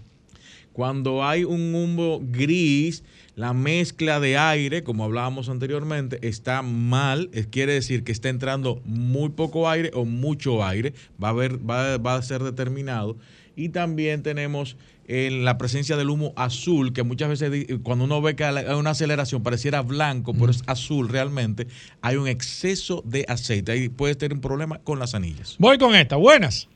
Cuando 0.72 1.24
hay 1.24 1.42
un 1.44 1.74
humo 1.74 2.20
gris, 2.22 3.02
la 3.34 3.52
mezcla 3.52 4.20
de 4.20 4.38
aire, 4.38 4.84
como 4.84 5.04
hablábamos 5.04 5.48
anteriormente, 5.48 6.18
está 6.28 6.62
mal. 6.62 7.28
Quiere 7.50 7.72
decir 7.72 8.04
que 8.04 8.12
está 8.12 8.28
entrando 8.28 8.80
muy 8.84 9.30
poco 9.30 9.68
aire 9.68 9.90
o 9.94 10.04
mucho 10.04 10.64
aire. 10.64 10.94
Va 11.22 11.28
a, 11.28 11.30
haber, 11.32 11.58
va, 11.68 11.96
va 11.98 12.14
a 12.14 12.22
ser 12.22 12.42
determinado. 12.44 13.16
Y 13.60 13.68
también 13.68 14.22
tenemos 14.22 14.76
en 15.06 15.44
la 15.44 15.58
presencia 15.58 15.96
del 15.96 16.08
humo 16.08 16.32
azul, 16.36 16.92
que 16.94 17.02
muchas 17.02 17.28
veces 17.28 17.50
di- 17.52 17.66
cuando 17.82 18.04
uno 18.04 18.22
ve 18.22 18.34
que 18.36 18.44
hay 18.44 18.64
una 18.74 18.90
aceleración 18.90 19.42
pareciera 19.42 19.82
blanco, 19.82 20.32
pero 20.32 20.50
es 20.50 20.62
azul 20.66 21.08
realmente, 21.10 21.66
hay 22.00 22.16
un 22.16 22.26
exceso 22.26 23.02
de 23.04 23.26
aceite. 23.28 23.72
Ahí 23.72 23.88
puede 23.90 24.14
tener 24.14 24.32
un 24.34 24.40
problema 24.40 24.78
con 24.78 24.98
las 24.98 25.14
anillas. 25.14 25.56
Voy 25.58 25.76
con 25.78 25.94
esta. 25.94 26.16
Buenas. 26.16 26.68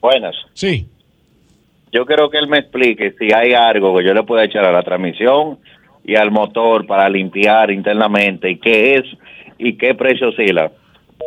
Buenas. 0.00 0.34
Sí. 0.54 0.88
Yo 1.92 2.06
quiero 2.06 2.28
que 2.30 2.38
él 2.38 2.48
me 2.48 2.58
explique 2.58 3.14
si 3.18 3.32
hay 3.32 3.52
algo 3.52 3.96
que 3.96 4.04
yo 4.04 4.14
le 4.14 4.22
pueda 4.24 4.44
echar 4.44 4.64
a 4.64 4.72
la 4.72 4.82
transmisión 4.82 5.58
y 6.04 6.16
al 6.16 6.30
motor 6.32 6.86
para 6.86 7.08
limpiar 7.08 7.70
internamente 7.70 8.50
y 8.50 8.58
qué 8.58 8.94
es 8.96 9.02
y 9.58 9.76
qué 9.76 9.94
precio 9.94 10.30
oscila. 10.30 10.72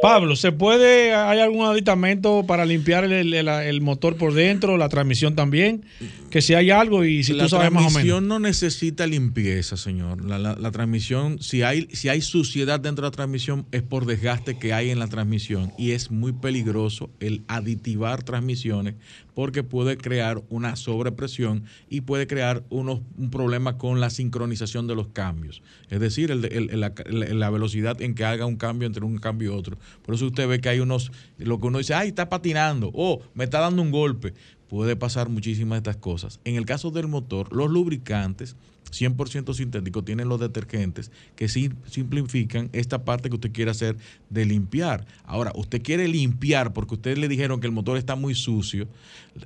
Pablo, 0.03 0.35
¿se 0.35 0.51
puede, 0.51 1.13
hay 1.15 1.39
algún 1.39 1.65
aditamento 1.65 2.43
para 2.45 2.65
limpiar 2.65 3.05
el, 3.05 3.33
el- 3.33 3.47
el 3.47 3.79
motor 3.79 4.17
por 4.17 4.33
dentro, 4.33 4.75
la 4.75 4.89
transmisión 4.89 5.33
también? 5.33 5.85
Que 6.29 6.41
si 6.41 6.55
hay 6.55 6.71
algo 6.71 7.05
y 7.05 7.23
si 7.23 7.31
la 7.31 7.43
tú 7.43 7.49
sabes 7.51 7.71
más 7.71 7.83
o 7.83 7.85
menos. 7.85 7.93
transmisión 7.93 8.27
no 8.27 8.39
necesita 8.39 9.07
limpieza, 9.07 9.77
señor. 9.77 10.25
La, 10.25 10.37
la- 10.39 10.55
la 10.55 10.71
transmisión, 10.71 11.39
si 11.41 11.61
hay, 11.61 11.87
si 11.93 12.09
hay 12.09 12.19
suciedad 12.19 12.81
dentro 12.81 13.03
de 13.05 13.11
la 13.11 13.15
transmisión, 13.15 13.65
es 13.71 13.81
por 13.81 14.05
desgaste 14.05 14.57
que 14.59 14.73
hay 14.73 14.89
en 14.89 14.99
la 14.99 15.07
transmisión. 15.07 15.71
Y 15.77 15.91
es 15.91 16.11
muy 16.11 16.33
peligroso 16.33 17.09
el 17.21 17.43
aditivar 17.47 18.23
transmisiones 18.23 18.95
porque 19.35 19.63
puede 19.63 19.97
crear 19.97 20.43
una 20.49 20.75
sobrepresión 20.75 21.63
y 21.89 22.01
puede 22.01 22.27
crear 22.27 22.63
unos, 22.69 22.99
un 23.17 23.31
problema 23.31 23.77
con 23.79 23.99
la 24.01 24.09
sincronización 24.09 24.85
de 24.85 24.95
los 24.95 25.07
cambios. 25.07 25.61
Es 25.89 25.99
decir, 26.01 26.29
el 26.29 26.41
la, 26.79 26.93
la- 27.09 27.33
la 27.33 27.49
velocidad 27.49 27.99
en 28.01 28.15
que 28.15 28.25
haga 28.25 28.45
un 28.45 28.57
cambio 28.57 28.85
entre 28.85 29.05
un 29.05 29.17
cambio 29.17 29.53
y 29.53 29.57
otro. 29.57 29.77
Por 30.01 30.15
eso 30.15 30.25
usted 30.27 30.47
ve 30.47 30.59
que 30.59 30.69
hay 30.69 30.79
unos, 30.79 31.11
lo 31.37 31.59
que 31.59 31.67
uno 31.67 31.77
dice, 31.77 31.93
ay, 31.93 32.09
está 32.09 32.29
patinando, 32.29 32.91
o 32.93 33.21
me 33.33 33.43
está 33.43 33.59
dando 33.59 33.81
un 33.81 33.91
golpe 33.91 34.33
puede 34.69 34.95
pasar 34.95 35.29
muchísimas 35.29 35.75
de 35.83 35.89
estas 35.91 35.97
cosas. 36.01 36.39
En 36.45 36.55
el 36.55 36.65
caso 36.65 36.89
del 36.89 37.07
motor, 37.07 37.53
los 37.55 37.69
lubricantes 37.69 38.55
100% 38.91 39.53
sintéticos 39.53 40.03
tienen 40.03 40.29
los 40.29 40.39
detergentes 40.39 41.11
que 41.35 41.47
simplifican 41.47 42.69
esta 42.73 43.03
parte 43.05 43.29
que 43.29 43.35
usted 43.35 43.51
quiere 43.51 43.71
hacer 43.71 43.97
de 44.29 44.45
limpiar. 44.45 45.05
Ahora, 45.25 45.51
usted 45.55 45.81
quiere 45.81 46.07
limpiar 46.07 46.73
porque 46.73 46.95
ustedes 46.95 47.17
le 47.17 47.27
dijeron 47.27 47.59
que 47.59 47.67
el 47.67 47.73
motor 47.73 47.97
está 47.97 48.15
muy 48.15 48.35
sucio. 48.35 48.87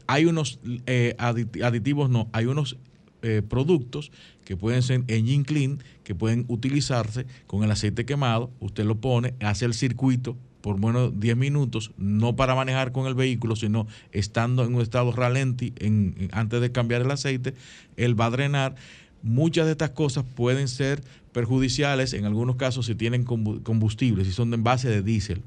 Hay 0.05 0.25
unos 0.25 0.59
eh, 0.85 1.15
adit- 1.17 1.61
aditivos, 1.63 2.09
no, 2.09 2.29
hay 2.31 2.45
unos 2.45 2.77
eh, 3.21 3.41
productos 3.47 4.11
que 4.45 4.55
pueden 4.55 4.81
ser 4.81 5.03
engine 5.07 5.43
clean, 5.43 5.79
que 6.07 6.15
pueden 6.15 6.45
utilizarse 6.47 7.25
con 7.47 7.65
el 7.65 7.71
aceite 7.71 8.05
quemado. 8.05 8.49
Usted 8.61 8.85
lo 8.85 8.95
pone, 8.95 9.33
hace 9.41 9.65
el 9.65 9.73
circuito 9.73 10.37
por 10.61 10.79
menos 10.79 11.19
10 11.19 11.35
minutos, 11.35 11.91
no 11.97 12.37
para 12.37 12.55
manejar 12.55 12.93
con 12.93 13.07
el 13.07 13.13
vehículo, 13.13 13.57
sino 13.57 13.87
estando 14.13 14.63
en 14.63 14.73
un 14.73 14.81
estado 14.81 15.11
ralenti 15.11 15.73
en- 15.79 16.29
antes 16.31 16.61
de 16.61 16.71
cambiar 16.71 17.01
el 17.01 17.11
aceite, 17.11 17.55
él 17.97 18.17
va 18.17 18.27
a 18.27 18.29
drenar. 18.29 18.75
Muchas 19.21 19.65
de 19.65 19.73
estas 19.73 19.89
cosas 19.89 20.23
pueden 20.23 20.69
ser 20.69 21.03
perjudiciales 21.33 22.13
en 22.13 22.23
algunos 22.23 22.55
casos 22.55 22.85
si 22.85 22.95
tienen 22.95 23.25
combu- 23.25 23.61
combustible, 23.61 24.23
si 24.23 24.31
son 24.31 24.53
en 24.53 24.63
base 24.63 24.89
de 24.89 25.01
diésel. 25.03 25.41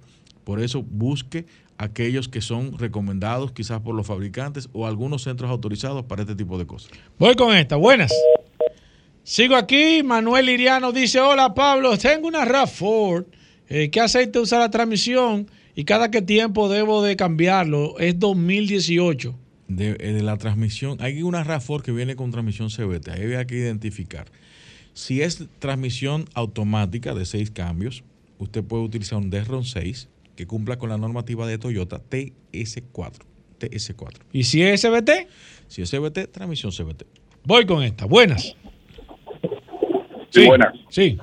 Por 0.45 0.61
eso 0.61 0.82
busque 0.82 1.47
aquellos 1.78 2.28
que 2.28 2.43
son 2.43 2.77
recomendados 2.78 3.53
quizás 3.53 3.81
por 3.81 3.95
los 3.95 4.07
fabricantes 4.07 4.69
o 4.74 4.87
algunos 4.87 5.23
centros 5.23 5.51
autorizados 5.51 6.05
para 6.05 6.20
este 6.20 6.35
tipo 6.35 6.59
de 6.59 6.66
cosas. 6.66 6.91
Voy 7.19 7.35
con 7.35 7.57
esta. 7.57 7.77
Buenas. 7.77 8.12
Sigo 9.22 9.56
aquí. 9.56 10.02
Manuel 10.02 10.48
Iriano 10.48 10.92
dice: 10.92 11.20
Hola 11.20 11.55
Pablo, 11.55 11.97
tengo 11.98 12.28
una 12.28 12.44
RAV4. 12.44 13.26
Eh, 13.68 13.90
¿Qué 13.90 14.01
aceite 14.01 14.38
usa 14.38 14.59
la 14.59 14.70
transmisión? 14.70 15.51
¿Y 15.74 15.84
cada 15.84 16.10
qué 16.10 16.22
tiempo 16.22 16.68
debo 16.68 17.02
de 17.02 17.16
cambiarlo? 17.16 17.98
Es 17.98 18.18
2018. 18.18 19.34
de, 19.68 19.90
eh, 20.01 20.12
de 20.12 20.22
la 20.22 20.36
transmisión, 20.36 20.98
hay 21.01 21.22
una 21.22 21.44
RAV4 21.44 21.82
que 21.82 21.92
viene 21.92 22.16
con 22.16 22.32
transmisión 22.32 22.68
CVT, 22.70 23.09
ahí 23.12 23.34
hay 23.34 23.47
que 23.47 23.56
identificar. 23.56 24.26
Si 24.92 25.22
es 25.22 25.44
transmisión 25.60 26.24
automática 26.34 27.14
de 27.14 27.24
seis 27.24 27.51
cambios, 27.51 28.02
usted 28.38 28.64
puede 28.64 28.82
utilizar 28.82 29.18
un 29.18 29.30
Derron 29.30 29.64
6 29.64 30.09
que 30.34 30.47
cumpla 30.47 30.76
con 30.78 30.88
la 30.88 30.98
normativa 30.98 31.47
de 31.47 31.59
Toyota 31.59 32.02
TS4. 32.10 33.12
TS4. 33.60 34.14
¿Y 34.32 34.44
si 34.44 34.62
es 34.62 34.80
SBT? 34.80 35.28
Si 35.68 35.82
es 35.82 35.90
CVT, 35.90 36.32
transmisión 36.32 36.72
CVT. 36.72 37.05
Voy 37.44 37.66
con 37.66 37.82
esta. 37.82 38.06
Buenas. 38.06 38.56
Sí, 40.31 40.47
buenas. 40.47 40.74
Sí. 40.89 41.19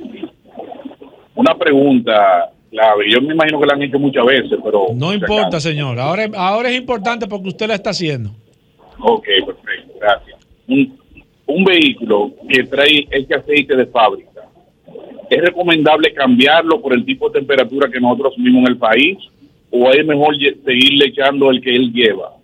Una 1.36 1.56
pregunta 1.56 2.52
clave. 2.70 3.10
Yo 3.10 3.22
me 3.22 3.34
imagino 3.34 3.60
que 3.60 3.66
la 3.66 3.74
han 3.74 3.84
hecho 3.84 4.00
muchas 4.00 4.26
veces, 4.26 4.60
pero. 4.64 4.88
No 4.94 5.14
importa, 5.14 5.60
señor. 5.60 6.00
Ahora, 6.00 6.30
ahora 6.36 6.70
es 6.70 6.78
importante 6.78 7.28
porque 7.28 7.50
usted 7.50 7.68
la 7.68 7.76
está 7.76 7.92
haciendo. 7.92 8.32
Ok, 9.00 9.26
perfecto, 9.46 9.94
gracias. 10.00 10.38
Un, 10.68 10.98
un 11.46 11.64
vehículo 11.64 12.32
que 12.50 12.64
trae 12.64 13.08
este 13.12 13.36
aceite 13.36 13.76
de 13.76 13.86
fábrica, 13.86 14.42
¿es 15.30 15.42
recomendable 15.42 16.14
cambiarlo 16.14 16.82
por 16.82 16.94
el 16.94 17.06
tipo 17.06 17.30
de 17.30 17.40
temperatura 17.40 17.90
que 17.92 18.00
nosotros 18.00 18.34
vivimos 18.38 18.64
en 18.64 18.72
el 18.72 18.78
país? 18.78 19.18
¿O 19.70 19.92
es 19.92 20.06
mejor 20.06 20.36
seguirle 20.66 21.08
echando 21.08 21.52
el 21.52 21.62
que 21.62 21.76
él 21.76 21.92
lleva? 21.92 22.37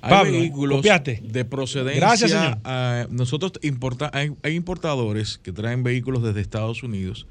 Hay 0.00 0.10
Pablo, 0.10 0.32
vehículos 0.32 0.76
copiaste. 0.78 1.20
de 1.22 1.44
procedencia. 1.44 2.00
Gracias, 2.00 2.30
señor. 2.30 2.58
nosotros 3.10 3.52
importa, 3.62 4.10
hay, 4.14 4.32
hay 4.42 4.54
importadores 4.54 5.38
que 5.38 5.52
traen 5.52 5.82
vehículos 5.82 6.22
desde 6.22 6.40
Estados 6.40 6.82
Unidos 6.82 7.26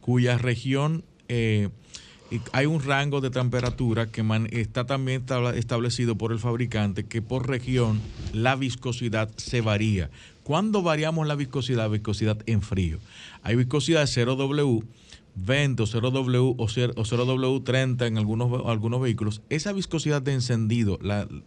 cuya 0.00 0.38
región 0.38 1.04
eh, 1.28 1.68
hay 2.52 2.66
un 2.66 2.82
rango 2.82 3.20
de 3.20 3.30
temperatura 3.30 4.06
que 4.06 4.22
man- 4.22 4.48
está 4.52 4.84
también 4.84 5.24
establecido 5.54 6.16
por 6.16 6.32
el 6.32 6.38
fabricante 6.38 7.04
que 7.04 7.22
por 7.22 7.48
región 7.48 8.00
la 8.32 8.56
viscosidad 8.56 9.30
se 9.36 9.60
varía. 9.60 10.10
¿Cuándo 10.42 10.82
variamos 10.82 11.26
la 11.26 11.34
viscosidad? 11.34 11.88
Viscosidad 11.90 12.38
en 12.46 12.62
frío. 12.62 12.98
Hay 13.42 13.54
viscosidad 13.56 14.00
de 14.00 14.06
0W. 14.06 14.82
20 15.34 15.82
o 15.82 15.86
0W 15.86 16.54
o 16.56 16.66
0- 16.66 16.92
o 16.96 17.04
0W30 17.04 18.06
en 18.06 18.18
algunos, 18.18 18.66
algunos 18.66 19.00
vehículos, 19.00 19.42
esa 19.50 19.72
viscosidad 19.72 20.22
de 20.22 20.34
encendido 20.34 20.98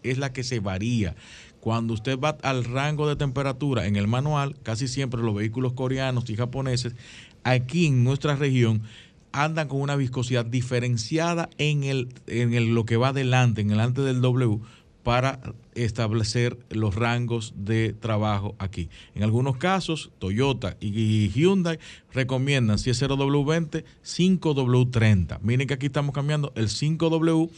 es 0.03 0.18
la 0.18 0.34
que 0.34 0.44
se 0.44 0.60
varía. 0.60 1.16
Cuando 1.60 1.94
usted 1.94 2.20
va 2.20 2.38
al 2.41 2.64
rango 2.64 3.08
de 3.08 3.16
temperatura 3.16 3.86
en 3.86 3.95
el 3.95 4.08
manual, 4.08 4.56
casi 4.64 4.88
siempre 4.88 5.22
los 5.22 5.36
vehículos 5.36 5.74
coreanos 5.74 6.30
y 6.30 6.36
japoneses, 6.36 6.95
aquí 7.44 7.88
en 7.88 8.03
nuestra 8.03 8.36
región, 8.36 8.82
andan 9.32 9.68
con 9.68 9.82
una 9.82 9.95
viscosidad 9.95 10.45
diferenciada 10.45 11.49
en, 11.58 11.84
el, 11.84 12.10
en 12.28 12.74
lo 12.74 12.86
que 12.86 12.98
va 12.98 13.10
adelante, 13.10 13.62
en 13.62 13.72
el 13.72 13.80
antes 13.80 14.03
del 14.03 14.22
W, 14.22 14.60
para 15.03 15.40
establecer 15.76 16.57
los 16.69 16.95
rangos 16.95 17.53
de 17.56 17.93
trabajo 17.93 18.56
aquí. 18.60 18.89
En 19.15 19.23
algunos 19.23 19.57
casos, 19.57 20.11
Toyota 20.19 20.77
y 20.80 21.30
Hyundai 21.30 21.80
recomiendan, 22.14 22.77
si 22.77 22.89
es 22.89 23.02
0W20, 23.02 23.84
5W30. 24.03 25.39
Miren 25.41 25.68
que 25.68 25.73
aquí 25.73 25.88
estamos 25.88 26.14
cambiando 26.14 26.52
el 26.56 26.68
5W, 26.68 27.49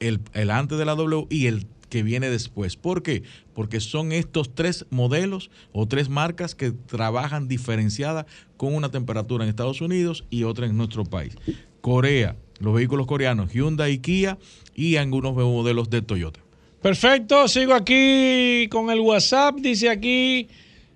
el, 0.00 0.20
el 0.32 0.50
antes 0.50 0.78
de 0.78 0.84
la 0.84 0.94
W 0.94 1.26
y 1.30 1.46
el 1.46 1.66
que 1.92 2.02
viene 2.02 2.30
después. 2.30 2.76
¿Por 2.76 3.02
qué? 3.02 3.22
Porque 3.52 3.78
son 3.78 4.12
estos 4.12 4.54
tres 4.54 4.86
modelos 4.88 5.50
o 5.72 5.86
tres 5.86 6.08
marcas 6.08 6.54
que 6.54 6.72
trabajan 6.72 7.48
diferenciadas 7.48 8.24
con 8.56 8.74
una 8.74 8.90
temperatura 8.90 9.44
en 9.44 9.50
Estados 9.50 9.82
Unidos 9.82 10.24
y 10.30 10.44
otra 10.44 10.64
en 10.64 10.78
nuestro 10.78 11.04
país. 11.04 11.36
Corea, 11.82 12.36
los 12.60 12.72
vehículos 12.72 13.06
coreanos, 13.06 13.52
Hyundai 13.52 13.92
y 13.92 13.98
Kia 13.98 14.38
y 14.74 14.96
algunos 14.96 15.34
modelos 15.34 15.90
de 15.90 16.00
Toyota. 16.00 16.40
Perfecto, 16.82 17.46
sigo 17.46 17.74
aquí 17.74 18.66
con 18.68 18.90
el 18.90 19.00
WhatsApp, 19.00 19.56
dice 19.56 19.88
aquí. 19.88 20.48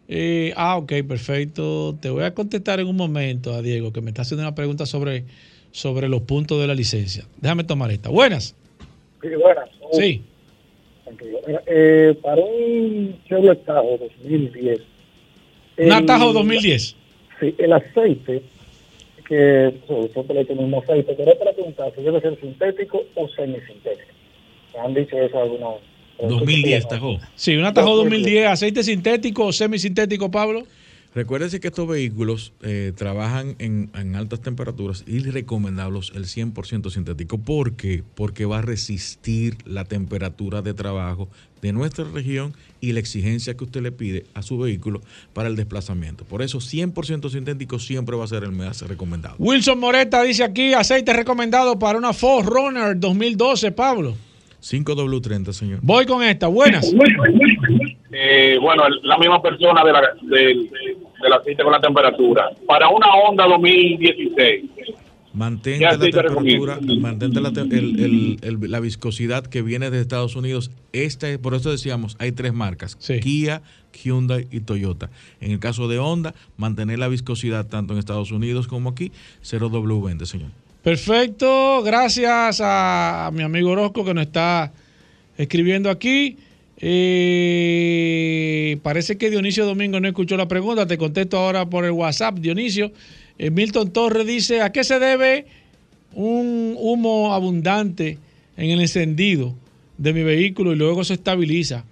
eh, 0.09 0.53
ah, 0.57 0.77
ok, 0.79 0.93
perfecto. 1.07 1.97
Te 2.01 2.11
voy 2.11 2.25
a 2.25 2.35
contestar 2.35 2.81
en 2.81 2.89
un 2.89 2.97
momento 2.97 3.53
a 3.55 3.63
Diego, 3.63 3.93
que 3.93 4.01
me 4.01 4.11
está 4.11 4.23
haciendo 4.23 4.43
una 4.43 4.55
pregunta 4.55 4.85
sobre, 4.87 5.25
sobre 5.71 6.09
los 6.09 6.23
puntos 6.23 6.61
de 6.61 6.67
la 6.67 6.75
licencia. 6.75 7.25
Déjame 7.41 7.65
tomar 7.65 7.91
esta. 7.93 8.09
Buenas. 8.09 8.55
Sí, 9.23 9.29
buenas. 9.41 9.69
Sí. 9.93 10.23
Eh, 11.67 12.19
para 12.21 12.43
un 12.43 13.17
Chevrolet 13.29 13.65
Tahoe 13.65 13.99
2010. 13.99 14.81
Un 15.79 15.85
el- 15.87 15.93
Atajo 15.93 16.33
2010. 16.33 16.97
Sí, 17.39 17.55
el 17.59 17.73
aceite, 17.73 18.43
que 19.29 19.73
siempre 20.13 20.35
le 20.45 20.55
mismo 20.55 20.81
aceite, 20.81 21.15
para 21.15 21.53
preguntar 21.53 21.93
si 21.95 22.03
debe 22.03 22.21
ser 22.21 22.41
sintético 22.41 23.05
o 23.15 23.29
semisintético. 23.29 24.16
Me 24.77 24.83
han 24.83 24.95
dicho 24.95 25.17
eso 25.17 25.39
algunos. 25.41 25.77
2010, 26.19 26.89
Tajo. 26.89 27.19
Sí, 27.35 27.57
un 27.57 27.65
Atajo 27.65 27.97
2010, 27.97 28.47
aceite 28.47 28.83
sintético 28.83 29.47
o 29.47 29.53
semisintético, 29.53 30.31
Pablo. 30.31 30.65
Recuérdese 31.15 31.61
que 31.61 31.69
estos 31.69 31.89
vehículos 31.89 32.53
eh, 32.63 32.93
trabajan 32.95 33.57
en, 33.59 33.91
en 33.95 34.17
altas 34.17 34.43
temperaturas 34.43 35.03
y 35.07 35.21
recomendables 35.21 36.13
el 36.15 36.25
100% 36.25 36.91
sintético. 36.91 37.39
¿Por 37.39 37.75
qué? 37.75 38.03
Porque 38.15 38.45
va 38.45 38.59
a 38.59 38.63
resistir 38.63 39.57
la 39.65 39.87
temperatura 39.87 40.61
de 40.61 40.75
trabajo 40.75 41.31
de 41.63 41.73
nuestra 41.73 42.05
región 42.05 42.55
y 42.83 42.93
la 42.93 43.01
exigencia 43.01 43.57
que 43.57 43.65
usted 43.65 43.81
le 43.81 43.93
pide 43.93 44.27
a 44.35 44.43
su 44.43 44.59
vehículo 44.59 45.01
para 45.33 45.49
el 45.49 45.57
desplazamiento. 45.57 46.25
Por 46.25 46.43
eso 46.43 46.59
100% 46.59 47.31
sintético 47.31 47.79
siempre 47.79 48.15
va 48.15 48.25
a 48.25 48.29
ser 48.29 48.45
el 48.45 48.53
más 48.53 48.83
recomendado. 48.83 49.37
Wilson 49.39 49.79
Moreta 49.79 50.23
dice 50.23 50.45
aquí, 50.45 50.75
aceite 50.75 51.15
recomendado 51.15 51.79
para 51.79 51.97
una 51.97 52.13
Ford 52.13 52.47
Runner 52.47 52.99
2012, 52.99 53.73
Pablo. 53.73 54.17
5W30, 54.71 55.53
señor. 55.53 55.79
Voy 55.83 56.07
con 56.07 56.23
esta, 56.23 56.49
buenas. 56.49 56.93
Eh, 58.13 58.59
bueno, 58.61 58.83
la 59.03 59.19
misma 59.19 59.41
persona 59.43 59.85
de 59.85 59.93
la, 59.93 60.01
del, 60.23 60.71
del 61.23 61.33
aceite 61.33 61.63
con 61.63 61.73
la 61.73 61.81
temperatura. 61.81 62.51
Para 62.67 62.89
una 62.89 63.07
Honda 63.15 63.47
2016. 63.47 64.65
Mantente 65.35 65.79
¿Qué 65.81 65.85
la 65.85 65.99
temperatura, 65.99 66.79
mantente 66.99 67.41
la, 67.43 67.53
te- 67.53 67.61
el- 67.61 68.01
el- 68.03 68.39
el- 68.43 68.71
la 68.71 68.81
viscosidad 68.81 69.45
que 69.47 69.61
viene 69.61 69.91
de 69.91 70.01
Estados 70.01 70.35
Unidos. 70.35 70.71
Esta, 70.95 71.29
es- 71.29 71.37
por 71.39 71.53
eso 71.55 71.71
decíamos, 71.71 72.17
hay 72.19 72.33
tres 72.33 72.55
marcas, 72.55 72.97
Kia, 73.21 73.61
Hyundai 74.03 74.49
y 74.51 74.61
Toyota. 74.61 75.11
En 75.43 75.51
el 75.53 75.59
caso 75.61 75.89
de 75.89 75.99
Honda, 75.99 76.35
mantener 76.57 76.99
la 76.99 77.09
viscosidad 77.09 77.67
tanto 77.67 77.93
en 77.93 77.99
Estados 77.99 78.33
Unidos 78.33 78.67
como 78.67 78.89
aquí, 78.89 79.13
0W20, 79.43 80.25
señor. 80.25 80.49
Perfecto, 80.87 81.83
gracias 81.83 82.61
a 82.63 83.29
mi 83.35 83.43
amigo 83.43 83.71
Orozco 83.71 84.05
que 84.05 84.15
nos 84.15 84.27
está 84.27 84.73
escribiendo 85.37 85.91
aquí. 85.91 86.37
Eh, 86.79 87.99
parece 88.85 89.19
que 89.19 89.29
Dionisio 89.29 89.67
Domingo 89.67 89.99
no 89.99 90.07
escuchó 90.07 90.37
la 90.37 90.47
pregunta, 90.47 90.87
te 90.87 90.97
contesto 90.97 91.39
ahora 91.39 91.69
por 91.69 91.85
el 91.85 91.91
WhatsApp, 91.91 92.39
Dionisio. 92.39 92.93
Eh, 93.37 93.51
Milton 93.51 93.93
Torres 93.93 94.29
dice, 94.29 94.61
¿a 94.61 94.71
qué 94.71 94.85
se 94.85 95.01
debe 95.01 95.47
un 96.15 96.77
humo 96.79 97.35
abundante 97.35 98.19
en 98.57 98.71
el 98.71 98.81
encendido 98.81 99.57
de 99.99 100.13
mi 100.13 100.23
vehículo 100.23 100.73
y 100.73 100.77
luego 100.77 101.03
se 101.03 101.15
estabiliza? 101.15 101.85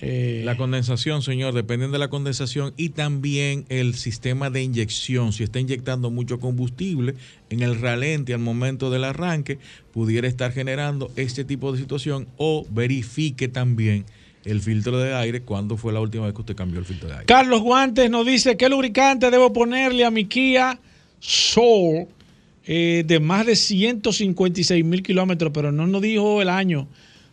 Eh, 0.00 0.42
La 0.44 0.56
condensación, 0.56 1.22
señor, 1.22 1.54
depende 1.54 1.88
de 1.88 1.98
la 1.98 2.08
condensación 2.08 2.74
y 2.76 2.90
también 2.90 3.64
el 3.68 3.94
sistema 3.94 4.50
de 4.50 4.62
inyección. 4.62 5.32
Si 5.32 5.42
está 5.42 5.58
inyectando 5.58 6.10
mucho 6.10 6.38
combustible 6.38 7.14
en 7.50 7.60
el 7.60 7.80
ralente 7.80 8.34
al 8.34 8.40
momento 8.40 8.90
del 8.90 9.04
arranque, 9.04 9.58
pudiera 9.92 10.28
estar 10.28 10.52
generando 10.52 11.10
este 11.16 11.44
tipo 11.44 11.72
de 11.72 11.78
situación 11.78 12.28
o 12.36 12.66
verifique 12.70 13.48
también 13.48 14.04
el 14.44 14.60
filtro 14.60 14.98
de 14.98 15.14
aire 15.14 15.42
cuando 15.42 15.76
fue 15.76 15.92
la 15.92 16.00
última 16.00 16.24
vez 16.26 16.34
que 16.34 16.40
usted 16.40 16.56
cambió 16.56 16.78
el 16.78 16.84
filtro 16.84 17.08
de 17.08 17.14
aire. 17.14 17.26
Carlos 17.26 17.62
Guantes 17.62 18.10
nos 18.10 18.24
dice, 18.24 18.56
¿qué 18.56 18.68
lubricante 18.68 19.30
debo 19.30 19.52
ponerle 19.52 20.04
a 20.04 20.10
mi 20.10 20.26
Kia 20.26 20.78
Soul 21.18 22.06
eh, 22.64 23.02
de 23.06 23.18
más 23.18 23.46
de 23.46 23.56
156 23.56 24.84
mil 24.84 25.02
kilómetros? 25.02 25.50
Pero 25.52 25.72
no 25.72 25.86
nos 25.86 26.00
dijo 26.00 26.40
el 26.42 26.48
año 26.48 26.86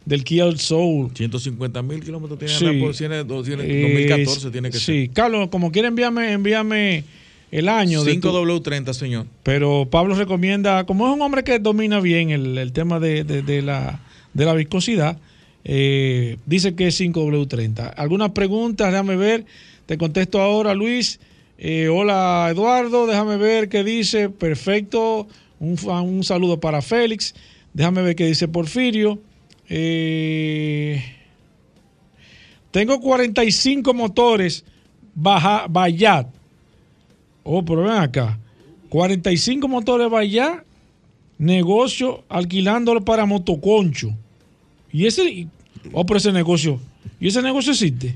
del 0.05 0.23
Kia 0.23 0.51
Soul. 0.57 1.11
150 1.13 1.81
mil 1.81 2.03
kilómetros 2.03 2.38
tiene 2.39 2.53
Sí. 2.53 2.80
por 2.81 2.95
tiene- 2.95 3.23
tiene- 3.23 3.63
Eh, 3.65 3.81
2014 3.84 4.51
tiene 4.51 4.69
que 4.69 4.77
Sí, 4.77 5.09
Carlos, 5.13 5.49
como 5.49 5.71
quiera 5.71 5.88
envíame, 5.88 6.31
envíame 6.34 7.03
el 7.51 7.69
año. 7.69 8.03
de 8.03 8.15
tu- 8.15 8.30
5W30, 8.30 8.93
señor. 8.93 9.27
pero 9.43 9.88
Pablo 9.89 10.15
recomienda, 10.15 10.85
como 10.85 11.07
es 11.07 11.13
un 11.13 11.21
hombre 11.21 11.43
que 11.43 11.59
domina 11.59 11.99
bien 11.99 12.31
el, 12.31 12.57
el 12.57 12.71
tema 12.73 12.99
de, 12.99 13.23
de- 13.23 13.41
de 13.43 13.61
la, 13.61 14.01
de 14.34 14.45
la 14.45 14.53
viscosidad, 14.53 15.17
eh, 15.63 16.38
dice 16.45 16.75
que 16.75 16.88
es 16.88 16.95
5W30. 16.99 17.88
Algunas 17.95 18.31
preguntas, 18.31 18.91
déjame 18.91 19.15
ver, 19.15 19.45
te 19.85 19.97
contesto 19.97 20.41
ahora, 20.41 20.73
Luis. 20.73 21.19
Eh, 21.57 21.88
hola, 21.88 22.47
Eduardo, 22.51 23.07
déjame 23.07 23.38
ver 23.38 23.69
qué 23.69 23.84
dice. 23.85 24.30
Perfecto, 24.30 25.27
un, 25.59 25.77
un 25.88 26.23
saludo 26.25 26.59
para 26.59 26.81
Félix. 26.81 27.34
Déjame 27.73 28.01
ver 28.01 28.15
qué 28.15 28.25
dice 28.25 28.47
Porfirio. 28.49 29.19
Eh, 29.75 31.03
tengo 32.69 33.01
45 33.01 33.91
motores 33.95 34.63
Baja, 35.15 35.65
Bayat. 35.67 36.27
Oh, 37.41 37.65
pero 37.65 37.81
ven 37.81 37.93
acá. 37.93 38.37
45 38.89 39.67
motores 39.67 40.11
Bayat, 40.11 40.63
negocio 41.39 42.23
alquilándolo 42.29 43.03
para 43.03 43.25
motoconcho. 43.25 44.15
Y 44.91 45.07
ese, 45.07 45.47
oh, 45.91 46.05
pero 46.05 46.19
ese 46.19 46.31
negocio, 46.31 46.79
¿y 47.19 47.29
ese 47.29 47.41
negocio 47.41 47.71
existe? 47.71 48.15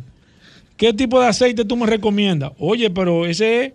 ¿Qué 0.76 0.94
tipo 0.94 1.20
de 1.20 1.26
aceite 1.26 1.66
tú 1.66 1.76
me 1.76 1.88
recomiendas? 1.88 2.52
Oye, 2.60 2.92
pero 2.92 3.26
ese 3.26 3.74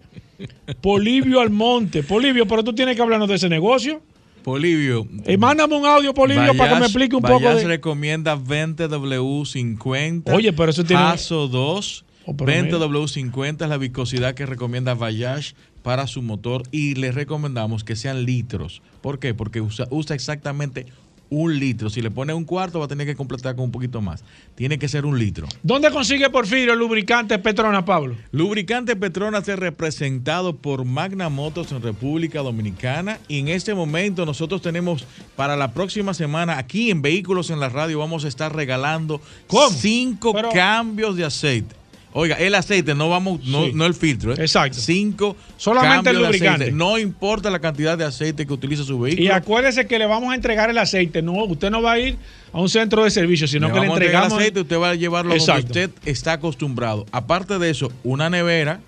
es 0.68 0.76
Polivio 0.76 1.40
Almonte. 1.40 2.04
Polivio, 2.04 2.46
pero 2.46 2.62
tú 2.62 2.72
tienes 2.72 2.94
que 2.94 3.02
hablarnos 3.02 3.28
de 3.28 3.34
ese 3.34 3.48
negocio. 3.48 4.00
Polivio. 4.42 5.06
Y 5.26 5.36
mándame 5.36 5.76
un 5.76 5.86
audio, 5.86 6.12
Polivio, 6.14 6.56
para 6.56 6.74
que 6.74 6.80
me 6.80 6.86
explique 6.86 7.16
un 7.16 7.22
poco 7.22 7.34
Bayash 7.44 7.58
de... 7.62 7.66
recomienda 7.68 8.36
20W50. 8.36 10.32
Oye, 10.34 10.52
pero 10.52 10.70
eso 10.70 10.84
tiene- 10.84 11.02
Paso 11.02 11.48
2. 11.48 12.04
Oh, 12.24 12.36
pero 12.36 12.52
mira. 12.62 12.78
20W50 12.78 13.62
es 13.64 13.68
la 13.68 13.76
viscosidad 13.78 14.34
que 14.34 14.46
recomienda 14.46 14.94
Bayash 14.94 15.52
para 15.82 16.06
su 16.06 16.22
motor 16.22 16.62
y 16.70 16.94
le 16.94 17.10
recomendamos 17.10 17.82
que 17.82 17.96
sean 17.96 18.24
litros. 18.24 18.80
¿Por 19.00 19.18
qué? 19.18 19.34
Porque 19.34 19.60
usa, 19.60 19.86
usa 19.90 20.14
exactamente 20.14 20.86
un 21.32 21.58
litro. 21.58 21.88
Si 21.88 22.02
le 22.02 22.10
pone 22.10 22.34
un 22.34 22.44
cuarto 22.44 22.78
va 22.78 22.84
a 22.84 22.88
tener 22.88 23.06
que 23.06 23.16
completar 23.16 23.56
con 23.56 23.64
un 23.64 23.72
poquito 23.72 24.02
más. 24.02 24.22
Tiene 24.54 24.78
que 24.78 24.86
ser 24.86 25.06
un 25.06 25.18
litro. 25.18 25.48
¿Dónde 25.62 25.90
consigue 25.90 26.28
Porfirio 26.28 26.74
el 26.74 26.78
lubricante 26.78 27.38
Petrona, 27.38 27.84
Pablo? 27.84 28.16
Lubricante 28.32 28.94
Petronas 28.96 29.48
es 29.48 29.58
representado 29.58 30.56
por 30.56 30.84
Magna 30.84 31.30
Motos 31.30 31.72
en 31.72 31.80
República 31.80 32.40
Dominicana 32.40 33.18
y 33.28 33.38
en 33.38 33.48
este 33.48 33.74
momento 33.74 34.26
nosotros 34.26 34.60
tenemos 34.60 35.06
para 35.34 35.56
la 35.56 35.72
próxima 35.72 36.12
semana 36.12 36.58
aquí 36.58 36.90
en 36.90 37.00
Vehículos 37.00 37.48
en 37.48 37.60
la 37.60 37.70
Radio 37.70 37.98
vamos 37.98 38.26
a 38.26 38.28
estar 38.28 38.54
regalando 38.54 39.20
cinco 39.70 40.34
cambios 40.52 41.16
de 41.16 41.24
aceite. 41.24 41.81
Oiga, 42.14 42.36
el 42.36 42.54
aceite, 42.54 42.94
no 42.94 43.08
vamos, 43.08 43.42
no, 43.46 43.64
Sí. 43.64 43.72
no 43.74 43.86
el 43.86 43.94
filtro, 43.94 44.32
¿eh? 44.32 44.36
Exacto. 44.38 44.78
Cinco 44.78 45.34
Solamente 45.56 46.10
el 46.10 46.18
lubricante. 46.18 46.70
No 46.70 46.98
importa 46.98 47.48
la 47.50 47.58
cantidad 47.58 47.96
de 47.96 48.04
aceite 48.04 48.46
que 48.46 48.52
utilice 48.52 48.84
su 48.84 48.98
vehículo. 49.00 49.24
Y 49.26 49.30
acuérdese 49.30 49.86
que 49.86 49.98
le 49.98 50.04
vamos 50.06 50.30
a 50.30 50.34
entregar 50.34 50.68
el 50.68 50.76
aceite. 50.76 51.22
No, 51.22 51.32
usted 51.44 51.70
no 51.70 51.80
va 51.80 51.92
a 51.92 51.98
ir 51.98 52.16
a 52.52 52.60
un 52.60 52.68
centro 52.68 53.04
de 53.04 53.10
servicio, 53.10 53.48
sino 53.48 53.68
Le 53.68 53.74
que 53.74 53.80
le 53.80 53.86
entregamos. 53.86 54.32
aceite, 54.34 54.60
usted 54.60 54.78
va 54.78 54.90
a 54.90 54.94
llevarlo 54.94 55.32
Exacto. 55.32 55.62
donde 55.72 55.86
usted 55.86 56.08
está 56.08 56.34
acostumbrado. 56.34 57.06
Aparte 57.12 57.58
de 57.58 57.70
eso, 57.70 57.90
una 58.04 58.28
nevera, 58.28 58.80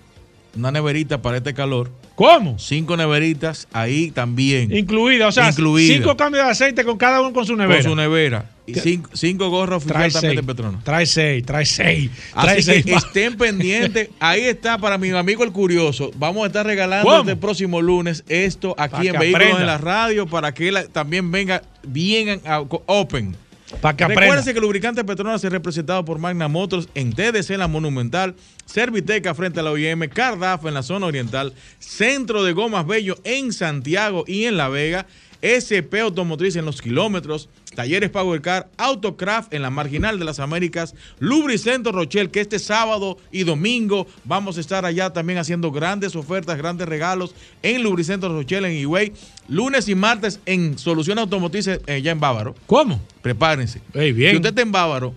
una 0.55 0.71
neverita 0.71 1.21
para 1.21 1.37
este 1.37 1.53
calor. 1.55 1.89
¿Cómo? 2.13 2.59
Cinco 2.59 2.95
neveritas 2.95 3.67
ahí 3.73 4.11
también. 4.11 4.73
Incluida, 4.75 5.27
o 5.27 5.31
sea, 5.31 5.49
Incluida. 5.49 5.93
cinco 5.95 6.15
cambios 6.15 6.45
de 6.45 6.51
aceite 6.51 6.83
con 6.85 6.97
cada 6.97 7.19
uno 7.21 7.33
con 7.33 7.45
su 7.45 7.55
nevera. 7.55 7.81
Con 7.81 7.91
su 7.91 7.95
nevera. 7.95 8.51
Y 8.67 8.73
cinco, 8.75 9.09
cinco 9.13 9.49
gorras 9.49 9.83
Trae 9.83 10.07
oficiales 10.07 10.13
también 10.13 10.31
seis. 10.37 10.47
de 10.47 10.53
Petronas. 10.53 10.83
Trae 10.83 11.05
seis, 11.05 11.45
trae 11.45 11.65
seis. 11.65 12.11
Trae 12.33 12.53
Así 12.53 12.63
seis 12.63 12.85
que 12.85 12.93
más. 12.93 13.05
estén 13.05 13.37
pendientes. 13.37 14.09
Ahí 14.19 14.41
está 14.41 14.77
para 14.77 14.97
mi 14.97 15.09
amigo 15.11 15.43
el 15.43 15.51
curioso. 15.51 16.11
Vamos 16.17 16.43
a 16.43 16.47
estar 16.47 16.65
regalando 16.65 17.07
¿Cómo? 17.07 17.19
este 17.21 17.35
próximo 17.35 17.81
lunes 17.81 18.23
esto 18.27 18.73
aquí 18.77 19.07
en 19.07 19.19
Vehículos 19.19 19.35
aprenda. 19.47 19.59
en 19.61 19.67
la 19.67 19.77
Radio 19.77 20.25
para 20.27 20.53
que 20.53 20.69
él 20.69 20.77
también 20.91 21.31
venga 21.31 21.61
bien 21.83 22.41
a- 22.45 22.59
open. 22.61 23.35
Para 23.81 23.97
que 23.97 24.03
aprenda. 24.03 24.43
Que 24.43 24.51
el 24.51 24.61
lubricante 24.61 25.03
Petronas 25.03 25.43
es 25.43 25.51
representado 25.51 26.05
por 26.05 26.19
Magna 26.19 26.47
Motors 26.47 26.87
en 26.93 27.11
TDC 27.13 27.51
en 27.51 27.59
la 27.59 27.67
Monumental, 27.67 28.35
Serviteca 28.65 29.33
frente 29.33 29.59
a 29.59 29.63
la 29.63 29.71
OIM, 29.71 30.07
Cardaf 30.07 30.65
en 30.65 30.73
la 30.75 30.83
zona 30.83 31.07
oriental, 31.07 31.53
Centro 31.79 32.43
de 32.43 32.53
Gomas 32.53 32.85
Bello 32.87 33.17
en 33.23 33.53
Santiago 33.53 34.23
y 34.27 34.45
en 34.45 34.57
La 34.57 34.69
Vega, 34.69 35.07
SP 35.45 36.01
Automotriz 36.01 36.55
en 36.55 36.65
los 36.65 36.81
kilómetros, 36.81 37.49
Talleres 37.75 38.09
Power 38.09 38.41
Car, 38.41 38.69
Autocraft 38.77 39.53
en 39.53 39.61
la 39.61 39.69
Marginal 39.69 40.17
de 40.17 40.25
las 40.25 40.39
Américas, 40.39 40.95
Lubricentro 41.19 41.91
Rochelle, 41.91 42.31
que 42.31 42.41
este 42.41 42.57
sábado 42.57 43.17
y 43.31 43.43
domingo 43.43 44.07
vamos 44.23 44.57
a 44.57 44.61
estar 44.61 44.85
allá 44.85 45.13
también 45.13 45.37
haciendo 45.37 45.71
grandes 45.71 46.15
ofertas, 46.15 46.57
grandes 46.57 46.87
regalos 46.87 47.35
en 47.61 47.83
Lubricentro 47.83 48.29
Rochelle 48.29 48.67
en 48.67 48.77
Higüey, 48.77 49.13
lunes 49.47 49.87
y 49.87 49.93
martes 49.93 50.39
en 50.47 50.79
Soluciones 50.79 51.21
Automotrices 51.21 51.79
eh, 51.85 52.01
ya 52.01 52.11
en 52.11 52.19
Bávaro. 52.19 52.55
¿Cómo? 52.65 52.99
Prepárense. 53.21 53.81
bien. 53.93 54.31
Si 54.31 54.35
usted 54.37 54.49
está 54.49 54.61
en 54.63 54.71
Bávaro, 54.71 55.13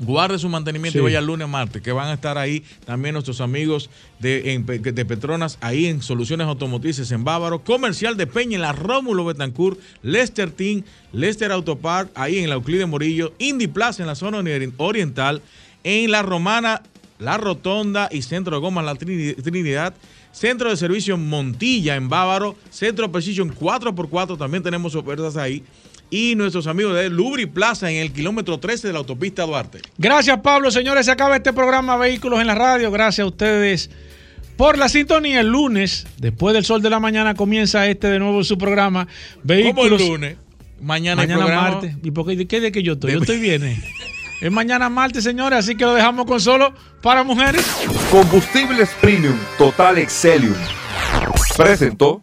guarde 0.00 0.38
su 0.38 0.48
mantenimiento 0.48 0.98
Sí. 0.98 1.00
y 1.00 1.02
vaya 1.04 1.18
el 1.20 1.26
lunes 1.26 1.48
martes, 1.48 1.80
que 1.82 1.92
van 1.92 2.08
a 2.08 2.14
estar 2.14 2.36
ahí 2.38 2.64
también 2.84 3.12
nuestros 3.12 3.40
amigos 3.40 3.90
de, 4.18 4.52
en 4.54 4.66
de 4.66 5.04
Petronas, 5.04 5.58
ahí 5.60 5.86
en 5.86 6.02
Soluciones 6.02 6.46
Automotrices 6.46 7.10
en 7.12 7.24
Bávaro, 7.24 7.62
Comercial 7.62 8.16
de 8.16 8.26
Peña 8.26 8.56
en 8.56 8.62
la 8.62 8.72
Rómulo 8.72 9.24
Betancourt, 9.24 9.78
Lester 10.02 10.50
Team, 10.50 10.82
Lester 11.12 11.52
Autopark, 11.52 12.10
ahí 12.14 12.38
en 12.38 12.48
la 12.48 12.56
Euclide 12.56 12.86
Morillo, 12.86 13.32
Indy 13.38 13.66
Plaza 13.68 14.02
en 14.02 14.08
la 14.08 14.14
zona 14.14 14.40
ori- 14.40 14.72
oriental, 14.78 15.42
en 15.84 16.10
la 16.10 16.22
Romana, 16.22 16.82
la 17.18 17.36
Rotonda 17.38 18.08
y 18.10 18.22
Centro 18.22 18.56
de 18.56 18.60
Gomas 18.60 18.84
La 18.84 18.94
Trini- 18.94 19.34
Trinidad. 19.42 19.94
Centro 20.32 20.68
de 20.68 20.76
Servicio 20.76 21.16
Montilla 21.16 21.94
en 21.94 22.08
Bávaro, 22.08 22.56
Centro 22.70 23.12
Precision 23.12 23.54
4x4, 23.54 24.36
también 24.36 24.64
tenemos 24.64 24.96
ofertas 24.96 25.36
ahí. 25.36 25.62
Y 26.16 26.36
nuestros 26.36 26.68
amigos 26.68 26.94
de 26.94 27.10
Lubri 27.10 27.46
Plaza 27.46 27.90
en 27.90 27.96
el 27.96 28.12
kilómetro 28.12 28.58
13 28.60 28.86
de 28.86 28.92
la 28.92 29.00
autopista 29.00 29.42
Duarte. 29.42 29.80
Gracias, 29.98 30.38
Pablo. 30.42 30.70
Señores, 30.70 31.06
se 31.06 31.10
acaba 31.10 31.34
este 31.34 31.52
programa 31.52 31.96
Vehículos 31.96 32.40
en 32.40 32.46
la 32.46 32.54
Radio. 32.54 32.92
Gracias 32.92 33.24
a 33.24 33.26
ustedes 33.26 33.90
por 34.56 34.78
la 34.78 34.88
sintonía. 34.88 35.40
El 35.40 35.48
lunes, 35.48 36.06
después 36.18 36.54
del 36.54 36.64
sol 36.64 36.80
de 36.82 36.90
la 36.90 37.00
mañana, 37.00 37.34
comienza 37.34 37.84
este 37.88 38.06
de 38.06 38.20
nuevo 38.20 38.44
su 38.44 38.56
programa. 38.56 39.06
¿Cómo 39.06 39.40
el 39.40 39.46
Vehículos. 39.64 40.00
lunes? 40.02 40.36
Mañana, 40.80 41.22
Mañana 41.22 41.46
martes. 41.46 41.96
¿Y 42.04 42.12
por 42.12 42.26
qué, 42.28 42.36
de 42.36 42.46
qué 42.46 42.60
de 42.60 42.70
que 42.70 42.84
yo 42.84 42.92
estoy? 42.92 43.10
Yo 43.10 43.18
estoy 43.18 43.40
bien. 43.40 43.64
eh. 43.64 43.82
Es 44.40 44.52
mañana 44.52 44.88
martes, 44.88 45.24
señores, 45.24 45.58
así 45.58 45.74
que 45.74 45.84
lo 45.84 45.94
dejamos 45.94 46.26
con 46.26 46.40
solo 46.40 46.72
para 47.02 47.24
mujeres. 47.24 47.66
Combustibles 48.12 48.88
Premium 49.00 49.36
Total 49.58 49.98
Excelium. 49.98 50.54
Presentó. 51.56 52.22